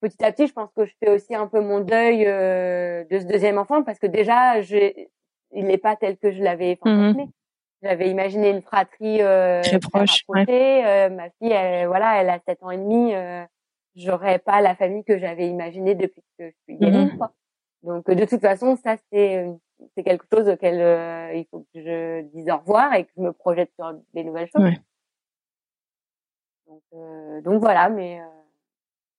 petit 0.00 0.24
à 0.24 0.32
petit, 0.32 0.46
je 0.46 0.52
pense 0.52 0.70
que 0.76 0.84
je 0.84 0.92
fais 1.02 1.10
aussi 1.10 1.34
un 1.34 1.46
peu 1.46 1.60
mon 1.60 1.80
deuil 1.80 2.24
euh, 2.26 3.04
de 3.10 3.18
ce 3.18 3.24
deuxième 3.24 3.58
enfant 3.58 3.82
parce 3.82 3.98
que 3.98 4.06
déjà, 4.06 4.60
j'ai, 4.62 5.10
il 5.52 5.66
n'est 5.66 5.78
pas 5.78 5.96
tel 5.96 6.16
que 6.18 6.30
je 6.32 6.42
l'avais 6.42 6.76
fantasmé. 6.76 7.28
J'avais 7.84 8.08
imaginé 8.10 8.50
une 8.50 8.62
fratrie 8.62 9.20
euh, 9.22 9.60
Très 9.62 9.80
proche, 9.80 10.22
ouais. 10.28 10.44
Euh, 10.48 11.08
ma 11.10 11.30
fille, 11.30 11.50
elle, 11.50 11.88
voilà, 11.88 12.20
elle 12.22 12.30
a 12.30 12.38
sept 12.46 12.62
ans 12.62 12.70
et 12.70 12.78
demi. 12.78 13.14
Euh, 13.14 13.44
J'aurais 13.94 14.38
pas 14.38 14.62
la 14.62 14.74
famille 14.74 15.04
que 15.04 15.18
j'avais 15.18 15.48
imaginée 15.48 15.94
depuis 15.94 16.22
que 16.38 16.46
je 16.48 16.54
suis 16.64 16.76
gamine, 16.78 17.08
Mhm. 17.10 17.18
quoi. 17.18 17.32
Donc 17.82 18.08
de 18.08 18.24
toute 18.24 18.40
façon, 18.40 18.76
ça 18.76 18.96
c'est 19.12 19.36
euh, 19.44 19.52
c'est 19.94 20.02
quelque 20.02 20.24
chose 20.32 20.48
auquel 20.48 20.80
euh, 20.80 21.34
il 21.34 21.46
faut 21.50 21.60
que 21.60 21.80
je 21.80 22.22
dise 22.34 22.48
au 22.50 22.58
revoir 22.58 22.94
et 22.94 23.04
que 23.04 23.10
je 23.16 23.22
me 23.22 23.32
projette 23.32 23.70
sur 23.78 23.92
des 24.14 24.24
nouvelles 24.24 24.48
choses. 24.54 24.64
Ouais. 24.64 24.78
Donc 26.66 26.82
euh, 26.94 27.40
donc 27.42 27.60
voilà, 27.60 27.88
mais 27.88 28.20
euh, 28.20 28.24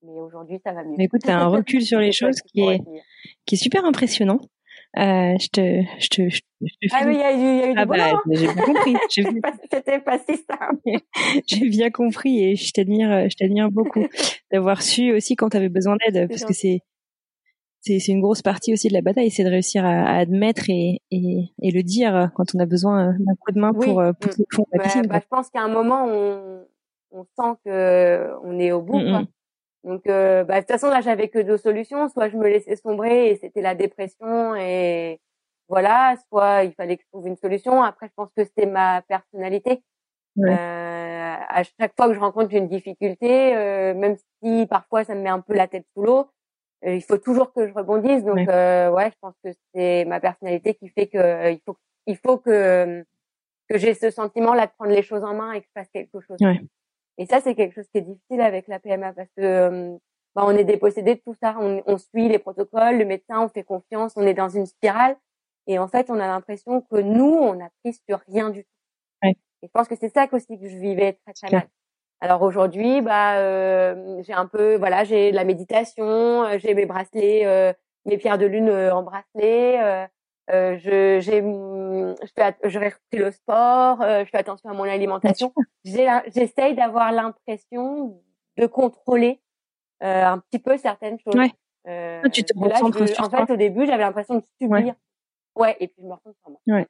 mais 0.03 0.20
aujourd'hui 0.20 0.59
ça 0.64 0.74
va 0.74 0.84
mieux. 0.84 0.95
Mais 0.97 1.05
écoute, 1.05 1.22
t'as 1.24 1.38
un 1.38 1.47
recul 1.47 1.82
sur 1.84 1.99
les 1.99 2.11
choses 2.22 2.41
qui 2.41 2.61
est 2.61 2.78
retenir. 2.78 3.03
qui 3.45 3.55
est 3.55 3.57
super 3.57 3.86
impressionnant. 3.86 4.39
Euh, 4.97 5.36
je 5.39 5.47
te 5.47 5.82
je 5.99 6.07
te 6.07 6.30
je 6.30 6.39
te, 6.39 6.45
je 6.61 6.88
te 6.88 6.93
Ah 6.93 7.03
oui, 7.05 7.16
il 7.16 7.20
y 7.20 7.24
a 7.24 7.32
eu, 7.32 7.36
il 7.36 7.59
y 7.59 7.64
a 7.64 7.68
eu 7.72 7.74
Ah 7.78 7.86
du 7.86 7.89
bah, 7.89 8.11
hein. 8.11 8.22
j'ai 8.32 8.53
bien 8.53 8.64
compris. 8.64 8.95
C'était 9.72 9.99
pas 9.99 10.20
si 10.20 10.38
simple. 10.38 10.82
j'ai 11.47 11.70
bien 11.70 11.89
compris 11.89 12.43
et 12.43 12.55
je 12.55 12.72
t'admire 12.72 13.30
je 13.30 13.36
t'admire 13.36 13.72
beaucoup 13.72 14.05
d'avoir 14.51 14.82
su 14.82 15.11
aussi 15.11 15.36
quand 15.36 15.49
tu 15.49 15.57
avais 15.57 15.70
besoin 15.70 15.95
d'aide 15.97 16.28
parce 16.30 16.45
que 16.45 16.53
c'est 16.53 16.82
c'est 17.86 18.00
c'est 18.00 18.12
une 18.12 18.22
grosse 18.22 18.42
partie 18.42 18.74
aussi 18.74 18.88
de 18.88 18.94
la 18.94 19.02
bataille, 19.02 19.30
c'est 19.30 19.44
de 19.44 19.50
réussir 19.50 19.86
à, 19.86 19.90
à 19.90 20.18
admettre 20.18 20.70
et, 20.70 21.02
et 21.12 21.52
et 21.62 21.72
le 21.72 21.84
dire 21.84 22.32
quand 22.36 22.56
on 22.56 22.60
a 22.60 22.66
besoin 22.66 23.10
euh, 23.10 23.14
d'un 23.20 23.36
coup 23.40 23.52
de 23.52 23.60
main 23.60 23.72
Oui. 23.76 23.86
pour 23.88 24.00
euh, 24.00 24.14
pousser 24.14 24.44
le 24.50 24.56
fond 24.56 24.64
de 24.72 24.78
la 24.78 24.84
Bah, 24.84 25.08
bah, 25.08 25.20
je 25.22 25.28
pense 25.30 25.50
qu'à 25.50 25.62
un 25.62 25.68
moment, 25.68 26.06
on, 26.08 26.66
on 27.12 27.24
sent 27.24 27.58
que 27.66 28.32
on 28.44 28.58
est 28.60 28.72
au 28.72 28.82
bout. 28.82 29.00
Quoi. 29.00 29.24
Donc, 29.84 30.08
euh, 30.08 30.46
bah, 30.46 30.56
de 30.56 30.60
toute 30.62 30.72
façon, 30.72 30.88
là, 30.88 31.02
j'avais 31.02 31.28
que 31.28 31.40
deux 31.40 31.58
solutions. 31.58 32.08
Soit 32.10 32.30
je 32.30 32.38
me 32.38 32.48
laissais 32.48 32.78
sombrer 32.78 33.30
et 33.32 33.36
c'était 33.36 33.62
la 33.62 33.76
dépression 33.76 34.56
et 34.56 35.20
voilà. 35.68 36.16
Soit 36.30 36.64
il 36.64 36.72
fallait 36.74 36.96
que 36.98 37.04
je 37.04 37.10
trouve 37.12 37.28
une 37.28 37.36
solution. 37.36 37.84
Après, 37.84 38.08
je 38.08 38.14
pense 38.16 38.30
que 38.36 38.44
c'est 38.58 38.66
ma 38.66 39.02
personnalité. 39.02 39.84
Ouais. 40.36 40.50
Euh, 40.50 41.36
à 41.48 41.64
chaque 41.64 41.94
fois 41.96 42.08
que 42.08 42.14
je 42.16 42.20
rencontre 42.20 42.54
une 42.56 42.68
difficulté, 42.68 43.56
euh, 43.56 43.94
même 43.94 44.16
si 44.42 44.66
parfois 44.68 45.04
ça 45.04 45.14
me 45.16 45.22
met 45.22 45.30
un 45.30 45.42
peu 45.42 45.54
la 45.54 45.68
tête 45.68 45.86
sous 45.96 46.04
l'eau, 46.04 46.28
il 46.86 47.02
faut 47.04 47.18
toujours 47.18 47.54
que 47.54 47.68
je 47.68 47.74
rebondisse. 47.74 48.24
Donc, 48.24 48.36
Ouais. 48.38 48.50
euh, 48.50 48.92
ouais, 48.92 49.10
je 49.12 49.16
pense 49.22 49.36
que 49.44 49.50
c'est 49.74 50.06
ma 50.06 50.20
personnalité 50.20 50.76
qui 50.76 50.90
fait 50.90 51.08
que 51.08 51.18
euh, 51.18 51.52
il 51.52 51.60
faut, 51.66 51.78
il 52.08 52.18
faut 52.18 52.38
que 52.38 53.06
que 53.70 53.78
j'ai 53.78 53.94
ce 53.94 54.10
sentiment 54.12 54.54
là 54.54 54.68
de 54.68 54.72
prendre 54.78 54.92
les 54.94 55.04
choses 55.04 55.24
en 55.24 55.34
main 55.34 55.54
et 55.54 55.62
que 55.62 55.68
je 55.68 55.72
fasse 55.82 55.90
quelque 55.94 56.20
chose. 56.20 56.38
Ouais. 56.42 56.60
Et 57.18 57.26
ça, 57.26 57.40
c'est 57.42 57.56
quelque 57.56 57.74
chose 57.76 57.88
qui 57.90 58.00
est 58.00 58.02
difficile 58.02 58.42
avec 58.42 58.68
la 58.68 58.80
PMA 58.80 59.14
parce 59.14 59.30
que 59.38 59.42
euh, 59.44 59.98
bah, 60.36 60.44
on 60.46 60.52
est 60.52 60.66
dépossédé 60.66 61.16
de 61.16 61.22
tout 61.22 61.36
ça. 61.42 61.56
On, 61.60 61.82
on 61.86 61.98
suit 61.98 62.28
les 62.28 62.40
protocoles, 62.40 62.98
le 62.98 63.06
médecin, 63.06 63.42
on 63.42 63.50
fait 63.50 63.64
confiance, 63.64 64.14
on 64.18 64.24
est 64.28 64.34
dans 64.34 64.50
une 64.50 64.66
spirale. 64.66 65.16
Et 65.68 65.80
en 65.80 65.88
fait, 65.88 66.10
on 66.10 66.16
a 66.16 66.28
l'impression 66.28 66.82
que 66.82 66.98
nous, 66.98 67.24
on 67.32 67.64
a 67.64 67.70
pris 67.84 67.94
sur 68.08 68.20
rien 68.28 68.50
du 68.50 68.64
tout. 68.66 68.70
Ouais. 69.24 69.36
Et 69.62 69.68
je 69.68 69.72
pense 69.72 69.88
que 69.88 69.96
c'est 69.96 70.10
ça 70.14 70.28
aussi 70.32 70.60
que 70.60 70.68
je 70.68 70.78
vivais 70.78 71.14
très 71.26 71.34
très 71.34 71.52
mal. 71.56 71.68
Alors 72.24 72.42
aujourd'hui, 72.42 73.02
bah, 73.02 73.36
euh, 73.40 74.22
j'ai 74.24 74.32
un 74.32 74.46
peu, 74.46 74.78
voilà, 74.78 75.04
j'ai 75.04 75.32
de 75.32 75.36
la 75.36 75.44
méditation, 75.44 76.44
euh, 76.46 76.58
j'ai 76.58 76.74
mes 76.74 76.86
bracelets, 76.86 77.46
euh, 77.46 77.74
mes 78.06 78.18
pierres 78.18 78.38
de 78.38 78.46
lune 78.46 78.70
euh, 78.70 78.96
en 78.96 79.04
bracelet. 79.04 79.82
euh, 79.84 80.08
euh, 80.52 80.78
je, 80.78 81.20
j'ai, 81.20 81.42
hum, 81.42 82.16
je 82.22 82.30
fais, 82.34 82.56
je 82.64 82.80
repris 82.80 83.00
le 83.18 83.30
sport, 83.32 84.02
euh, 84.02 84.24
je 84.24 84.30
fais 84.30 84.38
attention 84.38 84.70
à 84.70 84.74
mon 84.74 84.84
alimentation. 84.86 85.54
J'ai, 85.84 86.08
j'essaye 86.34 86.76
d'avoir 86.76 87.12
l'impression 87.12 88.22
de 88.58 88.66
contrôler 88.68 89.42
euh, 90.02 90.24
un 90.26 90.40
petit 90.40 90.60
peu 90.60 90.78
certaines 90.78 91.20
choses. 91.20 91.36
Ouais. 91.36 91.52
Euh, 91.90 92.22
Ah, 92.24 92.30
tu 92.30 92.46
te 92.46 92.54
là, 92.58 92.80
je- 92.98 93.06
sur 93.08 93.26
En 93.26 93.28
toi. 93.28 93.46
fait, 93.46 93.52
au 93.54 93.58
début, 93.58 93.86
j'avais 93.86 94.04
l'impression 94.04 94.36
de 94.36 94.44
subir. 94.62 94.96
Ouais. 95.58 95.76
et 95.82 95.88
puis 95.90 95.98
je 96.02 96.08
me 96.08 96.14
retourne 96.14 96.36
sur 96.42 96.52
moi. 96.52 96.60
Ouais. 96.68 96.88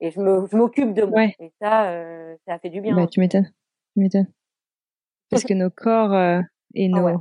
Et 0.00 0.10
je 0.10 0.18
me, 0.20 0.46
je 0.50 0.56
m'occupe 0.56 0.94
de 0.94 1.02
moi. 1.04 1.18
Ouais. 1.20 1.36
Et 1.40 1.52
ça, 1.60 1.90
euh, 1.90 2.34
ça 2.48 2.58
fait 2.58 2.70
du 2.70 2.80
bien. 2.80 2.96
Bah, 2.96 3.06
tu 3.06 3.20
m'étonnes. 3.20 3.50
Tu 3.94 4.00
m'étonnes. 4.00 4.26
Parce 5.30 5.44
que 5.44 5.54
nos 5.54 5.70
corps 5.70 6.12
euh, 6.12 6.40
et 6.74 6.86
Ah 6.92 6.96
nos 6.98 7.04
ouais. 7.04 7.14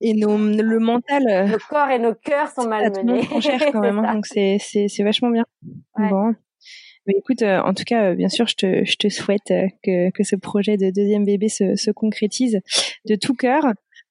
et 0.00 0.14
nos 0.14 0.36
le 0.38 0.78
mental 0.78 1.22
euh, 1.28 1.46
Nos 1.46 1.58
corps 1.68 1.88
et 1.90 1.98
nos 1.98 2.14
cœurs 2.14 2.48
sont 2.50 2.66
malmenés. 2.68 3.22
cher 3.40 3.60
quand 3.72 3.80
même. 3.80 4.00
C'est 4.02 4.08
hein, 4.08 4.14
donc 4.14 4.26
c'est 4.26 4.56
c'est 4.60 4.88
c'est 4.88 5.02
vachement 5.02 5.30
bien. 5.30 5.44
Ouais. 5.98 6.08
Bon. 6.08 6.34
Mais 7.06 7.14
écoute, 7.16 7.42
euh, 7.42 7.60
en 7.62 7.72
tout 7.74 7.84
cas, 7.84 8.10
euh, 8.10 8.14
bien 8.14 8.28
sûr, 8.28 8.46
je 8.46 8.54
te 8.56 8.84
je 8.84 8.96
te 8.96 9.08
souhaite 9.08 9.52
que 9.82 10.10
que 10.10 10.22
ce 10.22 10.36
projet 10.36 10.76
de 10.76 10.90
deuxième 10.90 11.24
bébé 11.24 11.48
se 11.48 11.74
se 11.76 11.90
concrétise 11.90 12.60
de 13.08 13.14
tout 13.16 13.34
cœur. 13.34 13.62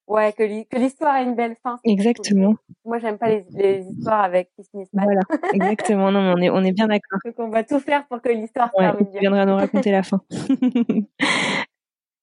Ouais, 0.07 0.33
que, 0.33 0.41
l'hi- 0.41 0.65
que 0.65 0.75
l'histoire 0.75 1.17
ait 1.17 1.23
une 1.23 1.35
belle 1.35 1.55
fin. 1.61 1.77
Exactement. 1.83 2.47
cool. 2.55 2.75
Moi, 2.83 2.97
j'aime 2.97 3.19
pas 3.19 3.29
les, 3.29 3.45
les 3.51 3.85
histoires 3.85 4.23
avec 4.23 4.49
qui 4.55 4.63
se 4.63 4.69
finissent 4.71 4.91
mal. 4.91 5.05
Voilà. 5.05 5.21
Exactement. 5.53 6.11
Non, 6.11 6.33
mais 6.35 6.49
on 6.49 6.55
est 6.55 6.61
on 6.61 6.63
est 6.63 6.71
bien 6.71 6.87
d'accord. 6.87 7.19
Donc, 7.23 7.35
on 7.37 7.49
va 7.49 7.63
tout 7.63 7.79
faire 7.79 8.07
pour 8.07 8.19
que 8.19 8.29
l'histoire 8.29 8.71
Ouais, 8.75 8.85
termine 8.85 9.05
tu 9.05 9.11
bien. 9.11 9.19
viendras 9.21 9.45
nous 9.45 9.55
raconter 9.55 9.91
la 9.91 10.01
fin. 10.01 10.23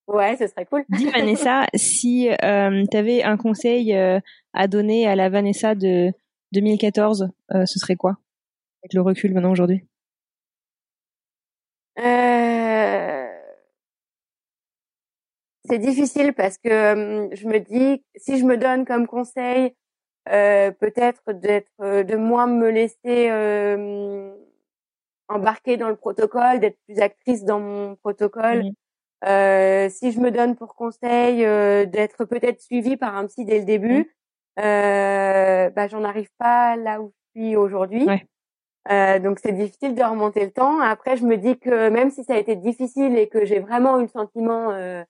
Ouais, 0.07 0.37
ce 0.37 0.47
serait 0.47 0.67
cool. 0.67 0.85
Dis 0.89 1.11
Vanessa, 1.11 1.67
si 1.75 2.29
euh, 2.31 2.85
tu 2.91 2.97
avais 2.97 3.23
un 3.23 3.37
conseil 3.37 3.95
euh, 3.95 4.21
à 4.53 4.69
donner 4.69 5.07
à 5.07 5.17
la 5.17 5.29
Vanessa 5.29 5.75
de 5.75 6.13
2014, 6.53 7.29
euh, 7.53 7.67
ce 7.67 7.79
serait 7.79 7.97
quoi? 7.97 8.17
Avec 8.83 8.95
le 8.95 9.01
recul 9.01 9.35
maintenant 9.35 9.51
aujourd'hui 9.51 9.85
euh... 11.99 13.27
C'est 15.69 15.79
difficile 15.79 16.33
parce 16.35 16.59
que 16.59 16.71
je 17.33 17.49
me 17.49 17.59
dis, 17.59 18.05
si 18.15 18.39
je 18.39 18.45
me 18.45 18.57
donne 18.57 18.85
comme 18.85 19.09
conseil, 19.09 19.75
euh, 20.29 20.71
peut-être 20.71 21.33
d'être, 21.33 21.73
de 21.81 22.15
moins 22.15 22.47
me 22.47 22.71
laisser 22.71 23.31
embarquer 25.29 25.77
dans 25.77 25.89
le 25.89 25.97
protocole, 25.97 26.61
d'être 26.61 26.79
plus 26.87 27.01
actrice 27.01 27.45
dans 27.45 27.59
mon 27.59 27.97
protocole. 27.97 28.63
Mmh. 28.63 28.73
Euh, 29.25 29.89
si 29.89 30.13
je 30.13 30.21
me 30.21 30.31
donne 30.31 30.57
pour 30.57 30.75
conseil 30.75 31.45
euh, 31.45 31.87
d'être 31.87 32.25
peut-être 32.25 32.61
suivie 32.61 32.97
par 32.97 33.17
un 33.17 33.27
psy 33.27 33.45
dès 33.45 33.59
le 33.59 33.65
début, 33.65 34.01
mmh. 34.01 34.61
euh, 34.61 35.71
bah, 35.71 35.89
j'en 35.89 36.05
arrive 36.05 36.29
pas 36.39 36.77
là 36.77 37.01
où 37.01 37.13
je 37.35 37.41
suis 37.41 37.57
aujourd'hui. 37.57 38.07
Euh, 38.91 39.19
donc 39.19 39.41
c'est 39.43 39.53
difficile 39.53 39.95
de 39.95 40.03
remonter 40.03 40.45
le 40.45 40.53
temps. 40.53 40.81
Après, 40.81 41.17
je 41.17 41.25
me 41.25 41.37
dis 41.37 41.59
que 41.59 41.89
même 41.89 42.11
si 42.11 42.23
ça 42.25 42.35
a 42.35 42.39
été 42.39 42.55
difficile 42.57 43.19
et 43.19 43.29
que 43.29 43.45
j'ai 43.45 43.59
vraiment 43.59 43.99
eu 43.99 44.03
le 44.03 44.09
sentiment 44.09 44.71
euh, 44.71 45.03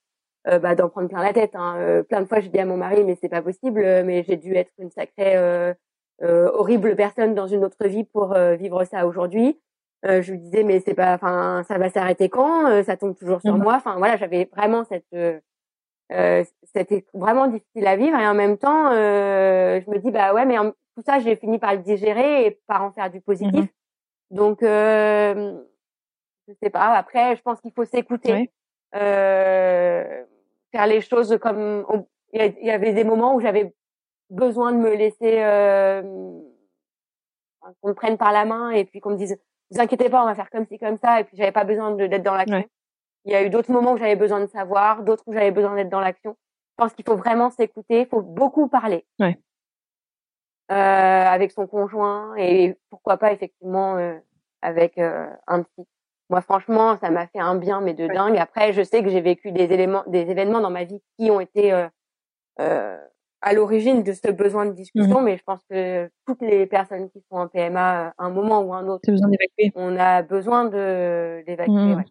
euh, 0.49 0.59
bah, 0.59 0.75
d'en 0.75 0.89
prendre 0.89 1.09
plein 1.09 1.23
la 1.23 1.33
tête, 1.33 1.55
hein, 1.55 2.03
plein 2.09 2.23
de 2.23 2.27
fois 2.27 2.41
j'ai 2.41 2.49
dit 2.49 2.59
à 2.59 2.65
mon 2.65 2.77
mari 2.77 3.05
mais 3.05 3.19
c'est 3.21 3.29
pas 3.29 3.43
possible, 3.43 3.81
mais 4.05 4.23
j'ai 4.23 4.37
dû 4.37 4.55
être 4.55 4.73
une 4.79 4.91
sacrée 4.91 5.37
horrible 6.23 6.97
personne 6.97 7.35
dans 7.35 7.49
une 7.49 7.65
autre 7.65 7.87
vie 7.87 8.05
pour 8.05 8.35
vivre 8.35 8.85
ça 8.85 9.07
aujourd'hui. 9.07 9.61
Euh, 10.05 10.21
je 10.23 10.33
lui 10.33 10.39
disais 10.39 10.63
mais 10.63 10.81
c'est 10.81 10.95
pas, 10.95 11.15
enfin 11.15 11.63
ça 11.67 11.79
va 11.79 11.89
s'arrêter 11.89 12.29
quand 12.29 12.67
euh, 12.69 12.83
Ça 12.83 12.97
tombe 12.97 13.17
toujours 13.17 13.41
sur 13.41 13.57
mmh. 13.57 13.63
moi. 13.63 13.75
Enfin 13.77 13.97
voilà, 13.97 14.17
j'avais 14.17 14.49
vraiment 14.55 14.85
cette, 14.85 15.07
euh, 15.15 15.41
euh, 16.13 16.45
c'était 16.75 17.07
vraiment 17.15 17.47
difficile 17.47 17.87
à 17.87 17.97
vivre 17.97 18.19
et 18.19 18.29
en 18.29 18.35
même 18.35 18.59
temps, 18.59 18.91
je 18.93 19.91
me 19.91 19.99
dis 19.99 20.11
bah 20.11 20.35
ouais 20.35 20.45
mais 20.45 20.57
tout 20.59 21.03
ça 21.05 21.19
j'ai 21.19 21.37
fini 21.37 21.59
par 21.59 21.73
le 21.73 21.79
digérer 21.81 22.47
et 22.47 22.61
par 22.67 22.83
en 22.83 22.93
faire 22.93 23.11
du 23.11 23.21
positif. 23.21 23.65
Mmh 23.65 24.37
Donc 24.37 24.59
je 24.61 25.63
sais 26.63 26.71
pas. 26.71 26.95
Après 26.95 27.35
je 27.37 27.43
pense 27.43 27.61
qu'il 27.61 27.73
faut 27.73 27.87
s'écouter, 27.87 28.51
faire 28.93 30.27
les 30.87 31.01
choses 31.01 31.39
comme 31.41 31.87
il 32.33 32.55
y 32.63 32.71
avait 32.71 32.93
des 32.93 33.05
moments 33.05 33.35
où 33.35 33.41
j'avais 33.41 33.75
besoin 34.29 34.73
de 34.73 34.79
me 34.79 34.95
laisser 34.95 35.41
qu'on 37.81 37.89
me 37.89 37.95
prenne 37.95 38.19
par 38.19 38.33
la 38.33 38.45
main 38.45 38.71
et 38.71 38.85
puis 38.85 39.01
qu'on 39.01 39.11
me 39.11 39.17
dise 39.17 39.37
vous 39.71 39.81
inquiétez 39.81 40.09
pas, 40.09 40.23
on 40.23 40.27
va 40.27 40.35
faire 40.35 40.51
comme 40.51 40.67
ci, 40.67 40.79
comme 40.79 40.97
ça. 40.97 41.21
Et 41.21 41.25
puis, 41.25 41.37
j'avais 41.37 41.53
pas 41.53 41.65
besoin 41.65 41.93
d'être 41.93 42.23
dans 42.23 42.35
l'action. 42.35 42.65
Il 43.25 43.33
y 43.33 43.35
a 43.35 43.43
eu 43.43 43.51
d'autres 43.51 43.73
moments 43.73 43.95
où 43.95 43.99
j'avais 43.99 44.17
besoin 44.17 44.41
de 44.41 44.47
savoir, 44.47 45.03
d'autres 45.03 45.25
où 45.27 45.33
j'avais 45.33 45.51
besoin 45.51 45.75
d'être 45.75 45.89
dans 45.89 46.01
l'action. 46.01 46.37
Je 46.79 46.85
pense 46.85 46.93
qu'il 46.93 47.05
faut 47.05 47.17
vraiment 47.17 47.51
s'écouter, 47.51 48.03
il 48.03 48.07
faut 48.07 48.23
beaucoup 48.23 48.69
parler. 48.69 49.05
Ouais. 49.19 49.39
Euh, 50.71 50.75
avec 50.75 51.53
son 51.53 51.69
conjoint 51.69 52.35
et 52.37 52.77
pourquoi 52.91 53.19
pas 53.19 53.33
effectivement 53.33 53.97
euh, 53.99 54.19
avec 54.63 54.99
euh, 54.99 55.29
un 55.47 55.63
psy. 55.63 55.87
Moi, 56.29 56.41
franchement, 56.41 56.97
ça 56.99 57.11
m'a 57.11 57.29
fait 57.29 57.39
un 57.39 57.55
bien, 57.55 57.81
mais 57.81 57.95
de 57.95 58.09
dingue. 58.09 58.37
Après, 58.37 58.73
je 58.73 58.83
sais 58.83 59.03
que 59.05 59.09
j'ai 59.09 59.21
vécu 59.21 59.53
des 59.53 59.73
éléments, 59.73 60.03
des 60.09 60.29
événements 60.29 60.61
dans 60.61 60.71
ma 60.71 60.83
vie 60.83 61.01
qui 61.19 61.31
ont 61.31 61.41
été 61.41 61.73
euh, 61.73 61.89
euh 62.61 62.99
à 63.43 63.53
l'origine 63.53 64.03
de 64.03 64.13
ce 64.13 64.31
besoin 64.31 64.67
de 64.67 64.73
discussion, 64.73 65.21
mmh 65.21 65.25
mais 65.25 65.37
je 65.37 65.43
pense 65.45 65.61
que 65.71 66.11
toutes 66.27 66.41
les 66.41 66.67
personnes 66.67 67.11
qui 67.11 67.21
sont 67.31 67.37
en 67.37 67.49
PMA, 67.49 68.09
à 68.09 68.25
un 68.25 68.31
moment 68.31 68.61
ou 68.63 68.75
un 68.75 68.87
autre, 68.89 69.11
besoin 69.11 69.31
on 69.75 69.97
a 69.97 70.23
besoin 70.23 70.65
de 70.65 71.43
d'évacuer, 71.47 71.73
mmh. 71.73 72.05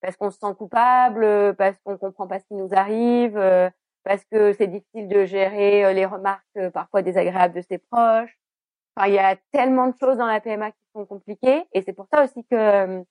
parce 0.00 0.16
qu'on 0.16 0.30
se 0.30 0.38
sent 0.38 0.54
coupable, 0.56 1.54
parce 1.56 1.76
qu'on 1.84 1.96
comprend 1.98 2.26
pas 2.26 2.40
ce 2.40 2.46
qui 2.46 2.54
nous 2.54 2.70
arrive, 2.72 3.36
euh, 3.36 3.68
parce 4.04 4.24
que 4.24 4.52
c'est 4.54 4.66
difficile 4.66 5.08
de 5.08 5.24
gérer 5.24 5.84
euh, 5.84 5.92
les 5.92 6.06
remarques 6.06 6.42
euh, 6.56 6.70
parfois 6.70 7.02
désagréables 7.02 7.54
de 7.54 7.60
ses 7.60 7.78
proches. 7.78 8.36
Enfin, 8.96 9.08
il 9.08 9.14
y 9.14 9.18
a 9.18 9.36
tellement 9.52 9.88
de 9.88 9.94
choses 9.98 10.18
dans 10.18 10.26
la 10.26 10.40
PMA 10.40 10.70
qui 10.70 10.84
sont 10.94 11.06
compliquées, 11.06 11.64
et 11.72 11.82
c'est 11.82 11.92
pour 11.92 12.06
ça 12.12 12.24
aussi 12.24 12.44
que 12.50 13.04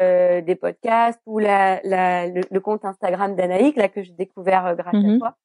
euh, 0.00 0.40
des 0.42 0.54
podcasts 0.54 1.20
ou 1.26 1.38
la, 1.38 1.80
la 1.82 2.28
le, 2.28 2.60
compte 2.60 2.84
Instagram 2.84 3.34
d'Anaïque 3.34 3.76
là 3.76 3.88
que 3.88 4.02
j'ai 4.02 4.12
découvert 4.12 4.76
grâce 4.76 4.94
à 4.94 4.98
mmh 4.98 5.18
toi 5.18 5.36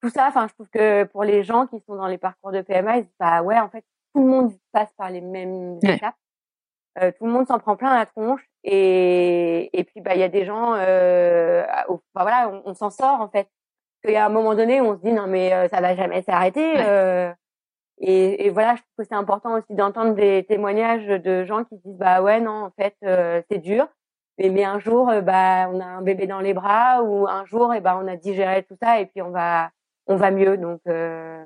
tout 0.00 0.10
ça, 0.10 0.28
enfin, 0.28 0.46
je 0.48 0.54
trouve 0.54 0.68
que 0.70 1.04
pour 1.04 1.24
les 1.24 1.44
gens 1.44 1.66
qui 1.66 1.80
sont 1.80 1.94
dans 1.94 2.06
les 2.06 2.18
parcours 2.18 2.52
de 2.52 2.62
PMA, 2.62 2.98
ils 2.98 3.02
disent 3.04 3.16
bah 3.18 3.42
ouais, 3.42 3.58
en 3.58 3.68
fait, 3.68 3.84
tout 4.14 4.22
le 4.22 4.28
monde 4.28 4.52
passe 4.72 4.92
par 4.96 5.10
les 5.10 5.20
mêmes 5.20 5.78
étapes. 5.82 6.14
Euh, 7.00 7.12
tout 7.16 7.26
le 7.26 7.32
monde 7.32 7.46
s'en 7.46 7.58
prend 7.58 7.76
plein 7.76 7.96
la 7.96 8.04
tronche 8.04 8.44
et 8.64 9.70
et 9.78 9.84
puis 9.84 10.00
bah 10.00 10.14
il 10.14 10.20
y 10.20 10.24
a 10.24 10.28
des 10.28 10.44
gens, 10.44 10.74
euh, 10.74 11.64
bah, 12.14 12.22
voilà, 12.22 12.50
on, 12.64 12.74
s'en 12.74 12.90
sort 12.90 13.20
en 13.20 13.28
fait. 13.28 13.48
Qu'il 14.02 14.12
y 14.14 14.16
a 14.16 14.24
un 14.24 14.30
moment 14.30 14.54
donné 14.54 14.80
où 14.80 14.86
on 14.86 14.96
se 14.96 15.02
dit 15.02 15.12
non 15.12 15.26
mais 15.26 15.52
euh, 15.52 15.68
ça 15.68 15.80
va 15.80 15.94
jamais 15.94 16.22
s'arrêter. 16.22 16.74
Euh, 16.78 17.32
et, 17.98 18.46
et, 18.46 18.50
voilà, 18.50 18.76
je 18.76 18.80
trouve 18.80 18.94
que 18.98 19.04
c'est 19.04 19.14
important 19.14 19.52
aussi 19.58 19.74
d'entendre 19.74 20.14
des 20.14 20.44
témoignages 20.48 21.06
de 21.06 21.44
gens 21.44 21.64
qui 21.64 21.76
disent 21.84 21.98
bah 21.98 22.22
ouais 22.22 22.40
non 22.40 22.64
en 22.64 22.70
fait 22.70 22.96
euh, 23.04 23.42
c'est 23.50 23.58
dur. 23.58 23.86
Mais, 24.38 24.48
mais 24.48 24.64
un 24.64 24.78
jour 24.78 25.06
bah 25.22 25.68
on 25.70 25.80
a 25.80 25.84
un 25.84 26.02
bébé 26.02 26.26
dans 26.26 26.40
les 26.40 26.54
bras 26.54 27.02
ou 27.02 27.28
un 27.28 27.44
jour 27.44 27.74
et 27.74 27.78
eh 27.78 27.80
ben 27.80 28.00
on 28.02 28.08
a 28.08 28.16
digéré 28.16 28.62
tout 28.64 28.76
ça 28.82 29.00
et 29.00 29.06
puis 29.06 29.22
on 29.22 29.30
va 29.30 29.70
on 30.10 30.16
va 30.16 30.30
mieux. 30.30 30.58
Donc, 30.58 30.80
euh, 30.88 31.42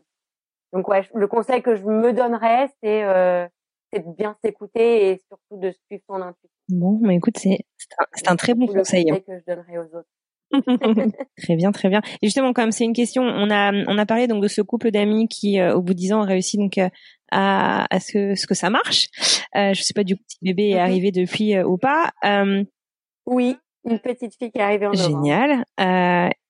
donc 0.73 0.89
ouais, 0.89 1.03
le 1.15 1.29
conseil 1.29 1.63
que 1.63 1.77
je 1.77 1.85
me 1.85 2.13
donnerais, 2.13 2.69
c'est 2.83 3.05
euh, 3.05 3.47
de 3.93 4.17
bien 4.17 4.37
s'écouter 4.43 5.11
et 5.11 5.23
surtout 5.29 5.61
de 5.61 5.73
suivre 5.87 6.03
son 6.09 6.17
intuition. 6.17 6.49
Bon, 6.69 6.99
mais 7.03 7.17
écoute, 7.17 7.37
c'est 7.37 7.59
c'est 8.15 8.29
un, 8.29 8.37
très 8.37 8.55
bon 8.55 8.67
conseil. 8.67 9.05
Le 9.05 9.11
conseil 9.11 9.25
que 9.25 9.39
je 9.39 9.45
donnerais 9.47 9.79
aux 9.79 9.97
autres. 9.97 10.09
très 11.37 11.57
bien, 11.57 11.71
très 11.73 11.89
bien. 11.89 12.01
Et 12.23 12.27
justement, 12.27 12.53
comme 12.53 12.73
c'est 12.73 12.85
une 12.85 12.95
question, 12.95 13.23
on 13.23 13.51
a 13.51 13.73
on 13.87 13.99
a 13.99 14.07
parlé 14.07 14.27
donc 14.27 14.43
de 14.43 14.49
ce 14.49 14.63
couple 14.63 14.91
d'amis 14.91 15.29
qui, 15.29 15.61
euh, 15.61 15.75
au 15.75 15.83
bout 15.83 15.93
de 15.93 15.99
dix 15.99 16.13
ans, 16.13 16.23
a 16.23 16.27
réussi 16.27 16.57
donc 16.57 16.79
à, 17.31 17.87
à 17.95 18.01
ce 18.01 18.13
que 18.13 18.35
ce 18.35 18.47
que 18.47 18.55
ça 18.55 18.71
marche. 18.71 19.09
Euh, 19.57 19.75
je 19.75 19.83
sais 19.83 19.95
pas 19.95 20.05
du 20.05 20.17
coup 20.17 20.23
si 20.27 20.39
bébé 20.43 20.71
est 20.71 20.75
mm-hmm. 20.75 20.81
arrivé 20.81 21.13
depuis 21.13 21.59
ou 21.63 21.77
pas. 21.77 22.11
oui, 23.27 23.57
une 23.85 23.99
petite 23.99 24.35
fille 24.39 24.51
qui 24.51 24.59
est 24.59 24.63
arrivée 24.63 24.87
en 24.87 24.93
novembre. 24.93 25.25
Génial. 25.25 25.65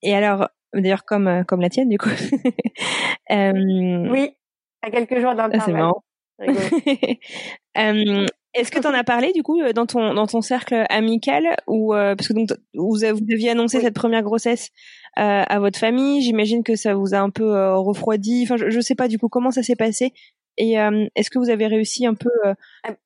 et 0.03 0.15
alors, 0.15 0.49
d'ailleurs 0.81 1.05
comme 1.05 1.29
euh, 1.29 1.45
comme 1.45 1.61
la 1.61 1.71
tienne 1.71 1.89
du 1.89 1.99
coup. 1.99 2.09
euh, 3.31 4.09
oui, 4.11 4.31
à 4.83 4.91
quelques 4.91 5.21
jours 5.21 5.35
d'intervalle. 5.35 5.63
C'est 5.65 5.73
marrant. 5.73 6.05
euh, 7.79 8.27
est-ce 8.55 8.71
que 8.71 8.79
tu 8.79 8.87
en 8.87 8.95
as 8.95 9.03
parlé 9.03 9.33
du 9.33 9.43
coup 9.43 9.61
dans 9.75 9.87
ton 9.87 10.15
dans 10.15 10.27
ton 10.29 10.41
cercle 10.41 10.85
amical 10.89 11.57
ou 11.67 11.93
euh, 11.93 12.15
parce 12.15 12.29
que 12.29 12.35
donc 12.35 12.51
vous, 12.75 12.91
vous 12.91 13.05
aviez 13.05 13.51
annoncé 13.51 13.81
cette 13.81 13.95
première 13.95 14.23
grossesse 14.23 14.71
euh, 15.19 15.43
à 15.47 15.59
votre 15.59 15.79
famille, 15.79 16.23
j'imagine 16.23 16.63
que 16.63 16.77
ça 16.77 16.95
vous 16.95 17.15
a 17.15 17.19
un 17.19 17.31
peu 17.31 17.57
euh, 17.57 17.77
refroidi. 17.77 18.45
Enfin, 18.45 18.57
je, 18.57 18.71
je 18.71 18.81
sais 18.81 18.95
pas 18.95 19.09
du 19.09 19.19
coup 19.19 19.29
comment 19.29 19.51
ça 19.51 19.65
s'est 19.65 19.77
passé. 19.77 20.13
Et 20.57 20.77
est-ce 21.17 21.31
que 21.31 21.41
vous 21.41 21.51
avez 21.51 21.67
réussi 21.67 22.07
un 22.07 22.15
peu 22.15 22.31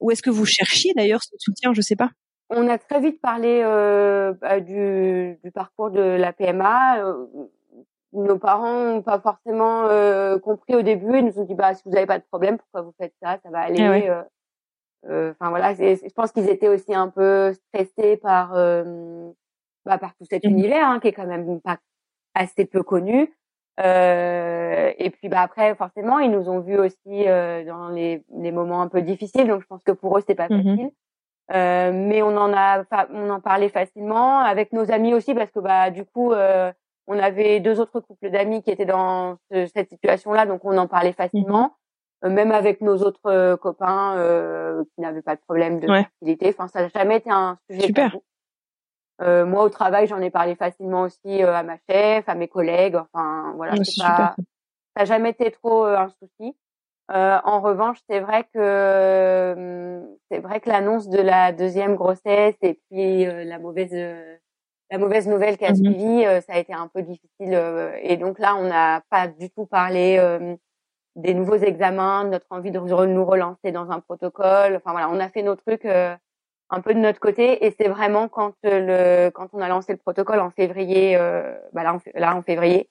ou 0.01 0.11
est-ce 0.11 0.21
que 0.21 0.29
vous 0.29 0.45
cherchiez 0.45 0.93
d'ailleurs 0.95 1.23
ce 1.23 1.31
soutien, 1.39 1.73
je 1.73 1.81
sais 1.81 1.97
pas. 1.97 2.11
On 2.51 2.69
a 2.69 2.77
très 2.77 3.01
vite 3.01 3.23
parlé 3.23 3.63
bah, 4.39 4.61
du, 4.61 5.39
du, 5.43 5.51
parcours 5.51 5.91
de 5.91 5.99
la 5.99 6.35
PMA 6.35 7.03
nos 8.13 8.39
parents 8.39 8.85
n'ont 8.85 9.03
pas 9.03 9.21
forcément 9.21 9.85
euh, 9.85 10.39
compris 10.39 10.75
au 10.75 10.83
début. 10.83 11.19
Ils 11.19 11.27
nous 11.27 11.39
ont 11.39 11.45
dit 11.45 11.55
bah 11.55 11.75
si 11.75 11.83
vous 11.85 11.91
n'avez 11.91 12.07
pas 12.07 12.19
de 12.19 12.25
problème, 12.25 12.59
pourquoi 12.59 12.83
vous 12.83 12.95
faites 12.99 13.15
ça? 13.23 13.39
Ça 13.43 13.51
va 13.51 13.61
aller. 13.61 13.83
Ah 13.83 13.93
euh, 13.93 14.23
euh, 15.09 15.33
enfin 15.33 15.51
voilà, 15.51 15.75
je 15.75 16.13
pense 16.15 16.33
qu'ils 16.33 16.49
étaient 16.49 16.69
aussi 16.69 16.95
un 16.95 17.09
peu 17.09 17.53
stressés 17.53 18.17
par 18.17 18.53
bah, 19.85 19.99
par 19.99 20.15
tout 20.17 20.25
cet 20.29 20.45
mmh. 20.45 20.49
univers 20.51 20.89
hein, 20.89 21.01
qui 21.01 21.09
est 21.09 21.13
quand 21.13 21.27
même 21.27 21.61
pas 21.61 21.79
assez 22.35 22.65
peu 22.65 22.83
connu. 22.83 23.33
et 23.79 25.11
puis 25.11 25.29
bah 25.29 25.43
après 25.43 25.75
forcément 25.77 26.19
ils 26.19 26.31
nous 26.31 26.49
ont 26.49 26.61
vus 26.61 26.79
aussi 26.79 27.25
dans 27.67 27.91
les, 27.91 28.25
les 28.39 28.51
moments 28.51 28.83
un 28.83 28.89
peu 28.89 29.03
difficiles, 29.03 29.47
donc 29.47 29.63
je 29.63 29.67
pense 29.67 29.83
que 29.85 29.93
pour 29.93 30.19
eux 30.19 30.21
c'était 30.21 30.35
pas 30.35 30.49
mmh 30.49 30.63
facile. 30.65 30.91
mais 31.51 32.23
on 32.23 32.37
en 32.37 32.53
a 32.53 32.83
on 33.13 33.31
en 33.31 33.41
parlait 33.41 33.69
facilement 33.69 34.41
avec 34.41 34.73
nos 34.73 34.91
amis 34.91 35.15
aussi 35.15 35.33
parce 35.33 35.53
que 35.53 35.61
bah 35.61 35.91
du 35.91 36.05
coup 36.05 36.33
on 37.09 37.19
avait 37.19 37.59
deux 37.59 37.81
autres 37.81 38.01
couples 38.01 38.31
d'amis 38.31 38.63
qui 38.63 38.71
étaient 38.71 38.85
dans 38.85 39.39
cette 39.51 39.89
situation-là, 39.89 40.47
donc 40.47 40.65
on 40.65 40.77
en 40.79 40.87
parlait 40.87 41.13
facilement. 41.13 41.63
Mhm. 41.63 41.71
Euh, 42.25 42.31
même 42.31 42.51
avec 42.51 42.81
nos 42.81 42.97
autres 42.99 43.27
euh, 43.27 43.57
copains 43.57 44.17
euh, 44.17 44.83
qui 44.95 45.03
n'avaient 45.03 45.23
pas 45.23 45.37
de 45.37 45.41
problème 45.41 45.79
de 45.79 45.87
fertilité. 45.87 46.49
Enfin, 46.49 46.67
ça 46.67 46.83
n'a 46.83 46.89
jamais 46.89 47.19
été 47.19 47.31
un 47.31 47.57
sujet 47.71 47.87
Super. 47.87 48.17
Euh, 49.21 49.47
moi, 49.47 49.65
au 49.65 49.69
travail, 49.69 50.07
j'en 50.07 50.21
ai 50.21 50.31
parlé 50.31 50.55
facilement 50.57 51.03
aussi 51.03 51.43
à 51.43 51.63
ma 51.63 51.77
chef, 51.89 52.29
à 52.29 52.35
mes 52.35 52.49
collègues. 52.49 52.97
Enfin, 52.97 53.53
voilà, 53.57 53.75
c'est 53.83 54.01
pas, 54.01 54.35
ça 54.97 55.03
n'a 55.03 55.05
jamais 55.05 55.31
été 55.31 55.51
trop 55.51 55.85
un 55.85 56.09
souci. 56.21 56.57
en 57.09 57.61
revanche, 57.61 57.99
c'est 58.09 58.21
vrai 58.21 58.45
que 58.55 60.01
c'est 60.31 60.39
vrai 60.39 60.61
que 60.61 60.69
l'annonce 60.69 61.09
de 61.09 61.21
la 61.21 61.53
deuxième 61.53 61.97
grossesse 61.97 62.55
et 62.63 62.81
puis 62.89 63.25
la 63.25 63.59
mauvaise 63.59 63.93
la 64.91 64.99
mauvaise 64.99 65.29
nouvelle 65.29 65.59
qui 65.59 65.65
a 65.65 65.73
mmh 65.73 65.77
suivi, 65.77 66.25
euh, 66.25 66.41
ça 66.41 66.55
a 66.55 66.59
été 66.59 66.73
un 66.73 66.89
peu 66.89 67.03
difficile. 67.03 67.53
Euh, 67.55 67.97
et 68.03 68.17
donc 68.17 68.39
là, 68.39 68.57
on 68.57 68.65
n'a 68.65 69.03
pas 69.11 69.29
du 69.29 69.51
tout 69.51 69.67
parlé 69.67 70.17
euh, 70.19 70.57
des 71.17 71.35
nouveaux 71.35 71.57
examens, 71.57 72.25
de 72.25 72.31
notre 72.31 72.47
envie 72.51 72.71
de 72.71 72.79
nous 72.79 73.25
relancer 73.25 73.73
dans 73.73 73.91
un 73.91 74.01
protocole. 74.01 74.77
Enfin 74.77 74.93
voilà, 74.93 75.11
on 75.11 75.21
a 75.21 75.29
fait 75.29 75.43
nos 75.43 75.57
trucs 75.57 75.85
un 75.85 76.81
peu 76.81 76.95
de 76.95 77.01
notre 77.01 77.21
côté. 77.21 77.67
Et 77.67 77.75
c'est 77.79 77.89
vraiment 77.89 78.29
quand 78.29 78.55
le 78.63 79.31
quand 79.31 79.49
on 79.53 79.61
a 79.61 79.69
lancé 79.69 79.93
le 79.93 79.99
protocole 79.99 80.39
en 80.39 80.51
février, 80.51 81.17
bah 81.73 81.83
là, 81.83 81.95
en, 81.95 81.99
là 82.15 82.37
en 82.37 82.43
février, 82.43 82.89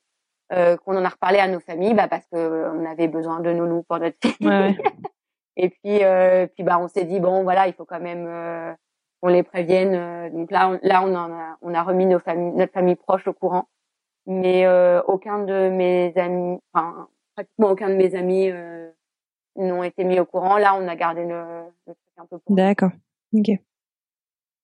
qu'on 0.50 0.98
en 0.98 1.06
a 1.06 1.10
reparlé 1.10 1.40
à 1.40 1.48
nos 1.48 1.62
familles, 1.62 1.94
bah 1.94 2.10
parce 2.10 2.26
que 2.28 2.70
on 2.76 2.86
avait 2.86 3.08
besoin 3.08 3.40
de 3.40 3.52
nounous 3.54 3.84
pour 3.84 4.00
notre 4.00 4.18
fille. 4.22 4.46
Ouais. 4.46 4.76
et 5.56 5.70
puis 5.70 6.02
puis 6.54 6.64
bah 6.66 6.80
on 6.80 6.90
s'est 6.90 7.06
dit 7.06 7.22
bon 7.22 7.44
voilà, 7.44 7.68
il 7.68 7.74
faut 7.74 7.86
quand 7.86 8.02
même 8.02 8.76
qu'on 9.22 9.30
les 9.30 9.44
prévienne. 9.44 10.32
donc 10.32 10.52
là 10.52 10.70
on, 10.70 10.80
là 10.84 11.02
on 11.04 11.16
en 11.16 11.32
a 11.32 11.58
on 11.62 11.74
a 11.74 11.84
remis 11.84 12.06
nos 12.06 12.20
familles 12.20 12.54
notre 12.54 12.74
famille 12.74 12.96
proche 12.96 13.28
au 13.28 13.34
courant, 13.34 13.68
mais 14.26 14.68
aucun 15.08 15.40
de 15.40 15.70
mes 15.70 16.14
amis, 16.18 16.60
enfin 16.74 17.08
pratiquement 17.38 17.70
aucun 17.70 17.90
de 17.90 17.96
mes 17.96 18.16
amis 18.16 18.50
euh, 18.50 18.90
n'ont 19.56 19.84
été 19.84 20.04
mis 20.04 20.20
au 20.20 20.26
courant. 20.26 20.58
Là, 20.58 20.76
on 20.76 20.88
a 20.88 20.96
gardé 20.96 21.24
le, 21.24 21.44
le 21.86 21.94
truc 21.94 22.14
un 22.18 22.26
peu. 22.26 22.40
D'accord. 22.50 22.90
Ok. 23.34 23.46
Je 23.48 23.60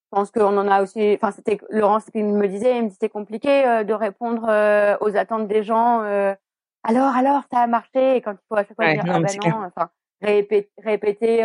pense 0.09 0.31
qu'on 0.31 0.57
en 0.57 0.67
a 0.67 0.81
aussi. 0.81 1.13
Enfin, 1.15 1.31
c'était 1.31 1.59
Laurence 1.69 2.05
qui 2.05 2.21
me 2.23 2.47
disait, 2.47 2.77
il 2.77 2.85
me 2.85 2.89
c'était 2.89 3.09
compliqué 3.09 3.65
euh, 3.65 3.83
de 3.83 3.93
répondre 3.93 4.47
euh, 4.49 4.95
aux 5.01 5.15
attentes 5.15 5.47
des 5.47 5.63
gens. 5.63 6.01
alors, 6.83 7.15
alors, 7.15 7.43
ça 7.51 7.59
a 7.59 7.67
marché? 7.67 8.17
Et 8.17 8.21
quand 8.21 8.33
il 8.33 8.45
faut 8.49 8.55
à 8.55 8.63
chaque 8.63 8.75
fois 8.75 8.91
dire, 8.91 9.03
ah 9.07 9.19
ben 9.19 9.27
non, 9.45 9.65
enfin, 9.65 9.89
répéter, 10.23 10.69
répéter 10.83 11.37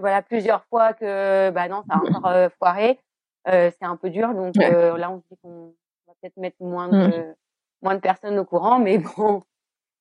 voilà 0.00 0.22
plusieurs 0.22 0.64
fois 0.66 0.92
que 0.92 1.50
bah 1.50 1.68
non, 1.68 1.82
ça 1.88 1.96
a 1.96 1.98
encore 1.98 2.50
foiré. 2.58 2.98
c'est 3.46 3.82
un 3.82 3.96
peu 3.96 4.10
dur. 4.10 4.34
Donc 4.34 4.56
là, 4.56 5.10
on 5.10 5.18
se 5.18 5.24
dit 5.30 5.38
qu'on 5.42 5.74
va 6.06 6.14
peut-être 6.20 6.36
mettre 6.36 6.56
moins 6.60 6.88
de 6.88 7.06
mmh. 7.06 7.34
moins 7.82 7.94
de 7.94 8.00
personnes 8.00 8.38
au 8.38 8.44
courant, 8.44 8.78
mais 8.78 8.98
bon, 8.98 9.42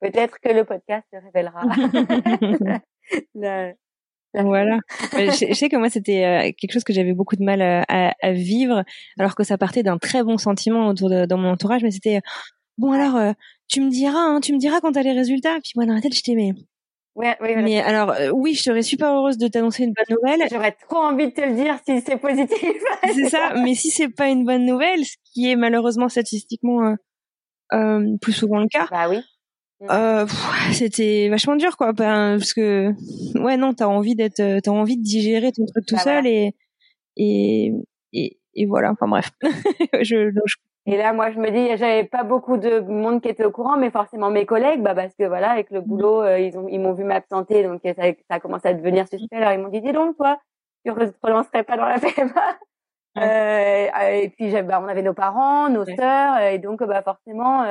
Peut-être 0.03 0.39
que 0.41 0.49
le 0.49 0.65
podcast 0.65 1.05
se 1.11 1.17
révélera. 1.17 1.63
Voilà. 4.35 4.79
je, 5.11 5.53
sais 5.53 5.69
que 5.69 5.75
moi 5.75 5.91
c'était 5.91 6.25
euh, 6.25 6.51
quelque 6.57 6.71
chose 6.71 6.83
que 6.83 6.91
j'avais 6.91 7.13
beaucoup 7.13 7.35
de 7.35 7.43
mal 7.43 7.61
euh, 7.61 7.83
à, 7.87 8.15
à, 8.19 8.31
vivre, 8.31 8.83
alors 9.19 9.35
que 9.35 9.43
ça 9.43 9.59
partait 9.59 9.83
d'un 9.83 9.99
très 9.99 10.23
bon 10.23 10.39
sentiment 10.39 10.87
autour 10.87 11.11
de 11.11 11.27
dans 11.27 11.37
mon 11.37 11.51
entourage, 11.51 11.83
mais 11.83 11.91
c'était 11.91 12.19
bon 12.79 12.93
alors 12.93 13.15
euh, 13.15 13.33
tu 13.67 13.79
me 13.79 13.91
diras, 13.91 14.17
hein, 14.17 14.39
tu 14.41 14.51
me 14.51 14.57
diras 14.57 14.81
quand 14.81 14.93
t'as 14.93 15.03
les 15.03 15.11
résultats. 15.11 15.59
Puis 15.63 15.73
moi 15.75 15.85
dans 15.85 15.93
la 15.93 16.01
tête 16.01 16.15
j'étais 16.15 16.33
mais 16.33 16.53
Ouais, 17.15 17.37
oui, 17.41 17.55
Mais 17.57 17.79
alors, 17.79 18.15
oui, 18.33 18.55
je 18.55 18.63
serais 18.63 18.81
super 18.81 19.13
heureuse 19.13 19.37
de 19.37 19.47
t'annoncer 19.47 19.83
une 19.83 19.93
bonne 19.93 20.17
nouvelle. 20.17 20.47
J'aurais 20.51 20.71
trop 20.71 20.97
envie 20.97 21.27
de 21.27 21.31
te 21.33 21.41
le 21.41 21.53
dire 21.53 21.77
si 21.87 22.01
c'est 22.01 22.17
positif. 22.17 22.59
c'est 23.13 23.29
ça. 23.29 23.53
Mais 23.63 23.75
si 23.75 23.91
c'est 23.91 24.09
pas 24.09 24.29
une 24.29 24.45
bonne 24.45 24.65
nouvelle, 24.65 25.05
ce 25.05 25.15
qui 25.31 25.51
est 25.51 25.55
malheureusement 25.55 26.09
statistiquement 26.09 26.95
euh, 27.73 28.17
plus 28.21 28.33
souvent 28.33 28.59
le 28.59 28.67
cas. 28.67 28.87
Bah 28.89 29.09
oui. 29.09 29.19
Euh, 29.89 30.25
c'était 30.71 31.27
vachement 31.27 31.57
dur 31.57 31.75
quoi 31.75 31.93
parce 31.93 32.53
que 32.53 32.93
ouais 33.37 33.57
non 33.57 33.73
t'as 33.73 33.87
envie 33.87 34.15
d'être 34.15 34.39
euh, 34.39 34.61
t'as 34.63 34.71
envie 34.71 34.95
de 34.95 35.03
digérer 35.03 35.51
ton 35.51 35.65
truc 35.65 35.85
tout 35.85 35.95
bah 35.95 36.01
seul 36.01 36.25
et, 36.25 36.55
et 37.17 37.73
et 38.13 38.65
voilà 38.65 38.91
enfin 38.91 39.09
bref 39.09 39.31
je, 40.01 40.31
et 40.85 40.97
là 40.97 41.13
moi 41.13 41.31
je 41.31 41.39
me 41.39 41.49
dis 41.49 41.77
j'avais 41.77 42.03
pas 42.03 42.23
beaucoup 42.23 42.57
de 42.57 42.79
monde 42.79 43.21
qui 43.21 43.29
était 43.29 43.45
au 43.45 43.51
courant 43.51 43.77
mais 43.77 43.89
forcément 43.89 44.29
mes 44.29 44.45
collègues 44.45 44.81
bah 44.81 44.95
parce 44.95 45.13
que 45.15 45.25
voilà 45.25 45.51
avec 45.51 45.69
le 45.71 45.81
mm. 45.81 45.85
boulot 45.85 46.21
euh, 46.21 46.39
ils 46.39 46.57
ont 46.57 46.67
ils 46.67 46.79
m'ont 46.79 46.93
vu 46.93 47.03
m'absenter 47.03 47.63
donc 47.63 47.81
ça, 47.83 47.93
ça 47.93 48.13
a 48.29 48.39
commencé 48.39 48.67
à 48.67 48.73
devenir 48.73 49.07
suspect 49.07 49.37
alors 49.37 49.53
ils 49.53 49.59
m'ont 49.59 49.69
dit 49.69 49.81
dis 49.81 49.91
donc 49.91 50.17
toi 50.17 50.39
tu 50.85 50.91
relancerais 50.91 51.63
pas 51.63 51.77
dans 51.77 51.85
la 51.85 51.99
PMA 51.99 52.31
euh, 53.19 54.09
et 54.21 54.29
puis 54.29 54.51
bah, 54.63 54.81
on 54.83 54.87
avait 54.87 55.03
nos 55.03 55.13
parents 55.13 55.69
nos 55.69 55.85
sœurs 55.85 56.39
et 56.39 56.59
donc 56.59 56.83
bah 56.83 57.01
forcément 57.01 57.63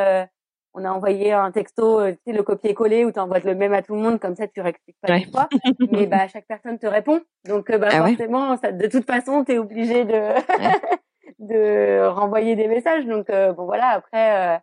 on 0.75 0.85
a 0.85 0.91
envoyé 0.91 1.33
un 1.33 1.51
texto, 1.51 2.01
euh, 2.01 2.13
tu 2.13 2.19
sais, 2.27 2.33
le 2.33 2.43
copier-coller 2.43 3.05
où 3.05 3.13
tu 3.13 3.19
envoies 3.19 3.41
le 3.41 3.55
même 3.55 3.75
à 3.75 3.83
tout 3.83 3.95
le 3.95 4.01
monde, 4.01 4.19
comme 4.19 4.35
ça 4.35 4.47
tu 4.49 4.61
réexpliques 4.61 4.97
pas 5.01 5.13
ouais. 5.13 5.27
fois. 5.31 5.49
mais 5.91 6.07
bah 6.07 6.29
chaque 6.29 6.47
personne 6.47 6.79
te 6.79 6.87
répond. 6.87 7.21
Donc 7.47 7.71
euh, 7.71 7.79
bah 7.79 7.89
ah 7.93 8.07
forcément, 8.07 8.57
ça, 8.57 8.73
de 8.73 8.87
toute 8.87 9.05
façon, 9.05 9.45
tu 9.45 9.53
es 9.53 9.59
obligé 9.59 10.05
de 10.05 10.21
de 11.43 12.07
renvoyer 12.07 12.57
des 12.57 12.69
messages. 12.69 13.07
Donc 13.07 13.31
euh, 13.31 13.53
bon 13.53 13.65
voilà, 13.65 13.89
après 13.91 14.61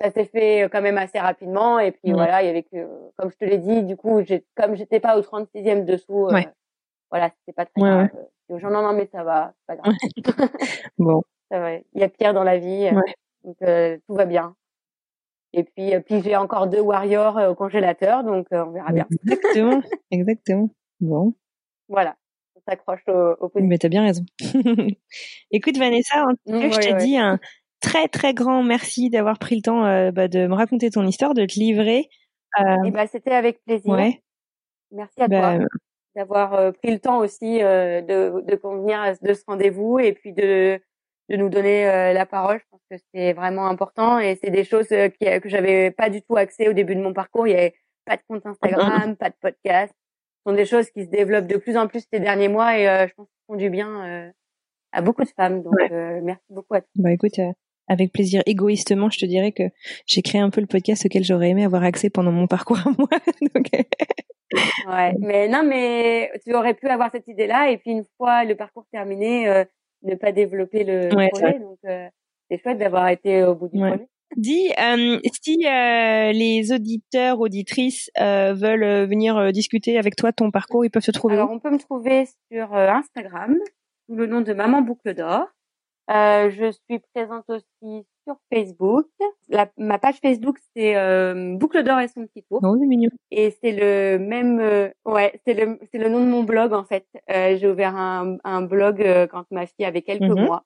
ça 0.00 0.10
s'est 0.10 0.24
fait 0.24 0.68
quand 0.72 0.80
même 0.80 0.98
assez 0.98 1.18
rapidement 1.18 1.78
et 1.78 1.92
puis 1.92 2.12
voilà, 2.12 2.42
il 2.42 2.46
y 2.46 2.48
avait 2.48 2.62
que 2.62 2.88
comme 3.16 3.30
je 3.30 3.36
te 3.36 3.44
l'ai 3.44 3.58
dit, 3.58 3.82
du 3.82 3.96
coup, 3.96 4.22
j'ai 4.22 4.44
comme 4.56 4.74
j'étais 4.74 5.00
pas 5.00 5.18
au 5.18 5.22
36e 5.22 5.84
dessous 5.84 6.28
voilà, 7.10 7.30
c'était 7.40 7.52
pas 7.52 7.66
très 7.66 7.80
grave. 7.80 8.08
aux 8.50 8.58
gens 8.60 8.70
non 8.70 8.82
non 8.82 8.92
mais 8.92 9.08
ça 9.12 9.24
va, 9.24 9.52
c'est 9.58 9.76
pas 9.76 9.82
grave. 9.82 9.94
bon. 10.98 11.22
Ça 11.50 11.58
va, 11.58 11.74
il 11.74 11.82
y 11.94 12.04
a 12.04 12.08
pire 12.08 12.32
dans 12.32 12.44
la 12.44 12.58
vie. 12.58 12.90
Donc 13.44 13.56
tout 14.06 14.14
va 14.14 14.24
bien. 14.26 14.54
Et 15.52 15.64
puis, 15.64 15.94
euh, 15.94 16.00
puis 16.00 16.22
j'ai 16.22 16.36
encore 16.36 16.68
deux 16.68 16.80
warriors 16.80 17.38
euh, 17.38 17.50
au 17.50 17.54
congélateur, 17.54 18.22
donc 18.22 18.46
euh, 18.52 18.64
on 18.64 18.70
verra 18.70 18.92
bien. 18.92 19.06
Exactement, 19.10 19.82
exactement. 20.10 20.70
Bon. 21.00 21.34
Voilà, 21.88 22.14
s'accroche 22.70 23.02
au, 23.08 23.34
au 23.40 23.50
Mais 23.56 23.78
t'as 23.78 23.88
bien 23.88 24.02
raison. 24.02 24.24
Écoute 25.50 25.76
Vanessa, 25.76 26.24
en 26.24 26.34
tout 26.34 26.60
cas, 26.60 26.70
je 26.70 26.88
te 26.88 26.98
dis 26.98 27.16
un 27.16 27.38
très 27.80 28.08
très 28.08 28.34
grand 28.34 28.62
merci 28.62 29.10
d'avoir 29.10 29.38
pris 29.38 29.56
le 29.56 29.62
temps 29.62 29.82
bah, 30.12 30.28
de 30.28 30.46
me 30.46 30.54
raconter 30.54 30.90
ton 30.90 31.06
histoire, 31.06 31.34
de 31.34 31.44
te 31.46 31.54
livrer. 31.54 32.08
Euh... 32.58 32.84
Et 32.84 32.88
eh 32.88 32.90
bah, 32.90 33.06
c'était 33.06 33.32
avec 33.32 33.62
plaisir. 33.64 33.92
Ouais. 33.92 34.22
Merci 34.90 35.20
à 35.20 35.28
bah, 35.28 35.56
toi 35.56 35.66
d'avoir 36.16 36.72
pris 36.72 36.90
le 36.90 36.98
temps 36.98 37.18
aussi 37.18 37.60
de, 37.60 38.40
de 38.40 38.56
convenir 38.56 39.14
de 39.22 39.32
ce 39.32 39.44
rendez-vous 39.46 40.00
et 40.00 40.12
puis 40.12 40.32
de 40.32 40.80
de 41.30 41.36
nous 41.36 41.48
donner 41.48 41.88
euh, 41.88 42.12
la 42.12 42.26
parole. 42.26 42.58
Je 42.58 42.64
pense 42.70 42.80
que 42.90 42.96
c'est 43.14 43.32
vraiment 43.32 43.68
important 43.68 44.18
et 44.18 44.36
c'est 44.42 44.50
des 44.50 44.64
choses 44.64 44.90
euh, 44.90 45.08
qui, 45.08 45.26
que 45.40 45.48
j'avais 45.48 45.92
pas 45.92 46.10
du 46.10 46.22
tout 46.22 46.36
accès 46.36 46.68
au 46.68 46.72
début 46.72 46.96
de 46.96 47.00
mon 47.00 47.12
parcours. 47.12 47.46
Il 47.46 47.52
y 47.52 47.56
avait 47.56 47.74
pas 48.04 48.16
de 48.16 48.22
compte 48.28 48.44
Instagram, 48.44 49.16
pas 49.16 49.30
de 49.30 49.36
podcast. 49.40 49.94
Ce 50.44 50.50
sont 50.50 50.56
des 50.56 50.66
choses 50.66 50.90
qui 50.90 51.04
se 51.04 51.10
développent 51.10 51.46
de 51.46 51.56
plus 51.56 51.76
en 51.76 51.86
plus 51.86 52.04
ces 52.12 52.20
derniers 52.20 52.48
mois 52.48 52.78
et 52.78 52.88
euh, 52.88 53.06
je 53.06 53.14
pense 53.14 53.26
qu'ils 53.26 53.44
font 53.46 53.56
du 53.56 53.70
bien 53.70 54.32
à 54.92 55.02
beaucoup 55.02 55.22
de 55.22 55.30
femmes. 55.36 55.62
Donc 55.62 55.74
merci 56.22 56.44
beaucoup 56.50 56.74
à 56.74 56.80
toi. 56.80 56.90
Bah 56.96 57.12
écoute, 57.12 57.38
avec 57.88 58.12
plaisir. 58.12 58.42
Égoïstement, 58.46 59.10
je 59.10 59.18
te 59.18 59.26
dirais 59.26 59.52
que 59.52 59.64
j'ai 60.06 60.22
créé 60.22 60.40
un 60.40 60.50
peu 60.50 60.60
le 60.60 60.66
podcast 60.66 61.04
auquel 61.06 61.24
j'aurais 61.24 61.50
aimé 61.50 61.64
avoir 61.64 61.82
accès 61.84 62.10
pendant 62.10 62.32
mon 62.32 62.46
parcours 62.46 62.78
à 62.78 62.90
moi. 62.96 63.08
Donc... 63.54 63.66
ouais, 63.72 65.14
mais 65.18 65.48
non, 65.48 65.62
mais 65.62 66.30
tu 66.44 66.54
aurais 66.54 66.74
pu 66.74 66.86
avoir 66.88 67.10
cette 67.10 67.28
idée-là 67.28 67.70
et 67.70 67.78
puis 67.78 67.90
une 67.90 68.04
fois 68.16 68.44
le 68.44 68.54
parcours 68.54 68.86
terminé, 68.90 69.64
ne 70.02 70.14
pas 70.14 70.32
développer 70.32 70.84
le 70.84 71.08
projet. 71.30 71.58
Donc, 71.58 71.78
euh, 71.86 72.08
c'est 72.50 72.58
chouette 72.62 72.78
d'avoir 72.78 73.08
été 73.08 73.44
au 73.44 73.54
bout 73.54 73.68
du 73.68 73.78
projet. 73.78 74.08
Dis, 74.36 74.72
euh, 74.80 75.18
si 75.42 75.66
euh, 75.66 76.32
les 76.32 76.72
auditeurs, 76.72 77.40
auditrices 77.40 78.10
euh, 78.20 78.54
veulent 78.54 79.08
venir 79.08 79.52
discuter 79.52 79.98
avec 79.98 80.16
toi 80.16 80.32
ton 80.32 80.50
parcours, 80.50 80.84
ils 80.84 80.90
peuvent 80.90 81.02
se 81.02 81.10
trouver 81.10 81.34
Alors, 81.34 81.50
on 81.50 81.58
peut 81.58 81.70
me 81.70 81.78
trouver 81.78 82.26
sur 82.50 82.72
Instagram 82.74 83.56
sous 84.08 84.14
le 84.14 84.26
nom 84.26 84.40
de 84.40 84.52
Maman 84.52 84.82
Boucle 84.82 85.14
d'Or. 85.14 85.46
je 86.08 86.72
suis 86.88 87.00
présente 87.12 87.44
aussi 87.48 88.06
sur 88.24 88.36
Facebook. 88.52 89.06
La, 89.48 89.68
ma 89.76 89.98
page 89.98 90.16
Facebook, 90.22 90.58
c'est 90.76 90.94
Boucle 91.56 91.82
d'Or 91.82 91.98
et 91.98 92.08
son 92.08 92.26
petit 92.26 92.44
tour. 92.44 92.62
Non, 92.62 92.76
c'est 92.78 92.86
mignon. 92.86 93.10
Et 93.32 93.56
c'est 93.62 93.72
le 93.72 94.18
même, 94.24 94.92
ouais, 95.06 95.40
c'est 95.44 95.54
le, 95.54 95.78
c'est 95.90 95.98
le 95.98 96.08
nom 96.08 96.20
de 96.20 96.30
mon 96.30 96.44
blog 96.44 96.72
en 96.72 96.84
fait. 96.84 97.06
j'ai 97.28 97.68
ouvert 97.68 97.96
un, 97.96 98.36
un 98.44 98.62
blog 98.62 99.04
quand 99.32 99.44
ma 99.50 99.66
fille 99.66 99.86
avait 99.86 100.02
quelques 100.02 100.22
mois. 100.22 100.64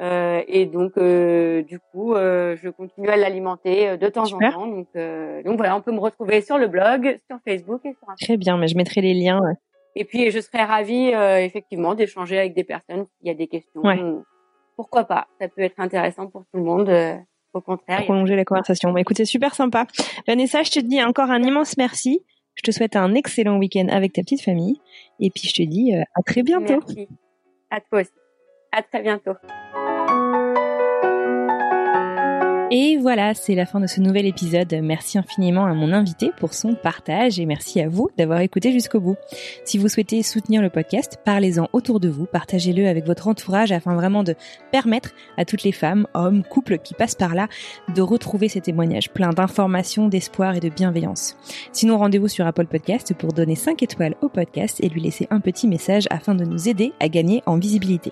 Euh, 0.00 0.42
et 0.48 0.66
donc, 0.66 0.92
euh, 0.96 1.62
du 1.62 1.78
coup, 1.78 2.14
euh, 2.14 2.56
je 2.60 2.68
continue 2.68 3.08
à 3.08 3.16
l'alimenter 3.16 3.96
de 3.96 4.08
temps 4.08 4.24
en 4.24 4.38
temps. 4.38 4.66
Donc, 4.66 4.88
donc 5.44 5.56
voilà, 5.56 5.76
on 5.76 5.80
peut 5.80 5.92
me 5.92 6.00
retrouver 6.00 6.40
sur 6.40 6.58
le 6.58 6.66
blog, 6.66 7.18
sur 7.28 7.38
Facebook 7.46 7.80
et 7.84 7.92
sur 7.92 8.08
Instagram. 8.08 8.16
Très 8.20 8.36
bien, 8.36 8.56
mais 8.56 8.68
je 8.68 8.76
mettrai 8.76 9.00
les 9.00 9.14
liens. 9.14 9.40
Et 9.96 10.04
puis, 10.04 10.30
je 10.30 10.40
serais 10.40 10.64
ravie, 10.64 11.12
effectivement, 11.44 11.94
d'échanger 11.94 12.38
avec 12.38 12.54
des 12.54 12.64
personnes 12.64 13.06
s'il 13.16 13.28
y 13.28 13.30
a 13.30 13.34
des 13.34 13.46
questions. 13.46 13.82
Pourquoi 14.76 15.04
pas 15.04 15.28
Ça 15.40 15.48
peut 15.48 15.62
être 15.62 15.78
intéressant 15.78 16.26
pour 16.26 16.42
tout 16.42 16.58
le 16.58 16.64
monde. 16.64 16.90
au 17.52 17.60
contraire. 17.60 18.02
Prolonger 18.04 18.34
la 18.34 18.44
conversation. 18.44 18.90
Bah, 18.92 19.00
écoute, 19.00 19.16
c'est 19.16 19.24
super 19.24 19.54
sympa. 19.54 19.86
Vanessa, 20.26 20.64
je 20.64 20.72
te 20.72 20.80
dis 20.80 21.02
encore 21.02 21.30
un 21.30 21.42
immense 21.42 21.76
merci. 21.76 22.24
Je 22.56 22.62
te 22.62 22.70
souhaite 22.70 22.96
un 22.96 23.14
excellent 23.14 23.58
week-end 23.58 23.86
avec 23.88 24.12
ta 24.12 24.22
petite 24.22 24.42
famille. 24.42 24.80
Et 25.20 25.30
puis, 25.30 25.48
je 25.48 25.54
te 25.54 25.62
dis 25.62 25.94
à 25.94 26.22
très 26.26 26.42
bientôt. 26.42 26.80
Merci. 26.86 27.08
À 27.70 27.80
toi 27.80 28.00
aussi. 28.00 28.10
À 28.72 28.82
très 28.82 29.02
bientôt. 29.02 29.34
Et 32.76 32.96
voilà, 32.96 33.34
c'est 33.34 33.54
la 33.54 33.66
fin 33.66 33.78
de 33.78 33.86
ce 33.86 34.00
nouvel 34.00 34.26
épisode. 34.26 34.74
Merci 34.82 35.16
infiniment 35.16 35.64
à 35.64 35.74
mon 35.74 35.92
invité 35.92 36.32
pour 36.36 36.54
son 36.54 36.74
partage 36.74 37.38
et 37.38 37.46
merci 37.46 37.80
à 37.80 37.88
vous 37.88 38.10
d'avoir 38.18 38.40
écouté 38.40 38.72
jusqu'au 38.72 38.98
bout. 38.98 39.14
Si 39.64 39.78
vous 39.78 39.86
souhaitez 39.86 40.24
soutenir 40.24 40.60
le 40.60 40.70
podcast, 40.70 41.20
parlez-en 41.24 41.68
autour 41.72 42.00
de 42.00 42.08
vous, 42.08 42.26
partagez-le 42.26 42.88
avec 42.88 43.06
votre 43.06 43.28
entourage 43.28 43.70
afin 43.70 43.94
vraiment 43.94 44.24
de 44.24 44.34
permettre 44.72 45.10
à 45.36 45.44
toutes 45.44 45.62
les 45.62 45.70
femmes, 45.70 46.08
hommes, 46.14 46.42
couples 46.42 46.78
qui 46.78 46.94
passent 46.94 47.14
par 47.14 47.36
là 47.36 47.46
de 47.94 48.02
retrouver 48.02 48.48
ces 48.48 48.60
témoignages 48.60 49.08
pleins 49.08 49.30
d'informations, 49.30 50.08
d'espoir 50.08 50.56
et 50.56 50.60
de 50.60 50.68
bienveillance. 50.68 51.36
Sinon, 51.70 51.96
rendez-vous 51.98 52.26
sur 52.26 52.44
Apple 52.44 52.66
Podcast 52.66 53.14
pour 53.14 53.32
donner 53.32 53.54
5 53.54 53.84
étoiles 53.84 54.16
au 54.20 54.28
podcast 54.28 54.80
et 54.82 54.88
lui 54.88 55.00
laisser 55.00 55.28
un 55.30 55.38
petit 55.38 55.68
message 55.68 56.08
afin 56.10 56.34
de 56.34 56.44
nous 56.44 56.68
aider 56.68 56.92
à 56.98 57.08
gagner 57.08 57.40
en 57.46 57.56
visibilité. 57.56 58.10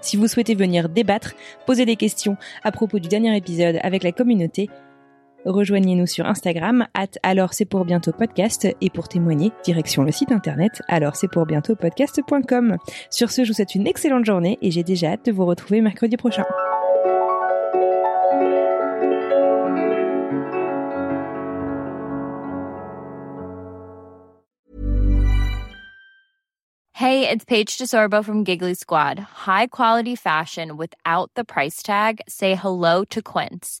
Si 0.00 0.16
vous 0.16 0.26
souhaitez 0.26 0.56
venir 0.56 0.88
débattre, 0.88 1.36
poser 1.64 1.84
des 1.84 1.94
questions 1.94 2.36
à 2.64 2.72
propos 2.72 2.98
du 2.98 3.06
dernier 3.06 3.36
épisode 3.36 3.78
la 4.02 4.12
communauté, 4.12 4.68
Rejoignez-nous 5.46 6.06
sur 6.06 6.26
Instagram, 6.26 6.86
at 6.92 7.06
alors 7.22 7.54
c'est 7.54 7.64
pour 7.64 7.86
bientôt 7.86 8.12
podcast, 8.12 8.68
et 8.80 8.90
pour 8.90 9.08
témoigner, 9.08 9.52
direction 9.64 10.02
le 10.02 10.12
site 10.12 10.32
internet 10.32 10.82
alors 10.86 11.16
c'est 11.16 11.28
pour 11.28 11.46
bientôt 11.46 11.74
podcast.com. 11.74 12.76
Sur 13.10 13.30
ce, 13.30 13.44
je 13.44 13.48
vous 13.48 13.54
souhaite 13.54 13.74
une 13.74 13.86
excellente 13.86 14.26
journée 14.26 14.58
et 14.60 14.70
j'ai 14.70 14.82
déjà 14.82 15.12
hâte 15.12 15.24
de 15.24 15.32
vous 15.32 15.46
retrouver 15.46 15.80
mercredi 15.80 16.16
prochain. 16.18 16.44
Hey, 26.92 27.26
it's 27.26 27.46
Paige 27.46 27.78
DeSorbo 27.78 28.22
from 28.22 28.44
Giggly 28.44 28.74
Squad. 28.74 29.18
High 29.18 29.68
quality 29.68 30.16
fashion 30.16 30.76
without 30.76 31.30
the 31.34 31.44
price 31.44 31.82
tag. 31.82 32.20
Say 32.28 32.54
hello 32.54 33.04
to 33.06 33.22
Quince. 33.22 33.80